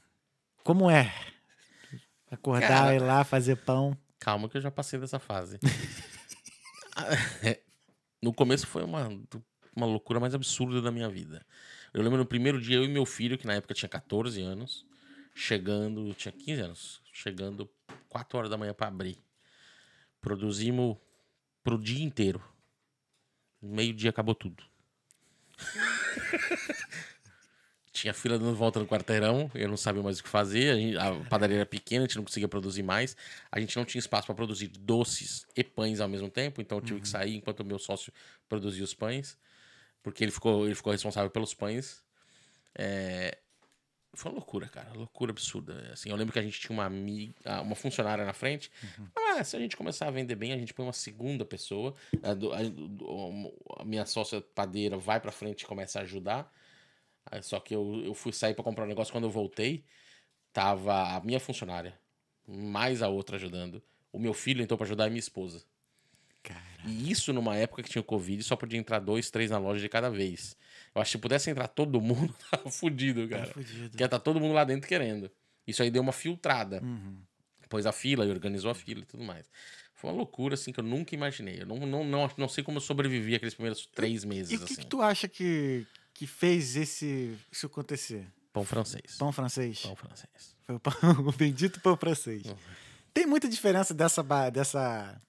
Como 0.64 0.90
é? 0.90 1.12
Acordar, 2.30 2.68
cara, 2.68 2.94
ir 2.94 3.00
lá, 3.00 3.24
fazer 3.24 3.56
pão. 3.56 3.96
Calma 4.18 4.48
que 4.48 4.56
eu 4.56 4.60
já 4.60 4.70
passei 4.70 4.98
dessa 4.98 5.18
fase. 5.18 5.58
no 8.22 8.32
começo 8.32 8.66
foi 8.66 8.84
uma, 8.84 9.08
uma 9.74 9.86
loucura 9.86 10.20
mais 10.20 10.34
absurda 10.34 10.80
da 10.80 10.92
minha 10.92 11.08
vida. 11.08 11.44
Eu 11.92 12.02
lembro 12.02 12.18
no 12.18 12.26
primeiro 12.26 12.60
dia, 12.60 12.76
eu 12.76 12.84
e 12.84 12.88
meu 12.88 13.04
filho, 13.04 13.36
que 13.36 13.46
na 13.46 13.54
época 13.54 13.74
tinha 13.74 13.88
14 13.88 14.40
anos, 14.42 14.86
chegando, 15.34 16.14
tinha 16.14 16.30
15 16.30 16.60
anos, 16.60 17.02
chegando 17.12 17.68
4 18.08 18.38
horas 18.38 18.50
da 18.50 18.56
manhã 18.56 18.74
para 18.74 18.88
abrir. 18.88 19.18
Produzimos 20.20 20.96
pro 21.64 21.78
dia 21.78 22.04
inteiro. 22.04 22.42
Meio 23.60 23.92
dia 23.92 24.10
acabou 24.10 24.34
tudo. 24.34 24.62
Tinha 27.92 28.14
fila 28.14 28.38
dando 28.38 28.54
volta 28.54 28.78
no 28.78 28.86
quarteirão, 28.86 29.50
eu 29.54 29.68
não 29.68 29.76
sabia 29.76 30.02
mais 30.02 30.20
o 30.20 30.22
que 30.22 30.28
fazer. 30.28 30.70
A, 30.70 30.76
gente, 30.76 30.96
a, 30.96 31.12
padaria 31.28 31.56
era 31.56 31.66
pequena, 31.66 32.04
a 32.04 32.06
gente 32.06 32.16
não 32.16 32.24
conseguia 32.24 32.48
produzir 32.48 32.82
mais. 32.82 33.16
A 33.50 33.60
gente 33.60 33.76
não 33.76 33.84
tinha 33.84 33.98
espaço 33.98 34.26
para 34.26 34.34
produzir 34.34 34.68
doces 34.68 35.44
e 35.56 35.62
pães 35.64 36.00
ao 36.00 36.08
mesmo 36.08 36.30
tempo, 36.30 36.62
então 36.62 36.78
eu 36.78 36.82
tive 36.82 36.94
uhum. 36.94 37.00
que 37.00 37.08
sair 37.08 37.36
enquanto 37.36 37.60
o 37.60 37.64
meu 37.64 37.78
sócio 37.78 38.12
produzia 38.48 38.84
os 38.84 38.94
pães, 38.94 39.36
porque 40.02 40.24
ele 40.24 40.30
ficou, 40.30 40.64
ele 40.64 40.74
ficou 40.74 40.92
responsável 40.92 41.30
pelos 41.30 41.52
pães. 41.52 42.02
É, 42.74 43.36
foi 44.12 44.30
uma 44.30 44.38
loucura, 44.38 44.68
cara. 44.68 44.92
Loucura 44.92 45.30
absurda. 45.30 45.90
Assim, 45.92 46.10
eu 46.10 46.16
lembro 46.16 46.32
que 46.32 46.38
a 46.38 46.42
gente 46.42 46.58
tinha 46.58 46.72
uma 46.72 46.84
amiga, 46.84 47.34
ah, 47.44 47.60
uma 47.60 47.74
funcionária 47.74 48.24
na 48.24 48.32
frente. 48.32 48.70
Uhum. 48.82 49.08
Ah, 49.16 49.44
se 49.44 49.56
a 49.56 49.60
gente 49.60 49.76
começar 49.76 50.08
a 50.08 50.10
vender 50.10 50.34
bem, 50.34 50.52
a 50.52 50.58
gente 50.58 50.74
põe 50.74 50.84
uma 50.84 50.92
segunda 50.92 51.44
pessoa. 51.44 51.94
A, 52.22 52.32
a, 52.32 53.82
a 53.82 53.84
minha 53.84 54.04
sócia 54.06 54.40
padeira 54.40 54.96
vai 54.96 55.20
pra 55.20 55.30
frente 55.30 55.62
e 55.62 55.66
começa 55.66 56.00
a 56.00 56.02
ajudar. 56.02 56.52
Só 57.42 57.60
que 57.60 57.74
eu, 57.74 58.02
eu 58.04 58.14
fui 58.14 58.32
sair 58.32 58.54
para 58.54 58.64
comprar 58.64 58.84
um 58.84 58.88
negócio. 58.88 59.12
Quando 59.12 59.24
eu 59.24 59.30
voltei, 59.30 59.84
tava 60.52 61.16
a 61.16 61.20
minha 61.20 61.38
funcionária, 61.38 61.98
mais 62.46 63.02
a 63.02 63.08
outra 63.08 63.36
ajudando. 63.36 63.82
O 64.12 64.18
meu 64.18 64.34
filho 64.34 64.62
entrou 64.62 64.76
para 64.76 64.86
ajudar 64.86 65.06
e 65.06 65.10
minha 65.10 65.20
esposa. 65.20 65.64
E 66.84 67.10
isso 67.10 67.32
numa 67.32 67.56
época 67.56 67.82
que 67.82 67.90
tinha 67.90 68.00
o 68.00 68.04
Covid, 68.04 68.42
só 68.42 68.56
podia 68.56 68.78
entrar 68.78 68.98
dois, 68.98 69.30
três 69.30 69.50
na 69.50 69.58
loja 69.58 69.80
de 69.80 69.88
cada 69.88 70.10
vez. 70.10 70.56
Eu 70.94 71.00
acho 71.00 71.10
que 71.10 71.18
se 71.18 71.22
pudesse 71.22 71.50
entrar 71.50 71.68
todo 71.68 72.00
mundo, 72.00 72.34
tava 72.50 72.70
fudido, 72.70 73.28
cara. 73.28 73.46
Tava 73.46 73.54
fudido. 73.54 73.90
Porque 73.90 74.08
tá 74.08 74.18
todo 74.18 74.40
mundo 74.40 74.54
lá 74.54 74.64
dentro 74.64 74.88
querendo. 74.88 75.30
Isso 75.66 75.82
aí 75.82 75.90
deu 75.90 76.02
uma 76.02 76.12
filtrada. 76.12 76.82
Uhum. 76.82 77.22
Pôs 77.68 77.86
a 77.86 77.92
fila 77.92 78.26
e 78.26 78.30
organizou 78.30 78.70
a 78.70 78.74
fila 78.74 79.00
e 79.00 79.04
tudo 79.04 79.22
mais. 79.22 79.48
Foi 79.94 80.10
uma 80.10 80.16
loucura, 80.16 80.54
assim, 80.54 80.72
que 80.72 80.80
eu 80.80 80.84
nunca 80.84 81.14
imaginei. 81.14 81.62
Eu 81.62 81.66
não, 81.66 81.76
não, 81.86 82.02
não, 82.02 82.30
não 82.36 82.48
sei 82.48 82.64
como 82.64 82.78
eu 82.78 82.80
sobrevivi 82.80 83.36
aqueles 83.36 83.54
primeiros 83.54 83.86
três 83.86 84.24
meses. 84.24 84.50
E 84.50 84.56
o 84.56 84.58
que, 84.58 84.64
assim. 84.64 84.82
que 84.82 84.86
tu 84.86 85.00
acha 85.00 85.28
que, 85.28 85.86
que 86.12 86.26
fez 86.26 86.74
esse, 86.74 87.36
isso 87.52 87.66
acontecer? 87.66 88.26
Pão 88.52 88.64
francês. 88.64 89.16
Pão 89.16 89.30
francês? 89.30 89.82
Pão 89.82 89.94
francês. 89.94 90.56
Foi 90.64 90.74
o, 90.74 90.80
pão, 90.80 90.92
o 91.28 91.32
bendito 91.32 91.80
pão 91.80 91.96
francês. 91.96 92.44
Uhum. 92.46 92.56
Tem 93.14 93.26
muita 93.26 93.48
diferença 93.48 93.94
dessa, 93.94 94.22
dessa 94.50 95.20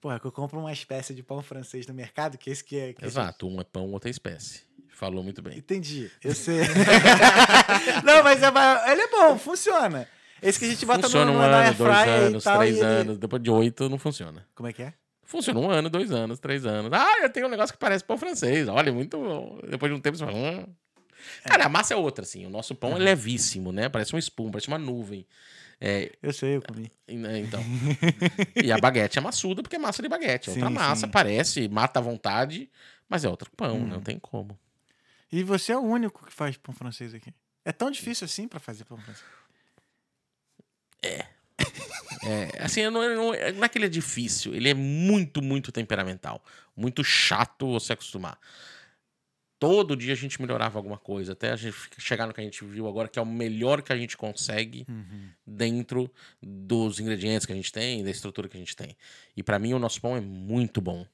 Porra, 0.00 0.18
que 0.18 0.26
eu 0.26 0.32
compro 0.32 0.58
uma 0.58 0.72
espécie 0.72 1.14
de 1.14 1.22
pão 1.22 1.42
francês 1.42 1.86
no 1.86 1.92
mercado, 1.92 2.38
que 2.38 2.50
esse 2.50 2.64
que 2.64 2.78
é. 2.78 2.92
Que 2.92 3.04
Exato, 3.04 3.46
gente... 3.46 3.56
um 3.56 3.60
é 3.60 3.64
pão, 3.64 3.90
outra 3.90 4.08
é 4.08 4.12
espécie. 4.12 4.62
Falou 4.88 5.22
muito 5.22 5.40
bem. 5.40 5.58
Entendi. 5.58 6.10
Eu 6.22 6.34
sei. 6.34 6.60
não, 8.04 8.22
mas 8.22 8.42
é, 8.42 8.92
ele 8.92 9.02
é 9.02 9.08
bom, 9.08 9.38
funciona. 9.38 10.08
Esse 10.42 10.58
que 10.58 10.64
a 10.64 10.68
gente 10.68 10.84
bota 10.86 11.02
funciona 11.02 11.30
no, 11.30 11.38
um 11.38 11.40
ano, 11.40 11.74
dois 11.74 12.08
anos, 12.08 12.44
tal, 12.44 12.58
três 12.58 12.82
anos. 12.82 13.18
Depois 13.18 13.42
de 13.42 13.50
oito, 13.50 13.88
não 13.88 13.98
funciona. 13.98 14.46
Como 14.54 14.68
é 14.68 14.72
que 14.72 14.82
é? 14.82 14.94
Funciona 15.22 15.60
um 15.60 15.70
ano, 15.70 15.88
dois 15.88 16.10
anos, 16.10 16.38
três 16.38 16.66
anos. 16.66 16.90
Ah, 16.92 17.20
eu 17.22 17.30
tenho 17.30 17.46
um 17.46 17.50
negócio 17.50 17.72
que 17.72 17.78
parece 17.78 18.02
pão 18.04 18.18
francês. 18.18 18.68
Olha, 18.68 18.92
muito 18.92 19.18
bom. 19.18 19.60
Depois 19.68 19.92
de 19.92 19.96
um 19.96 20.00
tempo, 20.00 20.16
você 20.16 20.24
fala. 20.24 20.36
Hum. 20.36 20.66
Cara, 21.44 21.66
a 21.66 21.68
massa 21.68 21.94
é 21.94 21.96
outra, 21.96 22.24
assim. 22.24 22.46
O 22.46 22.50
nosso 22.50 22.74
pão 22.74 22.96
é 22.96 22.98
levíssimo, 22.98 23.70
né? 23.70 23.88
Parece 23.88 24.12
uma 24.14 24.18
espuma, 24.18 24.52
parece 24.52 24.68
uma 24.68 24.78
nuvem. 24.78 25.26
É, 25.80 26.12
Eu 26.22 26.32
sei, 26.32 26.56
eu 26.56 26.62
comi. 26.62 26.90
né, 27.08 27.38
então. 27.38 27.62
e 28.62 28.70
a 28.70 28.76
baguete 28.78 29.18
é 29.18 29.20
maçuda 29.22 29.62
porque 29.62 29.76
é 29.76 29.78
massa 29.78 30.02
de 30.02 30.08
baguete. 30.08 30.50
É 30.50 30.52
outra 30.52 30.68
Sim, 30.68 30.74
massa, 30.74 31.06
sim. 31.06 31.10
parece, 31.10 31.68
mata 31.68 31.98
à 32.00 32.02
vontade, 32.02 32.70
mas 33.08 33.24
é 33.24 33.28
outro 33.28 33.50
pão, 33.56 33.78
não 33.86 34.00
tem 34.00 34.18
como. 34.18 34.58
E 35.32 35.42
você 35.42 35.72
é 35.72 35.76
o 35.78 35.82
único 35.82 36.26
que 36.26 36.32
faz 36.32 36.56
pão 36.56 36.74
francês 36.74 37.14
aqui. 37.14 37.32
É 37.64 37.72
tão 37.72 37.90
difícil 37.90 38.24
assim 38.26 38.46
pra 38.46 38.60
fazer 38.60 38.84
pão 38.84 38.98
francês. 38.98 39.24
É, 42.22 42.62
assim, 42.62 42.80
eu 42.80 42.90
não, 42.90 43.02
eu 43.02 43.16
não, 43.16 43.52
não 43.54 43.64
é 43.64 43.68
que 43.68 43.78
ele 43.78 43.86
é 43.86 43.88
difícil, 43.88 44.54
ele 44.54 44.68
é 44.68 44.74
muito, 44.74 45.40
muito 45.40 45.72
temperamental. 45.72 46.44
Muito 46.76 47.02
chato 47.02 47.72
você 47.72 47.92
acostumar. 47.94 48.38
Todo 49.60 49.94
dia 49.94 50.14
a 50.14 50.16
gente 50.16 50.40
melhorava 50.40 50.78
alguma 50.78 50.96
coisa, 50.96 51.34
até 51.34 51.52
a 51.52 51.56
gente 51.56 51.76
chegar 51.98 52.26
no 52.26 52.32
que 52.32 52.40
a 52.40 52.44
gente 52.44 52.64
viu 52.64 52.88
agora, 52.88 53.08
que 53.08 53.18
é 53.18 53.22
o 53.22 53.26
melhor 53.26 53.82
que 53.82 53.92
a 53.92 53.96
gente 53.96 54.16
consegue 54.16 54.86
dentro 55.46 56.10
dos 56.42 56.98
ingredientes 56.98 57.46
que 57.46 57.52
a 57.52 57.56
gente 57.56 57.70
tem, 57.70 58.02
da 58.02 58.10
estrutura 58.10 58.48
que 58.48 58.56
a 58.56 58.60
gente 58.60 58.74
tem. 58.74 58.96
E 59.36 59.42
pra 59.42 59.58
mim 59.58 59.74
o 59.74 59.78
nosso 59.78 60.00
pão 60.00 60.16
é 60.16 60.20
muito 60.20 60.80
bom. 60.80 61.06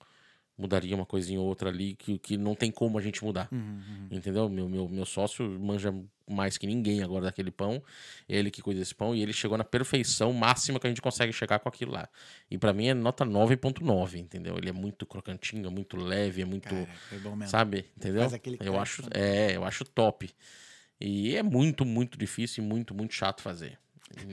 Mudaria 0.58 0.94
uma 0.96 1.04
coisinha 1.04 1.38
ou 1.38 1.46
outra 1.46 1.68
ali 1.68 1.94
que, 1.94 2.18
que 2.18 2.36
não 2.38 2.54
tem 2.54 2.70
como 2.70 2.98
a 2.98 3.02
gente 3.02 3.22
mudar. 3.22 3.48
Entendeu? 4.10 4.48
Meu, 4.48 4.68
meu, 4.68 4.88
meu 4.88 5.04
sócio 5.04 5.46
manja 5.60 5.94
mais 6.26 6.56
que 6.56 6.66
ninguém 6.66 7.02
agora 7.02 7.26
daquele 7.26 7.50
pão. 7.50 7.82
Ele 8.28 8.50
que 8.50 8.62
cuida 8.62 8.80
desse 8.80 8.94
pão 8.94 9.14
e 9.14 9.22
ele 9.22 9.32
chegou 9.34 9.58
na 9.58 9.64
perfeição 9.64 10.32
máxima 10.32 10.80
que 10.80 10.86
a 10.86 10.90
gente 10.90 11.02
consegue 11.02 11.32
chegar 11.32 11.58
com 11.58 11.68
aquilo 11.68 11.92
lá. 11.92 12.08
E 12.50 12.56
pra 12.56 12.72
mim 12.72 12.86
é 12.88 12.94
nota 12.94 13.24
9.9, 13.24 14.18
entendeu? 14.18 14.56
Ele 14.56 14.70
é 14.70 14.72
muito 14.72 15.04
crocantinho, 15.04 15.66
é 15.66 15.70
muito 15.70 15.96
leve, 15.96 16.40
é 16.40 16.44
muito, 16.46 16.68
Cara, 16.68 16.88
é 17.12 17.46
sabe? 17.46 17.84
Entendeu? 17.96 18.22
Eu 18.64 18.80
acho, 18.80 19.02
também. 19.02 19.22
é, 19.22 19.56
eu 19.56 19.64
acho 19.64 19.84
top. 19.84 20.30
E 20.98 21.36
é 21.36 21.42
muito, 21.42 21.84
muito 21.84 22.16
difícil 22.18 22.64
e 22.64 22.66
muito, 22.66 22.94
muito 22.94 23.12
chato 23.12 23.42
fazer. 23.42 23.78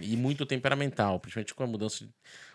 E 0.02 0.16
muito 0.16 0.46
temperamental, 0.46 1.20
principalmente 1.20 1.54
com 1.54 1.64
a 1.64 1.68
mudança. 1.68 2.06
de- 2.06 2.12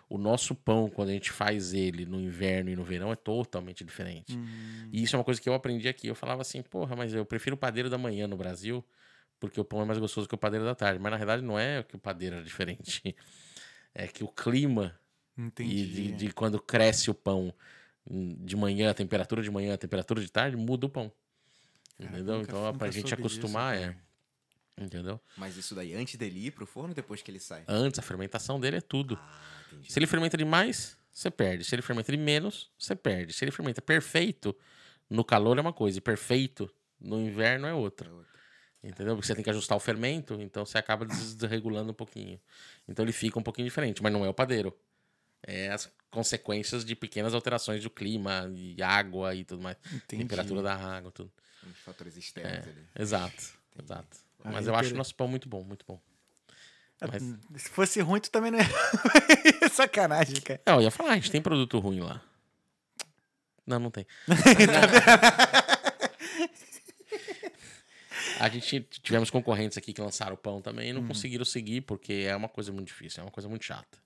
O 0.09 0.17
nosso 0.17 0.55
pão, 0.55 0.89
quando 0.89 1.09
a 1.09 1.13
gente 1.13 1.31
faz 1.31 1.71
ele 1.71 2.03
no 2.03 2.19
inverno 2.19 2.71
e 2.71 2.75
no 2.75 2.83
verão, 2.83 3.11
é 3.11 3.15
totalmente 3.15 3.83
diferente. 3.83 4.35
Hum. 4.35 4.89
E 4.91 5.03
isso 5.03 5.15
é 5.15 5.19
uma 5.19 5.23
coisa 5.23 5.39
que 5.39 5.47
eu 5.47 5.53
aprendi 5.53 5.87
aqui. 5.87 6.07
Eu 6.07 6.15
falava 6.15 6.41
assim, 6.41 6.63
porra, 6.63 6.95
mas 6.95 7.13
eu 7.13 7.23
prefiro 7.23 7.55
o 7.55 7.59
padeiro 7.59 7.91
da 7.91 7.97
manhã 7.97 8.27
no 8.27 8.35
Brasil, 8.35 8.83
porque 9.39 9.61
o 9.61 9.63
pão 9.63 9.81
é 9.81 9.85
mais 9.85 9.99
gostoso 9.99 10.27
que 10.27 10.33
o 10.33 10.37
padeiro 10.37 10.65
da 10.65 10.73
tarde. 10.73 10.99
Mas 10.99 11.11
na 11.11 11.17
verdade 11.17 11.43
não 11.43 11.59
é 11.59 11.83
que 11.83 11.95
o 11.95 11.99
padeiro 11.99 12.37
é 12.37 12.41
diferente. 12.41 13.15
É 13.93 14.07
que 14.07 14.23
o 14.23 14.27
clima 14.27 14.99
Entendi. 15.37 15.83
e 15.83 15.87
de, 15.87 16.11
de 16.13 16.33
quando 16.33 16.59
cresce 16.59 17.09
o 17.09 17.13
pão 17.13 17.53
hum, 18.09 18.35
de 18.39 18.55
manhã, 18.55 18.89
a 18.89 18.93
temperatura 18.93 19.41
de 19.41 19.51
manhã, 19.51 19.73
a 19.73 19.77
temperatura 19.77 20.21
de 20.21 20.31
tarde, 20.31 20.57
muda 20.57 20.85
o 20.85 20.89
pão. 20.89 21.11
Cara, 21.99 22.11
Entendeu? 22.11 22.37
nunca- 22.37 22.51
então, 22.51 22.77
pra 22.77 22.89
gente 22.91 23.13
acostumar, 23.13 23.75
é. 23.75 23.95
Entendeu? 24.79 25.19
Mas 25.35 25.57
isso 25.57 25.75
daí 25.75 25.93
antes 25.93 26.15
dele 26.15 26.47
ir 26.47 26.51
pro 26.51 26.65
forno 26.65 26.89
ou 26.89 26.95
depois 26.95 27.21
que 27.21 27.29
ele 27.29 27.39
sai? 27.39 27.63
Antes, 27.67 27.99
a 27.99 28.01
fermentação 28.01 28.59
dele 28.59 28.77
é 28.77 28.81
tudo. 28.81 29.19
Ah, 29.21 29.41
entendi. 29.71 29.91
Se 29.91 29.99
ele 29.99 30.07
fermenta 30.07 30.37
demais, 30.37 30.97
você 31.11 31.29
perde. 31.29 31.65
Se 31.65 31.75
ele 31.75 31.81
fermenta 31.81 32.11
de 32.11 32.17
menos, 32.17 32.71
você 32.77 32.95
perde. 32.95 33.33
Se 33.33 33.43
ele 33.43 33.51
fermenta 33.51 33.81
perfeito, 33.81 34.55
no 35.09 35.23
calor 35.23 35.57
é 35.57 35.61
uma 35.61 35.73
coisa, 35.73 35.97
e 35.97 36.01
perfeito 36.01 36.73
no 36.99 37.19
inverno 37.19 37.67
é 37.67 37.73
outra. 37.73 38.09
É 38.09 38.11
outra. 38.11 38.39
Entendeu? 38.81 39.15
Porque 39.15 39.27
você 39.27 39.35
tem 39.35 39.43
que 39.43 39.49
ajustar 39.49 39.75
o 39.75 39.79
fermento, 39.79 40.35
então 40.41 40.65
você 40.65 40.77
acaba 40.77 41.05
desregulando 41.05 41.91
um 41.91 41.93
pouquinho. 41.93 42.39
Então 42.87 43.03
ele 43.03 43.11
fica 43.11 43.37
um 43.37 43.43
pouquinho 43.43 43.67
diferente, 43.67 44.01
mas 44.01 44.13
não 44.13 44.23
é 44.23 44.29
o 44.29 44.33
padeiro. 44.33 44.73
É 45.43 45.69
as 45.69 45.91
consequências 46.09 46.85
de 46.85 46.95
pequenas 46.95 47.33
alterações 47.33 47.83
do 47.83 47.89
clima, 47.89 48.49
e 48.55 48.81
água 48.81 49.35
e 49.35 49.43
tudo 49.43 49.61
mais. 49.61 49.77
Entendi. 49.87 50.23
Temperatura 50.23 50.61
da 50.61 50.75
água, 50.75 51.11
tudo. 51.11 51.31
Fatores 51.83 52.15
externos 52.15 52.67
ali. 52.67 52.87
Exato, 52.97 53.43
exato. 53.81 54.28
Ah, 54.43 54.51
Mas 54.51 54.67
eu 54.67 54.75
acho 54.75 54.93
o 54.93 54.97
nosso 54.97 55.13
pão 55.15 55.27
muito 55.27 55.47
bom, 55.49 55.63
muito 55.63 55.85
bom. 55.87 55.99
Mas- 57.01 57.23
Se 57.61 57.69
fosse 57.69 58.01
ruim, 58.01 58.19
tu 58.19 58.29
também 58.29 58.51
não 58.51 58.59
ia. 58.59 58.65
Sacanagem, 59.71 60.41
cara. 60.41 60.61
Não, 60.65 60.75
eu 60.75 60.81
ia 60.81 60.91
falar, 60.91 61.11
a 61.11 61.15
gente 61.15 61.31
tem 61.31 61.41
produto 61.41 61.79
ruim 61.79 61.99
lá. 62.01 62.21
Não, 63.65 63.79
não 63.79 63.91
tem. 63.91 64.05
A 68.39 68.47
gente 68.49 68.81
tivemos 69.03 69.29
concorrentes 69.29 69.77
aqui 69.77 69.91
que 69.93 70.01
lançaram 70.01 70.33
o 70.33 70.37
pão 70.37 70.61
também 70.61 70.89
e 70.89 70.93
não 70.93 71.05
conseguiram 71.05 71.43
seguir 71.45 71.81
porque 71.81 72.25
é 72.27 72.35
uma 72.35 72.47
coisa 72.49 72.71
muito 72.71 72.87
difícil, 72.87 73.21
é 73.21 73.25
uma 73.25 73.31
coisa 73.31 73.49
muito 73.49 73.65
chata. 73.65 73.97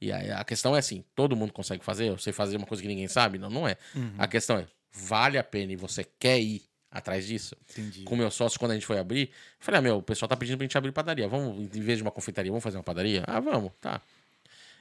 E 0.00 0.10
aí 0.12 0.30
a 0.30 0.42
questão 0.44 0.74
é 0.74 0.78
assim, 0.80 1.04
todo 1.14 1.36
mundo 1.36 1.52
consegue 1.52 1.84
fazer? 1.84 2.08
Eu 2.08 2.18
sei 2.18 2.32
fazer 2.32 2.56
uma 2.56 2.66
coisa 2.66 2.82
que 2.82 2.88
ninguém 2.88 3.06
sabe? 3.06 3.38
Não, 3.38 3.48
não 3.50 3.68
é. 3.68 3.76
A 4.18 4.26
questão 4.26 4.58
é, 4.58 4.66
vale 4.92 5.38
a 5.38 5.44
pena 5.44 5.72
e 5.72 5.76
você 5.76 6.04
quer 6.04 6.40
ir 6.40 6.62
atrás 6.90 7.26
disso? 7.26 7.56
Entendi. 7.70 8.02
Com 8.04 8.16
meu 8.16 8.30
sócio, 8.30 8.58
quando 8.58 8.72
a 8.72 8.74
gente 8.74 8.86
foi 8.86 8.98
abrir, 8.98 9.30
falei, 9.58 9.78
ah, 9.78 9.82
meu, 9.82 9.96
o 9.98 10.02
pessoal 10.02 10.28
tá 10.28 10.36
pedindo 10.36 10.56
pra 10.58 10.64
gente 10.64 10.76
abrir 10.78 10.92
padaria. 10.92 11.28
Vamos, 11.28 11.58
em 11.74 11.80
vez 11.80 11.98
de 11.98 12.02
uma 12.02 12.10
confeitaria, 12.10 12.50
vamos 12.50 12.62
fazer 12.64 12.76
uma 12.76 12.82
padaria? 12.82 13.22
Ah, 13.26 13.40
vamos, 13.40 13.72
tá. 13.80 14.00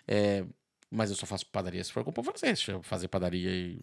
É, 0.07 0.43
mas 0.89 1.12
eu 1.12 1.16
só 1.16 1.26
faço 1.28 1.45
padaria 1.45 1.84
se 1.84 1.91
for 1.91 2.03
com 2.03 2.12
pão 2.12 2.24
francês. 2.24 2.66
Fazer 2.84 3.07
padaria 3.07 3.49
e, 3.51 3.80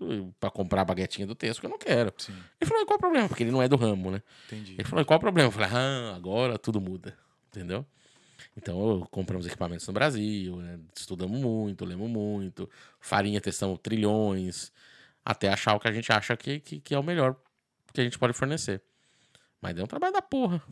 Uhum. 0.00 0.32
pra 0.40 0.50
comprar 0.50 0.80
a 0.82 0.84
baguetinha 0.84 1.26
do 1.26 1.34
texto, 1.34 1.60
que 1.60 1.66
eu 1.66 1.70
não 1.70 1.78
quero. 1.78 2.12
Sim, 2.16 2.32
Ele 2.60 2.68
falou, 2.70 2.86
qual 2.86 2.96
o 2.96 3.00
problema? 3.00 3.28
Porque 3.28 3.42
ele 3.42 3.50
não 3.50 3.60
é 3.62 3.68
do 3.68 3.76
ramo, 3.76 4.10
né? 4.10 4.22
entendi. 4.46 4.72
Ele 4.74 4.84
falou, 4.84 5.04
qual 5.04 5.18
o 5.18 5.20
problema? 5.20 5.48
Eu 5.48 5.52
falei, 5.52 5.68
ah, 5.70 6.14
agora 6.16 6.58
tudo 6.58 6.80
muda. 6.80 7.14
Entendeu? 7.48 7.84
Então, 8.56 9.06
compramos 9.10 9.46
equipamentos 9.46 9.86
no 9.86 9.92
Brasil, 9.92 10.56
né? 10.56 10.78
estudamos 10.96 11.38
muito, 11.38 11.84
lemos 11.84 12.08
muito, 12.10 12.68
farinha 13.00 13.40
testamos 13.40 13.78
trilhões, 13.80 14.72
até 15.24 15.48
achar 15.48 15.74
o 15.74 15.80
que 15.80 15.86
a 15.86 15.92
gente 15.92 16.10
acha 16.12 16.36
que, 16.36 16.58
que, 16.60 16.80
que 16.80 16.94
é 16.94 16.98
o 16.98 17.02
melhor 17.02 17.36
que 17.92 18.00
a 18.00 18.04
gente 18.04 18.18
pode 18.18 18.32
fornecer. 18.32 18.82
Mas 19.60 19.74
deu 19.74 19.84
um 19.84 19.88
trabalho 19.88 20.12
da 20.12 20.22
porra. 20.22 20.62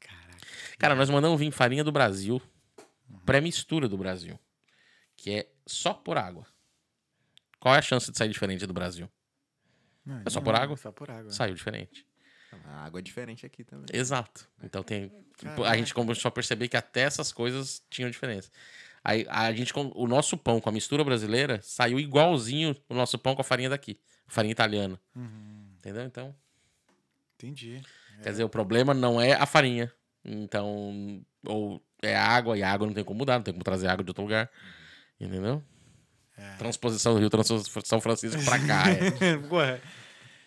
Caraca. 0.00 0.38
Cara, 0.78 0.94
nós 0.94 1.10
mandamos 1.10 1.38
vir 1.38 1.50
farinha 1.50 1.84
do 1.84 1.92
Brasil, 1.92 2.40
pré-mistura 3.26 3.88
do 3.88 3.98
Brasil, 3.98 4.38
que 5.16 5.30
é 5.30 5.48
só 5.66 5.92
por 5.92 6.16
água. 6.16 6.46
Qual 7.60 7.74
é 7.74 7.78
a 7.78 7.82
chance 7.82 8.10
de 8.10 8.16
sair 8.16 8.28
diferente 8.28 8.66
do 8.66 8.72
Brasil? 8.72 9.10
Não, 10.04 10.22
É 10.24 10.30
só 10.30 10.38
não, 10.40 10.44
por 10.44 10.54
água? 10.54 10.76
Só 10.76 10.92
por 10.92 11.10
água. 11.10 11.30
Saiu 11.30 11.54
diferente. 11.54 12.06
A 12.64 12.84
água 12.86 13.00
é 13.00 13.02
diferente 13.02 13.44
aqui 13.44 13.62
também. 13.62 13.86
Exato. 13.92 14.48
Então 14.62 14.82
tem. 14.82 15.12
A 15.44 15.44
Caraca. 15.54 15.76
gente 15.76 15.92
começou 15.92 16.28
a 16.28 16.32
perceber 16.32 16.68
que 16.68 16.76
até 16.76 17.02
essas 17.02 17.30
coisas 17.30 17.82
tinham 17.90 18.10
diferença. 18.10 18.50
Aí 19.04 19.26
a 19.28 19.52
gente, 19.52 19.72
o 19.76 20.06
nosso 20.06 20.36
pão 20.36 20.60
com 20.60 20.68
a 20.68 20.72
mistura 20.72 21.04
brasileira 21.04 21.60
saiu 21.62 22.00
igualzinho 22.00 22.74
o 22.88 22.94
nosso 22.94 23.18
pão 23.18 23.34
com 23.34 23.42
a 23.42 23.44
farinha 23.44 23.68
daqui, 23.68 24.00
farinha 24.26 24.52
italiana. 24.52 24.98
Uhum, 25.14 25.57
Entendeu? 25.88 26.04
Então, 26.04 26.34
entendi. 27.36 27.80
quer 28.22 28.30
dizer, 28.30 28.44
o 28.44 28.48
problema 28.48 28.92
não 28.92 29.18
é 29.18 29.32
a 29.32 29.46
farinha. 29.46 29.90
Então, 30.22 31.24
ou 31.46 31.82
é 32.02 32.14
a 32.14 32.26
água, 32.26 32.58
e 32.58 32.62
a 32.62 32.70
água 32.70 32.86
não 32.86 32.92
tem 32.92 33.02
como 33.02 33.18
mudar, 33.18 33.36
não 33.36 33.42
tem 33.42 33.54
como 33.54 33.64
trazer 33.64 33.88
água 33.88 34.04
de 34.04 34.10
outro 34.10 34.22
lugar. 34.22 34.50
Entendeu? 35.18 35.62
É. 36.36 36.56
Transposição 36.56 37.14
do 37.14 37.20
Rio, 37.20 37.30
transposição 37.30 37.82
São 37.84 38.00
Francisco 38.02 38.44
pra 38.44 38.58
cá. 38.58 38.84
é. 38.90 39.80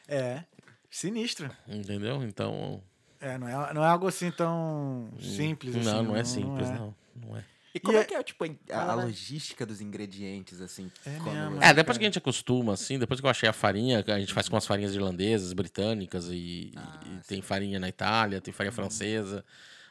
É. 0.08 0.44
Sinistro. 0.90 1.50
Entendeu? 1.66 2.22
Então. 2.22 2.84
É, 3.20 3.38
não 3.38 3.48
é, 3.48 3.74
não 3.74 3.84
é 3.84 3.88
algo 3.88 4.08
assim 4.08 4.30
tão 4.30 5.10
simples 5.20 5.76
assim. 5.76 5.86
Não, 5.86 6.04
não 6.04 6.16
é 6.18 6.24
simples, 6.24 6.70
é. 6.70 6.74
não. 6.74 6.96
Não 7.16 7.38
é. 7.38 7.46
E 7.74 7.80
como 7.80 7.98
E 7.98 8.00
é 8.00 8.02
é- 8.02 8.06
que 8.06 8.14
é, 8.14 8.24
tipo, 8.24 8.44
a, 8.72 8.82
a 8.92 8.94
logística 8.96 9.66
dos 9.66 9.80
ingredientes, 9.82 10.60
assim? 10.62 10.92
É 11.06 11.18
quando 11.24 11.56
você- 11.56 11.66
É, 11.66 11.74
depois 11.74 11.98
que 11.98 12.04
a 12.04 12.08
gente 12.08 12.18
acostuma, 12.18 12.74
assim, 12.74 13.00
depois 13.00 13.20
que 13.20 13.26
eu 13.26 13.30
achei 13.30 13.48
a 13.48 13.54
farinha, 13.54 14.04
que 14.04 14.12
a 14.12 14.20
gente 14.20 14.34
faz 14.34 14.50
com 14.50 14.58
as 14.58 14.66
farinhas 14.66 14.94
irlandesas, 14.94 15.54
britânicas, 15.54 16.28
e, 16.30 16.74
Ah, 16.76 17.00
e 17.06 17.28
tem 17.28 17.42
farinha 17.42 17.80
na 17.80 17.88
Itália, 17.90 18.42
tem 18.42 18.54
farinha 18.54 18.72
francesa. 18.72 19.46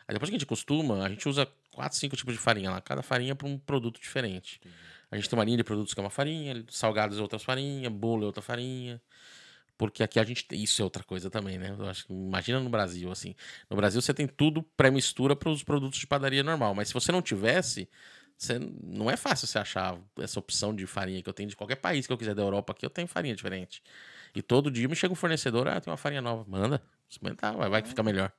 Aí 0.06 0.12
depois 0.14 0.28
que 0.28 0.34
a 0.34 0.38
gente 0.38 0.44
acostuma, 0.46 1.04
a 1.04 1.08
gente 1.08 1.28
usa 1.28 1.48
quatro, 1.72 1.96
cinco 1.96 2.16
tipos 2.16 2.34
de 2.34 2.40
farinha 2.40 2.70
lá, 2.70 2.80
cada 2.80 3.02
farinha 3.02 3.34
para 3.34 3.46
um 3.46 3.56
produto 3.58 4.00
diferente. 4.00 4.60
A 5.10 5.16
gente 5.16 5.28
tem 5.28 5.38
uma 5.38 5.44
linha 5.44 5.56
de 5.56 5.64
produtos 5.64 5.94
que 5.94 6.00
é 6.00 6.02
uma 6.02 6.10
farinha, 6.10 6.64
salgados 6.68 7.18
é 7.18 7.22
outras 7.22 7.42
farinhas, 7.42 7.92
bolo 7.92 8.24
é 8.24 8.26
outra 8.26 8.42
farinha. 8.42 9.00
Porque 9.80 10.02
aqui 10.02 10.20
a 10.20 10.24
gente 10.24 10.44
tem. 10.44 10.62
Isso 10.62 10.82
é 10.82 10.84
outra 10.84 11.02
coisa 11.02 11.30
também, 11.30 11.56
né? 11.56 11.74
Eu 11.78 11.88
acho 11.88 12.04
imagina 12.12 12.60
no 12.60 12.68
Brasil, 12.68 13.10
assim. 13.10 13.34
No 13.70 13.74
Brasil 13.78 14.02
você 14.02 14.12
tem 14.12 14.26
tudo 14.26 14.62
pré-mistura 14.62 15.34
para 15.34 15.48
os 15.48 15.62
produtos 15.62 15.98
de 15.98 16.06
padaria 16.06 16.42
normal. 16.42 16.74
Mas 16.74 16.88
se 16.88 16.92
você 16.92 17.10
não 17.10 17.22
tivesse, 17.22 17.88
você, 18.36 18.58
não 18.58 19.10
é 19.10 19.16
fácil 19.16 19.46
você 19.46 19.58
achar 19.58 19.98
essa 20.18 20.38
opção 20.38 20.76
de 20.76 20.86
farinha 20.86 21.22
que 21.22 21.28
eu 21.30 21.32
tenho 21.32 21.48
de 21.48 21.56
qualquer 21.56 21.76
país 21.76 22.06
que 22.06 22.12
eu 22.12 22.18
quiser 22.18 22.34
da 22.34 22.42
Europa 22.42 22.74
aqui, 22.74 22.84
eu 22.84 22.90
tenho 22.90 23.08
farinha 23.08 23.34
diferente. 23.34 23.82
E 24.34 24.42
todo 24.42 24.70
dia 24.70 24.86
me 24.86 24.94
chega 24.94 25.14
um 25.14 25.16
fornecedor, 25.16 25.66
ah, 25.66 25.80
tem 25.80 25.90
uma 25.90 25.96
farinha 25.96 26.20
nova. 26.20 26.44
Manda, 26.46 26.82
experimentar, 27.08 27.56
vai, 27.56 27.70
vai 27.70 27.80
que 27.80 27.88
fica 27.88 28.02
melhor. 28.02 28.30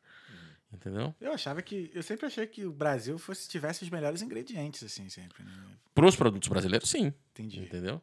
Entendeu? 0.71 1.15
Eu 1.19 1.33
achava 1.33 1.59
que. 1.63 1.89
Eu 1.91 2.03
sempre 2.03 2.27
achei 2.27 2.45
que 2.45 2.65
o 2.65 2.71
Brasil 2.71 3.17
fosse, 3.17 3.49
tivesse 3.49 3.83
os 3.83 3.89
melhores 3.89 4.21
ingredientes, 4.21 4.83
assim, 4.83 5.09
sempre. 5.09 5.43
Né? 5.43 5.51
Para 5.95 6.05
os 6.05 6.15
produtos 6.15 6.47
brasileiros, 6.47 6.87
sim. 6.87 7.11
Entendi. 7.31 7.61
Entendeu? 7.61 7.99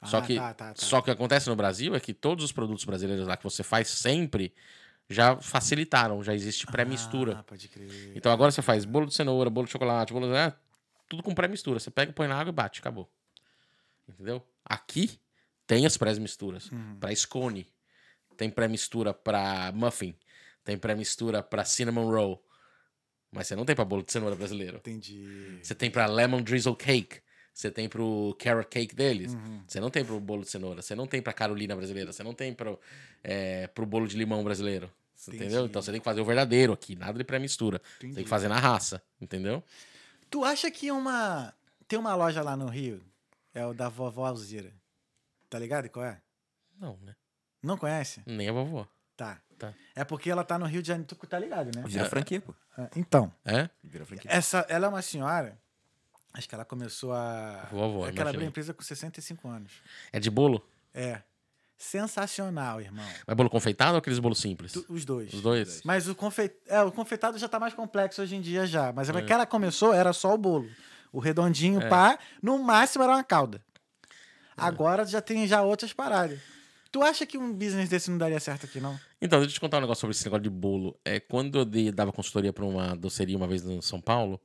Ah, 0.00 0.06
só 0.06 0.20
que, 0.20 0.36
tá, 0.36 0.54
tá, 0.54 0.74
tá. 0.74 0.74
só 0.76 0.96
que 0.96 1.02
o 1.02 1.04
que 1.04 1.10
acontece 1.10 1.48
no 1.48 1.56
Brasil 1.56 1.94
é 1.94 2.00
que 2.00 2.12
todos 2.12 2.44
os 2.44 2.52
produtos 2.52 2.84
brasileiros 2.84 3.26
lá 3.26 3.36
que 3.36 3.44
você 3.44 3.62
faz 3.62 3.88
sempre 3.88 4.52
já 5.08 5.36
facilitaram, 5.40 6.22
já 6.22 6.34
existe 6.34 6.66
pré-mistura. 6.66 7.38
Ah, 7.38 7.42
pode 7.42 7.68
crer. 7.68 8.12
Então 8.14 8.32
agora 8.32 8.50
você 8.50 8.62
faz 8.62 8.84
bolo 8.84 9.06
de 9.06 9.14
cenoura, 9.14 9.48
bolo 9.48 9.66
de 9.66 9.72
chocolate, 9.72 10.12
bolo 10.12 10.26
de... 10.28 10.34
é, 10.34 10.52
tudo 11.08 11.22
com 11.22 11.34
pré-mistura. 11.34 11.78
Você 11.78 11.90
pega, 11.90 12.12
põe 12.12 12.26
na 12.26 12.36
água 12.36 12.50
e 12.50 12.52
bate, 12.52 12.80
acabou. 12.80 13.10
Entendeu? 14.08 14.46
Aqui 14.64 15.20
tem 15.66 15.86
as 15.86 15.96
pré-misturas. 15.96 16.70
Uhum. 16.70 16.96
Pra 16.98 17.14
scone, 17.14 17.68
tem 18.36 18.50
pré-mistura 18.50 19.14
pra 19.14 19.72
muffin, 19.74 20.14
Tem 20.64 20.76
pré-mistura 20.76 21.42
pra 21.42 21.64
cinnamon 21.64 22.10
roll. 22.10 22.42
Mas 23.30 23.46
você 23.46 23.56
não 23.56 23.64
tem 23.64 23.74
pra 23.76 23.84
bolo 23.84 24.02
de 24.02 24.12
cenoura 24.12 24.34
brasileiro. 24.34 24.78
Entendi. 24.78 25.58
Você 25.62 25.74
tem 25.74 25.90
pra 25.90 26.06
lemon 26.06 26.42
drizzle 26.42 26.74
cake. 26.74 27.20
Você 27.56 27.70
tem 27.70 27.88
pro 27.88 28.36
carrot 28.38 28.68
cake 28.68 28.94
deles. 28.94 29.32
Uhum. 29.32 29.62
Você 29.66 29.80
não 29.80 29.88
tem 29.88 30.04
pro 30.04 30.20
bolo 30.20 30.42
de 30.42 30.50
cenoura. 30.50 30.82
Você 30.82 30.94
não 30.94 31.06
tem 31.06 31.22
pra 31.22 31.32
Carolina 31.32 31.74
brasileira. 31.74 32.12
Você 32.12 32.22
não 32.22 32.34
tem 32.34 32.52
pro, 32.52 32.78
é, 33.24 33.66
pro 33.68 33.86
bolo 33.86 34.06
de 34.06 34.14
limão 34.14 34.44
brasileiro. 34.44 34.92
Entendi. 35.22 35.44
Entendeu? 35.44 35.64
Então 35.64 35.80
você 35.80 35.90
tem 35.90 35.98
que 35.98 36.04
fazer 36.04 36.20
o 36.20 36.24
verdadeiro 36.26 36.74
aqui. 36.74 36.94
Nada 36.94 37.16
de 37.16 37.24
pré-mistura. 37.24 37.80
Você 37.98 38.08
tem 38.12 38.24
que 38.24 38.28
fazer 38.28 38.48
na 38.48 38.58
raça. 38.58 39.02
Entendeu? 39.18 39.64
Tu 40.28 40.44
acha 40.44 40.70
que 40.70 40.90
uma. 40.90 41.50
Tem 41.88 41.98
uma 41.98 42.14
loja 42.14 42.42
lá 42.42 42.58
no 42.58 42.66
Rio? 42.66 43.02
É 43.54 43.64
o 43.64 43.72
da 43.72 43.88
vovó 43.88 44.26
Alzira. 44.26 44.70
Tá 45.48 45.58
ligado 45.58 45.88
qual 45.88 46.04
é? 46.04 46.20
Não, 46.78 46.98
né? 47.02 47.16
Não 47.62 47.78
conhece? 47.78 48.20
Nem 48.26 48.50
a 48.50 48.52
vovó. 48.52 48.86
Tá. 49.16 49.40
Tá. 49.58 49.72
É 49.94 50.04
porque 50.04 50.30
ela 50.30 50.44
tá 50.44 50.58
no 50.58 50.66
Rio 50.66 50.82
de 50.82 50.88
Janeiro. 50.88 51.08
Tu 51.08 51.26
tá 51.26 51.38
ligado, 51.38 51.74
né? 51.74 51.82
Vira 51.86 52.04
franquia, 52.04 52.42
pô. 52.42 52.54
É, 52.76 52.90
Então, 52.96 53.32
É? 53.46 53.70
Vira 53.82 54.04
franquia. 54.04 54.30
essa, 54.30 54.66
ela 54.68 54.84
é 54.84 54.88
uma 54.90 55.00
senhora. 55.00 55.58
Acho 56.36 56.48
que 56.48 56.54
ela 56.54 56.64
começou 56.64 57.12
a. 57.12 57.66
Vovó, 57.72 58.06
é 58.08 58.12
que 58.12 58.20
ela 58.20 58.30
abriu 58.30 58.44
a 58.44 58.48
empresa 58.48 58.74
com 58.74 58.82
65 58.82 59.48
anos. 59.48 59.72
É 60.12 60.20
de 60.20 60.30
bolo? 60.30 60.62
É. 60.92 61.22
Sensacional, 61.78 62.80
irmão. 62.80 63.04
Mas 63.26 63.36
bolo 63.36 63.48
confeitado 63.50 63.92
ou 63.92 63.98
aqueles 63.98 64.18
bolos 64.18 64.38
simples? 64.40 64.72
Tu- 64.72 64.84
os 64.88 65.04
dois. 65.04 65.32
Os 65.32 65.40
dois? 65.42 65.82
Mas 65.84 66.08
o, 66.08 66.14
confe... 66.14 66.50
é, 66.66 66.80
o 66.82 66.90
confeitado 66.92 67.38
já 67.38 67.48
tá 67.48 67.58
mais 67.60 67.74
complexo 67.74 68.20
hoje 68.22 68.34
em 68.36 68.40
dia 68.40 68.66
já. 68.66 68.92
Mas 68.92 69.08
é. 69.08 69.22
que 69.22 69.32
ela 69.32 69.46
começou, 69.46 69.92
era 69.94 70.12
só 70.12 70.34
o 70.34 70.38
bolo. 70.38 70.68
O 71.12 71.18
redondinho, 71.18 71.80
É. 71.80 71.88
pá, 71.88 72.18
no 72.42 72.58
máximo 72.58 73.04
era 73.04 73.12
uma 73.14 73.24
calda. 73.24 73.62
Agora 74.56 75.04
já 75.04 75.20
tem 75.20 75.46
já 75.46 75.62
outras 75.62 75.92
paradas. 75.92 76.38
Tu 76.90 77.02
acha 77.02 77.26
que 77.26 77.36
um 77.36 77.52
business 77.52 77.88
desse 77.90 78.10
não 78.10 78.16
daria 78.16 78.40
certo 78.40 78.64
aqui, 78.64 78.80
não? 78.80 78.98
Então, 79.20 79.38
deixa 79.38 79.50
eu 79.50 79.54
te 79.54 79.60
contar 79.60 79.78
um 79.78 79.80
negócio 79.82 80.00
sobre 80.00 80.14
esse 80.14 80.24
negócio 80.24 80.42
de 80.44 80.50
bolo. 80.50 80.98
É, 81.04 81.20
quando 81.20 81.58
eu 81.58 81.92
dava 81.92 82.10
consultoria 82.12 82.52
pra 82.52 82.64
uma 82.64 82.96
doceria 82.96 83.36
uma 83.36 83.46
vez 83.46 83.62
em 83.66 83.82
São 83.82 84.00
Paulo, 84.00 84.40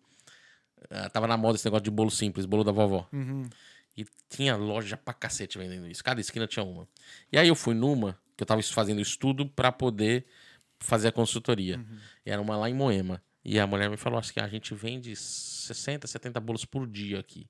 tava 1.12 1.28
na 1.28 1.38
moda 1.38 1.56
esse 1.56 1.66
negócio 1.66 1.84
de 1.84 1.92
bolo 1.92 2.12
simples, 2.12 2.46
bolo 2.46 2.64
da 2.64 2.72
vovó. 2.72 3.08
Uhum. 3.12 3.50
E 3.98 4.06
tinha 4.30 4.56
loja 4.56 4.96
pra 4.98 5.14
cacete 5.14 5.58
vendendo 5.58 5.88
isso. 5.88 6.04
Cada 6.04 6.22
esquina 6.22 6.48
tinha 6.48 6.64
uma. 6.64 6.88
E 7.32 7.38
aí 7.38 7.48
eu 7.48 7.56
fui 7.56 7.74
numa, 7.74 8.18
que 8.38 8.44
eu 8.44 8.48
tava 8.48 8.62
fazendo 8.64 9.02
estudo 9.02 9.46
pra 9.48 9.72
poder 9.72 10.26
fazer 10.80 11.10
a 11.10 11.12
consultoria. 11.12 11.84
E 12.26 12.32
era 12.32 12.42
uma 12.42 12.58
lá 12.58 12.70
em 12.70 12.74
Moema. 12.74 13.22
E 13.44 13.60
a 13.60 13.68
mulher 13.68 13.90
me 13.90 13.98
falou 13.98 14.18
assim: 14.20 14.40
a 14.40 14.48
gente 14.48 14.74
vende 14.74 15.16
60, 15.16 16.08
70 16.08 16.40
bolos 16.40 16.64
por 16.66 16.88
dia 16.88 17.20
aqui. 17.20 17.48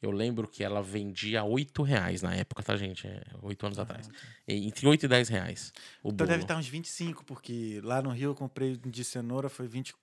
Eu 0.00 0.12
lembro 0.12 0.46
que 0.46 0.62
ela 0.62 0.80
vendia 0.80 1.42
8 1.42 1.82
reais 1.82 2.22
na 2.22 2.32
época, 2.32 2.62
tá, 2.62 2.76
gente? 2.76 3.04
É, 3.08 3.20
8 3.42 3.66
anos 3.66 3.78
atrás. 3.80 4.08
E 4.46 4.54
Entre 4.68 4.86
8 4.86 5.06
e 5.06 5.08
10 5.08 5.28
reais. 5.28 5.72
O 6.04 6.10
Então 6.10 6.18
bolo. 6.18 6.28
deve 6.28 6.42
estar 6.44 6.56
uns 6.56 6.68
25, 6.68 7.24
porque 7.24 7.80
lá 7.82 8.00
no 8.00 8.10
Rio 8.10 8.30
eu 8.30 8.34
comprei 8.34 8.76
de 8.76 9.02
cenoura, 9.02 9.48
foi 9.48 9.66
24 9.66 9.98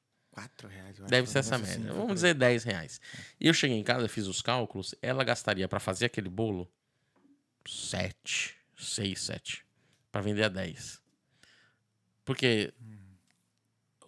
reais. 0.67 0.99
eu 0.99 1.05
acho, 1.05 1.11
Deve 1.11 1.29
ser 1.29 1.39
essa 1.39 1.57
média. 1.57 1.73
assim, 1.75 1.87
Vamos 1.87 2.15
dizer 2.15 2.33
10 2.33 2.63
reais. 2.63 3.01
E 3.39 3.47
eu 3.47 3.53
cheguei 3.53 3.77
em 3.77 3.83
casa, 3.83 4.07
fiz 4.07 4.27
os 4.27 4.41
cálculos, 4.41 4.93
ela 5.01 5.23
gastaria 5.23 5.67
pra 5.67 5.79
fazer 5.79 6.05
aquele 6.05 6.29
bolo 6.29 6.69
7, 7.67 8.55
6, 8.77 9.19
7. 9.21 9.65
Pra 10.11 10.21
vender 10.21 10.43
a 10.43 10.49
10. 10.49 11.01
Porque 12.23 12.73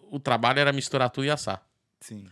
o 0.09 0.19
trabalho 0.19 0.59
era 0.59 0.71
misturar 0.73 1.09
tudo 1.09 1.25
e 1.25 1.29
assar. 1.29 1.67
Sim. 1.99 2.29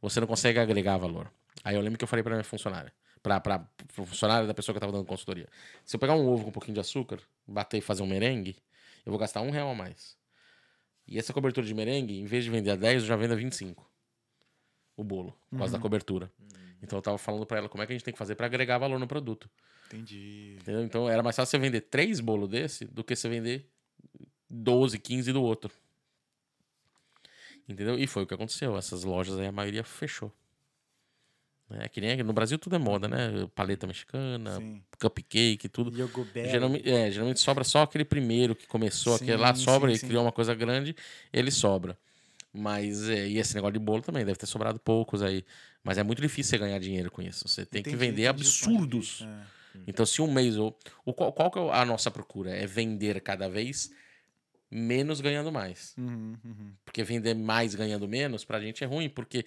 Você 0.00 0.20
não 0.20 0.26
consegue 0.26 0.58
agregar 0.58 0.96
valor. 0.96 1.30
Aí 1.64 1.74
eu 1.74 1.80
lembro 1.80 1.98
que 1.98 2.04
eu 2.04 2.08
falei 2.08 2.22
pra 2.22 2.32
minha 2.34 2.44
funcionária, 2.44 2.92
pra 3.22 3.40
funcionária 3.88 4.46
da 4.46 4.54
pessoa 4.54 4.72
que 4.72 4.76
eu 4.76 4.80
tava 4.80 4.92
dando 4.92 5.04
consultoria. 5.04 5.48
Se 5.84 5.96
eu 5.96 6.00
pegar 6.00 6.14
um 6.14 6.26
ovo 6.26 6.44
com 6.44 6.48
um 6.50 6.52
pouquinho 6.52 6.74
de 6.74 6.80
açúcar, 6.80 7.20
bater 7.46 7.78
e 7.78 7.80
fazer 7.80 8.02
um 8.02 8.06
merengue, 8.06 8.56
eu 9.04 9.10
vou 9.10 9.18
gastar 9.18 9.40
um 9.42 9.50
real 9.50 9.70
a 9.70 9.74
mais. 9.74 10.17
E 11.08 11.18
essa 11.18 11.32
cobertura 11.32 11.66
de 11.66 11.72
merengue, 11.72 12.18
em 12.18 12.26
vez 12.26 12.44
de 12.44 12.50
vender 12.50 12.70
a 12.70 12.76
10, 12.76 13.02
eu 13.02 13.08
já 13.08 13.16
vendo 13.16 13.32
a 13.32 13.36
25. 13.36 13.88
O 14.94 15.02
bolo, 15.02 15.34
por 15.48 15.58
causa 15.58 15.72
da 15.72 15.80
cobertura. 15.80 16.30
Então 16.82 16.98
eu 16.98 17.02
tava 17.02 17.18
falando 17.18 17.46
pra 17.46 17.58
ela 17.58 17.68
como 17.68 17.82
é 17.82 17.86
que 17.86 17.92
a 17.92 17.96
gente 17.96 18.04
tem 18.04 18.12
que 18.12 18.18
fazer 18.18 18.34
pra 18.34 18.46
agregar 18.46 18.78
valor 18.78 18.98
no 18.98 19.06
produto. 19.06 19.48
Entendi. 19.86 20.56
Entendeu? 20.60 20.82
Então 20.84 21.08
era 21.08 21.22
mais 21.22 21.34
fácil 21.34 21.50
você 21.52 21.58
vender 21.58 21.80
três 21.82 22.20
bolos 22.20 22.48
desse 22.48 22.84
do 22.84 23.02
que 23.02 23.16
você 23.16 23.28
vender 23.28 23.66
12, 24.50 24.98
15 24.98 25.32
do 25.32 25.42
outro. 25.42 25.72
Entendeu? 27.66 27.98
E 27.98 28.06
foi 28.06 28.22
o 28.22 28.26
que 28.26 28.34
aconteceu. 28.34 28.76
Essas 28.76 29.04
lojas 29.04 29.38
aí, 29.38 29.46
a 29.46 29.52
maioria 29.52 29.84
fechou. 29.84 30.32
É 31.70 31.88
que 31.88 32.00
nem 32.00 32.22
no 32.22 32.32
Brasil 32.32 32.58
tudo 32.58 32.76
é 32.76 32.78
moda, 32.78 33.06
né? 33.06 33.46
Paleta 33.54 33.86
mexicana, 33.86 34.56
Sim. 34.56 34.82
cupcake, 34.98 35.68
tudo. 35.68 35.96
Yogobel. 35.96 36.48
Geralmente, 36.48 36.90
é, 36.90 37.10
geralmente 37.10 37.40
sobra 37.40 37.62
só 37.62 37.82
aquele 37.82 38.04
primeiro 38.04 38.54
que 38.54 38.66
começou, 38.66 39.16
aquele 39.16 39.36
lá 39.36 39.54
Sim, 39.54 39.64
sobra 39.64 39.90
sim, 39.90 39.96
e 39.96 39.98
sim. 39.98 40.06
criou 40.06 40.24
uma 40.24 40.32
coisa 40.32 40.54
grande, 40.54 40.96
ele 41.32 41.50
sobra. 41.50 41.98
Mas, 42.52 43.08
é, 43.08 43.28
e 43.28 43.38
esse 43.38 43.54
negócio 43.54 43.74
de 43.74 43.78
bolo 43.78 44.02
também, 44.02 44.24
deve 44.24 44.38
ter 44.38 44.46
sobrado 44.46 44.78
poucos 44.78 45.22
aí. 45.22 45.44
Mas 45.84 45.98
é 45.98 46.02
muito 46.02 46.22
difícil 46.22 46.50
você 46.50 46.58
ganhar 46.58 46.78
dinheiro 46.78 47.10
com 47.10 47.20
isso. 47.20 47.46
Você 47.46 47.66
tem 47.66 47.82
que 47.82 47.94
vender 47.94 48.26
absurdos. 48.26 49.22
é. 49.22 49.58
Então, 49.86 50.04
se 50.04 50.20
um 50.20 50.30
mês. 50.30 50.56
ou 50.56 50.76
o, 51.04 51.12
qual, 51.12 51.32
qual 51.32 51.50
que 51.50 51.58
é 51.58 51.70
a 51.70 51.84
nossa 51.84 52.10
procura? 52.10 52.50
É 52.50 52.66
vender 52.66 53.20
cada 53.20 53.48
vez 53.48 53.90
menos 54.70 55.20
ganhando 55.20 55.50
mais. 55.50 55.94
Uhum, 55.96 56.34
uhum. 56.44 56.72
Porque 56.84 57.02
vender 57.02 57.34
mais 57.34 57.74
ganhando 57.74 58.06
menos, 58.08 58.44
pra 58.44 58.60
gente 58.60 58.84
é 58.84 58.86
ruim, 58.86 59.08
porque 59.08 59.44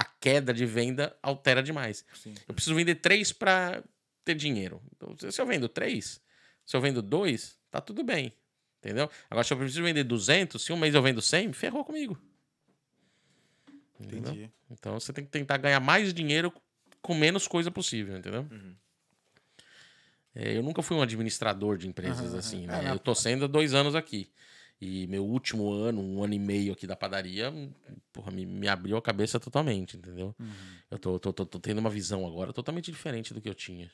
a 0.00 0.04
queda 0.04 0.54
de 0.54 0.64
venda 0.64 1.14
altera 1.22 1.62
demais. 1.62 2.06
Sim. 2.14 2.32
Eu 2.48 2.54
preciso 2.54 2.74
vender 2.74 2.94
três 2.94 3.32
pra 3.32 3.84
ter 4.24 4.34
dinheiro. 4.34 4.80
Então, 4.96 5.14
se 5.30 5.38
eu 5.38 5.44
vendo 5.44 5.68
três, 5.68 6.22
se 6.64 6.74
eu 6.74 6.80
vendo 6.80 7.02
dois, 7.02 7.58
tá 7.70 7.82
tudo 7.82 8.02
bem. 8.02 8.32
Entendeu? 8.78 9.10
Agora, 9.28 9.44
se 9.44 9.52
eu 9.52 9.58
preciso 9.58 9.82
vender 9.82 10.04
200, 10.04 10.64
se 10.64 10.72
um 10.72 10.76
mês 10.78 10.94
eu 10.94 11.02
vendo 11.02 11.20
100, 11.20 11.52
ferrou 11.52 11.84
comigo. 11.84 12.18
Entendeu? 14.00 14.32
Entendi. 14.32 14.50
Então 14.70 14.98
você 14.98 15.12
tem 15.12 15.22
que 15.22 15.30
tentar 15.30 15.58
ganhar 15.58 15.80
mais 15.80 16.14
dinheiro 16.14 16.50
com 17.02 17.14
menos 17.14 17.46
coisa 17.46 17.70
possível, 17.70 18.16
entendeu? 18.16 18.46
É, 20.34 20.56
eu 20.56 20.62
nunca 20.62 20.80
fui 20.80 20.96
um 20.96 21.02
administrador 21.02 21.76
de 21.76 21.86
empresas 21.86 22.30
Aham, 22.30 22.38
assim, 22.38 22.66
né? 22.66 22.86
É, 22.86 22.90
Eu 22.90 22.98
tô 22.98 23.14
sendo 23.14 23.44
há 23.44 23.48
dois 23.48 23.74
anos 23.74 23.94
aqui. 23.94 24.32
E 24.80 25.06
meu 25.08 25.24
último 25.26 25.70
ano, 25.72 26.00
um 26.00 26.22
ano 26.24 26.32
e 26.34 26.38
meio 26.38 26.72
aqui 26.72 26.86
da 26.86 26.96
padaria, 26.96 27.52
porra, 28.12 28.30
me, 28.30 28.46
me 28.46 28.66
abriu 28.66 28.96
a 28.96 29.02
cabeça 29.02 29.38
totalmente, 29.38 29.96
entendeu? 29.96 30.34
Uhum. 30.40 30.54
Eu 30.90 30.98
tô, 30.98 31.18
tô, 31.18 31.32
tô, 31.32 31.44
tô 31.46 31.60
tendo 31.60 31.78
uma 31.78 31.90
visão 31.90 32.26
agora 32.26 32.52
totalmente 32.52 32.90
diferente 32.90 33.34
do 33.34 33.40
que 33.40 33.48
eu 33.48 33.54
tinha. 33.54 33.90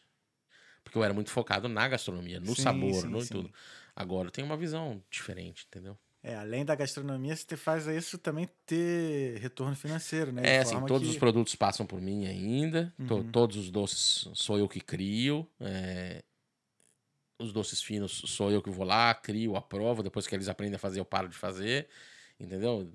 Porque 0.85 0.97
eu 0.97 1.03
era 1.03 1.13
muito 1.13 1.31
focado 1.31 1.69
na 1.69 1.89
gastronomia, 1.89 2.39
no 2.39 2.55
Sim, 2.55 2.63
sabor, 2.63 3.03
sim, 3.03 3.11
no 3.11 3.21
sim. 3.21 3.35
tudo. 3.35 3.51
Agora 3.97 4.29
eu 4.29 4.31
tenho 4.33 4.47
uma 4.47 4.57
visão 4.57 5.03
diferente, 5.11 5.67
entendeu? 5.69 5.99
É, 6.23 6.35
além 6.37 6.65
da 6.65 6.75
gastronomia, 6.75 7.35
você 7.37 7.57
faz 7.57 7.87
isso 7.89 8.19
também 8.19 8.49
ter 8.65 9.39
retorno 9.39 9.75
financeiro, 9.77 10.31
né? 10.33 10.43
De 10.43 10.49
É, 10.49 10.59
assim, 10.59 10.81
todos 10.87 11.03
que- 11.03 11.11
os 11.15 11.19
produtos 11.19 11.55
passam 11.57 11.85
por 11.87 12.01
mim 12.01 12.27
ainda. 12.27 12.93
to- 13.07 13.17
Uhum. 13.17 13.33
todos 13.33 13.57
os 13.57 13.71
doces 13.71 14.29
sou 14.35 14.59
eu 14.59 14.69
que 14.69 14.81
crio. 14.81 15.49
é, 15.61 16.23
os 17.39 17.53
doces 17.53 17.83
finos 17.83 18.23
sou 18.27 18.51
eu 18.51 18.63
que 18.63 18.71
vou 18.71 18.87
lá, 18.87 19.13
crio, 19.15 19.57
aprovo. 19.57 20.03
Depois 20.03 20.27
que 20.27 20.35
eles 20.35 20.49
aprendem 20.49 20.77
a 20.77 20.79
fazer, 20.79 21.01
eu 21.01 21.05
paro 21.05 21.29
de 21.29 21.37
fazer. 21.37 21.89
Entendeu? 22.39 22.91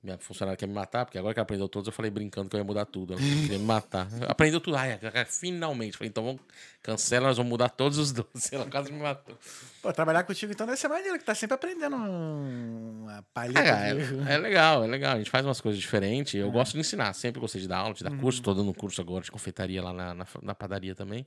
Minha 0.00 0.16
funcionária 0.16 0.56
quer 0.56 0.68
me 0.68 0.74
matar, 0.74 1.04
porque 1.04 1.18
agora 1.18 1.34
que 1.34 1.40
ela 1.40 1.42
aprendeu 1.42 1.68
todos, 1.68 1.88
eu 1.88 1.92
falei 1.92 2.08
brincando 2.08 2.48
que 2.48 2.54
eu 2.54 2.58
ia 2.58 2.64
mudar 2.64 2.84
tudo. 2.86 3.14
Ela 3.14 3.20
queria 3.20 3.58
me 3.58 3.64
matar. 3.64 4.06
Aprendeu 4.28 4.60
tudo. 4.60 4.76
Ai, 4.76 4.96
finalmente. 5.26 5.96
Falei, 5.96 6.08
então 6.08 6.22
vamos, 6.24 6.40
cancela, 6.80 7.26
nós 7.26 7.36
vamos 7.36 7.50
mudar 7.50 7.68
todos 7.68 7.98
os 7.98 8.12
doces. 8.12 8.50
Ela 8.52 8.64
quase 8.70 8.92
me 8.92 9.00
matou. 9.00 9.36
Pô, 9.82 9.92
trabalhar 9.92 10.22
contigo 10.22 10.52
então 10.52 10.66
deve 10.66 10.78
ser 10.78 10.86
maneiro, 10.86 11.18
que 11.18 11.24
tá 11.24 11.34
sempre 11.34 11.56
aprendendo 11.56 11.96
um- 11.96 13.02
uma 13.02 13.24
palheta 13.34 13.58
É, 13.60 13.92
de... 13.94 14.28
é, 14.30 14.34
é 14.34 14.38
legal, 14.38 14.84
é 14.84 14.86
legal. 14.86 15.14
A 15.14 15.18
gente 15.18 15.30
faz 15.30 15.44
umas 15.44 15.60
coisas 15.60 15.80
diferentes. 15.80 16.32
Eu 16.34 16.50
gosto 16.52 16.74
de 16.74 16.78
ensinar. 16.78 17.12
Sempre 17.12 17.40
gostei 17.40 17.60
de 17.60 17.66
dar 17.66 17.78
aula, 17.78 17.92
de 17.94 18.04
dar 18.04 18.16
curso. 18.18 18.40
Tô 18.40 18.54
dando 18.54 18.72
curso 18.72 19.00
agora 19.00 19.24
de 19.24 19.32
confeitaria 19.32 19.82
lá 19.82 19.92
na, 19.92 20.14
na, 20.14 20.26
na 20.42 20.54
padaria 20.54 20.94
também. 20.94 21.26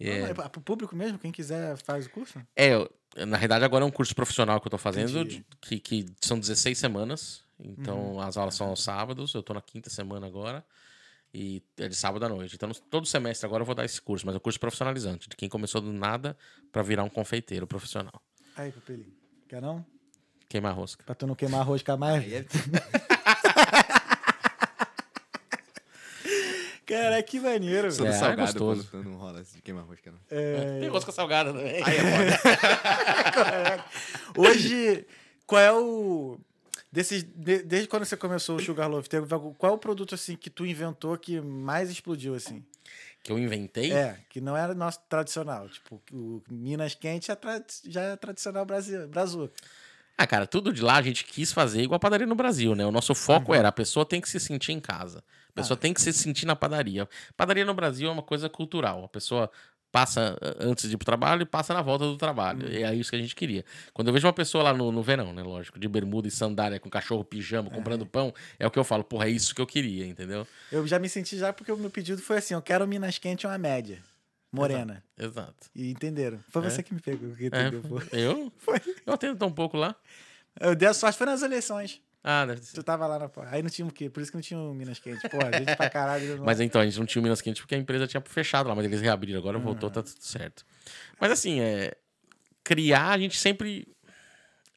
É, 0.00 0.20
Não, 0.20 0.26
é 0.26 0.34
pro 0.48 0.60
público 0.60 0.94
mesmo, 0.96 1.18
quem 1.18 1.30
quiser 1.32 1.76
faz 1.76 2.06
o 2.06 2.10
curso? 2.10 2.38
é, 2.56 2.74
eu- 2.74 2.90
na 3.26 3.36
realidade, 3.36 3.64
agora 3.64 3.84
é 3.84 3.86
um 3.86 3.92
curso 3.92 4.14
profissional 4.14 4.60
que 4.60 4.66
eu 4.66 4.70
tô 4.70 4.78
fazendo, 4.78 5.20
Entendi. 5.20 5.46
que, 5.60 5.78
que 5.78 6.06
são 6.20 6.38
16 6.38 6.76
semanas. 6.76 7.44
Então, 7.60 8.20
as 8.20 8.36
aulas 8.36 8.56
são 8.56 8.66
aos 8.68 8.82
sábados. 8.82 9.32
Eu 9.34 9.42
tô 9.42 9.54
na 9.54 9.60
quinta 9.62 9.88
semana 9.88 10.26
agora. 10.26 10.64
E 11.32 11.62
é 11.78 11.88
de 11.88 11.94
sábado 11.94 12.24
à 12.24 12.28
noite. 12.28 12.56
Então, 12.56 12.70
todo 12.90 13.06
semestre 13.06 13.46
agora 13.46 13.62
eu 13.62 13.66
vou 13.66 13.74
dar 13.74 13.84
esse 13.84 14.00
curso, 14.02 14.26
mas 14.26 14.34
é 14.34 14.38
um 14.38 14.40
curso 14.40 14.58
profissionalizante, 14.58 15.28
de 15.28 15.36
quem 15.36 15.48
começou 15.48 15.80
do 15.80 15.92
nada 15.92 16.36
pra 16.72 16.82
virar 16.82 17.04
um 17.04 17.08
confeiteiro 17.08 17.66
profissional. 17.66 18.20
Aí, 18.56 18.72
Papelinho. 18.72 19.12
Quer 19.48 19.62
não? 19.62 19.84
Queimar 20.48 20.74
rosca. 20.74 21.04
Pra 21.04 21.14
tu 21.14 21.26
não 21.26 21.34
queimar 21.36 21.60
a 21.60 21.64
rosca 21.64 21.96
mais? 21.96 22.22
Aí 22.24 22.34
é... 22.34 22.44
Cara, 26.86 27.22
que 27.22 27.40
maneiro. 27.40 27.90
Sou 27.90 28.04
do 28.04 28.12
É, 28.12 28.14
é 28.14 28.18
salgado, 28.18 28.40
gostoso. 28.42 28.88
pô, 28.90 28.98
não 28.98 29.14
rola 29.16 29.42
de 29.42 29.62
queimar 29.62 29.84
rosca, 29.84 30.10
não. 30.10 30.18
É, 30.30 30.80
Tem 30.80 30.88
rosca 30.88 31.12
salgada 31.12 31.52
também. 31.52 31.82
Aí 31.82 31.96
é 31.96 32.38
foda. 32.38 33.84
Hoje, 34.36 35.06
qual 35.46 35.60
é 35.60 35.72
o... 35.72 36.38
Desses, 36.92 37.24
de- 37.24 37.62
desde 37.64 37.88
quando 37.88 38.04
você 38.04 38.16
começou 38.16 38.56
o 38.56 38.60
Sugarloaf, 38.62 39.08
teve 39.08 39.32
algum- 39.34 39.52
qual 39.54 39.72
é 39.72 39.74
o 39.74 39.78
produto 39.78 40.14
assim 40.14 40.36
que 40.36 40.48
tu 40.48 40.64
inventou 40.64 41.16
que 41.18 41.40
mais 41.40 41.90
explodiu 41.90 42.36
assim? 42.36 42.64
Que 43.20 43.32
eu 43.32 43.38
inventei. 43.38 43.92
É, 43.92 44.18
que 44.28 44.40
não 44.40 44.56
era 44.56 44.74
nosso 44.74 45.00
tradicional. 45.08 45.68
Tipo, 45.68 46.00
o 46.12 46.40
Minas 46.48 46.94
Quente 46.94 47.32
é 47.32 47.38
já 47.88 48.02
é 48.02 48.16
tradicional 48.16 48.64
Brasil, 48.64 49.08
brazuca. 49.08 49.52
Ah, 50.16 50.26
cara, 50.26 50.46
tudo 50.46 50.72
de 50.72 50.82
lá 50.82 50.94
a 50.96 51.02
gente 51.02 51.24
quis 51.24 51.52
fazer 51.52 51.82
igual 51.82 51.96
a 51.96 52.00
padaria 52.00 52.26
no 52.26 52.36
Brasil, 52.36 52.76
né? 52.76 52.86
O 52.86 52.92
nosso 52.92 53.12
foco 53.14 53.50
uhum. 53.50 53.58
era 53.58 53.68
a 53.68 53.72
pessoa 53.72 54.06
tem 54.06 54.20
que 54.20 54.28
se 54.28 54.38
sentir 54.38 54.70
em 54.70 54.78
casa. 54.78 55.24
A 55.54 55.60
pessoa 55.60 55.76
ah. 55.76 55.80
tem 55.80 55.94
que 55.94 56.02
se 56.02 56.12
sentir 56.12 56.46
na 56.46 56.56
padaria. 56.56 57.08
Padaria 57.36 57.64
no 57.64 57.74
Brasil 57.74 58.08
é 58.08 58.12
uma 58.12 58.22
coisa 58.22 58.48
cultural. 58.48 59.04
A 59.04 59.08
pessoa 59.08 59.50
passa 59.94 60.36
antes 60.58 60.88
de 60.88 60.96
ir 60.96 60.98
pro 60.98 61.06
trabalho 61.06 61.42
e 61.42 61.46
passa 61.46 61.72
na 61.72 61.80
volta 61.80 62.04
do 62.04 62.16
trabalho. 62.16 62.66
Uhum. 62.66 62.72
E 62.72 62.82
é 62.82 62.92
isso 62.92 63.10
que 63.10 63.16
a 63.16 63.18
gente 63.20 63.36
queria. 63.36 63.64
Quando 63.92 64.08
eu 64.08 64.14
vejo 64.14 64.26
uma 64.26 64.32
pessoa 64.32 64.64
lá 64.64 64.74
no, 64.74 64.90
no 64.90 65.00
verão, 65.04 65.32
né, 65.32 65.40
lógico, 65.40 65.78
de 65.78 65.86
bermuda 65.86 66.26
e 66.26 66.32
sandália, 66.32 66.80
com 66.80 66.90
cachorro, 66.90 67.24
pijama, 67.24 67.70
comprando 67.70 68.02
é. 68.02 68.08
pão, 68.08 68.34
é 68.58 68.66
o 68.66 68.70
que 68.72 68.78
eu 68.78 68.82
falo, 68.82 69.04
porra, 69.04 69.26
é 69.26 69.30
isso 69.30 69.54
que 69.54 69.60
eu 69.60 69.66
queria, 69.66 70.04
entendeu? 70.04 70.44
Eu 70.72 70.84
já 70.84 70.98
me 70.98 71.08
senti 71.08 71.38
já 71.38 71.52
porque 71.52 71.70
o 71.70 71.76
meu 71.76 71.90
pedido 71.90 72.20
foi 72.20 72.38
assim, 72.38 72.54
eu 72.54 72.60
quero 72.60 72.88
Minas 72.88 73.18
Quente 73.18 73.46
uma 73.46 73.56
média. 73.56 74.02
Morena. 74.50 75.04
Exato. 75.16 75.38
Exato. 75.38 75.70
E 75.74 75.90
entenderam. 75.90 76.40
Foi 76.48 76.64
é. 76.64 76.70
você 76.70 76.82
que 76.82 76.92
me 76.92 77.00
pegou. 77.00 77.30
Que 77.36 77.46
entendeu, 77.46 77.82
é, 78.12 78.20
eu? 78.20 78.52
Foi. 78.58 78.80
Eu 79.04 79.14
atendo 79.14 79.36
tão 79.36 79.50
pouco 79.50 79.76
lá. 79.76 79.94
Eu 80.60 80.74
dei 80.76 80.88
a 80.88 80.94
sorte, 80.94 81.18
foi 81.18 81.26
nas 81.26 81.42
eleições. 81.42 82.00
Ah, 82.26 82.46
deve 82.46 82.62
ser. 82.62 82.74
Tu 82.74 82.82
tava 82.82 83.06
lá 83.06 83.18
na. 83.18 83.30
Aí 83.50 83.62
não 83.62 83.68
tinha 83.68 83.86
o 83.86 83.92
quê? 83.92 84.08
Por 84.08 84.22
isso 84.22 84.32
que 84.32 84.36
não 84.38 84.42
tinha 84.42 84.58
o 84.58 84.72
Minas 84.72 84.98
Quente. 84.98 85.28
Pô, 85.28 85.36
a 85.44 85.58
gente 85.58 85.76
pra 85.76 85.90
caralho. 85.90 86.38
Não... 86.38 86.44
Mas 86.46 86.58
então, 86.58 86.80
a 86.80 86.84
gente 86.86 86.98
não 86.98 87.04
tinha 87.04 87.20
o 87.20 87.22
Minas 87.22 87.42
Quente 87.42 87.60
porque 87.60 87.74
a 87.74 87.78
empresa 87.78 88.06
tinha 88.06 88.22
fechado 88.22 88.66
lá, 88.66 88.74
mas 88.74 88.86
eles 88.86 89.02
reabriram. 89.02 89.38
Agora 89.38 89.58
uhum. 89.58 89.64
voltou, 89.64 89.90
tá 89.90 90.02
tudo 90.02 90.16
certo. 90.20 90.64
Mas 91.20 91.30
assim, 91.30 91.60
é. 91.60 91.92
Criar, 92.64 93.10
a 93.10 93.18
gente 93.18 93.36
sempre. 93.36 93.86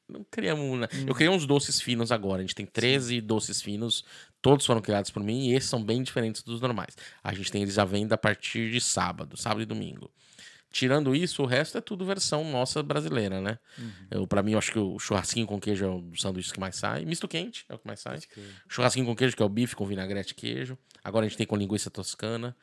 Não 0.10 0.26
criamos. 0.30 0.78
Né? 0.78 0.90
Uhum. 0.94 1.06
Eu 1.08 1.16
criei 1.16 1.30
uns 1.30 1.46
doces 1.46 1.80
finos 1.80 2.12
agora. 2.12 2.40
A 2.40 2.42
gente 2.42 2.54
tem 2.54 2.66
13 2.66 3.16
Sim. 3.16 3.22
doces 3.26 3.62
finos. 3.62 4.04
Todos 4.42 4.66
foram 4.66 4.82
criados 4.82 5.10
por 5.10 5.24
mim 5.24 5.48
e 5.48 5.56
esses 5.56 5.70
são 5.70 5.82
bem 5.82 6.04
diferentes 6.04 6.44
dos 6.44 6.60
normais. 6.60 6.98
A 7.24 7.34
gente 7.34 7.50
tem 7.50 7.62
eles 7.62 7.80
à 7.80 7.86
venda 7.86 8.16
a 8.16 8.18
partir 8.18 8.72
de 8.72 8.82
sábado, 8.82 9.38
sábado 9.38 9.62
e 9.62 9.66
domingo. 9.66 10.12
Tirando 10.72 11.16
isso, 11.16 11.44
o 11.44 11.46
resto 11.46 11.78
é 11.78 11.82
tudo 11.82 12.06
versão 12.06 12.44
nossa 12.52 12.84
brasileira, 12.84 13.42
né? 13.42 13.58
Uhum. 13.78 13.92
Eu, 14.12 14.28
pra 14.28 14.44
mim, 14.44 14.52
eu 14.52 14.58
acho 14.58 14.72
que 14.72 14.80
o 14.80 15.00
churrasquinho 15.00 15.48
com 15.48 15.60
queijo 15.60 15.86
é 15.86 15.90
o 15.90 16.16
sanduíche 16.16 16.52
que 16.52 16.60
mais 16.60 16.76
sai. 16.76 17.06
Misto 17.06 17.28
quente 17.28 17.66
é 17.70 17.76
o 17.76 17.80
que 17.80 17.88
mais 17.88 18.00
sai. 18.00 18.20
Churrasquinho 18.68 19.06
com 19.06 19.16
queijo, 19.16 19.36
que 19.36 19.42
é 19.42 19.46
o 19.46 19.50
bife 19.50 19.76
com 19.76 19.86
vinagrete 19.86 20.34
e 20.34 20.36
queijo. 20.36 20.78
Agora 21.04 21.26
a 21.26 21.30
gente 21.30 21.38
tem 21.38 21.48
com 21.48 21.56
linguiça 21.56 21.90
toscana 21.90 22.56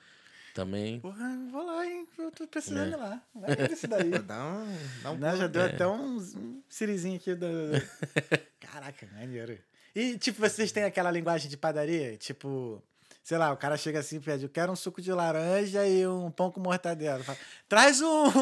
também. 0.55 1.01
Porra, 1.01 1.29
vou 1.51 1.67
lá, 1.67 1.87
hein? 1.87 2.07
Eu 2.19 2.31
tô 2.31 2.47
precisando 2.47 2.93
é. 2.93 2.93
ir 2.93 2.97
lá. 2.97 3.23
Vai 3.35 3.57
desse 3.57 3.87
daí. 3.87 4.11
dá 4.23 4.47
um, 4.47 4.79
dá 5.03 5.11
um 5.11 5.17
né? 5.17 5.37
Já 5.37 5.47
deu 5.49 5.63
é. 5.63 5.67
até 5.67 5.87
um, 5.87 6.17
um 6.17 6.63
sirizinho 6.69 7.17
aqui. 7.17 7.35
Do... 7.35 7.47
Caraca, 8.61 9.09
maneiro. 9.13 9.59
E, 9.95 10.17
tipo, 10.19 10.41
vocês 10.41 10.71
têm 10.71 10.85
aquela 10.85 11.11
linguagem 11.11 11.49
de 11.49 11.57
padaria? 11.57 12.17
Tipo 12.17 12.83
sei 13.25 13.39
lá, 13.39 13.51
o 13.51 13.57
cara 13.57 13.77
chega 13.79 13.99
assim 13.99 14.17
e 14.17 14.21
pede, 14.21 14.45
eu 14.45 14.51
quero 14.51 14.71
um 14.71 14.77
suco 14.77 15.01
de 15.01 15.11
laranja 15.11 15.85
e 15.89 16.07
um 16.07 16.31
pão 16.31 16.51
com 16.51 16.61
mortadela. 16.61 17.25
Fala, 17.25 17.39
Traz 17.67 18.03
um... 18.03 18.35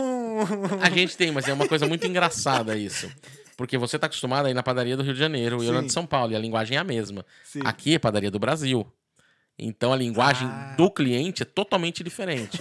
A 0.82 0.90
gente 0.90 1.16
tem, 1.16 1.30
mas 1.30 1.46
é 1.46 1.52
uma 1.52 1.68
coisa 1.68 1.86
muito 1.86 2.04
engraçada 2.04 2.76
isso. 2.76 3.10
Porque 3.56 3.78
você 3.78 3.96
tá 3.96 4.06
acostumado 4.06 4.46
a 4.46 4.50
ir 4.50 4.54
na 4.54 4.62
padaria 4.62 4.96
do 4.96 5.04
Rio 5.04 5.14
de 5.14 5.20
Janeiro 5.20 5.62
e 5.62 5.68
eu 5.68 5.72
na 5.72 5.82
de 5.82 5.92
São 5.92 6.04
Paulo, 6.04 6.32
e 6.32 6.36
a 6.36 6.38
linguagem 6.38 6.76
é 6.76 6.80
a 6.80 6.84
mesma. 6.84 7.24
Sim. 7.44 7.60
Aqui 7.64 7.94
é 7.94 7.98
padaria 7.98 8.30
do 8.30 8.40
Brasil. 8.40 8.84
Então 9.56 9.92
a 9.92 9.96
linguagem 9.96 10.48
ah. 10.48 10.74
do 10.76 10.90
cliente 10.90 11.42
é 11.42 11.46
totalmente 11.46 12.02
diferente. 12.02 12.60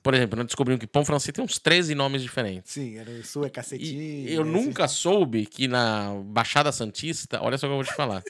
Por 0.00 0.14
exemplo, 0.14 0.36
nós 0.36 0.46
descobrimos 0.46 0.78
que 0.78 0.86
pão 0.86 1.04
francês 1.04 1.34
tem 1.34 1.44
uns 1.44 1.58
13 1.58 1.92
nomes 1.96 2.22
diferentes. 2.22 2.72
Sim, 2.72 2.98
era 2.98 3.10
o 3.10 3.24
sul 3.24 3.44
é 3.44 3.50
cacetinho. 3.50 4.28
Eu 4.28 4.44
nunca 4.44 4.86
soube 4.86 5.44
que 5.44 5.66
na 5.66 6.14
Baixada 6.24 6.70
Santista, 6.70 7.42
olha 7.42 7.58
só 7.58 7.66
o 7.66 7.70
que 7.70 7.72
eu 7.72 7.76
vou 7.78 7.84
te 7.84 7.94
falar. 7.94 8.22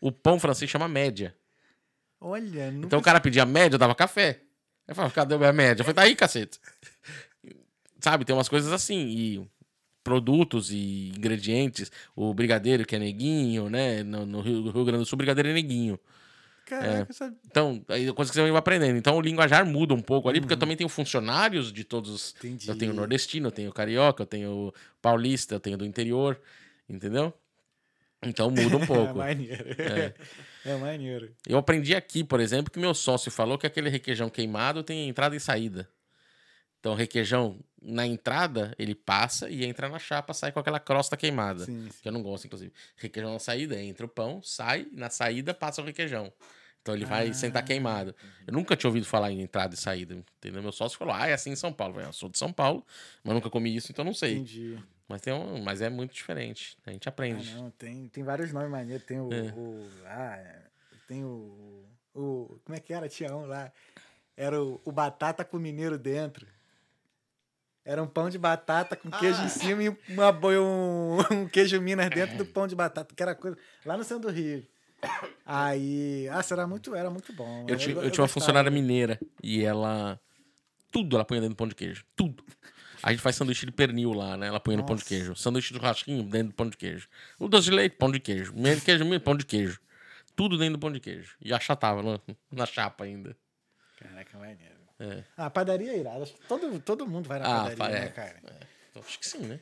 o 0.00 0.10
pão 0.10 0.40
francês 0.40 0.70
chama 0.70 0.88
média. 0.88 1.34
Olha, 2.20 2.70
nunca... 2.70 2.86
Então 2.86 2.98
o 2.98 3.02
cara 3.02 3.20
pedia 3.20 3.46
média, 3.46 3.76
eu 3.76 3.78
dava 3.78 3.94
café. 3.94 4.40
Eu 4.86 4.94
falava, 4.94 5.14
cadê 5.14 5.34
a 5.34 5.38
minha 5.38 5.52
média? 5.52 5.80
Eu 5.80 5.84
falei, 5.84 5.94
tá 5.94 6.02
aí, 6.02 6.14
cacete. 6.14 6.58
Sabe, 8.00 8.24
tem 8.24 8.34
umas 8.34 8.48
coisas 8.48 8.72
assim. 8.72 9.06
E 9.08 9.48
produtos 10.02 10.70
e 10.70 11.12
ingredientes. 11.16 11.90
O 12.14 12.34
brigadeiro, 12.34 12.84
que 12.84 12.96
é 12.96 12.98
neguinho, 12.98 13.70
né? 13.70 14.02
No, 14.02 14.26
no 14.26 14.40
Rio, 14.40 14.70
Rio, 14.70 14.84
Grande 14.84 15.04
do 15.04 15.06
Sul, 15.06 15.16
brigadeiro 15.16 15.48
é 15.48 15.52
neguinho. 15.52 15.98
Caraca, 16.66 17.10
é. 17.10 17.12
sabe? 17.12 17.36
Então, 17.46 17.84
aí 17.88 18.08
é 18.08 18.12
coisa 18.12 18.30
que 18.30 18.36
você 18.36 18.48
vai 18.48 18.58
aprendendo. 18.58 18.96
Então 18.96 19.16
o 19.16 19.20
linguajar 19.20 19.66
muda 19.66 19.92
um 19.92 20.00
pouco 20.00 20.28
ali, 20.28 20.38
uhum. 20.38 20.42
porque 20.42 20.54
eu 20.54 20.56
uhum. 20.56 20.60
também 20.60 20.76
tenho 20.76 20.88
funcionários 20.88 21.72
de 21.72 21.84
todos. 21.84 22.34
Entendi. 22.38 22.68
Eu 22.68 22.76
tenho 22.76 22.94
nordestino, 22.94 23.48
eu 23.48 23.52
tenho 23.52 23.72
carioca, 23.72 24.22
eu 24.22 24.26
tenho 24.26 24.72
paulista, 25.02 25.54
eu 25.54 25.60
tenho 25.60 25.76
do 25.76 25.84
interior. 25.84 26.40
Entendeu? 26.88 27.32
Então 28.22 28.50
muda 28.50 28.76
um 28.76 28.84
pouco. 28.86 29.20
é. 29.22 30.14
É. 30.64 30.76
maneiro. 30.76 31.34
Eu 31.46 31.58
aprendi 31.58 31.94
aqui, 31.94 32.22
por 32.22 32.40
exemplo, 32.40 32.70
que 32.70 32.78
meu 32.78 32.94
sócio 32.94 33.30
falou 33.30 33.58
que 33.58 33.66
aquele 33.66 33.88
requeijão 33.88 34.28
queimado 34.28 34.82
tem 34.82 35.08
entrada 35.08 35.34
e 35.34 35.40
saída. 35.40 35.88
Então, 36.78 36.94
requeijão 36.94 37.58
na 37.82 38.06
entrada, 38.06 38.74
ele 38.78 38.94
passa 38.94 39.48
e 39.50 39.64
entra 39.64 39.88
na 39.88 39.98
chapa, 39.98 40.32
sai 40.32 40.50
com 40.52 40.60
aquela 40.60 40.80
crosta 40.80 41.16
queimada. 41.16 41.64
Sim, 41.64 41.88
sim. 41.90 41.98
Que 42.02 42.08
eu 42.08 42.12
não 42.12 42.22
gosto, 42.22 42.46
inclusive. 42.46 42.72
Requeijão 42.96 43.32
na 43.32 43.38
saída, 43.38 43.80
entra 43.80 44.06
o 44.06 44.08
pão, 44.08 44.42
sai, 44.42 44.86
na 44.92 45.10
saída 45.10 45.52
passa 45.52 45.82
o 45.82 45.84
requeijão. 45.84 46.32
Então 46.82 46.94
ele 46.94 47.04
vai 47.04 47.28
ah, 47.28 47.34
sentar 47.34 47.62
queimado. 47.62 48.14
Eu 48.46 48.54
nunca 48.54 48.74
tinha 48.74 48.88
ouvido 48.88 49.04
falar 49.04 49.30
em 49.30 49.42
entrada 49.42 49.74
e 49.74 49.76
saída. 49.76 50.14
Entendeu? 50.14 50.62
Meu 50.62 50.72
sócio 50.72 50.98
falou: 50.98 51.14
ah, 51.14 51.28
é 51.28 51.34
assim 51.34 51.50
em 51.50 51.56
São 51.56 51.72
Paulo. 51.72 52.00
Eu, 52.00 52.06
eu 52.06 52.12
sou 52.12 52.28
de 52.28 52.38
São 52.38 52.52
Paulo, 52.52 52.84
mas 53.22 53.34
nunca 53.34 53.50
comi 53.50 53.74
isso, 53.74 53.92
então 53.92 54.04
não 54.04 54.14
sei. 54.14 54.36
Entendi. 54.36 54.78
Mas, 55.10 55.22
tem 55.22 55.32
um, 55.32 55.60
mas 55.60 55.82
é 55.82 55.90
muito 55.90 56.14
diferente. 56.14 56.78
A 56.86 56.92
gente 56.92 57.08
aprende. 57.08 57.52
Ah, 57.56 57.62
não, 57.62 57.70
tem, 57.72 58.06
tem 58.06 58.22
vários 58.22 58.52
nomes 58.52 58.70
maneiros. 58.70 59.04
Tem 59.04 59.20
o. 59.20 59.28
É. 59.32 59.52
o 59.56 59.88
ah, 60.06 60.62
tem 61.08 61.24
o, 61.24 61.84
o. 62.14 62.60
Como 62.64 62.76
é 62.76 62.80
que 62.80 62.92
era, 62.92 63.08
Tião 63.08 63.44
lá? 63.44 63.72
Era 64.36 64.62
o, 64.62 64.80
o 64.84 64.92
batata 64.92 65.44
com 65.44 65.58
mineiro 65.58 65.98
dentro. 65.98 66.46
Era 67.84 68.00
um 68.00 68.06
pão 68.06 68.30
de 68.30 68.38
batata 68.38 68.94
com 68.94 69.10
queijo 69.10 69.40
ah. 69.40 69.46
em 69.46 69.48
cima 69.48 69.82
e 69.82 69.88
uma, 69.88 70.30
um, 70.30 71.18
um 71.42 71.48
queijo 71.48 71.80
Minas 71.80 72.08
dentro 72.08 72.36
do 72.36 72.46
pão 72.46 72.68
de 72.68 72.76
batata, 72.76 73.12
que 73.12 73.20
era 73.20 73.34
coisa. 73.34 73.58
Lá 73.84 73.96
no 73.96 74.04
centro 74.04 74.30
do 74.30 74.32
Rio. 74.32 74.64
Aí. 75.44 76.28
Ah, 76.28 76.40
era 76.48 76.68
muito, 76.68 76.94
era 76.94 77.10
muito 77.10 77.32
bom. 77.32 77.66
Eu, 77.66 77.76
eu, 77.76 77.90
eu, 77.90 78.02
eu 78.04 78.10
tinha 78.12 78.22
uma 78.22 78.28
funcionária 78.28 78.70
mineira 78.70 79.18
e 79.42 79.64
ela. 79.64 80.20
Tudo 80.92 81.16
ela 81.16 81.24
punha 81.24 81.40
dentro 81.40 81.54
do 81.54 81.58
pão 81.58 81.66
de 81.66 81.74
queijo. 81.74 82.04
Tudo. 82.14 82.44
A 83.02 83.10
gente 83.10 83.20
faz 83.20 83.36
sanduíche 83.36 83.66
de 83.66 83.72
pernil 83.72 84.12
lá, 84.12 84.36
né? 84.36 84.48
Ela 84.48 84.60
põe 84.60 84.76
no 84.76 84.84
pão 84.84 84.96
de 84.96 85.04
queijo. 85.04 85.34
Sanduíche 85.34 85.72
de 85.72 85.80
rasquinho 85.80 86.22
dentro 86.22 86.48
do 86.48 86.54
pão 86.54 86.68
de 86.68 86.76
queijo. 86.76 87.08
O 87.38 87.48
doce 87.48 87.66
de 87.66 87.70
leite, 87.70 87.96
pão 87.96 88.10
de 88.10 88.20
queijo. 88.20 88.52
Meio 88.54 88.76
de 88.76 88.82
queijo, 88.82 89.20
pão 89.20 89.36
de 89.36 89.46
queijo. 89.46 89.80
Tudo 90.36 90.58
dentro 90.58 90.74
do 90.74 90.78
pão 90.78 90.92
de 90.92 91.00
queijo. 91.00 91.36
E 91.40 91.52
achatava 91.52 92.02
no, 92.02 92.20
na 92.50 92.66
chapa 92.66 93.04
ainda. 93.04 93.36
Caraca, 93.98 94.38
maneiro. 94.38 94.80
É. 94.98 95.24
Ah, 95.36 95.48
padaria 95.48 95.92
é 95.92 95.98
irada. 95.98 96.22
Acho 96.22 96.34
que 96.34 96.46
todo, 96.46 96.80
todo 96.80 97.06
mundo 97.06 97.26
vai 97.26 97.38
na 97.38 97.46
ah, 97.46 97.70
padaria, 97.70 97.96
é. 97.96 98.00
né, 98.00 98.08
cara? 98.08 98.36
É. 98.44 98.98
Acho 98.98 99.18
que 99.18 99.26
sim, 99.26 99.38
né? 99.38 99.60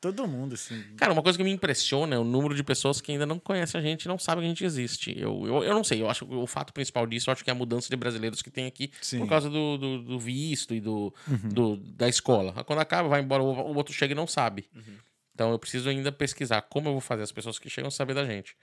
Todo 0.00 0.26
mundo, 0.26 0.54
assim. 0.54 0.82
Cara, 0.96 1.12
uma 1.12 1.22
coisa 1.22 1.36
que 1.36 1.44
me 1.44 1.50
impressiona 1.50 2.16
é 2.16 2.18
o 2.18 2.24
número 2.24 2.54
de 2.54 2.64
pessoas 2.64 3.02
que 3.02 3.12
ainda 3.12 3.26
não 3.26 3.38
conhecem 3.38 3.78
a 3.78 3.82
gente 3.82 4.04
e 4.04 4.08
não 4.08 4.18
sabem 4.18 4.42
que 4.42 4.46
a 4.46 4.48
gente 4.48 4.64
existe. 4.64 5.14
Eu, 5.18 5.46
eu, 5.46 5.62
eu 5.62 5.74
não 5.74 5.84
sei, 5.84 6.00
eu 6.00 6.08
acho 6.08 6.24
que 6.24 6.34
o 6.34 6.46
fato 6.46 6.72
principal 6.72 7.06
disso, 7.06 7.28
eu 7.28 7.32
acho 7.32 7.44
que 7.44 7.50
é 7.50 7.52
a 7.52 7.56
mudança 7.56 7.90
de 7.90 7.96
brasileiros 7.96 8.40
que 8.40 8.50
tem 8.50 8.66
aqui 8.66 8.90
Sim. 9.02 9.18
por 9.18 9.28
causa 9.28 9.50
do, 9.50 9.76
do, 9.76 10.02
do 10.02 10.18
visto 10.18 10.74
e 10.74 10.80
do, 10.80 11.12
uhum. 11.28 11.48
do, 11.50 11.76
da 11.76 12.08
escola. 12.08 12.64
Quando 12.64 12.78
acaba, 12.78 13.10
vai 13.10 13.20
embora, 13.20 13.42
o 13.42 13.76
outro 13.76 13.92
chega 13.92 14.12
e 14.12 14.16
não 14.16 14.26
sabe. 14.26 14.66
Uhum. 14.74 14.96
Então 15.34 15.50
eu 15.50 15.58
preciso 15.58 15.90
ainda 15.90 16.10
pesquisar 16.10 16.62
como 16.62 16.88
eu 16.88 16.92
vou 16.92 17.00
fazer 17.02 17.22
as 17.22 17.32
pessoas 17.32 17.58
que 17.58 17.68
chegam 17.68 17.90
saber 17.90 18.14
da 18.14 18.24
gente. 18.24 18.56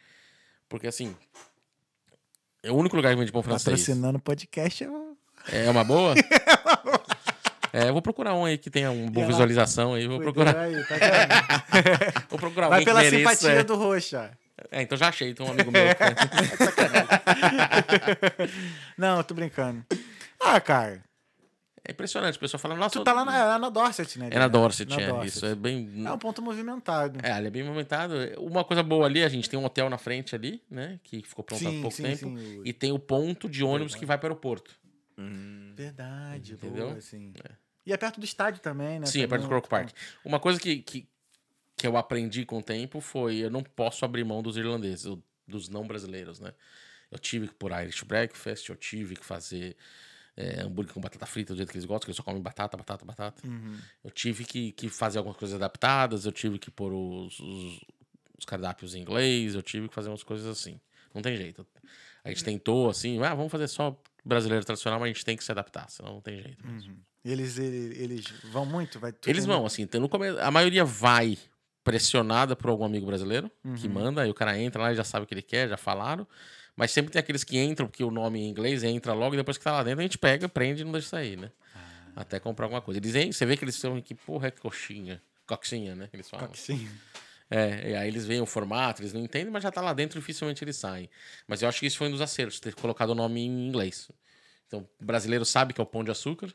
Porque 0.67 0.87
assim. 0.87 1.15
É 2.63 2.71
o 2.71 2.75
único 2.75 2.95
lugar 2.95 3.13
que 3.13 3.19
vende 3.19 3.31
pão 3.31 3.43
francês. 3.43 3.63
Patrocinando 3.63 4.19
podcast 4.19 4.83
é. 4.83 5.65
É 5.65 5.69
uma 5.69 5.83
boa? 5.83 6.15
É, 7.77 7.89
eu 7.89 7.93
vou 7.93 8.01
procurar 8.01 8.33
um 8.33 8.43
aí 8.43 8.57
que 8.57 8.71
tenha 8.71 8.89
uma 8.89 9.11
boa 9.11 9.27
visualização 9.27 9.93
aí. 9.93 10.07
Vou 10.07 10.19
procurar. 10.19 10.57
Aí, 10.57 10.83
tá 10.85 10.95
vou 12.27 12.39
procurar 12.39 12.69
Vai 12.69 12.83
pela 12.83 13.07
simpatia 13.07 13.51
é. 13.51 13.63
do 13.63 13.75
Roxa. 13.75 14.31
É, 14.71 14.81
então 14.81 14.97
já 14.97 15.09
achei, 15.09 15.35
tem 15.35 15.45
um 15.45 15.51
amigo 15.51 15.71
meu. 15.71 15.85
Não, 18.97 19.21
tô 19.21 19.35
brincando. 19.35 19.85
Ah, 20.41 20.59
cara. 20.59 21.03
É 21.87 21.91
impressionante, 21.91 22.35
o 22.35 22.39
pessoal 22.39 22.59
fala, 22.59 22.75
nossa. 22.75 22.97
Tu 22.97 23.03
tá 23.03 23.13
lá 23.13 23.23
na, 23.23 23.55
é 23.55 23.59
na 23.59 23.69
Dorset, 23.69 24.17
né? 24.17 24.29
É 24.31 24.39
na 24.39 24.47
Dorset, 24.47 24.89
na 24.89 24.99
é. 24.99 25.07
Dorset. 25.07 25.27
Isso 25.27 25.45
é 25.45 25.53
bem. 25.53 26.03
É 26.03 26.11
um 26.11 26.17
ponto 26.17 26.41
movimentado. 26.41 27.19
É, 27.21 27.31
ali 27.31 27.45
é 27.45 27.51
bem 27.51 27.63
movimentado. 27.63 28.15
Uma 28.39 28.63
coisa 28.63 28.81
boa 28.81 29.05
ali, 29.05 29.23
a 29.23 29.29
gente 29.29 29.47
tem 29.47 29.59
um 29.59 29.65
hotel 29.65 29.87
na 29.87 29.99
frente 29.99 30.33
ali, 30.33 30.63
né? 30.67 30.99
Que 31.03 31.21
ficou 31.21 31.45
pronto 31.45 31.59
sim, 31.59 31.77
há 31.77 31.81
pouco 31.81 31.95
sim, 31.95 32.03
tempo. 32.03 32.39
Sim. 32.39 32.61
E 32.65 32.73
tem 32.73 32.91
o 32.91 32.97
ponto 32.97 33.47
de 33.47 33.63
ônibus 33.63 33.93
Verdade. 33.93 33.99
que 33.99 34.05
vai 34.07 34.17
para 34.17 34.25
o 34.25 34.29
aeroporto. 34.31 34.75
Hum. 35.15 35.73
Verdade, 35.75 36.53
entendeu? 36.53 36.87
Boa, 36.87 36.97
assim. 36.97 37.31
É. 37.47 37.66
E 37.87 37.93
é 37.93 37.97
perto 37.97 38.19
do 38.19 38.25
estádio 38.25 38.59
também, 38.61 38.99
né? 38.99 39.05
Sim, 39.05 39.21
é 39.21 39.27
perto 39.27 39.43
do 39.43 39.47
Croke 39.47 39.69
Park. 39.69 39.91
Uma 40.25 40.41
coisa 40.41 40.59
que, 40.59 40.79
que, 40.79 41.07
que 41.77 41.87
eu 41.87 41.95
aprendi 41.95 42.45
com 42.45 42.57
o 42.57 42.61
tempo 42.61 42.99
foi 42.99 43.37
eu 43.37 43.49
não 43.49 43.63
posso 43.63 44.03
abrir 44.03 44.25
mão 44.25 44.43
dos 44.43 44.57
irlandeses, 44.57 45.09
dos 45.47 45.69
não 45.69 45.87
brasileiros, 45.87 46.37
né? 46.41 46.53
Eu 47.09 47.17
tive 47.17 47.47
que 47.47 47.53
pôr 47.53 47.71
Irish 47.71 48.03
Breakfast, 48.03 48.67
eu 48.67 48.75
tive 48.75 49.15
que 49.15 49.23
fazer 49.23 49.77
é, 50.35 50.63
hambúrguer 50.63 50.93
com 50.93 50.99
batata 50.99 51.25
frita 51.25 51.53
do 51.53 51.57
jeito 51.57 51.71
que 51.71 51.77
eles 51.77 51.85
gostam, 51.85 52.07
que 52.07 52.09
eles 52.09 52.17
só 52.17 52.23
comem 52.23 52.41
batata, 52.41 52.75
batata, 52.75 53.05
batata. 53.05 53.47
Uhum. 53.47 53.79
Eu 54.03 54.11
tive 54.11 54.43
que, 54.43 54.73
que 54.73 54.89
fazer 54.89 55.19
algumas 55.19 55.37
coisas 55.37 55.55
adaptadas, 55.55 56.25
eu 56.25 56.33
tive 56.33 56.59
que 56.59 56.69
pôr 56.69 56.91
os, 56.91 57.39
os, 57.39 57.79
os, 58.37 58.45
cardápios 58.45 58.95
em 58.95 59.01
inglês, 59.01 59.55
eu 59.55 59.63
tive 59.63 59.87
que 59.87 59.95
fazer 59.95 60.09
umas 60.09 60.23
coisas 60.23 60.45
assim. 60.45 60.77
Não 61.15 61.21
tem 61.21 61.37
jeito. 61.37 61.65
A 62.21 62.27
gente 62.27 62.43
tentou 62.43 62.89
assim, 62.89 63.23
ah, 63.23 63.33
vamos 63.33 63.49
fazer 63.49 63.69
só 63.69 63.97
brasileiro 64.25 64.65
tradicional, 64.65 64.99
mas 64.99 65.09
a 65.09 65.13
gente 65.13 65.23
tem 65.23 65.37
que 65.37 65.43
se 65.45 65.51
adaptar, 65.53 65.89
senão 65.89 66.15
não 66.15 66.21
tem 66.21 66.41
jeito 66.41 66.67
mesmo. 66.67 66.91
Uhum. 66.91 66.99
Eles, 67.31 67.57
eles, 67.57 67.99
eles 67.99 68.25
vão 68.51 68.65
muito? 68.65 68.99
Vai 68.99 69.13
eles 69.25 69.45
vão, 69.45 69.65
assim, 69.65 69.81
então, 69.81 69.99
no 69.99 70.07
começo, 70.07 70.39
a 70.39 70.49
maioria 70.49 70.85
vai 70.85 71.37
pressionada 71.83 72.55
por 72.55 72.69
algum 72.69 72.83
amigo 72.83 73.05
brasileiro 73.05 73.51
que 73.79 73.87
manda, 73.87 74.21
aí 74.21 74.29
o 74.29 74.33
cara 74.33 74.59
entra 74.59 74.81
lá 74.81 74.91
e 74.91 74.95
já 74.95 75.03
sabe 75.03 75.23
o 75.23 75.27
que 75.27 75.33
ele 75.33 75.41
quer, 75.41 75.69
já 75.69 75.77
falaram. 75.77 76.27
Mas 76.75 76.91
sempre 76.91 77.11
tem 77.11 77.19
aqueles 77.19 77.43
que 77.43 77.57
entram, 77.57 77.87
porque 77.87 78.03
o 78.03 78.11
nome 78.11 78.39
em 78.39 78.49
inglês 78.49 78.83
entra 78.83 79.13
logo 79.13 79.33
e 79.33 79.37
depois 79.37 79.57
que 79.57 79.63
tá 79.63 79.71
lá 79.71 79.83
dentro 79.83 79.99
a 79.99 80.03
gente 80.03 80.17
pega, 80.17 80.47
prende 80.47 80.81
e 80.81 80.85
não 80.85 80.91
deixa 80.91 81.09
sair, 81.09 81.37
né? 81.37 81.51
Até 82.15 82.39
comprar 82.39 82.65
alguma 82.65 82.81
coisa. 82.81 82.99
Eles, 82.99 83.35
você 83.35 83.45
vê 83.45 83.57
que 83.57 83.63
eles 83.63 83.75
são 83.75 84.01
que 84.01 84.13
porra 84.13 84.47
é 84.47 84.51
coxinha. 84.51 85.21
Coxinha, 85.45 85.95
né? 85.95 86.09
Eles 86.13 86.29
falam. 86.29 86.49
Sim. 86.53 86.87
É, 87.49 87.91
e 87.91 87.95
aí 87.95 88.07
eles 88.07 88.25
veem 88.25 88.41
o 88.41 88.45
formato, 88.45 89.01
eles 89.01 89.13
não 89.13 89.21
entendem, 89.21 89.49
mas 89.49 89.63
já 89.63 89.71
tá 89.71 89.81
lá 89.81 89.93
dentro, 89.93 90.19
dificilmente 90.19 90.63
eles 90.63 90.75
saem. 90.75 91.09
Mas 91.47 91.61
eu 91.61 91.69
acho 91.69 91.79
que 91.79 91.85
isso 91.85 91.97
foi 91.97 92.07
um 92.09 92.11
dos 92.11 92.21
acertos, 92.21 92.59
ter 92.59 92.75
colocado 92.75 93.11
o 93.11 93.15
nome 93.15 93.39
em 93.39 93.67
inglês. 93.67 94.09
Então, 94.67 94.87
o 94.99 95.05
brasileiro 95.05 95.45
sabe 95.45 95.73
que 95.73 95.79
é 95.79 95.83
o 95.83 95.87
pão 95.87 96.03
de 96.03 96.11
açúcar, 96.11 96.53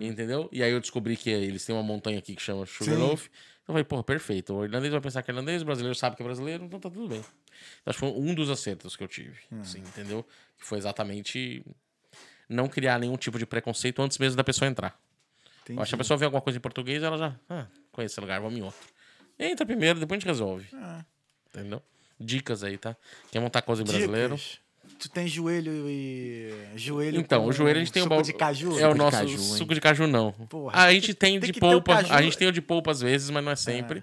entendeu? 0.00 0.48
E 0.50 0.60
aí 0.62 0.72
eu 0.72 0.80
descobri 0.80 1.16
que 1.16 1.30
eles 1.30 1.64
têm 1.64 1.74
uma 1.74 1.84
montanha 1.84 2.18
aqui 2.18 2.34
que 2.34 2.42
chama 2.42 2.66
Sugarloaf. 2.66 3.26
Então 3.62 3.74
eu 3.74 3.74
falei, 3.74 3.84
porra, 3.84 4.02
perfeito. 4.02 4.54
O 4.54 4.64
irlandês 4.64 4.90
vai 4.90 5.00
pensar 5.00 5.22
que 5.22 5.30
é 5.30 5.34
irlandês, 5.34 5.62
o 5.62 5.64
brasileiro 5.64 5.94
sabe 5.94 6.16
que 6.16 6.22
é 6.22 6.24
brasileiro, 6.24 6.64
então 6.64 6.80
tá 6.80 6.90
tudo 6.90 7.06
bem. 7.06 7.20
Então, 7.20 7.30
acho 7.86 7.98
que 7.98 8.06
foi 8.06 8.08
um 8.10 8.34
dos 8.34 8.50
acertos 8.50 8.96
que 8.96 9.04
eu 9.04 9.08
tive, 9.08 9.38
assim, 9.60 9.78
entendeu? 9.78 10.24
Que 10.58 10.64
foi 10.66 10.78
exatamente 10.78 11.64
não 12.48 12.66
criar 12.68 12.98
nenhum 12.98 13.16
tipo 13.16 13.38
de 13.38 13.46
preconceito 13.46 14.02
antes 14.02 14.18
mesmo 14.18 14.36
da 14.36 14.42
pessoa 14.42 14.68
entrar. 14.68 14.98
Eu 15.68 15.80
acho 15.80 15.90
que 15.90 15.94
a 15.94 15.98
pessoa 15.98 16.16
vê 16.16 16.24
alguma 16.24 16.40
coisa 16.40 16.58
em 16.58 16.62
português, 16.62 17.02
ela 17.02 17.18
já. 17.18 17.36
Ah, 17.48 17.66
conhece 17.92 18.14
esse 18.14 18.20
lugar, 18.20 18.40
vamos 18.40 18.58
em 18.58 18.62
outro. 18.62 18.80
Entra 19.38 19.66
primeiro, 19.66 20.00
depois 20.00 20.16
a 20.16 20.20
gente 20.20 20.28
resolve. 20.28 20.66
Ah. 20.72 21.04
Entendeu? 21.54 21.82
Dicas 22.18 22.64
aí, 22.64 22.78
tá? 22.78 22.96
Quer 23.30 23.38
montar 23.40 23.62
coisa 23.62 23.82
em 23.82 23.84
brasileiro? 23.84 24.34
Dicas. 24.34 24.58
Tu 24.98 25.08
tem 25.08 25.28
joelho 25.28 25.88
e. 25.88 26.52
Joelho 26.74 27.20
Então, 27.20 27.42
com 27.44 27.48
o 27.48 27.52
joelho 27.52 27.76
a 27.76 27.80
gente 27.80 27.92
tem 27.92 28.02
o 28.02 28.06
suco 28.06 28.22
de 28.22 28.32
caju? 28.32 28.78
É 28.80 28.88
o 28.88 28.94
nosso 28.94 29.16
caju, 29.18 29.38
suco 29.38 29.74
de 29.74 29.80
caju, 29.80 30.06
não. 30.08 30.32
Porra, 30.32 30.82
a 30.82 30.92
gente 30.92 31.14
tem, 31.14 31.38
tem 31.38 31.46
de 31.48 31.52
que 31.52 31.60
polpa. 31.60 31.96
caju. 31.96 32.12
A 32.14 32.20
gente 32.22 32.36
tem 32.36 32.48
o 32.48 32.52
de 32.52 32.60
polpa 32.60 32.90
às 32.90 33.00
vezes, 33.00 33.30
mas 33.30 33.44
não 33.44 33.52
é 33.52 33.56
sempre. 33.56 34.02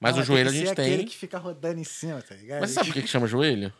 Mas 0.00 0.16
Não, 0.16 0.22
o 0.22 0.24
joelho 0.26 0.48
a 0.48 0.52
tem 0.52 0.60
que 0.62 0.66
gente 0.66 0.74
ser 0.76 0.80
aquele 0.82 0.96
tem. 0.96 1.06
que 1.06 1.16
fica 1.16 1.38
rodando 1.38 1.78
em 1.80 1.84
cima, 1.84 2.20
tá 2.22 2.34
ligado? 2.34 2.60
Mas 2.60 2.70
você 2.70 2.74
sabe 2.74 2.88
por 2.88 2.94
que 2.94 3.02
que 3.02 3.08
chama 3.08 3.28
joelho? 3.28 3.72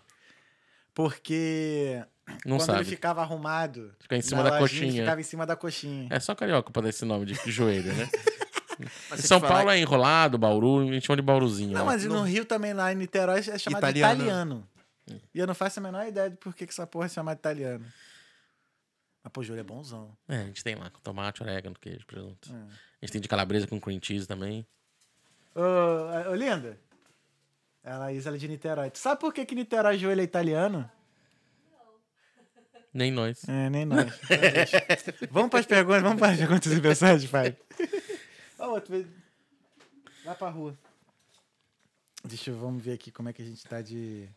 Porque 0.94 2.00
Não 2.46 2.58
quando 2.58 2.66
sabe. 2.66 2.78
ele 2.80 2.84
ficava 2.90 3.22
arrumado, 3.22 3.92
Fica 3.98 4.16
em 4.16 4.22
cima 4.22 4.42
da 4.44 4.58
coxinha. 4.58 5.02
ficava 5.02 5.20
em 5.20 5.24
cima 5.24 5.46
da 5.46 5.56
coxinha. 5.56 6.06
É 6.10 6.20
só 6.20 6.34
carioca 6.34 6.70
pra 6.70 6.82
dar 6.82 6.88
esse 6.90 7.04
nome 7.04 7.26
de 7.26 7.34
joelho, 7.50 7.92
né? 7.92 8.08
São 9.16 9.40
Paulo 9.40 9.70
é 9.70 9.78
enrolado, 9.78 10.36
Bauru, 10.38 10.80
a 10.88 10.92
gente 10.92 11.06
chama 11.06 11.16
de 11.16 11.22
Bauruzinho. 11.22 11.72
Não, 11.72 11.82
ó. 11.82 11.86
mas 11.86 12.04
no 12.04 12.22
Rio 12.22 12.44
também, 12.44 12.72
lá 12.72 12.92
em 12.92 12.96
Niterói, 12.96 13.38
é 13.40 13.58
chamado 13.58 13.96
Italiano. 13.96 14.56
de 14.56 14.71
E 15.06 15.38
eu 15.38 15.46
não 15.46 15.54
faço 15.54 15.80
a 15.80 15.82
menor 15.82 16.06
ideia 16.06 16.30
de 16.30 16.36
por 16.36 16.54
que, 16.54 16.66
que 16.66 16.72
essa 16.72 16.86
porra 16.86 17.06
é 17.06 17.08
chamada 17.08 17.36
de 17.36 17.40
italiano. 17.40 17.84
Mas, 19.22 19.32
pô, 19.32 19.42
joelho 19.42 19.60
é 19.60 19.64
bonzão. 19.64 20.16
É, 20.28 20.38
a 20.38 20.44
gente 20.44 20.64
tem 20.64 20.74
lá 20.74 20.90
com 20.90 21.00
tomate, 21.00 21.42
orégano, 21.42 21.76
queijo, 21.78 22.06
presunto. 22.06 22.52
É. 22.52 22.54
A 22.54 23.04
gente 23.04 23.12
tem 23.12 23.20
de 23.20 23.28
calabresa 23.28 23.66
com 23.66 23.80
cream 23.80 24.00
cheese 24.02 24.26
também. 24.26 24.66
Ô, 25.54 26.30
ô, 26.30 26.34
Linda. 26.34 26.78
Ela 27.84 28.12
é 28.12 28.16
ela 28.16 28.36
é 28.36 28.38
de 28.38 28.48
Niterói. 28.48 28.90
Tu 28.90 28.98
sabe 28.98 29.20
por 29.20 29.32
que, 29.32 29.44
que 29.44 29.54
Niterói 29.54 29.98
joelho 29.98 30.20
é 30.20 30.24
italiano? 30.24 30.90
Nem 32.94 33.10
nós. 33.10 33.48
É, 33.48 33.70
nem 33.70 33.86
nós. 33.86 34.12
vamos 35.30 35.50
para 35.50 35.60
as 35.60 35.66
perguntas, 35.66 36.02
vamos 36.02 36.18
para 36.18 36.32
as 36.32 36.38
perguntas 36.38 36.70
e 36.70 36.78
mensagens, 36.78 37.30
pai. 37.30 37.56
Ó, 38.58 38.68
outro. 38.68 39.06
Vai 40.24 40.36
pra 40.36 40.50
rua. 40.50 40.78
Deixa 42.22 42.50
eu, 42.50 42.58
vamos 42.58 42.84
ver 42.84 42.92
aqui 42.92 43.10
como 43.10 43.30
é 43.30 43.32
que 43.32 43.40
a 43.40 43.44
gente 43.44 43.64
tá 43.64 43.80
de, 43.80 44.28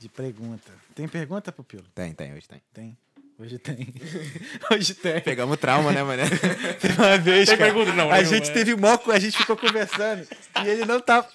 de 0.00 0.08
pergunta. 0.08 0.72
Tem 0.94 1.06
pergunta, 1.06 1.52
Pupilo? 1.52 1.84
Tem, 1.94 2.14
tem, 2.14 2.32
hoje 2.32 2.48
tem. 2.48 2.62
Tem. 2.72 2.98
Hoje 3.38 3.58
tem. 3.58 3.94
Hoje 4.70 4.94
tem. 4.94 5.20
Pegamos 5.20 5.58
trauma, 5.58 5.92
né, 5.92 6.02
mané? 6.02 6.24
Teve 6.80 7.00
uma 7.00 7.16
vez, 7.18 7.48
Tem 7.48 7.56
cara, 7.56 7.72
pergunta? 7.72 7.94
Não, 7.94 8.10
a 8.10 8.16
nenhuma, 8.16 8.24
gente 8.24 8.50
é. 8.50 8.52
teve 8.52 8.76
mó, 8.76 8.98
a 9.10 9.18
gente 9.18 9.36
ficou 9.36 9.56
conversando 9.56 10.26
e 10.62 10.68
ele 10.68 10.84
não 10.84 11.00
tava, 11.00 11.26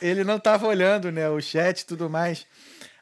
ele 0.00 0.22
não 0.22 0.38
tava 0.38 0.68
olhando, 0.68 1.10
né, 1.10 1.28
o 1.28 1.40
chat 1.40 1.80
e 1.80 1.86
tudo 1.86 2.08
mais. 2.08 2.46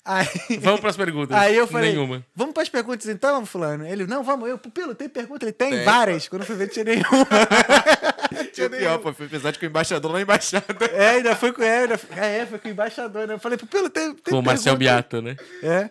Aí, 0.02 0.26
Vamos 0.60 0.80
pras 0.80 0.97
perguntas. 0.97 1.36
aí 1.36 1.56
eu 1.56 1.66
falei, 1.66 1.90
Nenhuma. 1.90 2.24
vamos 2.34 2.55
pras 2.55 2.68
perguntas 2.68 3.09
então, 3.09 3.44
fulano? 3.44 3.84
Ele, 3.84 4.06
não, 4.06 4.22
vamos, 4.22 4.48
eu, 4.48 4.56
Pupilo, 4.56 4.94
tem 4.94 5.09
pergunta? 5.09 5.44
Ele, 5.44 5.52
tem, 5.52 5.70
Tem. 5.70 5.84
várias. 5.84 6.28
Quando 6.28 6.43
eu 6.43 6.47
fui 6.47 6.56
ver, 6.56 6.66
não 6.66 6.72
tinha 6.72 6.84
nenhuma. 6.84 7.06
Tinha 8.52 8.70
pior, 8.70 8.98
pô. 8.98 9.12
Foi 9.12 9.26
episódio 9.26 9.58
com 9.60 9.66
o 9.66 9.68
embaixador 9.68 10.12
na 10.12 10.20
embaixada. 10.20 10.66
É, 10.92 11.10
ainda 11.10 11.34
foi 11.36 11.52
com 11.52 11.62
ainda 11.62 11.98
foi, 11.98 12.18
é, 12.18 12.46
foi 12.46 12.58
com 12.58 12.68
o 12.68 12.70
embaixador, 12.70 13.26
né? 13.26 13.34
Eu 13.34 13.38
falei, 13.38 13.58
Pupilo, 13.58 13.90
tem, 13.90 14.14
tem 14.14 14.32
Com 14.32 14.40
o 14.40 14.42
Marcel? 14.42 14.76
Biata, 14.76 15.20
né? 15.22 15.36
É. 15.62 15.90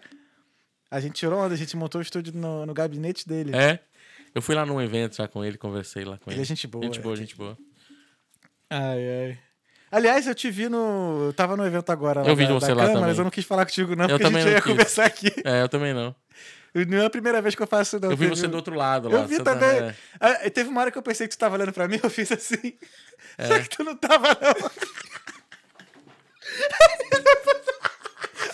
A 0.89 0.99
gente 0.99 1.13
tirou 1.13 1.39
onda, 1.39 1.53
a 1.53 1.57
gente 1.57 1.75
montou 1.75 1.99
o 1.99 2.01
estúdio 2.01 2.33
no, 2.35 2.65
no 2.65 2.73
gabinete 2.73 3.27
dele. 3.27 3.51
É. 3.55 3.79
Eu 4.33 4.41
fui 4.41 4.53
lá 4.55 4.65
num 4.65 4.81
evento 4.81 5.15
já 5.15 5.27
com 5.27 5.43
ele, 5.43 5.57
conversei 5.57 6.03
lá 6.03 6.17
com 6.17 6.29
ele. 6.29 6.35
Ele 6.37 6.41
é 6.43 6.45
gente 6.45 6.67
boa, 6.67 6.83
Gente 6.85 6.99
é. 6.99 7.01
boa, 7.01 7.15
gente 7.15 7.35
boa. 7.35 7.57
Ai, 8.69 8.99
ai. 9.29 9.37
Aliás, 9.91 10.27
eu 10.27 10.35
te 10.35 10.49
vi 10.51 10.67
no. 10.67 11.27
Eu 11.27 11.33
tava 11.33 11.55
no 11.55 11.65
evento 11.65 11.89
agora 11.89 12.21
lá 12.21 12.27
Eu 12.27 12.35
vi 12.35 12.45
da, 12.45 12.53
você 12.53 12.67
da 12.67 12.73
lá 12.73 12.79
câmara, 12.81 12.93
também. 12.95 13.09
mas 13.09 13.17
eu 13.17 13.23
não 13.23 13.31
quis 13.31 13.45
falar 13.45 13.65
contigo, 13.65 13.95
não, 13.95 14.05
Eu 14.05 14.19
porque 14.19 14.35
a 14.35 14.39
gente 14.41 14.49
ia 14.51 14.61
quis. 14.61 14.71
conversar 14.71 15.05
aqui. 15.05 15.31
É, 15.45 15.61
eu 15.61 15.69
também 15.69 15.93
não. 15.93 16.13
Não 16.88 16.97
é 16.97 17.06
a 17.06 17.10
primeira 17.10 17.41
vez 17.41 17.56
que 17.56 17.64
eu 17.64 17.68
faço, 17.68 17.97
não. 17.99 18.11
Eu 18.11 18.18
vi 18.18 18.26
Teve 18.27 18.35
você 18.41 18.47
do 18.49 18.57
outro 18.57 18.76
lado 18.76 19.07
lá. 19.07 19.19
Eu 19.19 19.27
vi 19.27 19.35
você 19.38 19.43
tá- 19.43 19.53
também. 19.53 19.69
é. 19.89 19.95
Ah, 20.19 20.49
teve 20.49 20.69
uma 20.69 20.81
hora 20.81 20.91
que 20.91 20.97
eu 20.97 21.02
pensei 21.02 21.26
que 21.26 21.35
tu 21.35 21.39
tava 21.39 21.56
olhando 21.56 21.72
pra 21.72 21.88
mim, 21.88 21.99
eu 22.03 22.10
fiz 22.10 22.30
assim. 22.31 22.77
Só 23.47 23.60
que 23.60 23.69
tu 23.69 23.84
não 23.84 23.95
tava, 23.95 24.27
não. 24.30 24.72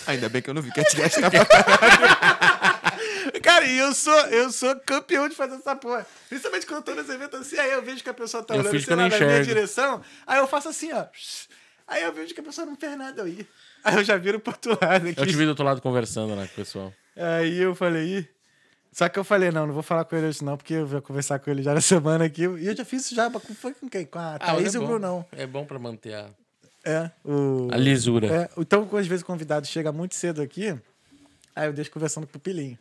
Ainda 0.08 0.30
bem 0.30 0.42
que 0.42 0.50
eu 0.50 0.54
não 0.54 0.62
vi 0.62 0.72
que 0.72 0.82
a 0.82 0.84
tia 0.84 1.06
estava. 1.06 1.32
Cara, 3.42 3.66
e 3.66 3.78
eu 3.78 3.94
sou, 3.94 4.20
eu 4.28 4.52
sou 4.52 4.76
campeão 4.82 5.28
de 5.28 5.36
fazer 5.36 5.56
essa 5.56 5.76
porra. 5.76 6.06
Principalmente 6.30 6.66
quando 6.66 6.78
eu 6.78 6.84
tô 6.84 6.96
nos 6.96 7.10
eventos 7.10 7.40
assim, 7.42 7.58
aí 7.58 7.72
eu 7.72 7.82
vejo 7.82 8.04
que 8.04 8.10
a 8.10 8.14
pessoa 8.14 8.44
tá 8.44 8.56
Eu 8.56 8.62
olhando 8.62 8.80
sei 8.80 8.96
lá, 8.96 9.10
na 9.10 9.18
minha 9.18 9.44
direção. 9.44 10.02
Aí 10.28 10.40
eu 10.40 10.48
faço 10.48 10.70
assim, 10.70 10.92
ó. 10.94 11.06
Aí 11.88 12.04
eu 12.04 12.14
vejo 12.14 12.34
que 12.34 12.40
a 12.40 12.44
pessoa 12.44 12.66
não 12.66 12.76
fez 12.76 12.98
nada, 12.98 13.28
ia. 13.28 13.46
Aí 13.84 13.96
eu 13.96 14.04
já 14.04 14.16
viro 14.18 14.40
pro 14.40 14.54
outro 14.54 14.78
lado 14.82 15.08
aqui. 15.08 15.20
Eu 15.20 15.26
te 15.26 15.36
vi 15.36 15.44
do 15.44 15.50
outro 15.50 15.66
lado 15.66 15.82
conversando 15.82 16.36
lá 16.36 16.46
com 16.46 16.54
o 16.54 16.56
pessoal. 16.56 16.94
Aí 17.16 17.58
eu 17.58 17.76
falei, 17.76 18.20
Ih. 18.20 18.28
Só 18.92 19.08
que 19.08 19.18
eu 19.18 19.24
falei, 19.24 19.52
não, 19.52 19.66
não 19.66 19.74
vou 19.74 19.82
falar 19.84 20.04
com 20.04 20.16
ele 20.18 20.28
hoje 20.28 20.44
não, 20.44 20.58
porque 20.58 20.74
eu 20.74 20.86
vou 20.86 21.02
conversar 21.02 21.40
com 21.40 21.50
ele 21.50 21.64
já 21.64 21.74
na 21.74 21.80
semana 21.82 22.26
aqui. 22.26 22.42
E 22.42 22.68
eu 22.68 22.76
já 22.76 22.84
fiz 22.84 23.06
isso 23.06 23.16
já, 23.16 23.30
foi 23.32 23.74
com 23.74 23.90
quem? 23.90 24.06
Com 24.06 24.20
a 24.20 24.38
Thaís 24.38 24.76
é 24.76 24.78
e 24.78 24.82
o. 24.82 24.86
Brunão. 24.86 25.26
É 25.32 25.48
bom 25.48 25.66
pra 25.66 25.80
manter 25.80 26.14
a, 26.14 26.30
É, 26.84 27.10
o... 27.24 27.70
a 27.72 27.78
lisura. 27.78 28.28
É, 28.28 28.50
então, 28.58 28.88
às 28.98 29.08
vezes 29.08 29.24
o 29.24 29.26
convidado 29.26 29.66
chega 29.66 29.94
muito 29.94 30.16
cedo 30.16 30.42
aqui, 30.42 30.78
aí 31.56 31.68
eu 31.68 31.74
deixo 31.74 31.90
conversando 31.90 32.26
com 32.26 32.32
o 32.32 32.34
Pupilinho. 32.34 32.78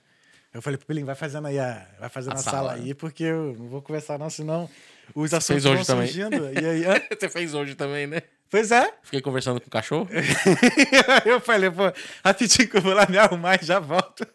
Eu 0.52 0.60
falei, 0.60 0.76
Pupilinho, 0.78 1.06
vai 1.06 1.14
fazendo 1.14 1.46
aí 1.46 1.60
a, 1.60 1.86
vai 2.00 2.08
fazendo 2.08 2.32
A 2.32 2.34
a, 2.34 2.38
sala, 2.38 2.70
sala, 2.70 2.72
aí, 2.72 2.92
porque 2.92 3.22
eu 3.22 3.54
não 3.56 3.68
vou 3.68 3.80
conversar 3.80 4.18
não, 4.18 4.28
senão 4.28 4.68
os 5.14 5.32
assuntos 5.32 5.62
vão 5.62 5.84
também. 5.84 6.08
surgindo. 6.08 6.50
E 6.60 6.66
aí? 6.66 6.82
Você 7.16 7.28
fez 7.28 7.54
hoje 7.54 7.76
também, 7.76 8.08
né? 8.08 8.20
Pois 8.50 8.70
é. 8.72 8.92
Fiquei 9.02 9.20
conversando 9.20 9.60
com 9.60 9.68
o 9.68 9.70
cachorro. 9.70 10.08
eu 11.24 11.40
falei, 11.40 11.70
pô, 11.70 11.84
rapidinho 12.24 12.68
que 12.68 12.76
eu 12.76 12.82
vou 12.82 12.92
lá 12.92 13.06
me 13.08 13.16
arrumar 13.16 13.58
e 13.62 13.64
já 13.64 13.78
volto. 13.78 14.26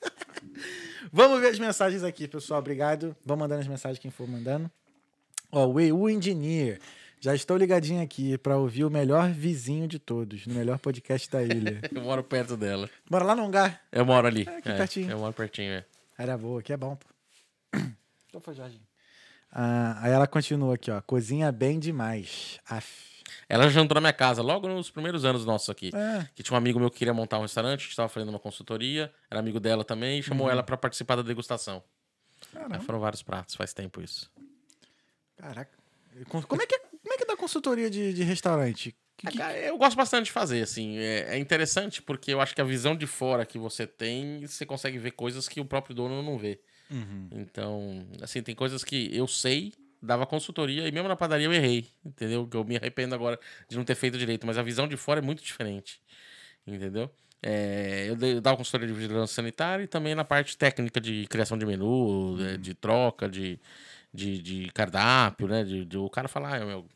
Vamos 1.11 1.39
ver 1.39 1.49
as 1.49 1.59
mensagens 1.59 2.03
aqui, 2.03 2.27
pessoal. 2.27 2.59
Obrigado. 2.59 3.15
Vão 3.25 3.37
mandando 3.37 3.61
as 3.61 3.67
mensagens 3.67 3.99
quem 3.99 4.11
for 4.11 4.27
mandando. 4.27 4.69
Ó, 5.51 5.67
o 5.67 5.79
EU 5.79 6.09
Engineer. 6.09 6.79
Já 7.21 7.33
estou 7.33 7.57
ligadinho 7.57 8.03
aqui 8.03 8.37
para 8.37 8.57
ouvir 8.57 8.83
o 8.83 8.89
melhor 8.89 9.31
vizinho 9.31 9.87
de 9.87 9.97
todos, 9.97 10.45
no 10.45 10.53
melhor 10.53 10.77
podcast 10.77 11.29
da 11.31 11.41
ilha. 11.41 11.81
Eu 11.91 12.01
moro 12.01 12.23
perto 12.23 12.55
dela. 12.55 12.89
Bora 13.09 13.23
lá 13.23 13.33
no 13.33 13.43
lugar. 13.43 13.81
Eu 13.91 14.05
moro 14.05 14.27
ali. 14.27 14.41
aqui 14.41 14.69
É, 14.69 14.75
pertinho. 14.75 15.09
Eu 15.09 15.17
moro 15.17 15.33
pertinho, 15.33 15.71
é. 15.71 15.85
Era 16.17 16.37
boa, 16.37 16.59
aqui 16.59 16.71
é 16.71 16.77
bom, 16.77 16.95
pô. 16.95 17.07
Então 18.27 18.41
foi, 18.41 18.53
Jorginho. 18.53 18.83
Ah, 19.51 19.97
aí 20.01 20.11
ela 20.11 20.27
continua 20.27 20.75
aqui, 20.75 20.91
ó. 20.91 21.01
Cozinha 21.01 21.51
bem 21.51 21.79
demais. 21.79 22.59
Aff. 22.69 23.14
Ela 23.47 23.69
jantou 23.69 23.95
na 23.95 24.01
minha 24.01 24.13
casa 24.13 24.41
logo 24.41 24.67
nos 24.67 24.89
primeiros 24.89 25.23
anos 25.26 25.45
nossos 25.45 25.69
aqui. 25.69 25.91
É. 25.93 26.27
Que 26.34 26.41
tinha 26.41 26.55
um 26.55 26.57
amigo 26.57 26.80
meu 26.80 26.89
que 26.89 26.97
queria 26.97 27.13
montar 27.13 27.38
um 27.39 27.43
restaurante, 27.43 27.81
a 27.81 27.84
gente 27.84 27.95
tava 27.95 28.09
fazendo 28.09 28.30
uma 28.30 28.39
consultoria, 28.39 29.13
era 29.30 29.39
amigo 29.39 29.59
dela 29.59 29.84
também, 29.84 30.19
e 30.19 30.23
chamou 30.23 30.49
ela 30.49 30.63
pra 30.63 30.76
participar 30.77 31.15
da 31.15 31.22
degustação. 31.22 31.84
Aí 32.72 32.80
foram 32.81 32.99
vários 32.99 33.22
pratos, 33.22 33.55
faz 33.55 33.73
tempo 33.73 34.01
isso. 34.01 34.31
Caraca. 35.38 35.72
Como 36.30 36.61
é 36.61 36.65
que, 36.65 36.80
como 36.80 37.13
é 37.13 37.17
que 37.17 37.26
dá 37.26 37.35
consultoria 37.35 37.89
de, 37.89 38.13
de 38.13 38.23
restaurante? 38.23 38.95
Que- 39.17 39.27
Ah, 39.27 39.31
que- 39.31 39.38
cara, 39.38 39.57
Eu 39.57 39.77
gosto 39.77 39.95
bastante 39.97 40.26
de 40.26 40.31
fazer, 40.31 40.61
assim. 40.61 40.97
É, 40.97 41.35
é 41.35 41.38
interessante 41.38 42.01
porque 42.01 42.34
eu 42.34 42.41
acho 42.41 42.53
que 42.55 42.61
a 42.61 42.65
visão 42.65 42.95
de 42.95 43.05
fora 43.07 43.45
que 43.45 43.57
você 43.59 43.85
tem, 43.85 44.45
você 44.45 44.65
consegue 44.65 44.97
ver 44.97 45.11
coisas 45.11 45.47
que 45.47 45.59
o 45.59 45.65
próprio 45.65 45.95
dono 45.95 46.22
não 46.22 46.38
vê. 46.38 46.59
Uhum. 46.89 47.30
Então, 47.31 48.07
assim, 48.22 48.41
tem 48.41 48.53
coisas 48.55 48.84
que 48.84 49.09
eu 49.15 49.27
sei, 49.27 49.73
dava 50.06 50.26
consultoria 50.26 50.88
e 50.88 50.91
mesmo 50.91 51.07
na 51.07 51.15
padaria 51.15 51.48
eu 51.48 51.53
errei, 51.53 51.88
entendeu? 52.06 52.48
Que 52.48 52.57
eu 52.57 52.64
me 52.64 52.77
arrependo 52.77 53.15
agora 53.15 53.40
de 53.68 53.76
não 53.77 53.84
ter 53.84 53.95
feito 53.95 54.18
direito, 54.18 54.45
mas 54.48 54.57
a 54.57 54.64
visão 54.64 54.88
de 54.88 54.98
fora 54.98 55.19
é 55.19 55.23
muito 55.23 55.44
diferente, 55.44 56.02
entendeu? 56.65 57.11
É, 57.41 58.07
eu, 58.10 58.41
dava 58.41 58.57
consultoria 58.57 58.88
de 58.88 58.94
vigilância 58.94 59.36
sanitária 59.36 59.84
e 59.84 59.88
também 59.88 60.15
na 60.15 60.23
parte 60.23 60.57
técnica 60.57 60.99
de 60.99 61.27
criação 61.27 61.57
de 61.57 61.65
menu, 61.65 62.38
né, 62.38 62.57
de 62.57 62.73
troca, 62.73 63.30
de, 63.30 63.60
de, 64.14 64.41
de 64.41 64.72
cardápio, 64.72 65.48
né? 65.48 65.64
De, 65.64 65.86
de 65.86 65.98
o 65.98 66.10
cara 66.10 66.27
falar, 66.27 66.56
ah, 66.61 66.65
meu, 66.65 66.88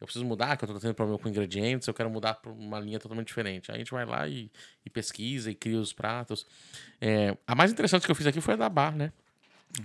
eu 0.00 0.06
preciso 0.06 0.24
mudar, 0.24 0.56
que 0.56 0.64
eu 0.64 0.68
tô 0.68 0.80
tendo 0.80 0.94
problema 0.94 1.18
com 1.18 1.28
ingredientes, 1.28 1.86
eu 1.86 1.92
quero 1.92 2.08
mudar 2.08 2.34
para 2.34 2.50
uma 2.50 2.80
linha 2.80 2.98
totalmente 2.98 3.26
diferente. 3.26 3.70
Aí 3.70 3.76
a 3.76 3.78
gente 3.78 3.90
vai 3.90 4.06
lá 4.06 4.26
e, 4.26 4.50
e 4.86 4.88
pesquisa 4.88 5.50
e 5.50 5.54
cria 5.54 5.78
os 5.78 5.92
pratos. 5.92 6.46
É, 6.98 7.36
a 7.46 7.54
mais 7.54 7.70
interessante 7.70 8.06
que 8.06 8.10
eu 8.10 8.14
fiz 8.14 8.26
aqui 8.26 8.40
foi 8.40 8.54
a 8.54 8.56
da 8.56 8.68
bar, 8.70 8.96
né? 8.96 9.12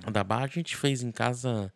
A 0.06 0.12
da 0.12 0.24
bar 0.24 0.44
a 0.44 0.48
gente 0.48 0.78
fez 0.78 1.04
em 1.04 1.12
casa 1.12 1.74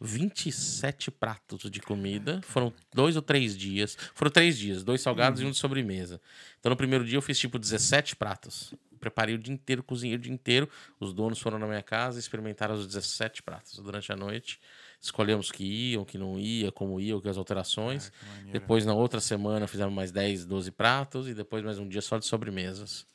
27 0.00 1.10
pratos 1.10 1.70
de 1.70 1.80
comida. 1.80 2.40
Foram 2.42 2.72
dois 2.94 3.16
ou 3.16 3.22
três 3.22 3.56
dias. 3.56 3.96
Foram 4.14 4.30
três 4.30 4.58
dias, 4.58 4.82
dois 4.84 5.00
salgados 5.00 5.40
Uhum. 5.40 5.46
e 5.46 5.48
um 5.48 5.52
de 5.52 5.58
sobremesa. 5.58 6.20
Então 6.60 6.70
no 6.70 6.76
primeiro 6.76 7.04
dia 7.04 7.16
eu 7.16 7.22
fiz 7.22 7.38
tipo 7.38 7.58
17 7.58 8.16
pratos. 8.16 8.74
Preparei 8.98 9.34
o 9.34 9.38
dia 9.38 9.52
inteiro, 9.52 9.82
cozinhei 9.82 10.16
o 10.16 10.18
dia 10.18 10.32
inteiro. 10.32 10.68
Os 10.98 11.12
donos 11.12 11.38
foram 11.38 11.58
na 11.58 11.66
minha 11.66 11.82
casa 11.82 12.18
e 12.18 12.20
experimentaram 12.20 12.74
os 12.74 12.86
17 12.86 13.42
pratos 13.42 13.78
durante 13.78 14.10
a 14.10 14.16
noite. 14.16 14.58
Escolhemos 15.00 15.52
que 15.52 15.62
iam, 15.92 16.04
que 16.04 16.16
não 16.16 16.38
ia, 16.38 16.72
como 16.72 16.98
iam, 16.98 17.20
que 17.20 17.28
as 17.28 17.36
alterações. 17.36 18.10
maneiro. 18.28 18.52
depois 18.52 18.86
na 18.86 18.94
outra 18.94 19.20
semana 19.20 19.66
fizemos 19.66 19.92
mais 19.94 20.10
10, 20.10 20.44
12 20.46 20.70
pratos 20.70 21.28
e 21.28 21.34
depois 21.34 21.62
mais 21.62 21.78
um 21.78 21.86
dia 21.88 22.00
só 22.00 22.18
de 22.18 22.24
sobremesas. 22.26 23.06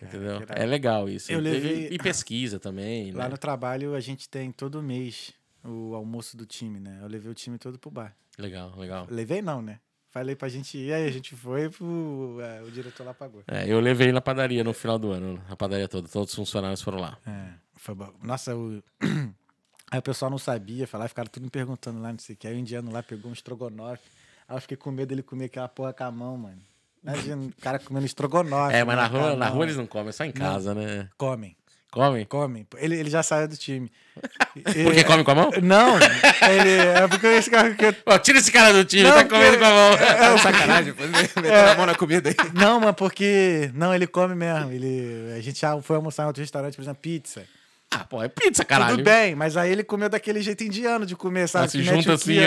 Entendeu? 0.00 0.42
É 0.48 0.64
legal 0.66 1.08
isso. 1.08 1.30
Eu 1.32 1.38
E- 1.38 1.42
levei- 1.42 1.88
E 1.90 1.98
pesquisa 1.98 2.58
também, 2.60 3.10
Lá 3.12 3.24
né? 3.24 3.30
no 3.30 3.38
trabalho 3.38 3.94
a 3.94 4.00
gente 4.00 4.28
tem 4.28 4.52
todo 4.52 4.82
mês 4.82 5.32
o 5.64 5.94
almoço 5.94 6.36
do 6.36 6.44
time, 6.44 6.78
né? 6.78 6.98
Eu 7.02 7.08
levei 7.08 7.30
o 7.30 7.34
time 7.34 7.58
todo 7.58 7.78
pro 7.78 7.90
bar. 7.90 8.14
Legal, 8.38 8.72
legal. 8.76 9.06
Levei 9.10 9.40
não, 9.40 9.62
né? 9.62 9.80
Falei 10.10 10.36
pra 10.36 10.48
gente 10.48 10.78
ir, 10.78 10.92
aí 10.92 11.08
a 11.08 11.10
gente 11.10 11.34
foi, 11.34 11.68
pro, 11.68 12.38
é, 12.40 12.62
o 12.62 12.70
diretor 12.70 13.04
lá 13.04 13.12
pagou. 13.12 13.42
É, 13.48 13.68
eu 13.68 13.80
levei 13.80 14.12
na 14.12 14.20
padaria 14.20 14.62
no 14.62 14.72
final 14.72 14.96
do 14.96 15.10
ano, 15.10 15.42
a 15.48 15.56
padaria 15.56 15.88
toda, 15.88 16.06
todos 16.06 16.30
os 16.30 16.36
funcionários 16.36 16.80
foram 16.80 17.00
lá. 17.00 17.18
É, 17.26 17.48
foi 17.74 17.96
bom. 17.96 18.12
Nossa, 18.22 18.54
o... 18.54 18.80
aí 19.90 19.98
o 19.98 20.02
pessoal 20.02 20.30
não 20.30 20.38
sabia 20.38 20.86
falar, 20.86 21.08
ficaram 21.08 21.28
tudo 21.28 21.42
me 21.42 21.50
perguntando 21.50 22.00
lá, 22.00 22.12
não 22.12 22.18
sei 22.20 22.36
o 22.36 22.38
que. 22.38 22.46
Aí 22.46 22.54
o 22.54 22.58
indiano 22.58 22.92
lá 22.92 23.02
pegou 23.02 23.28
um 23.28 23.34
estrogonofe. 23.34 24.04
Aí 24.46 24.56
eu 24.56 24.60
fiquei 24.60 24.76
com 24.76 24.92
medo 24.92 25.08
dele 25.08 25.22
comer 25.22 25.46
aquela 25.46 25.68
porra 25.68 25.92
com 25.92 26.04
a 26.04 26.12
mão, 26.12 26.36
mano. 26.36 26.62
Imagina 27.02 27.42
o 27.42 27.52
cara 27.60 27.80
comendo 27.80 28.06
estrogonofe. 28.06 28.76
É, 28.76 28.84
mas 28.84 28.96
né, 28.96 29.02
na 29.02 29.04
a 29.04 29.06
rua, 29.08 29.36
na 29.36 29.48
rua 29.48 29.64
eles 29.64 29.76
não 29.76 29.86
comem, 29.86 30.10
é 30.10 30.12
só 30.12 30.24
em 30.24 30.30
casa, 30.30 30.74
né? 30.76 31.08
Comem, 31.18 31.56
Comem? 31.94 32.24
comem. 32.26 32.66
Ele, 32.76 32.96
ele 32.98 33.08
já 33.10 33.22
saiu 33.22 33.48
do 33.48 33.56
time. 33.56 33.90
Porque 34.52 35.00
E- 35.00 35.04
come 35.04 35.24
com 35.24 35.30
a 35.30 35.34
mão? 35.34 35.50
Não, 35.62 35.96
ele, 35.96 36.70
é 36.70 37.08
porque 37.08 37.26
esse 37.26 37.50
cara... 37.50 37.74
que- 37.74 37.94
Ó, 38.06 38.18
tira 38.18 38.38
esse 38.38 38.52
cara 38.52 38.72
do 38.72 38.84
time, 38.84 39.02
Não, 39.04 39.12
tá 39.12 39.24
comendo 39.24 39.58
porque- 39.58 39.58
com 39.58 39.64
a 39.64 39.70
mão. 39.70 39.92
É 39.94 40.38
sacanagem, 40.42 40.84
depois 40.92 41.10
metendo 41.10 41.48
a 41.52 41.74
mão 41.74 41.86
na 41.86 41.94
comida 41.94 42.28
aí. 42.30 42.36
Não, 42.52 42.78
mas 42.80 42.94
porque... 42.94 43.70
Não, 43.74 43.94
ele 43.94 44.06
come 44.06 44.34
mesmo. 44.34 44.70
Ele, 44.70 45.32
a 45.36 45.40
gente 45.40 45.60
já 45.60 45.80
foi 45.82 45.96
almoçar 45.96 46.24
em 46.24 46.26
outro 46.26 46.42
restaurante, 46.42 46.76
por 46.76 46.82
exemplo, 46.82 47.00
pizza. 47.00 47.42
Ah, 47.90 48.04
pô, 48.04 48.22
é 48.22 48.28
pizza, 48.28 48.64
caralho. 48.64 48.96
Tudo 48.96 49.04
bem, 49.04 49.34
mas 49.34 49.56
aí 49.56 49.70
ele 49.70 49.84
comeu 49.84 50.08
daquele 50.08 50.40
jeito 50.42 50.62
indiano 50.64 51.06
de 51.06 51.14
comer, 51.16 51.48
sabe? 51.48 51.66
Ah, 51.66 51.68
se 51.68 51.82
junta 51.82 52.14
assim, 52.14 52.38
ó. 52.38 52.42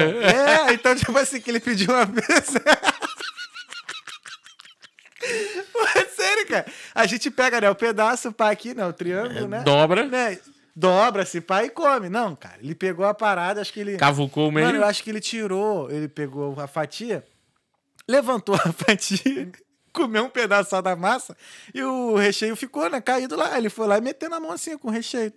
É, 0.70 0.74
então, 0.74 0.94
tipo 0.96 1.18
assim, 1.18 1.40
que 1.40 1.50
ele 1.50 1.60
pediu 1.62 1.90
uma 1.94 2.06
vez. 2.06 2.26
Pô, 5.74 5.80
é 6.54 6.62
cara. 6.62 6.74
A 6.94 7.06
gente 7.06 7.30
pega, 7.30 7.62
né, 7.62 7.70
o 7.70 7.76
pedaço, 7.76 8.32
pá, 8.32 8.52
aqui, 8.52 8.74
né, 8.74 8.86
o 8.86 8.94
triângulo, 8.94 9.48
né? 9.48 9.62
Dobra, 9.64 10.06
né? 10.06 10.40
Dobra-se, 10.76 11.42
pá, 11.42 11.64
e 11.64 11.70
come. 11.70 12.08
Não, 12.08 12.36
cara, 12.36 12.58
ele 12.62 12.76
pegou 12.76 13.06
a 13.06 13.14
parada, 13.14 13.62
acho 13.62 13.74
que 13.74 13.80
ele... 13.80 13.98
cavucou 13.98 14.50
o 14.50 14.52
meio. 14.52 14.68
Mano, 14.68 14.80
eu 14.80 14.86
acho 14.86 15.04
que 15.04 15.10
ele 15.10 15.20
tirou, 15.20 15.90
ele 15.90 16.08
pegou 16.08 16.60
a 16.60 16.68
fatia, 16.68 17.26
levantou 18.08 18.54
a 18.56 18.72
fatia, 18.72 19.52
comeu 19.92 20.26
um 20.26 20.30
pedaço 20.30 20.70
só 20.70 20.82
da 20.82 20.96
massa 20.96 21.36
e 21.74 21.82
o 21.82 22.16
recheio 22.16 22.56
ficou, 22.56 22.90
né, 22.90 23.02
caído 23.02 23.36
lá. 23.36 23.58
Ele 23.58 23.70
foi 23.70 23.88
lá 23.88 23.98
e 23.98 24.02
meteu 24.02 24.30
na 24.30 24.40
mão 24.40 24.52
assim, 24.52 24.78
com 24.78 24.90
o 24.90 24.92
recheio. 24.92 25.34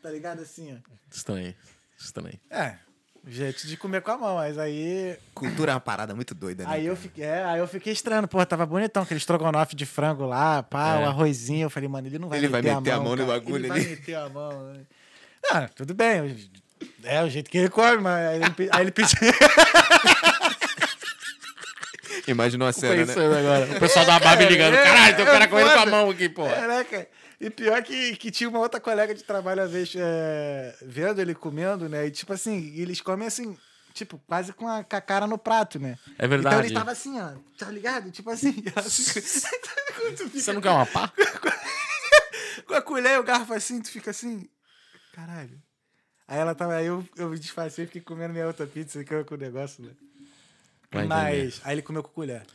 Tá 0.00 0.10
ligado 0.10 0.40
assim, 0.40 0.72
ó? 0.72 0.94
Estranho, 1.10 1.54
estranho. 1.98 2.38
É, 2.50 2.76
jeito 3.26 3.66
de 3.66 3.76
comer 3.76 4.02
com 4.02 4.10
a 4.10 4.18
mão, 4.18 4.34
mas 4.36 4.58
aí. 4.58 5.16
Cultura 5.34 5.72
é 5.72 5.74
uma 5.74 5.80
parada 5.80 6.14
muito 6.14 6.34
doida, 6.34 6.64
né? 6.64 6.70
Aí 6.72 6.86
eu 6.86 6.94
fiquei, 6.96 7.24
é, 7.24 7.44
aí 7.44 7.58
eu 7.58 7.66
fiquei 7.66 7.92
estranho, 7.92 8.26
porra, 8.28 8.44
tava 8.46 8.64
bonitão, 8.66 9.02
aquele 9.02 9.18
estrogonofe 9.18 9.74
de 9.74 9.86
frango 9.86 10.26
lá, 10.26 10.62
pá, 10.62 10.96
É. 10.96 11.04
o 11.04 11.08
arrozinho. 11.08 11.64
Eu 11.66 11.70
falei, 11.70 11.88
mano, 11.88 12.06
ele 12.06 12.18
não 12.18 12.28
vai 12.28 12.38
Ele 12.38 12.48
vai 12.48 12.60
meter, 12.62 12.76
meter 12.76 12.90
a 12.92 13.00
mão 13.00 13.16
no 13.16 13.26
bagulho 13.26 13.56
ele 13.66 13.70
ali. 13.72 13.80
vai 13.80 13.90
meter 13.90 14.14
a 14.16 14.28
mão. 14.28 14.72
né? 14.72 14.80
Ah, 15.50 15.68
tudo 15.74 15.94
bem. 15.94 16.36
É 17.02 17.22
o 17.22 17.28
jeito 17.30 17.50
que 17.50 17.58
ele 17.58 17.68
come, 17.70 17.98
mas 17.98 18.26
aí 18.28 18.36
ele, 18.36 18.68
aí 18.72 18.80
ele 18.82 18.90
pediu. 18.90 19.18
Imaginou 22.26 22.68
a 22.68 22.72
cena, 22.74 23.04
né? 23.04 23.12
Agora. 23.12 23.76
O 23.76 23.80
pessoal 23.80 24.04
da 24.06 24.18
barba 24.20 24.42
me 24.44 24.48
ligando. 24.50 24.74
é, 24.74 24.82
Caralho, 24.82 25.16
tem 25.16 25.24
um 25.24 25.28
é 25.28 25.32
cara 25.32 25.48
comendo 25.48 25.70
com 25.72 25.78
a 25.80 25.86
mão 25.86 26.10
aqui, 26.10 26.28
pô. 26.28 26.44
Caraca. 26.46 27.06
E 27.40 27.50
pior 27.50 27.82
que, 27.82 28.16
que 28.16 28.30
tinha 28.30 28.48
uma 28.48 28.58
outra 28.58 28.80
colega 28.80 29.14
de 29.14 29.22
trabalho, 29.24 29.62
às 29.62 29.70
vezes, 29.70 29.94
é, 29.96 30.76
vendo 30.82 31.20
ele 31.20 31.34
comendo, 31.34 31.88
né? 31.88 32.06
E 32.06 32.10
tipo 32.10 32.32
assim, 32.32 32.72
eles 32.76 33.00
comem 33.00 33.26
assim, 33.26 33.56
tipo, 33.92 34.20
quase 34.26 34.52
com 34.52 34.68
a, 34.68 34.84
com 34.84 34.96
a 34.96 35.00
cara 35.00 35.26
no 35.26 35.36
prato, 35.36 35.78
né? 35.78 35.98
É 36.18 36.26
Então 36.26 36.28
verdade. 36.28 36.66
ele 36.66 36.74
tava 36.74 36.92
assim, 36.92 37.20
ó, 37.20 37.32
tá 37.58 37.70
ligado? 37.70 38.10
Tipo 38.10 38.30
assim. 38.30 38.54
Você 40.32 40.52
não 40.52 40.60
quer 40.60 40.70
uma 40.70 40.86
pá? 40.86 41.12
com 42.66 42.74
a 42.74 42.82
colher 42.82 43.16
e 43.16 43.18
o 43.18 43.24
garfo 43.24 43.52
assim, 43.52 43.80
tu 43.80 43.90
fica 43.90 44.10
assim, 44.10 44.48
caralho. 45.12 45.60
Aí 46.26 46.38
ela 46.38 46.54
tava, 46.54 46.76
aí 46.76 46.86
eu, 46.86 47.06
eu 47.16 47.28
me 47.28 47.38
disfarcei 47.38 47.84
e 47.84 47.86
fiquei 47.86 48.00
comendo 48.02 48.32
minha 48.32 48.46
outra 48.46 48.66
pizza 48.66 49.04
que 49.04 49.12
eu 49.12 49.24
com 49.24 49.34
o 49.34 49.38
negócio, 49.38 49.84
né? 49.84 49.90
Vai 50.90 51.06
Mas, 51.06 51.60
aí 51.64 51.74
ele 51.74 51.82
comeu 51.82 52.02
com 52.02 52.08
colher. 52.10 52.46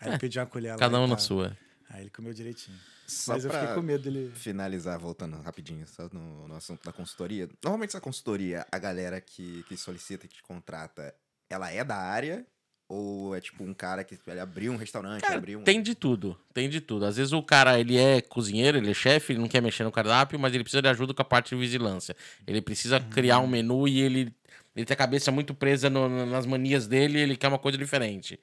Aí 0.00 0.08
ele 0.08 0.18
pediu 0.18 0.40
uma 0.40 0.46
colher 0.46 0.72
lá. 0.72 0.78
Cada 0.78 0.98
um 1.00 1.06
na 1.06 1.18
sua. 1.18 1.56
Aí 1.92 2.02
ele 2.02 2.10
comeu 2.10 2.32
direitinho. 2.32 2.78
Só 3.06 3.32
Mas 3.34 3.44
eu 3.44 3.50
fiquei 3.50 3.66
pra 3.66 3.74
com 3.74 3.82
medo 3.82 4.04
dele. 4.04 4.30
finalizar, 4.34 4.96
voltando 4.98 5.36
rapidinho, 5.42 5.84
só 5.88 6.08
no, 6.12 6.46
no 6.46 6.54
assunto 6.54 6.84
da 6.84 6.92
consultoria. 6.92 7.48
Normalmente 7.62 7.90
essa 7.90 8.00
consultoria, 8.00 8.64
a 8.70 8.78
galera 8.78 9.20
que, 9.20 9.64
que 9.68 9.76
solicita, 9.76 10.28
que 10.28 10.36
te 10.36 10.42
contrata, 10.42 11.12
ela 11.50 11.70
é 11.70 11.82
da 11.84 11.96
área? 11.96 12.46
Ou 12.88 13.36
é 13.36 13.40
tipo 13.40 13.62
um 13.62 13.72
cara 13.74 14.02
que 14.02 14.18
ele 14.26 14.40
abriu 14.40 14.72
um 14.72 14.76
restaurante, 14.76 15.20
Cara, 15.22 15.36
abriu 15.36 15.60
um... 15.60 15.62
tem 15.64 15.80
de 15.80 15.94
tudo, 15.94 16.36
tem 16.52 16.68
de 16.68 16.80
tudo. 16.80 17.04
Às 17.04 17.16
vezes 17.16 17.32
o 17.32 17.40
cara, 17.42 17.78
ele 17.78 17.96
é 17.96 18.20
cozinheiro, 18.20 18.78
ele 18.78 18.90
é 18.90 18.94
chefe, 18.94 19.32
ele 19.32 19.40
não 19.40 19.46
quer 19.48 19.60
mexer 19.62 19.84
no 19.84 19.92
cardápio, 19.92 20.38
mas 20.40 20.52
ele 20.54 20.64
precisa 20.64 20.82
de 20.82 20.88
ajuda 20.88 21.14
com 21.14 21.22
a 21.22 21.24
parte 21.24 21.50
de 21.54 21.60
vigilância. 21.60 22.16
Ele 22.46 22.60
precisa 22.60 22.98
criar 23.00 23.38
um 23.40 23.46
menu 23.46 23.86
e 23.86 24.00
ele, 24.00 24.34
ele 24.74 24.84
tem 24.84 24.92
a 24.94 24.96
cabeça 24.96 25.30
muito 25.30 25.54
presa 25.54 25.88
no- 25.88 26.26
nas 26.26 26.46
manias 26.46 26.88
dele 26.88 27.18
e 27.18 27.22
ele 27.22 27.36
quer 27.36 27.46
uma 27.46 27.60
coisa 27.60 27.78
diferente. 27.78 28.40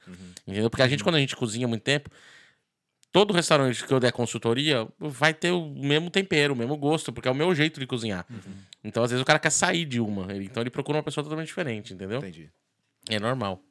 Entendeu? 0.48 0.69
Porque 0.69 0.82
a 0.82 0.88
gente, 0.88 1.03
quando 1.03 1.15
a 1.15 1.19
gente 1.19 1.36
cozinha 1.36 1.65
há 1.65 1.69
muito 1.69 1.84
tempo, 1.84 2.10
todo 3.12 3.34
restaurante 3.34 3.86
que 3.86 3.94
eu 3.94 4.00
der 4.00 4.12
consultoria 4.12 4.88
vai 5.00 5.34
ter 5.34 5.52
o 5.52 5.70
mesmo 5.70 6.10
tempero, 6.10 6.54
o 6.54 6.58
mesmo 6.58 6.78
gosto, 6.78 7.12
porque 7.12 7.28
é 7.28 7.32
o 7.32 7.36
meu 7.36 7.54
jeito 7.56 7.80
de 7.80 7.88
cozinhar. 7.88 8.26
Então, 8.84 9.04
às 9.04 9.12
vezes, 9.12 9.22
o 9.22 9.26
cara 9.26 9.40
quer 9.40 9.50
sair 9.50 9.86
de 9.86 10.00
uma, 10.00 10.34
então 10.36 10.62
ele 10.62 10.70
procura 10.70 10.98
uma 10.98 11.04
pessoa 11.04 11.24
totalmente 11.24 11.48
diferente, 11.48 11.94
entendeu? 11.94 12.20
Entendi. 12.20 12.50
É 13.10 13.20
normal. 13.20 13.64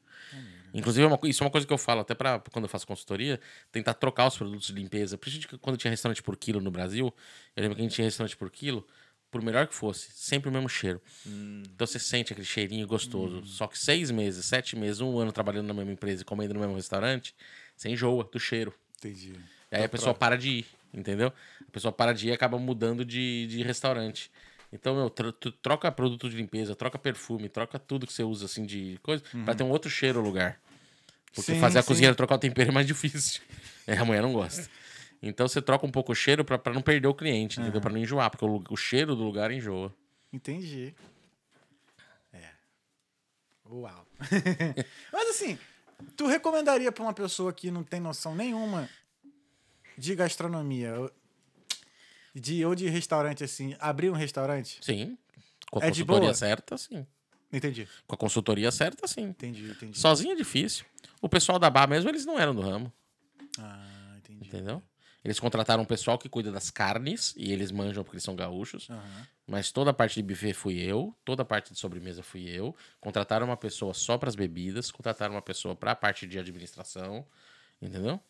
Inclusive, 0.75 1.07
é 1.07 1.29
isso 1.29 1.43
é 1.43 1.47
uma 1.47 1.51
coisa 1.51 1.67
que 1.67 1.73
eu 1.73 1.79
falo 1.79 2.01
até 2.01 2.15
para 2.15 2.39
quando 2.53 2.67
eu 2.67 2.69
faço 2.69 2.87
consultoria, 2.87 3.41
tentar 3.73 3.95
trocar 3.95 4.27
os 4.27 4.37
produtos 4.37 4.67
de 4.67 4.75
limpeza. 4.75 5.17
Principalmente 5.17 5.59
quando 5.59 5.77
tinha 5.79 5.91
restaurante 5.91 6.23
por 6.23 6.37
quilo 6.37 6.61
no 6.61 6.71
Brasil, 6.71 7.15
eu 7.57 7.63
lembro 7.63 7.77
que 7.77 7.81
a 7.81 7.85
gente 7.85 7.95
tinha 7.95 8.05
restaurante 8.05 8.37
por 8.37 8.51
quilo, 8.51 8.87
por 9.31 9.43
melhor 9.43 9.67
que 9.67 9.75
fosse, 9.75 10.11
sempre 10.13 10.51
o 10.51 10.53
mesmo 10.53 10.69
cheiro. 10.69 11.01
Então 11.75 11.87
você 11.87 11.99
sente 11.99 12.33
aquele 12.33 12.47
cheirinho 12.47 12.87
gostoso. 12.87 13.45
Só 13.47 13.67
que 13.67 13.79
seis 13.79 14.11
meses, 14.11 14.45
sete 14.45 14.77
meses, 14.77 15.01
um 15.01 15.19
ano 15.19 15.33
trabalhando 15.33 15.67
na 15.67 15.75
mesma 15.75 15.93
empresa 15.93 16.21
e 16.23 16.25
comendo 16.25 16.53
no 16.53 16.61
mesmo 16.61 16.75
restaurante, 16.75 17.35
você 17.75 17.89
enjoa 17.89 18.25
do 18.25 18.39
cheiro. 18.39 18.75
Entendi. 18.99 19.35
E 19.71 19.77
aí 19.77 19.85
a 19.85 19.89
pessoa 19.89 20.15
para 20.15 20.37
de 20.37 20.49
ir, 20.51 20.67
entendeu? 20.93 21.33
A 21.67 21.71
pessoa 21.71 21.93
para 21.93 22.13
de 22.13 22.29
ir 22.29 22.31
e 22.31 22.33
acaba 22.33 22.59
mudando 22.59 23.05
de, 23.05 23.47
de 23.47 23.63
restaurante. 23.63 24.31
Então, 24.73 24.97
meu, 24.97 25.11
troca 25.11 25.91
produto 25.93 26.29
de 26.29 26.37
limpeza, 26.37 26.75
troca 26.75 26.99
perfume, 26.99 27.49
troca 27.49 27.79
tudo 27.79 28.07
que 28.07 28.13
você 28.13 28.23
usa, 28.23 28.47
assim, 28.47 28.65
de 28.67 28.99
coisa, 29.03 29.23
pra 29.45 29.55
ter 29.55 29.63
um 29.63 29.71
outro 29.71 29.89
cheiro 29.91 30.21
no 30.21 30.27
lugar. 30.27 30.61
Porque 31.35 31.55
Sim, 31.55 31.61
fazer 31.61 31.79
a 31.79 31.83
sim. 31.83 31.89
cozinheira 31.89 32.15
trocar 32.17 32.35
o 32.37 32.39
tempero 32.39 32.71
é 32.71 32.73
mais 32.73 32.87
difícil. 32.87 33.43
É, 33.87 33.97
a 33.97 34.05
mulher 34.05 34.23
não 34.23 34.33
gosta. 34.33 34.69
Então, 35.23 35.47
você 35.47 35.63
troca 35.63 35.87
um 35.87 35.91
pouco 35.91 36.13
o 36.13 36.15
cheiro 36.15 36.45
pra, 36.45 36.59
pra 36.59 36.73
não 36.73 36.83
perder 36.83 37.09
o 37.09 37.15
cliente, 37.15 37.61
entendeu? 37.61 37.81
Pra 37.81 37.93
não 37.93 37.99
enjoar, 37.99 38.31
porque 38.31 38.45
o, 38.45 38.63
o 38.71 38.77
cheiro 38.77 39.15
do 39.15 39.23
lugar 39.23 39.51
enjoa. 39.51 39.95
Entendi. 40.33 40.95
É. 42.33 42.51
Uau. 43.71 44.07
Mas 45.13 45.29
assim, 45.31 45.59
tu 46.17 46.27
recomendaria 46.27 46.91
pra 46.93 47.03
uma 47.03 47.13
pessoa 47.15 47.53
que 47.53 47.71
não 47.71 47.83
tem 47.85 48.01
noção 48.01 48.35
nenhuma 48.35 48.89
de 49.97 50.15
gastronomia, 50.15 50.99
ou- 51.01 51.11
de, 52.35 52.65
ou 52.65 52.75
de 52.75 52.89
restaurante 52.89 53.43
assim, 53.45 53.75
abrir 53.79 54.11
um 54.11 54.15
restaurante? 54.15 54.79
Sim. 54.83 55.17
Com 55.71 55.79
a 55.81 55.83
É 55.87 55.91
de 55.91 56.01
consultoria 56.01 56.21
boa? 56.29 56.35
certa, 56.35 56.77
sim. 56.79 57.07
Entendi. 57.53 57.89
Com 58.07 58.15
a 58.15 58.19
consultoria 58.19 58.71
certa, 58.71 59.07
sim. 59.07 59.23
Entendi, 59.23 59.71
entendi. 59.71 59.99
Sozinho 59.99 60.33
é 60.33 60.37
difícil. 60.37 60.85
O 61.21 61.29
pessoal 61.29 61.59
da 61.59 61.71
Bar 61.71 61.89
mesmo, 61.89 62.11
eles 62.11 62.27
não 62.27 62.39
eram 62.39 62.55
do 62.55 62.61
ramo. 62.61 62.93
Ah, 63.59 64.15
entendi. 64.19 64.47
Entendeu? 64.49 64.83
Eles 65.27 65.41
contrataram 65.41 65.83
um 65.83 65.87
pessoal 65.87 66.17
que 66.17 66.29
cuida 66.29 66.53
das 66.53 66.71
carnes 66.71 67.35
e 67.37 67.53
eles 67.53 67.73
manjam 67.73 68.05
porque 68.05 68.15
eles 68.15 68.23
são 68.23 68.37
gaúchos. 68.37 68.89
Aham. 68.89 69.27
Mas 69.45 69.73
toda 69.73 69.91
a 69.91 69.93
parte 69.93 70.15
de 70.15 70.23
buffet 70.23 70.53
fui 70.53 70.79
eu, 70.79 71.13
toda 71.25 71.43
a 71.43 71.45
parte 71.45 71.73
de 71.73 71.79
sobremesa 71.81 72.23
fui 72.23 72.49
eu. 72.49 72.73
Contrataram 73.01 73.45
uma 73.45 73.57
pessoa 73.57 73.93
só 73.93 74.17
para 74.17 74.29
as 74.29 74.37
bebidas, 74.37 74.93
contrataram 74.93 75.35
uma 75.35 75.43
pessoa 75.43 75.75
para 75.75 75.91
a 75.91 75.97
parte 75.97 76.29
de 76.29 76.39
administração, 76.39 77.27
entendeu? 77.83 78.21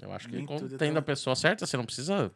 Eu 0.00 0.12
acho 0.12 0.28
que 0.28 0.36
é 0.36 0.78
tendo 0.78 0.96
a 1.00 1.02
pessoa 1.02 1.34
certa, 1.34 1.66
você 1.66 1.76
não 1.76 1.84
precisa 1.84 2.32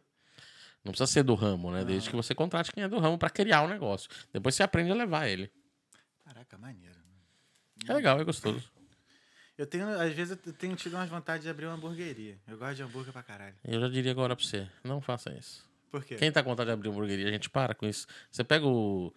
não 0.83 0.91
precisa 0.91 1.07
ser 1.07 1.23
do 1.23 1.33
ramo, 1.33 1.71
né? 1.71 1.85
Desde 1.85 2.09
que 2.09 2.15
você 2.17 2.35
contrate 2.35 2.73
quem 2.73 2.83
é 2.83 2.89
do 2.89 2.99
ramo 2.99 3.17
para 3.17 3.29
criar 3.29 3.61
o 3.61 3.69
negócio. 3.69 4.09
Depois 4.33 4.53
você 4.53 4.63
aprende 4.63 4.91
a 4.91 4.95
levar 4.95 5.29
ele. 5.29 5.49
Caraca, 6.25 6.57
maneiro. 6.57 6.99
É 7.87 7.93
legal, 7.93 8.19
é 8.19 8.23
gostoso. 8.25 8.69
Eu 9.57 9.67
tenho, 9.67 9.87
às 9.87 10.13
vezes, 10.13 10.37
eu 10.45 10.53
tenho 10.53 10.75
tido 10.75 10.95
umas 10.95 11.09
vontades 11.09 11.43
de 11.43 11.49
abrir 11.49 11.65
uma 11.67 11.75
hamburgueria. 11.75 12.39
Eu 12.47 12.57
gosto 12.57 12.75
de 12.75 12.83
hambúrguer 12.83 13.13
pra 13.13 13.21
caralho. 13.21 13.55
Eu 13.63 13.79
já 13.79 13.87
diria 13.87 14.11
agora 14.11 14.35
para 14.35 14.43
você, 14.45 14.67
não 14.83 14.99
faça 14.99 15.31
isso. 15.33 15.63
Por 15.91 16.03
quê? 16.03 16.15
Quem 16.15 16.31
tá 16.31 16.41
com 16.41 16.49
vontade 16.49 16.67
de 16.67 16.73
abrir 16.73 16.89
uma 16.89 16.95
hamburgueria, 16.95 17.27
a 17.27 17.31
gente 17.31 17.49
para 17.49 17.75
com 17.75 17.85
isso. 17.85 18.07
Você 18.31 18.43
pega 18.43 18.65
o, 18.65 19.13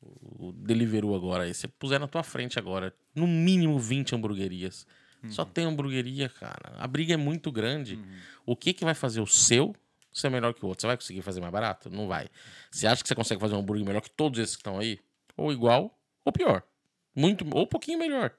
o 0.00 0.52
Deliveroo 0.52 1.16
agora, 1.16 1.44
aí 1.44 1.52
você 1.52 1.66
puser 1.66 1.98
na 1.98 2.06
tua 2.06 2.22
frente 2.22 2.58
agora, 2.60 2.94
no 3.14 3.26
mínimo 3.26 3.78
20 3.78 4.14
hamburguerias. 4.14 4.86
Só 5.28 5.44
tem 5.44 5.66
hamburgueria, 5.66 6.30
cara. 6.30 6.74
A 6.78 6.86
briga 6.86 7.12
é 7.12 7.16
muito 7.16 7.52
grande. 7.52 7.98
O 8.46 8.56
que 8.56 8.72
que 8.72 8.84
vai 8.84 8.94
fazer 8.94 9.20
o 9.20 9.26
seu 9.26 9.74
ser 10.12 10.30
melhor 10.30 10.54
que 10.54 10.64
o 10.64 10.68
outro? 10.68 10.80
Você 10.80 10.86
vai 10.86 10.96
conseguir 10.96 11.20
fazer 11.22 11.40
mais 11.40 11.52
barato? 11.52 11.90
Não 11.90 12.08
vai. 12.08 12.28
Você 12.70 12.86
acha 12.86 13.02
que 13.02 13.08
você 13.08 13.14
consegue 13.14 13.38
fazer 13.40 13.54
um 13.54 13.58
hambúrguer 13.58 13.84
melhor 13.84 14.00
que 14.00 14.08
todos 14.10 14.38
esses 14.38 14.56
que 14.56 14.60
estão 14.60 14.78
aí? 14.78 14.98
Ou 15.36 15.52
igual, 15.52 15.94
ou 16.24 16.32
pior. 16.32 16.62
Muito, 17.14 17.44
ou 17.52 17.64
um 17.64 17.66
pouquinho 17.66 17.98
melhor. 17.98 18.32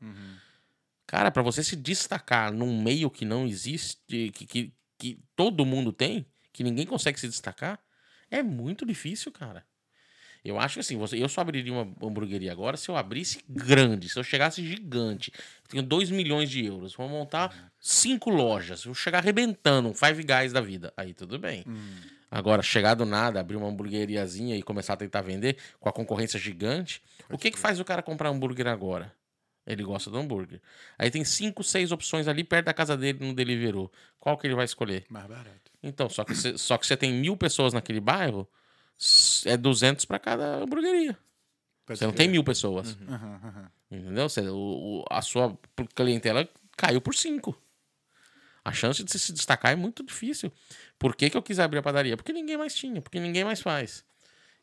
Cara, 1.11 1.29
pra 1.29 1.43
você 1.43 1.61
se 1.61 1.75
destacar 1.75 2.53
num 2.53 2.81
meio 2.81 3.09
que 3.09 3.25
não 3.25 3.45
existe, 3.45 3.99
que, 4.07 4.31
que, 4.31 4.73
que 4.97 5.19
todo 5.35 5.65
mundo 5.65 5.91
tem, 5.91 6.25
que 6.53 6.63
ninguém 6.63 6.85
consegue 6.85 7.19
se 7.19 7.27
destacar, 7.27 7.77
é 8.29 8.41
muito 8.41 8.85
difícil, 8.85 9.29
cara. 9.29 9.65
Eu 10.41 10.57
acho 10.57 10.75
que 10.75 10.79
assim, 10.79 10.97
você, 10.97 11.21
eu 11.21 11.27
só 11.27 11.41
abriria 11.41 11.73
uma 11.73 11.81
hamburgueria 12.01 12.49
agora 12.49 12.77
se 12.77 12.87
eu 12.87 12.95
abrisse 12.95 13.43
grande, 13.45 14.07
se 14.07 14.17
eu 14.17 14.23
chegasse 14.23 14.65
gigante. 14.65 15.33
Eu 15.35 15.69
tenho 15.69 15.83
2 15.83 16.09
milhões 16.09 16.49
de 16.49 16.65
euros, 16.65 16.95
vou 16.95 17.09
montar 17.09 17.73
cinco 17.77 18.29
lojas, 18.29 18.85
vou 18.85 18.95
chegar 18.95 19.17
arrebentando, 19.17 19.89
um 19.89 19.93
Five 19.93 20.23
Guys 20.23 20.53
da 20.53 20.61
vida. 20.61 20.93
Aí 20.95 21.13
tudo 21.13 21.37
bem. 21.37 21.65
Agora, 22.31 22.61
chegar 22.61 22.93
do 22.93 23.05
nada, 23.05 23.41
abrir 23.41 23.57
uma 23.57 23.67
hamburgueriazinha 23.67 24.55
e 24.55 24.63
começar 24.63 24.93
a 24.93 24.97
tentar 24.97 25.23
vender 25.23 25.57
com 25.77 25.89
a 25.89 25.91
concorrência 25.91 26.39
gigante, 26.39 27.01
o 27.29 27.37
que 27.37 27.51
que 27.51 27.59
faz 27.59 27.81
o 27.81 27.83
cara 27.83 28.01
comprar 28.01 28.29
hambúrguer 28.29 28.67
agora? 28.67 29.13
Ele 29.65 29.83
gosta 29.83 30.09
do 30.09 30.17
hambúrguer. 30.17 30.59
Aí 30.97 31.11
tem 31.11 31.23
cinco, 31.23 31.63
seis 31.63 31.91
opções 31.91 32.27
ali 32.27 32.43
perto 32.43 32.65
da 32.65 32.73
casa 32.73 32.97
dele 32.97 33.19
no 33.25 33.33
Deliveroo. 33.33 33.91
Qual 34.19 34.37
que 34.37 34.47
ele 34.47 34.55
vai 34.55 34.65
escolher? 34.65 35.05
Mais 35.09 35.27
barato. 35.27 35.71
Então, 35.83 36.09
só 36.09 36.23
que 36.23 36.33
você, 36.35 36.57
só 36.57 36.77
que 36.77 36.85
você 36.87 36.97
tem 36.97 37.11
mil 37.13 37.37
pessoas 37.37 37.73
naquele 37.73 37.99
bairro, 37.99 38.47
é 39.45 39.55
200 39.57 40.05
para 40.05 40.19
cada 40.19 40.57
hamburgueria. 40.63 41.17
Pode 41.85 41.99
Você 41.99 42.05
não 42.05 42.13
tem 42.13 42.27
mil 42.27 42.43
pessoas. 42.43 42.97
Aham, 43.07 43.39
aham. 43.43 43.71
Entendeu? 43.89 44.29
Você, 44.29 44.41
o, 44.41 44.55
o- 45.01 45.05
a 45.09 45.21
sua 45.21 45.57
clientela 45.95 46.47
caiu 46.77 47.01
por 47.01 47.13
cinco. 47.13 47.55
A 48.63 48.71
chance 48.71 49.03
de 49.03 49.11
você 49.11 49.17
se 49.17 49.33
destacar 49.33 49.71
é 49.71 49.75
muito 49.75 50.03
difícil. 50.03 50.51
Por 50.99 51.15
que, 51.15 51.29
que 51.29 51.37
eu 51.37 51.41
quis 51.41 51.59
abrir 51.59 51.79
a 51.79 51.83
padaria? 51.83 52.15
Porque 52.15 52.31
ninguém 52.31 52.57
mais 52.57 52.75
tinha, 52.75 53.01
porque 53.01 53.19
ninguém 53.19 53.43
mais 53.43 53.59
faz. 53.59 54.05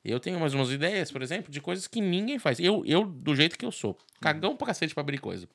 Eu 0.04 0.20
tenho 0.20 0.38
mais 0.40 0.54
umas 0.54 0.70
ideias, 0.70 1.10
por 1.10 1.22
exemplo, 1.22 1.50
de 1.50 1.60
coisas 1.60 1.86
que 1.86 2.00
ninguém 2.00 2.38
faz. 2.38 2.58
Eu, 2.60 2.84
eu 2.86 3.04
do 3.04 3.34
jeito 3.34 3.58
que 3.58 3.64
eu 3.66 3.72
sou, 3.72 3.98
cagão 4.20 4.56
pra 4.56 4.68
cacete 4.68 4.94
pra 4.94 5.00
abrir 5.02 5.18
coisa. 5.18 5.48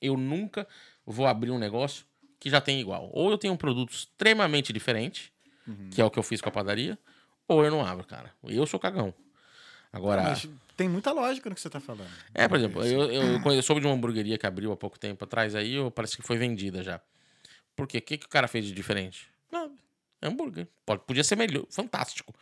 Eu 0.00 0.16
nunca 0.16 0.66
vou 1.04 1.26
abrir 1.26 1.50
um 1.50 1.58
negócio 1.58 2.04
que 2.40 2.50
já 2.50 2.60
tem 2.60 2.80
igual. 2.80 3.10
Ou 3.12 3.30
eu 3.30 3.38
tenho 3.38 3.52
um 3.54 3.56
produto 3.56 3.92
extremamente 3.92 4.72
diferente, 4.72 5.32
que 5.90 6.00
é 6.00 6.04
o 6.04 6.10
que 6.10 6.18
eu 6.18 6.22
fiz 6.22 6.40
com 6.40 6.48
a 6.48 6.52
padaria, 6.52 6.98
ou 7.46 7.64
eu 7.64 7.70
não 7.70 7.84
abro, 7.84 8.06
cara. 8.06 8.32
Eu 8.44 8.66
sou 8.66 8.78
cagão. 8.80 9.12
Agora. 9.92 10.22
Mas 10.22 10.48
tem 10.76 10.88
muita 10.88 11.12
lógica 11.12 11.48
no 11.48 11.54
que 11.54 11.60
você 11.60 11.70
tá 11.70 11.80
falando. 11.80 12.10
É, 12.34 12.46
por 12.48 12.58
exemplo, 12.58 12.84
eu, 12.84 13.10
eu, 13.10 13.52
eu 13.52 13.62
soube 13.62 13.80
de 13.80 13.86
uma 13.86 13.94
hamburgueria 13.94 14.36
que 14.36 14.46
abriu 14.46 14.72
há 14.72 14.76
pouco 14.76 14.98
tempo 14.98 15.24
atrás 15.24 15.54
aí, 15.54 15.74
eu- 15.74 15.90
parece 15.90 16.16
que 16.16 16.22
foi 16.22 16.36
vendida 16.36 16.82
já. 16.82 17.00
Por 17.74 17.86
quê? 17.86 17.98
O 17.98 18.02
que, 18.02 18.18
que 18.18 18.26
o 18.26 18.28
cara 18.28 18.48
fez 18.48 18.64
de 18.64 18.72
diferente? 18.72 19.28
Nada. 19.50 19.72
É 20.20 20.26
hambúrguer. 20.28 20.66
Pode, 20.84 21.02
podia 21.04 21.22
ser 21.24 21.36
melhor, 21.36 21.64
fantástico. 21.70 22.34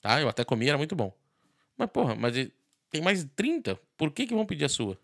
Tá? 0.00 0.20
Eu 0.20 0.28
até 0.28 0.44
comi, 0.44 0.68
era 0.68 0.78
muito 0.78 0.94
bom. 0.94 1.12
Mas, 1.76 1.90
porra, 1.90 2.14
mas 2.14 2.34
tem 2.90 3.02
mais 3.02 3.26
30. 3.36 3.78
Por 3.96 4.10
que, 4.10 4.26
que 4.26 4.34
vão 4.34 4.46
pedir 4.46 4.64
a 4.64 4.68
sua? 4.68 4.98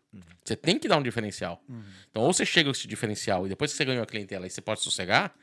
Você 0.45 0.57
tem 0.57 0.79
que 0.79 0.89
dar 0.89 0.99
um 0.99 1.03
diferencial. 1.03 1.63
Então, 2.11 2.23
ou 2.23 2.33
você 2.33 2.45
chega 2.45 2.69
com 2.69 2.77
esse 2.77 2.87
diferencial 2.87 3.47
e 3.47 3.49
depois 3.49 3.71
que 3.71 3.77
você 3.77 3.85
ganhou 3.85 4.03
a 4.03 4.07
clientela 4.07 4.47
e 4.47 4.51
você 4.51 4.61
pode 4.61 4.81
sossegar, 4.81 5.35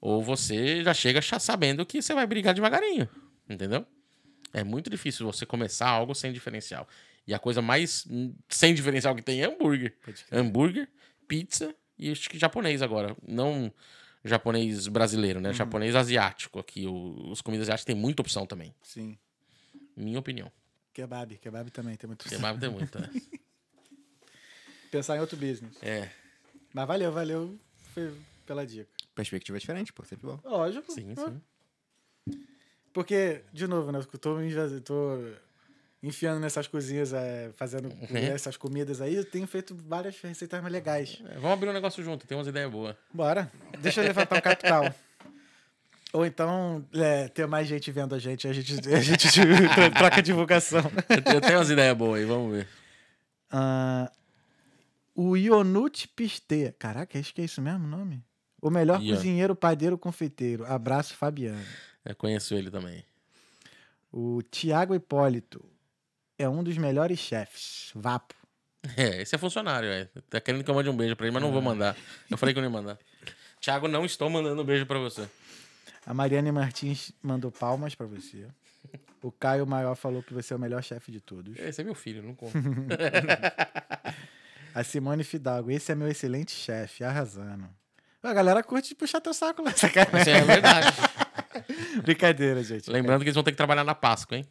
ou 0.00 0.22
você 0.22 0.82
já 0.82 0.94
chega 0.94 1.20
sabendo 1.22 1.84
que 1.84 2.00
você 2.00 2.14
vai 2.14 2.26
brigar 2.26 2.54
devagarinho. 2.54 3.08
Entendeu? 3.48 3.86
É 4.52 4.64
muito 4.64 4.90
difícil 4.90 5.26
você 5.26 5.44
começar 5.46 5.88
algo 5.88 6.14
sem 6.14 6.32
diferencial. 6.32 6.88
E 7.26 7.34
a 7.34 7.38
coisa 7.38 7.62
mais 7.62 8.06
sem 8.48 8.74
diferencial 8.74 9.14
que 9.14 9.22
tem 9.22 9.42
é 9.42 9.46
hambúrguer. 9.46 9.94
Hambúrguer, 10.32 10.88
pizza 11.28 11.74
e 11.98 12.10
acho 12.10 12.28
que 12.30 12.38
japonês 12.38 12.82
agora. 12.82 13.14
Não 13.26 13.72
japonês 14.24 14.86
brasileiro, 14.88 15.40
né? 15.40 15.52
Japonês 15.52 15.94
asiático 15.94 16.58
aqui. 16.58 16.86
O, 16.86 17.30
os 17.30 17.40
comidas 17.40 17.66
asiáticas 17.66 17.84
tem 17.86 17.94
muita 17.96 18.22
opção 18.22 18.46
também. 18.46 18.74
Sim. 18.82 19.16
Minha 19.96 20.18
opinião. 20.18 20.50
Kebab. 20.92 21.36
Kebab 21.38 21.70
também 21.70 21.96
tem 21.96 22.08
muito. 22.08 22.28
Kebab 22.28 22.58
tem 22.58 22.70
muita. 22.70 23.00
né? 23.00 23.10
Pensar 24.90 25.16
em 25.16 25.20
outro 25.20 25.36
business. 25.36 25.76
É, 25.82 26.10
Mas 26.74 26.86
valeu, 26.86 27.12
valeu 27.12 27.58
pela 28.44 28.66
dica. 28.66 28.88
Perspectiva 29.14 29.58
diferente, 29.58 29.92
pô, 29.92 30.04
sempre 30.04 30.26
bom. 30.26 30.40
Lógico. 30.44 30.90
sim, 30.92 31.14
Ah, 31.16 31.30
sim. 31.30 32.36
Porque, 32.92 33.42
de 33.52 33.66
novo, 33.68 33.92
né? 33.92 34.00
Eu 34.00 34.04
tô, 34.06 34.18
tô 34.18 35.32
enfiando 36.02 36.40
nessas 36.40 36.66
cozinhas, 36.66 37.12
é, 37.12 37.50
fazendo 37.56 37.88
Uhum. 37.88 38.16
essas 38.16 38.56
comidas 38.56 39.00
aí. 39.00 39.14
Eu 39.16 39.24
tenho 39.24 39.46
feito 39.46 39.74
várias 39.74 40.18
receitas 40.20 40.60
mais 40.60 40.72
legais. 40.72 41.22
É, 41.28 41.34
vamos 41.34 41.52
abrir 41.52 41.68
um 41.68 41.72
negócio 41.72 42.02
junto, 42.02 42.26
tem 42.26 42.36
umas 42.36 42.46
ideias 42.46 42.70
boas. 42.70 42.96
Bora. 43.12 43.50
Deixa 43.80 44.00
eu 44.00 44.04
levantar 44.06 44.38
um 44.38 44.40
capital. 44.40 44.84
Ou 46.12 46.26
então, 46.26 46.84
é, 46.92 47.28
ter 47.28 47.46
mais 47.46 47.68
gente 47.68 47.90
vendo 47.92 48.14
a 48.14 48.18
gente. 48.18 48.48
A 48.48 48.52
gente, 48.52 48.72
a 48.92 49.00
gente 49.00 49.28
tro- 49.74 49.90
troca 49.96 50.20
divulgação. 50.20 50.82
Eu 51.08 51.40
tenho- 51.40 51.58
umas 51.58 51.70
ideias 51.70 51.96
boas 51.96 52.18
aí, 52.20 52.26
vamos 52.26 52.52
ver. 52.52 52.66
Ah, 53.50 54.10
o 55.14 55.36
Ionut 55.36 56.08
Piste. 56.08 56.74
Caraca, 56.78 57.16
acho 57.18 57.32
que 57.34 57.40
é 57.40 57.44
isso 57.44 57.60
mesmo 57.62 57.84
o 57.84 57.88
nome? 57.88 58.24
O 58.60 58.70
melhor 58.70 59.00
Ian. 59.00 59.14
cozinheiro, 59.14 59.54
padeiro, 59.54 59.96
confeiteiro. 59.96 60.64
Abraço, 60.66 61.14
Fabiano. 61.14 61.62
Eu 62.04 62.16
conheço 62.16 62.54
ele 62.54 62.70
também. 62.70 63.04
O 64.12 64.42
Tiago 64.50 64.94
Hipólito. 64.94 65.64
É 66.40 66.48
um 66.48 66.64
dos 66.64 66.78
melhores 66.78 67.18
chefes. 67.18 67.90
Vapo. 67.94 68.34
É, 68.96 69.20
esse 69.20 69.34
é 69.34 69.38
funcionário, 69.38 69.90
é. 69.90 70.08
Tá 70.30 70.40
querendo 70.40 70.64
que 70.64 70.70
eu 70.70 70.74
mande 70.74 70.88
um 70.88 70.96
beijo 70.96 71.14
pra 71.14 71.26
ele, 71.26 71.34
mas 71.34 71.42
não 71.42 71.52
vou 71.52 71.60
mandar. 71.60 71.94
Eu 72.30 72.38
falei 72.38 72.54
que 72.54 72.58
eu 72.58 72.62
não 72.62 72.70
ia 72.70 72.72
mandar. 72.72 72.98
Thiago, 73.60 73.86
não 73.86 74.06
estou 74.06 74.30
mandando 74.30 74.62
um 74.62 74.64
beijo 74.64 74.86
pra 74.86 74.98
você. 74.98 75.28
A 76.06 76.14
Mariane 76.14 76.50
Martins 76.50 77.12
mandou 77.22 77.52
palmas 77.52 77.94
pra 77.94 78.06
você. 78.06 78.46
O 79.22 79.30
Caio 79.30 79.66
Maior 79.66 79.94
falou 79.96 80.22
que 80.22 80.32
você 80.32 80.54
é 80.54 80.56
o 80.56 80.58
melhor 80.58 80.82
chefe 80.82 81.12
de 81.12 81.20
todos. 81.20 81.58
Esse 81.58 81.82
é 81.82 81.84
meu 81.84 81.94
filho, 81.94 82.22
não 82.22 82.34
conto. 82.34 82.54
A 84.74 84.82
Simone 84.82 85.24
Fidalgo. 85.24 85.70
Esse 85.70 85.92
é 85.92 85.94
meu 85.94 86.08
excelente 86.08 86.52
chefe. 86.52 87.04
Arrasando. 87.04 87.68
A 88.22 88.32
galera 88.32 88.62
curte 88.62 88.94
puxar 88.94 89.20
teu 89.20 89.34
saco 89.34 89.62
lá. 89.62 89.72
Isso 89.72 89.84
é 89.84 90.40
verdade. 90.42 90.96
Brincadeira, 92.02 92.62
gente. 92.62 92.90
Lembrando 92.90 93.20
que 93.20 93.26
eles 93.26 93.34
vão 93.34 93.44
ter 93.44 93.50
que 93.50 93.58
trabalhar 93.58 93.84
na 93.84 93.94
Páscoa, 93.94 94.38
hein? 94.38 94.46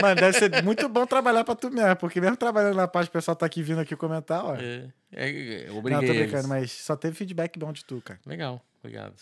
Mano, 0.00 0.14
deve 0.20 0.38
ser 0.38 0.62
muito 0.62 0.88
bom 0.88 1.06
trabalhar 1.06 1.44
pra 1.44 1.54
tu 1.54 1.70
mesmo, 1.70 1.96
porque 1.96 2.20
mesmo 2.20 2.36
trabalhando 2.36 2.76
na 2.76 2.86
paz, 2.88 3.06
o 3.06 3.10
pessoal 3.10 3.36
tá 3.36 3.46
aqui 3.46 3.62
vindo 3.62 3.80
aqui 3.80 3.94
comentar, 3.96 4.44
ó. 4.44 4.54
É, 4.56 4.88
é, 5.12 5.62
é, 5.64 5.66
Não, 5.68 5.78
obriguei 5.78 6.06
tô 6.08 6.12
eles. 6.14 6.30
brincando, 6.30 6.48
mas 6.48 6.72
só 6.72 6.96
teve 6.96 7.14
feedback 7.16 7.58
bom 7.58 7.72
de 7.72 7.84
tu, 7.84 8.00
cara. 8.02 8.20
Legal, 8.26 8.60
obrigado. 8.80 9.14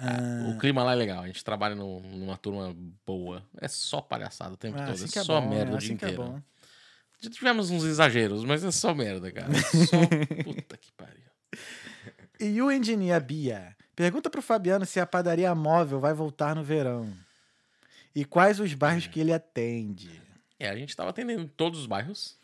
Ah, 0.00 0.48
O 0.54 0.58
clima 0.58 0.84
lá 0.84 0.92
é 0.92 0.94
legal, 0.94 1.22
a 1.24 1.26
gente 1.26 1.42
trabalha 1.44 1.74
num- 1.74 2.00
numa 2.00 2.36
turma 2.36 2.74
boa. 3.04 3.42
É 3.60 3.66
só 3.66 4.00
palhaçada 4.00 4.54
o 4.54 4.56
tempo 4.56 4.78
ah, 4.78 4.84
todo, 4.86 4.94
assim 4.94 5.06
é 5.06 5.08
que 5.08 5.18
é 5.18 5.24
só 5.24 5.40
bom, 5.40 5.48
merda 5.48 5.72
né? 5.72 5.76
o 5.76 5.78
dia 5.78 5.86
assim 5.88 5.96
que 5.96 6.04
é 6.04 6.08
inteiro. 6.10 6.30
bom. 6.32 6.40
Já 7.20 7.28
tivemos 7.30 7.70
uns 7.70 7.82
exageros, 7.82 8.44
mas 8.44 8.62
é 8.62 8.70
só 8.70 8.94
merda, 8.94 9.32
cara. 9.32 9.48
Só... 9.88 9.96
Puta 10.44 10.76
que 10.76 10.92
pariu. 10.92 11.24
E 12.38 12.62
o 12.62 12.70
engineer 12.70 13.20
Bia? 13.20 13.76
Pergunta 13.96 14.30
pro 14.30 14.40
Fabiano 14.40 14.86
se 14.86 15.00
a 15.00 15.06
padaria 15.06 15.52
móvel 15.52 15.98
vai 15.98 16.14
voltar 16.14 16.54
no 16.54 16.62
verão. 16.62 17.12
E 18.14 18.24
quais 18.24 18.60
os 18.60 18.74
bairros 18.74 19.06
que 19.06 19.20
ele 19.20 19.32
atende. 19.32 20.10
É, 20.58 20.68
a 20.68 20.76
gente 20.76 20.96
tava 20.96 21.10
atendendo 21.10 21.48
todos 21.56 21.80
os 21.80 21.86
bairros. 21.86 22.36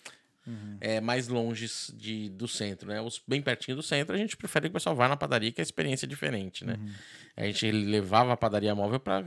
Uhum. 0.47 0.77
É, 0.79 1.01
mais 1.01 1.27
longe 1.27 1.67
de, 1.95 2.29
do 2.29 2.47
centro, 2.47 2.89
né? 2.89 3.01
Os 3.01 3.23
bem 3.27 3.41
pertinho 3.41 3.77
do 3.77 3.83
centro, 3.83 4.15
a 4.15 4.19
gente 4.19 4.37
prefere 4.37 4.67
que 4.67 4.71
o 4.71 4.75
pessoal 4.75 4.95
vá 4.95 5.09
na 5.09 5.17
padaria, 5.17 5.51
que 5.51 5.61
a 5.61 5.63
experiência 5.63 6.05
é 6.05 6.09
diferente, 6.09 6.67
né? 6.67 6.75
Uhum. 6.79 6.93
A 7.35 7.47
gente 7.47 7.71
levava 7.71 8.35
a 8.35 8.37
padaria 8.37 8.75
móvel 8.75 9.01
para 9.01 9.25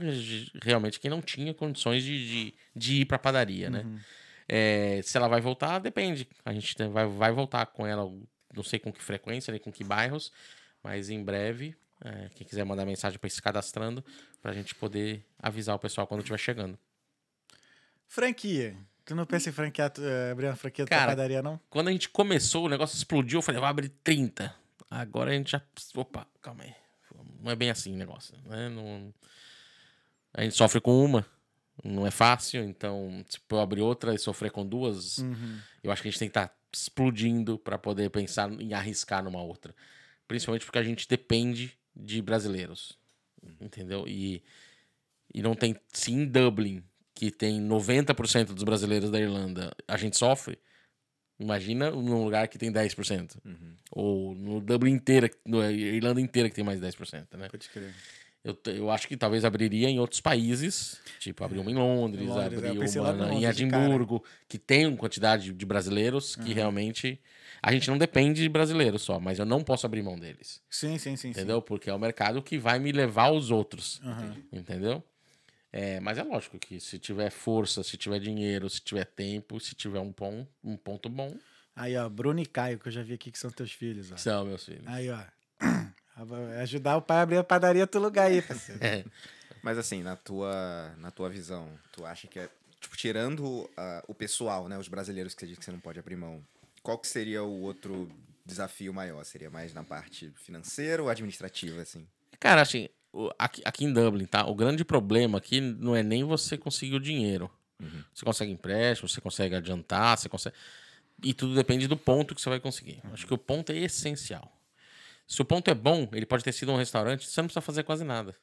realmente 0.62 1.00
quem 1.00 1.10
não 1.10 1.20
tinha 1.20 1.52
condições 1.52 2.04
de, 2.04 2.28
de, 2.28 2.54
de 2.74 3.00
ir 3.00 3.04
pra 3.04 3.18
padaria, 3.18 3.68
né? 3.68 3.82
Uhum. 3.84 3.98
É, 4.48 5.00
se 5.02 5.16
ela 5.16 5.26
vai 5.26 5.40
voltar, 5.40 5.80
depende. 5.80 6.26
A 6.44 6.52
gente 6.52 6.74
vai, 6.86 7.06
vai 7.06 7.32
voltar 7.32 7.66
com 7.66 7.84
ela, 7.84 8.08
não 8.54 8.62
sei 8.62 8.78
com 8.78 8.92
que 8.92 9.02
frequência, 9.02 9.50
nem 9.50 9.60
com 9.60 9.72
que 9.72 9.82
bairros, 9.82 10.32
mas 10.82 11.10
em 11.10 11.22
breve, 11.22 11.74
é, 12.04 12.28
quem 12.34 12.46
quiser 12.46 12.64
mandar 12.64 12.84
mensagem 12.86 13.18
para 13.18 13.26
ir 13.26 13.30
se 13.30 13.42
cadastrando, 13.42 14.04
pra 14.40 14.52
gente 14.52 14.74
poder 14.74 15.24
avisar 15.38 15.74
o 15.74 15.78
pessoal 15.78 16.06
quando 16.06 16.20
estiver 16.20 16.38
chegando. 16.38 16.78
Franquia. 18.06 18.76
Tu 19.04 19.14
não 19.14 19.24
pensa 19.24 19.48
em 19.48 19.52
franquear, 19.52 19.90
tu, 19.90 20.02
eh, 20.04 20.30
abrir 20.30 20.46
uma 20.46 20.56
franquia 20.56 20.84
da 20.84 21.06
padaria, 21.06 21.40
não? 21.42 21.58
Quando 21.70 21.88
a 21.88 21.92
gente 21.92 22.10
começou, 22.10 22.66
o 22.66 22.68
negócio 22.68 22.94
explodiu, 22.96 23.38
eu 23.38 23.42
falei, 23.42 23.58
vou 23.58 23.68
abrir 23.68 23.88
30. 23.88 24.54
Agora 24.90 25.30
a 25.30 25.34
gente 25.34 25.50
já. 25.52 25.62
Opa, 25.94 26.26
calma 26.42 26.64
aí. 26.64 26.74
Não 27.40 27.50
é 27.50 27.56
bem 27.56 27.70
assim 27.70 27.94
o 27.94 27.96
negócio. 27.96 28.36
Né? 28.44 28.68
Não... 28.68 29.12
A 30.34 30.42
gente 30.42 30.54
sofre 30.56 30.78
com 30.80 31.02
uma, 31.02 31.24
não 31.82 32.06
é 32.06 32.10
fácil, 32.10 32.62
então, 32.64 33.24
se 33.28 33.38
eu 33.48 33.60
abrir 33.60 33.80
outra 33.80 34.14
e 34.14 34.18
sofrer 34.18 34.50
com 34.50 34.66
duas, 34.66 35.18
Uhum. 35.18 35.58
eu 35.82 35.90
acho 35.90 36.02
que 36.02 36.08
a 36.08 36.10
gente 36.10 36.18
tem 36.18 36.28
que 36.28 36.38
estar 36.38 36.54
explodindo 36.70 37.58
para 37.58 37.78
poder 37.78 38.10
pensar 38.10 38.50
em 38.52 38.74
arriscar 38.74 39.22
numa 39.24 39.42
outra. 39.42 39.74
Principalmente 40.26 40.66
porque 40.66 40.78
a 40.78 40.82
gente 40.82 41.08
depende 41.08 41.77
de 41.98 42.22
brasileiros. 42.22 42.96
Entendeu? 43.60 44.06
E, 44.06 44.42
e 45.34 45.42
não 45.42 45.54
tem. 45.54 45.76
Se 45.92 46.12
em 46.12 46.24
Dublin, 46.24 46.82
que 47.14 47.30
tem 47.30 47.60
90% 47.60 48.54
dos 48.54 48.64
brasileiros 48.64 49.10
da 49.10 49.20
Irlanda, 49.20 49.74
a 49.86 49.96
gente 49.96 50.16
sofre. 50.16 50.58
Imagina 51.40 51.90
num 51.90 52.24
lugar 52.24 52.48
que 52.48 52.58
tem 52.58 52.72
10%. 52.72 53.36
Uhum. 53.44 53.74
Ou 53.92 54.34
no 54.34 54.60
Dublin 54.60 54.92
inteira, 54.92 55.30
na 55.44 55.70
Irlanda 55.70 56.20
inteira 56.20 56.48
que 56.48 56.54
tem 56.54 56.64
mais 56.64 56.80
10%, 56.80 57.36
né? 57.36 57.48
Pode 57.48 57.68
crer. 57.68 57.94
Eu, 58.42 58.56
eu 58.72 58.90
acho 58.90 59.06
que 59.08 59.16
talvez 59.16 59.44
abriria 59.44 59.88
em 59.88 59.98
outros 59.98 60.20
países, 60.20 61.00
tipo, 61.18 61.44
abrir 61.44 61.58
uma 61.58 61.70
em 61.70 61.74
Londres, 61.74 62.24
Em 62.24 62.28
Londres, 62.28 62.62
é, 62.62 62.68
abrir 62.68 62.78
pensei 62.78 63.00
uma 63.00 63.34
em. 63.34 63.44
Edimburgo, 63.44 64.24
que 64.48 64.58
tem 64.58 64.86
uma 64.86 64.96
quantidade 64.96 65.52
de 65.52 65.66
brasileiros 65.66 66.36
que 66.36 66.52
realmente. 66.52 67.20
A 67.62 67.72
gente 67.72 67.88
não 67.88 67.98
depende 67.98 68.42
de 68.42 68.48
brasileiros 68.48 69.02
só, 69.02 69.18
mas 69.18 69.38
eu 69.38 69.44
não 69.44 69.62
posso 69.62 69.86
abrir 69.86 70.02
mão 70.02 70.18
deles. 70.18 70.62
Sim, 70.70 70.98
sim, 70.98 71.16
sim. 71.16 71.30
Entendeu? 71.30 71.60
Porque 71.60 71.90
é 71.90 71.94
o 71.94 71.98
mercado 71.98 72.42
que 72.42 72.58
vai 72.58 72.78
me 72.78 72.92
levar 72.92 73.24
aos 73.24 73.50
outros. 73.50 74.00
Aham. 74.04 74.36
Entendeu? 74.52 75.02
É, 75.72 76.00
mas 76.00 76.16
é 76.16 76.22
lógico 76.22 76.58
que 76.58 76.80
se 76.80 76.98
tiver 76.98 77.30
força, 77.30 77.82
se 77.82 77.96
tiver 77.96 78.18
dinheiro, 78.20 78.70
se 78.70 78.80
tiver 78.80 79.04
tempo, 79.04 79.60
se 79.60 79.74
tiver 79.74 80.00
um, 80.00 80.10
pon, 80.10 80.46
um 80.64 80.76
ponto 80.76 81.08
bom, 81.08 81.36
Aí, 81.78 81.96
ó, 81.96 82.08
Bruno 82.08 82.40
e 82.40 82.46
Caio, 82.46 82.76
que 82.76 82.88
eu 82.88 82.92
já 82.92 83.04
vi 83.04 83.14
aqui 83.14 83.30
que 83.30 83.38
são 83.38 83.52
teus 83.52 83.70
filhos, 83.70 84.10
ó. 84.10 84.16
são 84.16 84.44
meus 84.44 84.64
filhos. 84.64 84.84
Aí, 84.86 85.08
ó. 85.10 85.20
Ajudar 86.60 86.96
o 86.96 87.02
pai 87.02 87.18
a 87.18 87.22
abrir 87.22 87.36
a 87.36 87.44
padaria 87.44 87.82
outro 87.82 88.00
lugar 88.00 88.26
aí, 88.26 88.42
parceiro. 88.42 88.80
É. 88.82 89.04
Mas 89.62 89.78
assim, 89.78 90.02
na 90.02 90.16
tua, 90.16 90.92
na 90.98 91.12
tua 91.12 91.28
visão, 91.28 91.70
tu 91.92 92.04
acha 92.04 92.26
que 92.26 92.40
é. 92.40 92.48
Tipo, 92.80 92.96
tirando 92.96 93.70
ah, 93.76 94.04
o 94.08 94.14
pessoal, 94.14 94.68
né? 94.68 94.76
Os 94.76 94.88
brasileiros 94.88 95.34
que 95.34 95.40
você 95.40 95.46
diz 95.46 95.58
que 95.58 95.64
você 95.64 95.70
não 95.70 95.80
pode 95.80 95.98
abrir 96.00 96.16
mão, 96.16 96.44
qual 96.82 96.98
que 96.98 97.06
seria 97.06 97.42
o 97.42 97.60
outro 97.60 98.08
desafio 98.44 98.92
maior? 98.92 99.24
Seria 99.24 99.50
mais 99.50 99.74
na 99.74 99.84
parte 99.84 100.30
financeira 100.36 101.02
ou 101.02 101.08
administrativa, 101.08 101.82
assim? 101.82 102.06
Cara, 102.40 102.62
assim, 102.62 102.88
aqui, 103.38 103.62
aqui 103.64 103.84
em 103.84 103.92
Dublin, 103.92 104.26
tá? 104.26 104.46
O 104.46 104.54
grande 104.54 104.84
problema 104.84 105.38
aqui 105.38 105.60
não 105.60 105.94
é 105.94 106.02
nem 106.02 106.24
você 106.24 106.56
conseguir 106.56 106.94
o 106.94 107.00
dinheiro. 107.00 107.50
Uhum. 107.80 108.02
Você 108.12 108.24
consegue 108.24 108.52
empréstimo, 108.52 109.08
você 109.08 109.20
consegue 109.20 109.54
adiantar, 109.54 110.18
você 110.18 110.28
consegue. 110.28 110.56
E 111.22 111.34
tudo 111.34 111.54
depende 111.54 111.86
do 111.86 111.96
ponto 111.96 112.34
que 112.34 112.40
você 112.40 112.48
vai 112.48 112.60
conseguir. 112.60 113.00
Acho 113.12 113.26
que 113.26 113.34
o 113.34 113.38
ponto 113.38 113.72
é 113.72 113.76
essencial. 113.76 114.52
Se 115.26 115.42
o 115.42 115.44
ponto 115.44 115.70
é 115.70 115.74
bom, 115.74 116.08
ele 116.12 116.24
pode 116.24 116.42
ter 116.42 116.52
sido 116.52 116.72
um 116.72 116.76
restaurante, 116.76 117.28
você 117.28 117.40
não 117.40 117.48
precisa 117.48 117.60
fazer 117.60 117.82
quase 117.82 118.04
nada. 118.04 118.34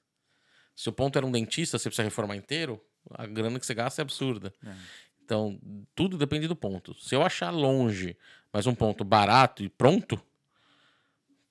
Se 0.76 0.90
o 0.90 0.92
ponto 0.92 1.18
era 1.18 1.26
um 1.26 1.32
dentista, 1.32 1.80
você 1.80 1.90
precisa 1.90 2.04
reformar 2.04 2.36
inteiro, 2.36 2.80
a 3.12 3.26
grana 3.26 3.60
que 3.60 3.66
você 3.66 3.74
gasta 3.74 4.02
é 4.02 4.04
absurda. 4.04 4.54
Então, 5.26 5.60
tudo 5.96 6.20
depende 6.20 6.48
do 6.48 6.56
ponto. 6.56 6.94
Se 6.94 7.16
eu 7.16 7.24
achar 7.24 7.50
longe, 7.50 8.16
mas 8.54 8.68
um 8.68 8.76
ponto 8.76 9.04
barato 9.04 9.64
e 9.64 9.70
pronto, 9.70 10.22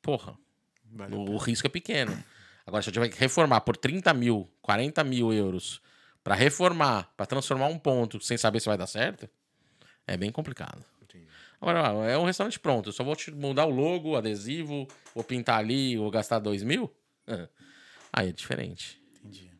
porra, 0.01 0.39
Valeu. 0.85 1.19
o, 1.19 1.33
o 1.33 1.37
risco 1.37 1.67
é 1.67 1.71
pequeno. 1.71 2.17
Agora, 2.65 2.83
se 2.83 2.89
eu 2.89 2.93
tiver 2.93 3.09
que 3.09 3.19
reformar 3.19 3.63
por 3.63 3.77
30 3.77 4.15
mil, 4.15 4.49
40 4.63 5.03
mil 5.03 5.33
euros 5.33 5.83
para 6.23 6.37
reformar, 6.37 7.13
para 7.17 7.27
transformar 7.27 7.67
um 7.67 7.79
ponto 7.79 8.21
sem 8.21 8.39
saber 8.39 8.61
se 8.61 8.67
vai 8.67 8.79
dar 8.79 8.87
certo, 8.87 9.29
é 10.07 10.17
bem 10.17 10.31
complicado. 10.31 10.85
Entendi. 11.03 11.27
Agora, 11.61 11.81
é 12.09 12.17
um 12.17 12.25
restaurante 12.25 12.61
pronto. 12.61 12.91
Eu 12.91 12.93
só 12.93 13.03
vou 13.03 13.17
te 13.17 13.33
mudar 13.33 13.67
o 13.67 13.71
logo, 13.71 14.11
o 14.11 14.17
adesivo, 14.17 14.87
vou 15.13 15.25
pintar 15.25 15.59
ali, 15.59 15.97
vou 15.97 16.11
gastar 16.13 16.39
2 16.39 16.63
mil. 16.63 16.95
Aí 18.13 18.29
é 18.29 18.33
diferente. 18.33 19.03
Entendi. 19.19 19.51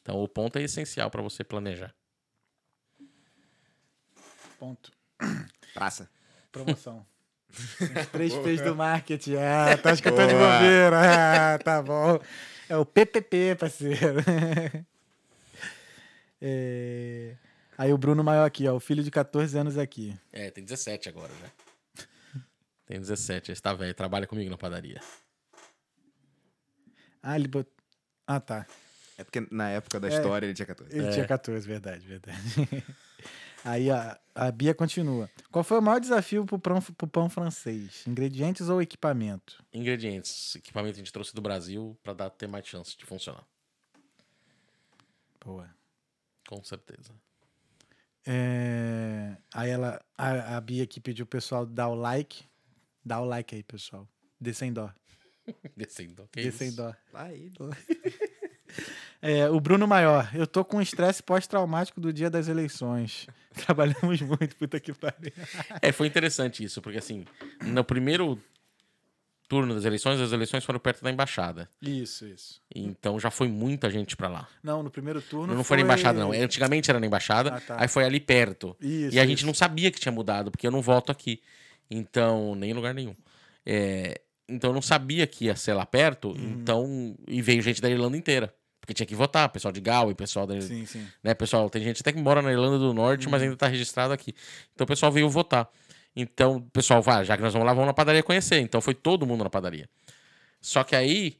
Então, 0.00 0.22
o 0.22 0.28
ponto 0.28 0.56
é 0.56 0.62
essencial 0.62 1.10
para 1.10 1.20
você 1.20 1.42
planejar. 1.42 1.92
Ponto. 4.58 4.90
Praça. 5.74 6.08
Promoção. 6.52 7.06
Os 7.50 8.06
três 8.12 8.34
P's 8.34 8.60
do 8.62 8.74
marketing. 8.74 9.36
Ah, 9.36 9.76
tá, 9.76 9.90
acho 9.92 10.02
que 10.02 10.08
eu 10.08 10.14
tô 10.14 10.26
de 10.26 10.34
bobeira. 10.34 11.54
Ah, 11.54 11.58
tá 11.58 11.82
bom. 11.82 12.18
É 12.68 12.76
o 12.76 12.84
PPP, 12.84 13.56
parceiro. 13.58 14.20
É, 16.40 17.34
Aí 17.78 17.92
o 17.92 17.98
Bruno 17.98 18.22
Maior 18.22 18.44
aqui, 18.44 18.68
ó. 18.68 18.74
O 18.76 18.80
filho 18.80 19.02
de 19.02 19.10
14 19.10 19.56
anos 19.58 19.78
aqui. 19.78 20.14
É, 20.32 20.50
tem 20.50 20.62
17 20.62 21.08
agora, 21.08 21.32
né? 21.34 22.04
Tem 22.84 23.00
17, 23.00 23.52
esse 23.52 23.60
tá 23.62 23.72
velho, 23.74 23.94
trabalha 23.94 24.26
comigo 24.26 24.50
na 24.50 24.56
padaria. 24.58 25.00
Ah, 27.22 27.36
ele 27.36 27.48
bot... 27.48 27.68
Ah, 28.26 28.38
tá. 28.38 28.66
É 29.18 29.24
porque 29.24 29.46
na 29.50 29.70
época 29.70 29.98
da 29.98 30.08
É. 30.08 30.14
história 30.14 30.46
ele 30.46 30.54
tinha 30.54 30.66
14. 30.66 30.94
Ele 30.96 31.06
É. 31.06 31.10
tinha 31.10 31.26
14, 31.26 31.66
verdade, 31.66 32.06
verdade. 32.06 32.38
Aí 33.64 33.90
a, 33.90 34.18
a 34.36 34.50
Bia 34.52 34.74
continua. 34.74 35.30
Qual 35.50 35.64
foi 35.64 35.78
o 35.78 35.82
maior 35.82 35.98
desafio 35.98 36.44
pro 36.44 36.58
pão, 36.58 36.80
pro 36.80 37.08
pão 37.08 37.30
francês? 37.30 38.06
Ingredientes 38.06 38.68
ou 38.68 38.82
equipamento? 38.82 39.64
Ingredientes, 39.72 40.54
equipamento 40.56 40.96
a 40.96 40.98
gente 40.98 41.12
trouxe 41.12 41.34
do 41.34 41.40
Brasil 41.40 41.98
para 42.02 42.12
dar 42.12 42.30
ter 42.30 42.46
mais 42.46 42.66
chance 42.66 42.96
de 42.96 43.04
funcionar. 43.06 43.46
Boa. 45.44 45.74
Com 46.46 46.62
certeza. 46.62 47.12
É, 48.26 49.36
Aí 49.54 49.70
ela, 49.70 50.04
a, 50.18 50.56
a 50.56 50.60
Bia 50.60 50.84
aqui 50.84 51.00
pediu 51.00 51.24
o 51.24 51.28
pessoal 51.28 51.64
dar 51.64 51.88
o 51.88 51.94
like. 51.94 52.44
Dá 53.04 53.20
o 53.20 53.24
like 53.24 53.54
aí, 53.54 53.62
pessoal. 53.62 54.06
Dê 54.38 54.52
sem 54.52 54.72
dó. 54.72 54.92
Descendo, 55.76 56.28
isso? 56.36 56.58
sem 56.58 56.74
dó. 56.74 56.94
Aí. 57.14 57.52
É, 59.22 59.48
o 59.48 59.58
Bruno 59.60 59.86
Maior. 59.86 60.30
Eu 60.34 60.46
tô 60.46 60.64
com 60.64 60.80
estresse 60.80 61.22
pós-traumático 61.22 62.00
do 62.00 62.12
dia 62.12 62.28
das 62.30 62.48
eleições. 62.48 63.26
Trabalhamos 63.66 64.20
muito, 64.20 64.54
puta 64.56 64.78
que 64.78 64.92
pariu. 64.92 65.32
É, 65.80 65.90
foi 65.92 66.06
interessante 66.06 66.62
isso, 66.62 66.80
porque 66.82 66.98
assim, 66.98 67.24
no 67.64 67.82
primeiro 67.82 68.38
turno 69.48 69.74
das 69.74 69.84
eleições, 69.84 70.20
as 70.20 70.32
eleições 70.32 70.64
foram 70.64 70.78
perto 70.78 71.02
da 71.02 71.10
embaixada. 71.10 71.68
Isso, 71.80 72.26
isso. 72.26 72.60
Então 72.74 73.18
já 73.18 73.30
foi 73.30 73.48
muita 73.48 73.88
gente 73.90 74.16
pra 74.16 74.28
lá. 74.28 74.48
Não, 74.62 74.82
no 74.82 74.90
primeiro 74.90 75.22
turno. 75.22 75.54
Não, 75.54 75.62
foi 75.64 75.76
na 75.78 75.82
embaixada, 75.84 76.18
não. 76.18 76.32
Antigamente 76.32 76.90
era 76.90 76.98
na 77.00 77.06
embaixada, 77.06 77.54
Ah, 77.54 77.60
tá. 77.60 77.76
aí 77.80 77.88
foi 77.88 78.04
ali 78.04 78.18
perto. 78.20 78.76
Isso, 78.80 79.14
e 79.16 79.20
a 79.20 79.24
gente 79.26 79.38
isso. 79.38 79.46
não 79.46 79.54
sabia 79.54 79.90
que 79.90 80.00
tinha 80.00 80.12
mudado, 80.12 80.50
porque 80.50 80.66
eu 80.66 80.70
não 80.70 80.82
voto 80.82 81.10
aqui. 81.12 81.40
Então, 81.90 82.54
nem 82.56 82.70
em 82.70 82.74
lugar 82.74 82.92
nenhum. 82.92 83.14
É, 83.64 84.20
então 84.48 84.70
eu 84.70 84.74
não 84.74 84.82
sabia 84.82 85.26
que 85.26 85.44
ia 85.46 85.54
ser 85.56 85.74
lá 85.74 85.86
perto, 85.86 86.28
Uhum. 86.30 86.56
então. 86.60 87.16
E 87.28 87.40
veio 87.40 87.62
gente 87.62 87.80
da 87.80 87.88
Irlanda 87.88 88.16
inteira. 88.16 88.52
Porque 88.86 88.94
tinha 88.94 89.06
que 89.06 89.16
votar, 89.16 89.48
pessoal 89.48 89.72
de 89.72 89.80
Galway, 89.80 90.14
pessoal 90.14 90.46
da. 90.46 90.60
Sim, 90.60 90.86
sim. 90.86 91.04
né, 91.24 91.34
pessoal, 91.34 91.68
tem 91.68 91.82
gente 91.82 92.00
até 92.02 92.12
que 92.12 92.20
mora 92.20 92.40
na 92.40 92.52
Irlanda 92.52 92.78
do 92.78 92.94
Norte, 92.94 93.26
Uhum. 93.26 93.32
mas 93.32 93.42
ainda 93.42 93.56
tá 93.56 93.66
registrado 93.66 94.12
aqui. 94.14 94.32
Então 94.72 94.84
o 94.84 94.86
pessoal 94.88 95.10
veio 95.10 95.28
votar. 95.28 95.68
Então, 96.14 96.56
o 96.58 96.62
pessoal, 96.70 97.02
vai, 97.02 97.24
já 97.24 97.36
que 97.36 97.42
nós 97.42 97.52
vamos 97.52 97.66
lá, 97.66 97.74
vamos 97.74 97.88
na 97.88 97.92
padaria 97.92 98.22
conhecer. 98.22 98.60
Então 98.60 98.80
foi 98.80 98.94
todo 98.94 99.26
mundo 99.26 99.42
na 99.42 99.50
padaria. 99.50 99.88
Só 100.60 100.84
que 100.84 100.94
aí, 100.94 101.36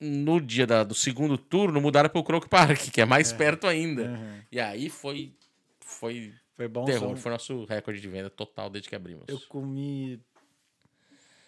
no 0.00 0.40
dia 0.40 0.66
da- 0.66 0.84
do 0.84 0.94
segundo 0.94 1.36
turno, 1.36 1.80
mudaram 1.80 2.08
pro 2.08 2.22
Croke 2.24 2.48
Park, 2.48 2.78
que 2.92 3.00
é 3.00 3.04
mais 3.04 3.32
perto 3.32 3.66
ainda. 3.66 4.04
Uhum. 4.04 4.40
E 4.50 4.60
aí 4.60 4.88
foi. 4.88 5.34
Foi 5.80 6.32
Foi 6.56 6.68
bom. 6.68 6.84
terror. 6.84 7.16
Foi 7.16 7.30
nosso 7.32 7.64
recorde 7.64 8.00
de 8.00 8.08
venda 8.08 8.30
total 8.30 8.70
desde 8.70 8.88
que 8.88 8.94
abrimos. 8.96 9.24
Eu 9.28 9.40
comi. 9.48 10.20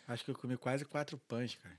Acho 0.08 0.24
que 0.24 0.30
eu 0.32 0.34
comi 0.34 0.56
quase 0.56 0.84
quatro 0.84 1.16
pães, 1.28 1.54
cara. 1.62 1.74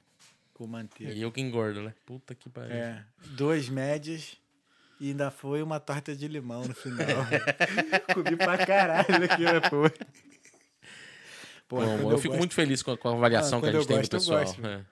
Com 0.55 0.65
manteiga. 0.67 1.13
E 1.13 1.21
eu 1.21 1.31
que 1.31 1.39
engordo, 1.41 1.83
né? 1.83 1.93
Puta 2.05 2.33
que 2.33 2.49
pariu. 2.49 2.73
É, 2.73 3.05
duas 3.31 3.69
médias 3.69 4.37
e 5.01 5.09
ainda 5.09 5.29
foi 5.29 5.61
uma 5.61 5.79
torta 5.81 6.15
de 6.15 6.27
limão 6.27 6.63
no 6.65 6.73
final. 6.73 6.97
Comi 8.15 8.35
pra 8.37 8.65
caralho 8.65 9.23
aquilo, 9.25 9.61
pô. 9.69 9.89
Pô, 11.67 11.77
Bom, 11.77 11.83
eu, 11.83 12.11
eu 12.11 12.17
fico 12.17 12.29
gosto- 12.29 12.37
muito 12.37 12.53
feliz 12.53 12.81
com 12.83 12.91
a, 12.91 12.97
com 12.97 13.09
a 13.09 13.13
avaliação 13.13 13.59
Ah, 13.59 13.61
que 13.63 13.67
a 13.67 13.71
gente 13.73 13.87
tem 13.87 13.97
do 13.97 13.99
gosto, 14.01 14.13
eu 14.13 14.19
pessoal. 14.19 14.39
gosto. 14.45 14.65
é. 14.65 14.85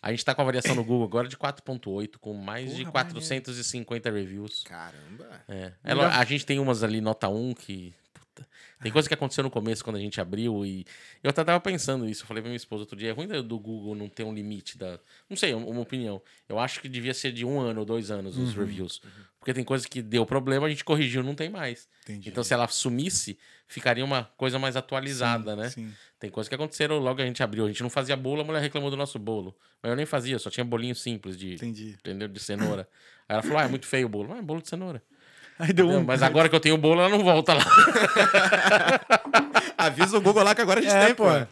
A 0.00 0.10
gente 0.10 0.24
tá 0.24 0.34
com 0.34 0.40
a 0.40 0.44
avaliação 0.44 0.74
no 0.74 0.82
Google 0.82 1.06
agora 1.06 1.28
de 1.28 1.36
4.8, 1.36 2.16
com 2.18 2.34
mais 2.34 2.70
de 2.74 2.80
Porra, 2.82 2.92
450 2.92 4.10
reviews. 4.10 4.64
Caramba. 4.64 5.28
É. 5.46 5.72
É, 5.84 5.94
lo- 5.94 6.02
a 6.02 6.24
gente 6.24 6.44
tem 6.44 6.58
umas 6.58 6.82
ali, 6.82 7.00
nota 7.00 7.28
1, 7.28 7.54
que. 7.54 7.94
Puta, 8.42 8.82
tem 8.82 8.92
coisa 8.92 9.08
que 9.08 9.14
aconteceu 9.14 9.42
no 9.44 9.50
começo 9.50 9.82
quando 9.82 9.96
a 9.96 10.00
gente 10.00 10.20
abriu 10.20 10.64
e. 10.64 10.84
Eu 11.22 11.30
até 11.30 11.42
tava 11.44 11.60
pensando 11.60 12.08
isso. 12.08 12.22
Eu 12.22 12.26
falei 12.26 12.42
pra 12.42 12.48
minha 12.48 12.56
esposa 12.56 12.82
outro 12.82 12.96
dia: 12.96 13.10
é 13.10 13.12
ruim 13.12 13.26
do 13.26 13.58
Google 13.58 13.94
não 13.94 14.08
ter 14.08 14.24
um 14.24 14.34
limite 14.34 14.76
da. 14.76 14.98
Não 15.28 15.36
sei, 15.36 15.54
uma 15.54 15.80
opinião. 15.80 16.20
Eu 16.48 16.58
acho 16.58 16.80
que 16.80 16.88
devia 16.88 17.14
ser 17.14 17.32
de 17.32 17.44
um 17.44 17.60
ano 17.60 17.80
ou 17.80 17.86
dois 17.86 18.10
anos 18.10 18.36
Uhum, 18.36 18.44
os 18.44 18.54
reviews. 18.54 19.00
Porque 19.38 19.52
tem 19.52 19.64
coisa 19.64 19.88
que 19.88 20.00
deu 20.00 20.24
problema, 20.24 20.66
a 20.66 20.70
gente 20.70 20.84
corrigiu, 20.84 21.22
não 21.22 21.34
tem 21.34 21.50
mais. 21.50 21.88
Entendi. 22.04 22.28
Então, 22.28 22.44
se 22.44 22.54
ela 22.54 22.68
sumisse, 22.68 23.36
ficaria 23.66 24.04
uma 24.04 24.24
coisa 24.36 24.58
mais 24.58 24.76
atualizada, 24.76 25.52
Sim, 25.54 25.60
né? 25.60 25.70
Sim. 25.70 25.92
Tem 26.20 26.30
coisas 26.30 26.48
que 26.48 26.54
aconteceram 26.54 26.98
logo 26.98 27.16
que 27.16 27.22
a 27.22 27.26
gente 27.26 27.42
abriu. 27.42 27.64
A 27.64 27.68
gente 27.68 27.82
não 27.82 27.90
fazia 27.90 28.16
bolo, 28.16 28.42
a 28.42 28.44
mulher 28.44 28.60
reclamou 28.62 28.90
do 28.90 28.96
nosso 28.96 29.18
bolo. 29.18 29.56
Mas 29.82 29.90
eu 29.90 29.96
nem 29.96 30.06
fazia, 30.06 30.38
só 30.38 30.48
tinha 30.50 30.64
bolinho 30.64 30.94
simples 30.94 31.36
de, 31.36 31.54
Entendi. 31.54 31.96
entendeu? 31.98 32.28
de 32.28 32.38
cenoura. 32.38 32.88
Aí 33.28 33.34
ela 33.34 33.42
falou: 33.42 33.58
ah, 33.58 33.64
é 33.64 33.68
muito 33.68 33.86
feio 33.86 34.06
o 34.06 34.08
bolo. 34.08 34.32
Ah, 34.32 34.38
é 34.38 34.42
bolo 34.42 34.62
de 34.62 34.68
cenoura. 34.68 35.02
Aí 35.62 35.72
deu 35.72 35.88
um. 35.88 36.02
Mas 36.02 36.24
agora 36.24 36.48
que 36.48 36.56
eu 36.56 36.60
tenho 36.60 36.74
o 36.74 36.78
bolo, 36.78 36.98
ela 37.00 37.08
não 37.08 37.22
volta 37.22 37.54
lá. 37.54 37.62
Avisa 39.78 40.18
o 40.18 40.20
Google 40.20 40.42
lá 40.42 40.56
que 40.56 40.60
agora 40.60 40.80
a 40.80 40.82
gente 40.82 40.92
É, 40.92 41.06
tem, 41.06 41.14
pô. 41.14 41.30
É, 41.30 41.46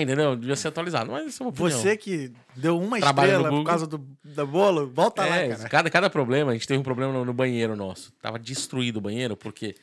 entendeu? 0.00 0.36
Devia 0.36 0.54
ser 0.54 0.68
atualizado. 0.68 1.10
Mas 1.10 1.26
isso 1.26 1.42
é 1.42 1.46
uma 1.46 1.50
opinião. 1.50 1.76
Você 1.76 1.96
que 1.96 2.30
deu 2.54 2.78
uma 2.78 3.00
Trabalha 3.00 3.32
estrela 3.32 3.48
por 3.48 3.64
causa 3.64 3.88
do, 3.88 3.98
do 4.22 4.46
bolo, 4.46 4.86
volta 4.88 5.24
lá, 5.24 5.36
É, 5.36 5.48
cara. 5.48 5.68
cada, 5.68 5.90
cada 5.90 6.08
problema, 6.10 6.52
a 6.52 6.54
gente 6.54 6.68
teve 6.68 6.78
um 6.78 6.84
problema 6.84 7.12
no, 7.12 7.24
no 7.24 7.34
banheiro 7.34 7.74
nosso. 7.74 8.12
Tava 8.22 8.38
destruído 8.38 8.98
o 8.98 9.00
banheiro, 9.00 9.36
porque 9.36 9.74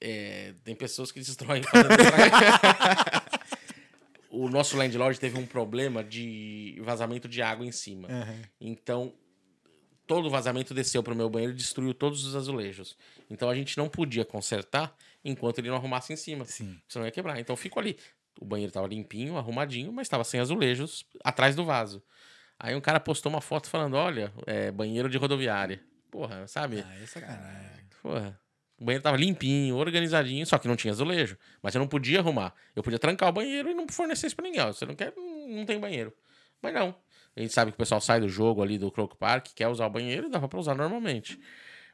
é, 0.00 0.54
tem 0.62 0.76
pessoas 0.76 1.10
que 1.10 1.18
destroem. 1.18 1.62
o 4.30 4.48
nosso 4.48 4.76
landlord 4.76 5.18
teve 5.18 5.36
um 5.36 5.46
problema 5.46 6.04
de 6.04 6.80
vazamento 6.84 7.28
de 7.28 7.42
água 7.42 7.66
em 7.66 7.72
cima. 7.72 8.06
Aham. 8.08 8.36
Então, 8.60 9.12
todo 10.12 10.26
o 10.26 10.30
vazamento 10.30 10.74
desceu 10.74 11.02
pro 11.02 11.16
meu 11.16 11.30
banheiro 11.30 11.54
e 11.54 11.56
destruiu 11.56 11.94
todos 11.94 12.26
os 12.26 12.36
azulejos. 12.36 12.94
Então 13.30 13.48
a 13.48 13.54
gente 13.54 13.78
não 13.78 13.88
podia 13.88 14.26
consertar 14.26 14.94
enquanto 15.24 15.58
ele 15.58 15.70
não 15.70 15.76
arrumasse 15.76 16.12
em 16.12 16.16
cima. 16.16 16.44
Sim. 16.44 16.78
Senão 16.86 17.06
ia 17.06 17.10
quebrar. 17.10 17.40
Então 17.40 17.56
ficou 17.56 17.80
ali. 17.80 17.96
O 18.38 18.44
banheiro 18.44 18.70
tava 18.70 18.86
limpinho, 18.86 19.38
arrumadinho, 19.38 19.90
mas 19.90 20.06
estava 20.06 20.22
sem 20.22 20.38
azulejos 20.38 21.06
atrás 21.24 21.56
do 21.56 21.64
vaso. 21.64 22.02
Aí 22.58 22.74
um 22.74 22.80
cara 22.80 23.00
postou 23.00 23.32
uma 23.32 23.40
foto 23.40 23.70
falando: 23.70 23.94
olha, 23.94 24.30
é 24.46 24.70
banheiro 24.70 25.08
de 25.08 25.16
rodoviária. 25.16 25.82
Porra, 26.10 26.46
sabe? 26.46 26.84
Ah, 26.86 26.94
é 27.02 27.06
sacanagem. 27.06 27.84
Porra. 28.02 28.38
O 28.78 28.84
banheiro 28.84 29.02
tava 29.02 29.16
limpinho, 29.16 29.76
organizadinho, 29.76 30.44
só 30.44 30.58
que 30.58 30.68
não 30.68 30.76
tinha 30.76 30.92
azulejo. 30.92 31.38
Mas 31.62 31.74
eu 31.74 31.78
não 31.78 31.88
podia 31.88 32.18
arrumar. 32.18 32.52
Eu 32.76 32.82
podia 32.82 32.98
trancar 32.98 33.30
o 33.30 33.32
banheiro 33.32 33.70
e 33.70 33.74
não 33.74 33.86
fornecer 33.88 34.26
isso 34.26 34.36
pra 34.36 34.44
ninguém. 34.44 34.60
Ó, 34.60 34.72
Você 34.72 34.84
não 34.84 34.94
quer, 34.94 35.14
não 35.16 35.64
tem 35.64 35.78
banheiro. 35.80 36.12
Mas 36.60 36.74
não. 36.74 36.94
A 37.36 37.40
gente 37.40 37.52
sabe 37.52 37.70
que 37.70 37.76
o 37.76 37.78
pessoal 37.78 38.00
sai 38.00 38.20
do 38.20 38.28
jogo 38.28 38.62
ali 38.62 38.76
do 38.78 38.90
Croco 38.90 39.16
Park, 39.16 39.48
quer 39.54 39.68
usar 39.68 39.86
o 39.86 39.90
banheiro 39.90 40.26
e 40.26 40.30
dava 40.30 40.48
pra 40.48 40.58
usar 40.60 40.74
normalmente. 40.74 41.38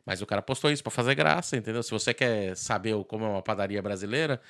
Mas 0.05 0.21
o 0.23 0.27
cara 0.27 0.43
postou 0.43 0.71
isso 0.71 0.83
pra 0.83 0.91
fazer 0.91 1.15
graça, 1.15 1.57
entendeu? 1.57 1.83
Se 1.83 1.91
você 1.91 2.13
quer 2.15 2.57
saber 2.57 2.95
como 3.05 3.25
é 3.25 3.29
uma 3.29 3.43
padaria 3.43 3.81
brasileira, 3.83 4.41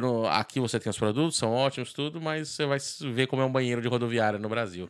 não- 0.00 0.26
aqui 0.26 0.58
você 0.58 0.80
tem 0.80 0.90
os 0.90 0.98
produtos, 0.98 1.36
são 1.36 1.52
ótimos, 1.52 1.92
tudo, 1.92 2.20
mas 2.20 2.48
você 2.48 2.66
vai 2.66 2.78
ver 3.12 3.26
como 3.28 3.40
é 3.42 3.44
um 3.44 3.52
banheiro 3.52 3.80
de 3.80 3.86
rodoviária 3.88 4.38
no 4.38 4.48
Brasil. 4.48 4.88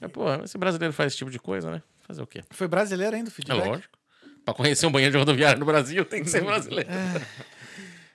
É, 0.00 0.08
pô, 0.08 0.32
esse 0.44 0.56
brasileiro 0.56 0.92
faz 0.94 1.08
esse 1.08 1.18
tipo 1.18 1.30
de 1.30 1.38
coisa, 1.38 1.70
né? 1.70 1.82
Fazer 2.06 2.22
o 2.22 2.26
quê? 2.26 2.42
Foi 2.50 2.66
brasileiro 2.68 3.14
ainda 3.14 3.28
o 3.28 3.32
É 3.32 3.34
feedback? 3.34 3.66
lógico. 3.68 3.98
Pra 4.44 4.54
conhecer 4.54 4.86
um 4.86 4.90
banheiro 4.92 5.12
de 5.12 5.18
rodoviária 5.18 5.58
no 5.58 5.66
Brasil, 5.66 6.04
tem 6.06 6.22
que 6.22 6.30
ser 6.30 6.40
brasileiro. 6.46 6.88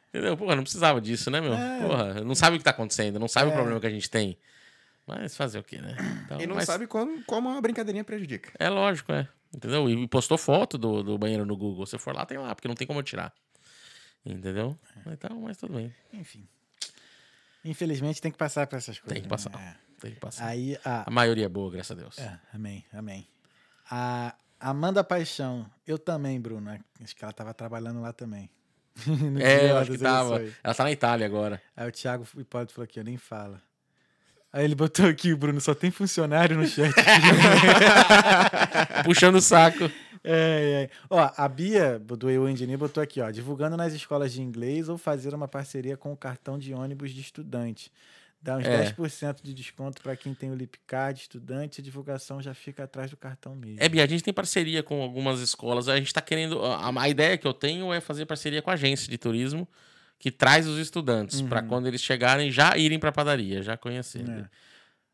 Entendeu? 0.10 0.38
Porra, 0.38 0.56
não 0.56 0.64
precisava 0.64 1.02
disso, 1.02 1.30
né, 1.32 1.42
meu? 1.42 1.54
É. 1.54 1.80
Porra, 1.82 2.14
não 2.24 2.36
sabe 2.36 2.56
o 2.56 2.60
que 2.60 2.64
tá 2.64 2.72
acontecendo, 2.72 3.20
não 3.20 3.28
sabe 3.28 3.50
É. 3.50 3.52
o 3.52 3.56
problema 3.56 3.80
que 3.80 3.88
a 3.88 3.90
gente 3.90 4.10
tem. 4.10 4.38
Mas 5.06 5.36
fazer 5.36 5.60
o 5.60 5.64
quê, 5.64 5.80
né? 5.82 5.96
Então, 6.26 6.40
E 6.40 6.48
não 6.48 6.56
mas 6.56 6.66
sabe 6.66 6.88
como, 6.88 7.24
como 7.26 7.50
uma 7.50 7.62
brincadeirinha 7.62 8.04
prejudica. 8.04 8.52
É 8.58 8.70
lógico, 8.70 9.12
é. 9.12 9.28
Entendeu? 9.54 9.90
E 9.90 10.08
postou 10.08 10.38
foto 10.38 10.78
do, 10.78 11.04
do 11.04 11.18
banheiro 11.18 11.46
no 11.46 11.56
Google. 11.58 11.86
Se 11.86 11.98
for 11.98 12.16
lá, 12.16 12.26
tem 12.26 12.38
lá, 12.38 12.56
porque 12.56 12.68
não 12.68 12.76
tem 12.76 12.88
como 12.88 13.00
eu 13.00 13.04
tirar. 13.04 13.34
Entendeu? 14.26 14.78
Então, 15.08 15.42
mas 15.42 15.58
tudo 15.58 15.74
bem. 15.74 15.94
Enfim. 16.14 16.48
Infelizmente 17.66 18.22
tem 18.22 18.32
que 18.32 18.38
passar 18.38 18.66
por 18.68 18.78
essas 18.78 18.98
coisas. 19.00 19.14
Tem 19.14 19.22
que 19.22 19.28
passar. 19.30 19.52
né? 19.52 19.76
Tem 20.00 20.12
que 20.12 20.18
É. 20.18 20.20
passar. 20.20 20.46
Aí, 20.48 20.78
a, 20.84 21.08
A 21.08 21.12
maioria 21.12 21.46
é 21.46 21.50
boa, 21.50 21.72
graças 21.72 21.92
a 21.98 22.00
Deus. 22.00 22.18
É, 22.18 22.40
amém, 22.54 22.86
amém. 22.94 23.28
A 23.92 24.34
Amanda 24.60 25.04
Paixão, 25.04 25.70
eu 25.86 26.00
também, 26.00 26.40
Bruno. 26.40 26.72
Acho 27.02 27.16
que 27.16 27.24
ela 27.24 27.34
tava 27.34 27.54
trabalhando 27.54 28.02
lá 28.02 28.14
também. 28.14 28.50
É, 29.42 29.72
eu 29.72 29.78
acho 29.78 29.92
que 29.92 29.98
tava. 29.98 30.42
Ela 30.64 30.74
tá 30.74 30.84
na 30.84 30.92
Itália 30.92 31.26
agora. 31.26 31.62
Aí 31.76 31.88
o 31.88 31.92
Thiago 31.92 32.26
Hipólito 32.38 32.74
falou 32.74 32.86
aqui, 32.86 33.00
eu 33.00 33.04
nem 33.04 33.18
fala. 33.18 33.62
Aí 34.54 34.66
ele 34.66 34.76
botou 34.76 35.08
aqui, 35.08 35.34
Bruno, 35.34 35.60
só 35.60 35.74
tem 35.74 35.90
funcionário 35.90 36.56
no 36.56 36.68
chat. 36.68 36.94
Puxando 39.04 39.38
o 39.38 39.42
saco. 39.42 39.86
É, 40.24 40.84
é. 40.84 40.90
Ó, 41.10 41.32
a 41.36 41.50
Bia 41.50 42.00
do 42.00 42.30
Eu 42.30 42.48
Engineer 42.48 42.78
botou 42.78 43.02
aqui, 43.02 43.20
ó, 43.20 43.32
divulgando 43.32 43.76
nas 43.76 43.94
escolas 43.94 44.32
de 44.32 44.44
inglês 44.44 44.88
ou 44.88 44.98
fazer 44.98 45.34
uma 45.34 45.48
parceria 45.48 45.98
com 45.98 46.14
o 46.14 46.18
cartão 46.18 46.60
de 46.60 46.72
ônibus 46.72 47.12
de 47.12 47.22
estudante. 47.22 47.92
Dá 48.40 48.58
uns 48.58 48.66
É. 48.66 48.92
10% 48.92 49.38
de 49.42 49.54
desconto 49.54 50.02
para 50.02 50.16
quem 50.16 50.34
tem 50.34 50.52
o 50.52 50.56
Lipcard 50.56 51.20
estudante, 51.20 51.82
a 51.82 51.84
divulgação 51.84 52.42
já 52.42 52.54
fica 52.54 52.84
atrás 52.84 53.10
do 53.10 53.18
cartão 53.18 53.56
mesmo. 53.56 53.78
É, 53.80 53.90
Bia, 53.90 54.04
a 54.04 54.08
gente 54.08 54.24
tem 54.24 54.34
parceria 54.34 54.84
com 54.84 55.02
algumas 55.02 55.40
escolas. 55.40 55.90
A 55.90 55.98
gente 55.98 56.14
tá 56.14 56.22
querendo. 56.22 56.64
A, 56.64 56.92
a 57.02 57.10
ideia 57.10 57.38
que 57.38 57.48
eu 57.48 57.54
tenho 57.54 57.92
é 57.92 58.00
fazer 58.00 58.26
parceria 58.26 58.62
com 58.62 58.70
a 58.70 58.74
agência 58.74 59.10
de 59.10 59.18
turismo 59.18 59.68
que 60.24 60.32
traz 60.32 60.66
os 60.66 60.80
estudantes 60.80 61.42
Uhum. 61.42 61.50
quando 61.68 61.86
eles 61.86 62.00
chegarem 62.00 62.50
já 62.50 62.78
irem 62.78 62.98
pra 62.98 63.12
padaria, 63.12 63.62
já 63.62 63.76
conhecerem. 63.76 64.34
É. 64.34 64.50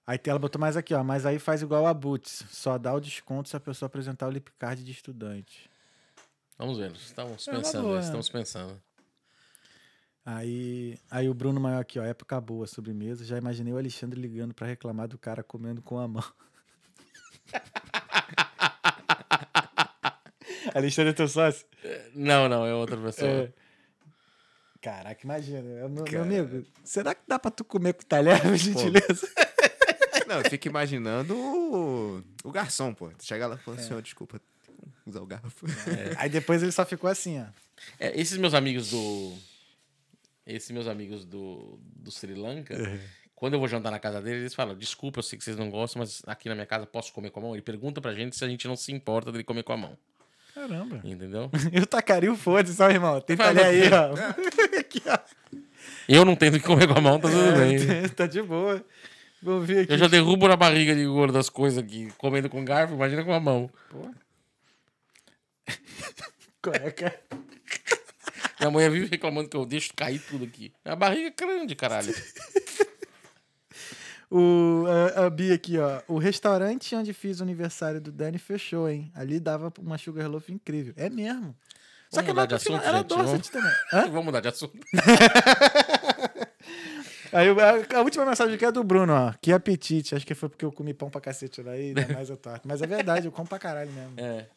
Aí 0.05 0.19
ela 0.23 0.37
botou 0.37 0.61
mais 0.61 0.77
aqui, 0.77 0.93
ó. 0.93 1.03
Mas 1.03 1.25
aí 1.25 1.39
faz 1.39 1.63
igual 1.63 1.87
a 1.87 1.93
Boots. 1.95 2.45
Só 2.51 2.77
dá 2.77 2.93
o 2.93 2.99
desconto 2.99 3.49
se 3.49 3.57
a 3.57 3.59
pessoa 3.59 3.87
apresentar 3.87 4.27
o 4.27 4.29
Lipcard 4.29 4.83
de 4.83 4.91
estudante. 4.91 5.67
Vamos 6.59 6.77
ver. 6.77 6.91
Estamos 6.91 7.47
É 7.47 7.51
pensando, 7.51 7.87
boa, 7.87 7.99
estamos 7.99 8.29
pensando. 8.29 8.79
Aí, 10.23 10.95
aí 11.09 11.27
o 11.27 11.33
Bruno 11.33 11.59
Maior 11.59 11.81
aqui, 11.81 11.97
ó. 11.97 12.03
Época 12.03 12.39
boa, 12.39 12.67
sobremesa. 12.67 13.25
Já 13.25 13.35
imaginei 13.35 13.73
o 13.73 13.79
Alexandre 13.79 14.21
ligando 14.21 14.53
pra 14.53 14.67
reclamar 14.67 15.07
do 15.07 15.17
cara 15.17 15.41
comendo 15.41 15.81
com 15.81 15.97
a 15.97 16.07
mão. 16.07 16.23
Alexandre 20.75 21.09
é 21.09 21.13
teu 21.13 21.27
sócio? 21.27 21.65
Não, 22.13 22.47
não, 22.47 22.63
é 22.63 22.75
outra 22.75 22.95
pessoa. 22.97 23.27
É. 23.27 23.51
Caraca, 24.81 25.19
imagina. 25.23 25.61
Meu, 25.61 26.05
meu 26.05 26.21
amigo, 26.21 26.65
será 26.83 27.13
que 27.13 27.21
dá 27.27 27.37
pra 27.37 27.51
tu 27.51 27.63
comer 27.63 27.93
com 27.93 28.03
talher, 28.03 28.41
por 28.41 28.55
gentileza? 28.55 29.27
Não, 30.27 30.41
eu 30.41 30.49
fico 30.49 30.67
imaginando 30.67 31.35
o, 31.35 32.23
o 32.43 32.51
garçom, 32.51 32.93
pô. 32.93 33.09
Tu 33.09 33.25
chega 33.25 33.47
lá 33.47 33.55
e 33.55 33.57
fala 33.57 33.77
assim, 33.77 33.93
ó, 33.93 33.99
desculpa, 33.99 34.39
usar 35.05 35.21
o 35.21 35.25
garfo. 35.25 35.65
Aí 36.17 36.29
depois 36.29 36.61
ele 36.61 36.71
só 36.71 36.85
ficou 36.85 37.09
assim, 37.09 37.41
ó. 37.41 37.45
É, 37.99 38.19
esses 38.19 38.37
meus 38.37 38.53
amigos 38.53 38.91
do. 38.91 39.35
Esses 40.45 40.71
meus 40.71 40.87
amigos 40.87 41.25
do, 41.25 41.79
do 41.81 42.11
Sri 42.11 42.33
Lanka, 42.33 42.75
quando 43.35 43.53
eu 43.53 43.59
vou 43.59 43.67
jantar 43.67 43.91
na 43.91 43.99
casa 43.99 44.21
deles, 44.21 44.41
eles 44.41 44.53
falam: 44.53 44.77
desculpa, 44.77 45.19
eu 45.19 45.23
sei 45.23 45.37
que 45.37 45.43
vocês 45.43 45.57
não 45.57 45.69
gostam, 45.69 45.99
mas 45.99 46.21
aqui 46.25 46.47
na 46.49 46.55
minha 46.55 46.67
casa 46.67 46.85
posso 46.85 47.11
comer 47.13 47.29
com 47.31 47.39
a 47.39 47.43
mão. 47.43 47.55
Ele 47.55 47.61
pergunta 47.61 47.99
pra 48.01 48.13
gente 48.13 48.35
se 48.35 48.43
a 48.43 48.47
gente 48.47 48.67
não 48.67 48.75
se 48.75 48.91
importa 48.91 49.31
dele 49.31 49.43
comer 49.43 49.63
com 49.63 49.73
a 49.73 49.77
mão. 49.77 49.97
Caramba. 50.59 50.99
Entendeu? 51.05 51.49
Eu 51.71 51.87
tacaria 51.87 52.31
o 52.31 52.35
foda-se, 52.35 52.75
só, 52.75 52.89
irmão. 52.89 53.21
Tem 53.21 53.37
talher 53.37 53.65
aí, 53.65 53.81
ó. 53.93 54.11
Aqui, 54.77 55.01
ó. 55.07 55.17
Eu 56.07 56.25
não 56.25 56.35
tendo 56.35 56.59
que 56.59 56.65
comer 56.65 56.85
com 56.87 56.97
a 56.97 57.01
mão, 57.01 57.19
tá 57.19 57.29
tudo 57.29 57.57
bem. 57.57 57.75
É, 57.75 58.07
tá 58.09 58.27
de 58.27 58.41
boa. 58.41 58.83
Vou 59.41 59.61
ver 59.61 59.83
aqui. 59.83 59.93
Eu 59.93 59.97
já 59.97 60.07
derrubo 60.07 60.49
na 60.49 60.57
barriga 60.57 60.93
de 60.93 61.05
gordo 61.05 61.37
as 61.37 61.49
coisas 61.49 61.81
aqui, 61.81 62.11
comendo 62.17 62.49
com 62.49 62.65
garfo, 62.65 62.93
imagina 62.93 63.23
com 63.23 63.31
a 63.31 63.39
mão. 63.39 63.71
Cueca. 66.61 67.15
Minha 68.59 68.71
mãe 68.71 68.89
vive 68.89 69.07
reclamando 69.07 69.47
que 69.47 69.55
eu 69.55 69.65
deixo 69.65 69.93
cair 69.95 70.19
tudo 70.19 70.43
aqui. 70.43 70.73
A 70.83 70.95
barriga 70.95 71.27
é 71.27 71.31
grande, 71.45 71.73
caralho. 71.73 72.13
O, 74.31 74.85
a, 75.15 75.25
a 75.25 75.29
Bia 75.29 75.55
aqui, 75.55 75.77
ó. 75.79 76.01
O 76.07 76.19
restaurante 76.19 76.95
onde 76.95 77.13
fiz 77.13 77.39
o 77.39 77.43
aniversário 77.43 77.99
do 77.99 78.11
Dani 78.11 78.37
fechou, 78.37 78.87
hein? 78.87 79.11
Ali 79.15 79.39
dava 79.39 79.73
uma 79.79 79.97
Sugarloaf 79.97 80.49
incrível. 80.49 80.93
É 80.95 81.09
mesmo. 81.09 81.55
Só 82.09 82.21
Vamos 82.21 82.31
que 82.31 82.37
lá 82.37 82.45
de 82.45 82.55
assunto, 82.55 82.83
era 82.83 82.97
gente, 82.99 83.07
Dorset 83.07 83.51
também. 83.51 83.71
Hã? 83.93 84.07
Vamos 84.09 84.25
mudar 84.25 84.39
de 84.39 84.47
assunto. 84.47 84.77
Aí 87.31 87.47
a, 87.95 88.01
última 88.01 88.25
mensagem 88.25 88.55
aqui 88.55 88.65
é 88.65 88.71
do 88.71 88.83
Bruno, 88.83 89.13
ó. 89.13 89.33
Que 89.39 89.53
apetite. 89.53 90.15
Acho 90.15 90.25
que 90.25 90.33
foi 90.33 90.49
porque 90.49 90.65
eu 90.65 90.71
comi 90.71 90.93
pão 90.93 91.09
pra 91.09 91.21
cacete 91.21 91.61
lá 91.61 91.77
e 91.77 91.93
dá 91.95 92.07
mais 92.07 92.29
eu 92.29 92.37
torto. 92.37 92.67
Mas 92.67 92.81
é 92.81 92.87
verdade, 92.87 93.27
eu 93.27 93.31
como 93.31 93.47
pra 93.47 93.59
caralho 93.59 93.91
mesmo. 93.91 94.13
É. 94.17 94.47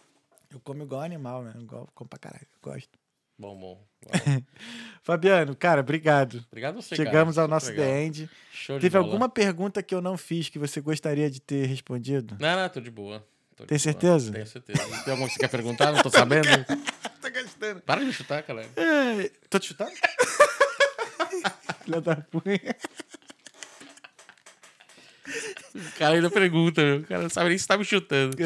Eu 0.51 0.61
como 0.61 0.83
igual 0.83 1.03
animal, 1.03 1.43
mesmo. 1.43 1.61
Igual, 1.61 1.89
como 1.95 2.09
pra 2.09 2.19
caralho. 2.19 2.47
Gosto. 2.63 3.02
Bom, 3.39 3.59
bom. 3.59 3.85
Bom. 4.05 4.11
Fabiano, 5.03 5.57
cara, 5.57 5.81
obrigado. 5.81 6.45
Obrigado 6.49 6.79
a 6.79 6.83
você, 6.83 6.95
Chegamos 6.95 7.35
cara. 7.35 7.45
ao 7.45 7.49
nosso 7.49 7.71
Legal. 7.71 7.85
The 7.87 8.03
End. 8.05 8.31
Show 8.53 8.79
Teve 8.79 8.91
bola. 8.99 9.05
alguma 9.05 9.29
pergunta 9.29 9.83
que 9.83 9.95
eu 9.95 10.01
não 10.01 10.17
fiz 10.17 10.49
que 10.49 10.59
você 10.59 10.81
gostaria 10.81 11.29
de 11.31 11.41
ter 11.41 11.67
respondido? 11.67 12.37
Não, 12.39 12.57
não, 12.57 12.69
tô 12.69 12.81
de 12.81 12.91
boa. 12.91 13.27
Tô 13.57 13.65
de 13.65 13.69
Tem 13.69 13.77
boa. 13.77 13.83
certeza? 13.83 14.33
Tenho 14.33 14.47
certeza. 14.47 14.79
Tem 15.05 15.11
alguma 15.13 15.27
que 15.29 15.35
você 15.35 15.41
quer 15.41 15.49
perguntar? 15.49 15.93
Não 15.93 16.03
tô 16.03 16.11
sabendo. 16.11 16.47
Tá 17.23 17.29
gastando. 17.31 17.81
Para 17.83 18.01
de 18.01 18.07
me 18.07 18.13
chutar, 18.13 18.43
cara. 18.43 18.63
É, 18.75 19.31
tô 19.49 19.57
te 19.61 19.69
chutando? 19.69 19.93
Filha 21.85 22.01
da 22.01 22.17
puta. 22.17 22.51
O 25.73 25.99
cara 25.99 26.17
ainda 26.17 26.29
pergunta, 26.29 26.83
meu. 26.83 26.99
O 26.99 27.05
cara 27.05 27.23
não 27.23 27.31
sabe 27.31 27.51
nem 27.51 27.59
se 27.59 27.67
tá 27.67 27.79
me 27.79 27.85
chutando. 27.85 28.37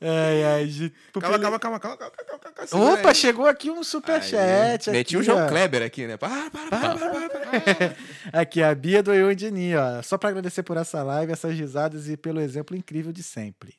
Ai, 0.00 0.44
ai, 0.44 0.66
gente. 0.66 0.94
Calma, 1.12 1.38
calma, 1.38 1.58
calma, 1.58 1.78
calma, 1.78 1.96
calma, 1.98 2.14
calma, 2.16 2.38
calma, 2.38 2.68
calma. 2.68 2.92
Opa, 2.94 3.08
aí. 3.10 3.14
chegou 3.14 3.46
aqui 3.46 3.70
um 3.70 3.84
superchat. 3.84 4.90
Meti 4.90 5.16
o 5.16 5.22
João 5.22 5.44
ó. 5.44 5.48
Kleber 5.48 5.82
aqui, 5.82 6.06
né? 6.06 6.16
Para, 6.16 6.50
para, 6.50 6.68
para, 6.68 6.98
para, 6.98 7.28
para, 7.28 7.28
para. 7.28 7.96
Aqui, 8.40 8.62
a 8.62 8.74
Bia 8.74 9.02
do 9.02 9.12
Eu 9.12 9.34
Dini, 9.34 9.76
ó. 9.76 10.00
Só 10.02 10.16
pra 10.16 10.30
agradecer 10.30 10.62
por 10.62 10.78
essa 10.78 11.02
live, 11.02 11.32
essas 11.32 11.54
risadas 11.54 12.08
e 12.08 12.16
pelo 12.16 12.40
exemplo 12.40 12.74
incrível 12.74 13.12
de 13.12 13.22
sempre. 13.22 13.74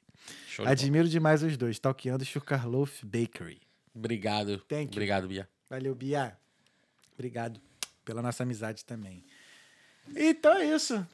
Show 0.48 0.64
de. 0.64 0.72
Admiro 0.72 1.10
demais 1.10 1.42
os 1.42 1.58
dois, 1.58 1.80
talqueando 1.80 2.24
Sugarloaf 2.24 3.04
Bakery. 3.04 3.60
Obrigado. 3.96 4.60
Thank 4.68 4.84
you. 4.84 4.92
Obrigado, 4.92 5.28
Bia. 5.28 5.50
Valeu, 5.70 5.96
Bia. 5.96 6.38
Obrigado 7.14 7.60
pela 8.06 8.22
nossa 8.22 8.44
amizade 8.44 8.86
também. 8.86 9.24
Então 10.16 10.54
é 10.56 10.66
isso. 10.66 11.06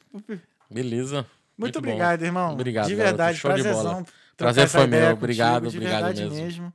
Beleza. 0.70 1.26
Muito, 1.58 1.80
bom. 1.80 1.88
obrigado, 1.88 2.22
irmão. 2.22 2.52
Obrigado, 2.52 2.86
De 2.86 2.94
garoto. 2.94 3.10
verdade, 3.16 3.38
Show 3.38 3.52
de 3.52 3.62
prazerzão. 3.62 4.06
Prazer 4.36 4.68
foi 4.68 4.86
meu. 4.86 5.00
contigo, 5.00 5.18
Obrigado, 5.18 5.68
de 5.68 5.76
obrigado 5.76 6.04
verdade 6.14 6.30
mesmo. 6.30 6.72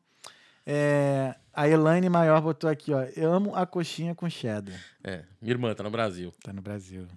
É, 0.65 1.35
a 1.53 1.67
Elaine 1.67 2.09
Maior 2.09 2.41
botou 2.41 2.69
aqui, 2.69 2.93
ó. 2.93 3.01
Eu 3.15 3.31
amo 3.33 3.55
a 3.55 3.65
coxinha 3.65 4.13
com 4.13 4.29
cheddar. 4.29 4.75
É, 5.03 5.23
minha 5.41 5.53
irmã 5.53 5.73
tá 5.73 5.83
no 5.83 5.89
Brasil. 5.91 6.33
Tá 6.43 6.51
no 6.53 6.61
Brasil. 6.61 7.07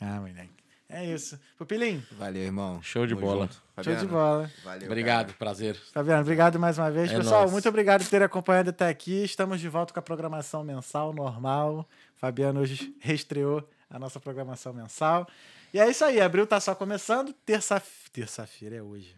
Ah, 0.00 0.18
moleque. 0.20 0.50
É 0.92 1.04
isso. 1.06 1.38
Pupilim, 1.56 2.02
Valeu, 2.18 2.42
irmão. 2.42 2.82
Show 2.82 3.06
de 3.06 3.14
Tamo 3.14 3.24
bola. 3.26 3.48
show 3.80 3.94
de 3.94 4.06
bola. 4.06 4.50
Valeu, 4.64 4.86
Obrigado, 4.88 5.32
prazer. 5.34 5.76
Fabiano, 5.92 6.22
obrigado 6.22 6.58
mais 6.58 6.78
uma 6.78 6.90
vez. 6.90 7.12
É 7.12 7.16
Pessoal, 7.16 7.42
nóis. 7.42 7.52
muito 7.52 7.68
obrigado 7.68 8.02
por 8.02 8.10
ter 8.10 8.22
acompanhado 8.22 8.70
até 8.70 8.88
aqui. 8.88 9.22
Estamos 9.22 9.60
de 9.60 9.68
volta 9.68 9.92
com 9.94 10.00
a 10.00 10.02
programação 10.02 10.64
mensal 10.64 11.12
normal. 11.12 11.88
Fabiano 12.16 12.60
hoje 12.60 12.92
reestreou 12.98 13.66
a 13.88 14.00
nossa 14.00 14.18
programação 14.18 14.72
mensal. 14.72 15.28
E 15.72 15.78
é 15.78 15.88
isso 15.88 16.04
aí, 16.04 16.20
abril 16.20 16.46
tá 16.46 16.58
só 16.60 16.74
começando. 16.74 17.32
Terça- 17.46 17.82
Terça-feira 18.12 18.76
é 18.76 18.82
hoje. 18.82 19.16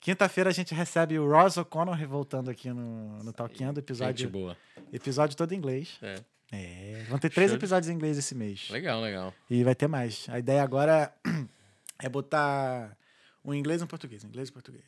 Quinta-feira 0.00 0.50
a 0.50 0.52
gente 0.52 0.74
recebe 0.74 1.18
o 1.18 1.30
Ross 1.30 1.56
O'Connor 1.56 1.96
voltando 2.06 2.50
aqui 2.50 2.68
no, 2.70 3.22
no 3.22 3.32
Talkando, 3.32 3.76
Gente 3.76 3.78
episódio, 3.78 4.28
boa. 4.28 4.56
episódio 4.92 5.36
todo 5.36 5.52
em 5.52 5.56
inglês. 5.56 5.98
É. 6.02 6.16
É, 6.52 7.04
vão 7.08 7.18
ter 7.18 7.30
três 7.30 7.50
Show 7.50 7.58
episódios 7.58 7.88
em 7.90 7.94
inglês 7.94 8.18
esse 8.18 8.34
mês. 8.34 8.68
Legal, 8.70 9.00
legal. 9.00 9.32
E 9.48 9.64
vai 9.64 9.74
ter 9.74 9.88
mais. 9.88 10.26
A 10.28 10.38
ideia 10.38 10.62
agora 10.62 11.12
é 12.02 12.08
botar 12.08 12.96
um 13.44 13.54
inglês 13.54 13.80
e 13.80 13.84
um 13.84 13.86
português. 13.86 14.22
Um 14.24 14.28
inglês 14.28 14.48
e 14.48 14.50
um 14.50 14.54
português. 14.54 14.84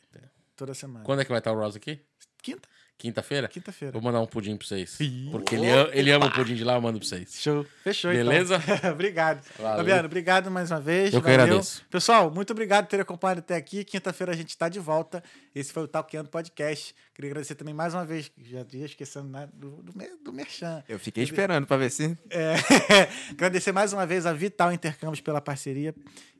Toda 0.55 0.73
semana. 0.73 1.03
Quando 1.03 1.21
é 1.21 1.25
que 1.25 1.29
vai 1.31 1.39
estar 1.39 1.51
o 1.51 1.55
Ross 1.59 1.75
aqui? 1.75 1.99
Quinta? 2.41 2.69
Quinta-feira? 2.97 3.47
Quinta-feira. 3.47 3.91
Vou 3.91 4.01
mandar 4.01 4.19
um 4.21 4.25
pudim 4.25 4.57
pra 4.57 4.65
vocês. 4.67 4.99
Ih. 4.99 5.29
Porque 5.31 5.53
ele, 5.55 5.69
a- 5.71 5.89
ele 5.93 6.09
ama 6.11 6.25
o 6.25 6.31
pudim 6.33 6.55
de 6.55 6.63
lá, 6.63 6.73
eu 6.75 6.81
mando 6.81 6.97
pra 6.99 7.07
vocês. 7.07 7.31
Show. 7.39 7.63
Fechou, 7.83 8.11
Beleza? 8.11 8.55
então. 8.55 8.89
obrigado. 8.91 9.45
Valeu. 9.59 9.77
Fabiano, 9.77 10.05
obrigado 10.07 10.49
mais 10.49 10.71
uma 10.71 10.81
vez. 10.81 11.13
Eu 11.13 11.21
que 11.21 11.27
Valeu. 11.29 11.43
agradeço. 11.45 11.85
Pessoal, 11.91 12.31
muito 12.31 12.49
obrigado 12.51 12.85
por 12.85 12.89
ter 12.91 12.99
acompanhado 12.99 13.39
até 13.41 13.55
aqui. 13.55 13.83
Quinta-feira 13.85 14.33
a 14.33 14.35
gente 14.35 14.49
está 14.49 14.67
de 14.67 14.79
volta. 14.79 15.23
Esse 15.53 15.71
foi 15.71 15.83
o 15.83 15.87
Talkando 15.87 16.27
Podcast. 16.29 16.95
Queria 17.13 17.29
agradecer 17.29 17.53
também 17.53 17.73
mais 17.73 17.93
uma 17.93 18.03
vez, 18.05 18.31
já 18.43 18.65
ia 18.73 18.85
esquecendo 18.85 19.27
né, 19.29 19.47
do, 19.53 19.83
do, 19.83 19.93
do 20.23 20.33
Merchan. 20.33 20.83
Eu 20.89 20.97
fiquei 20.97 21.23
esperando 21.23 21.67
pra 21.67 21.77
ver 21.77 21.91
se. 21.91 22.17
É, 22.31 22.55
agradecer 23.29 23.71
mais 23.71 23.93
uma 23.93 24.07
vez 24.07 24.25
a 24.25 24.33
Vital 24.33 24.71
Intercâmbios 24.73 25.21
pela 25.21 25.39
parceria. 25.39 25.93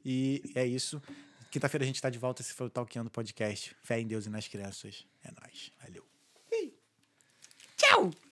E 0.03 0.41
é 0.55 0.65
isso. 0.65 0.99
Quinta-feira 1.51 1.84
a 1.84 1.88
gente 1.88 1.95
está 1.97 2.09
de 2.09 2.17
volta. 2.17 2.41
Esse 2.41 2.53
foi 2.53 2.65
o 2.65 2.69
Talkando 2.69 3.09
Podcast. 3.11 3.75
Fé 3.84 3.99
em 3.99 4.07
Deus 4.07 4.25
e 4.25 4.29
nas 4.29 4.47
crianças. 4.47 5.05
É 5.23 5.29
nóis. 5.39 5.71
Valeu. 5.84 6.06
Tchau! 7.78 8.12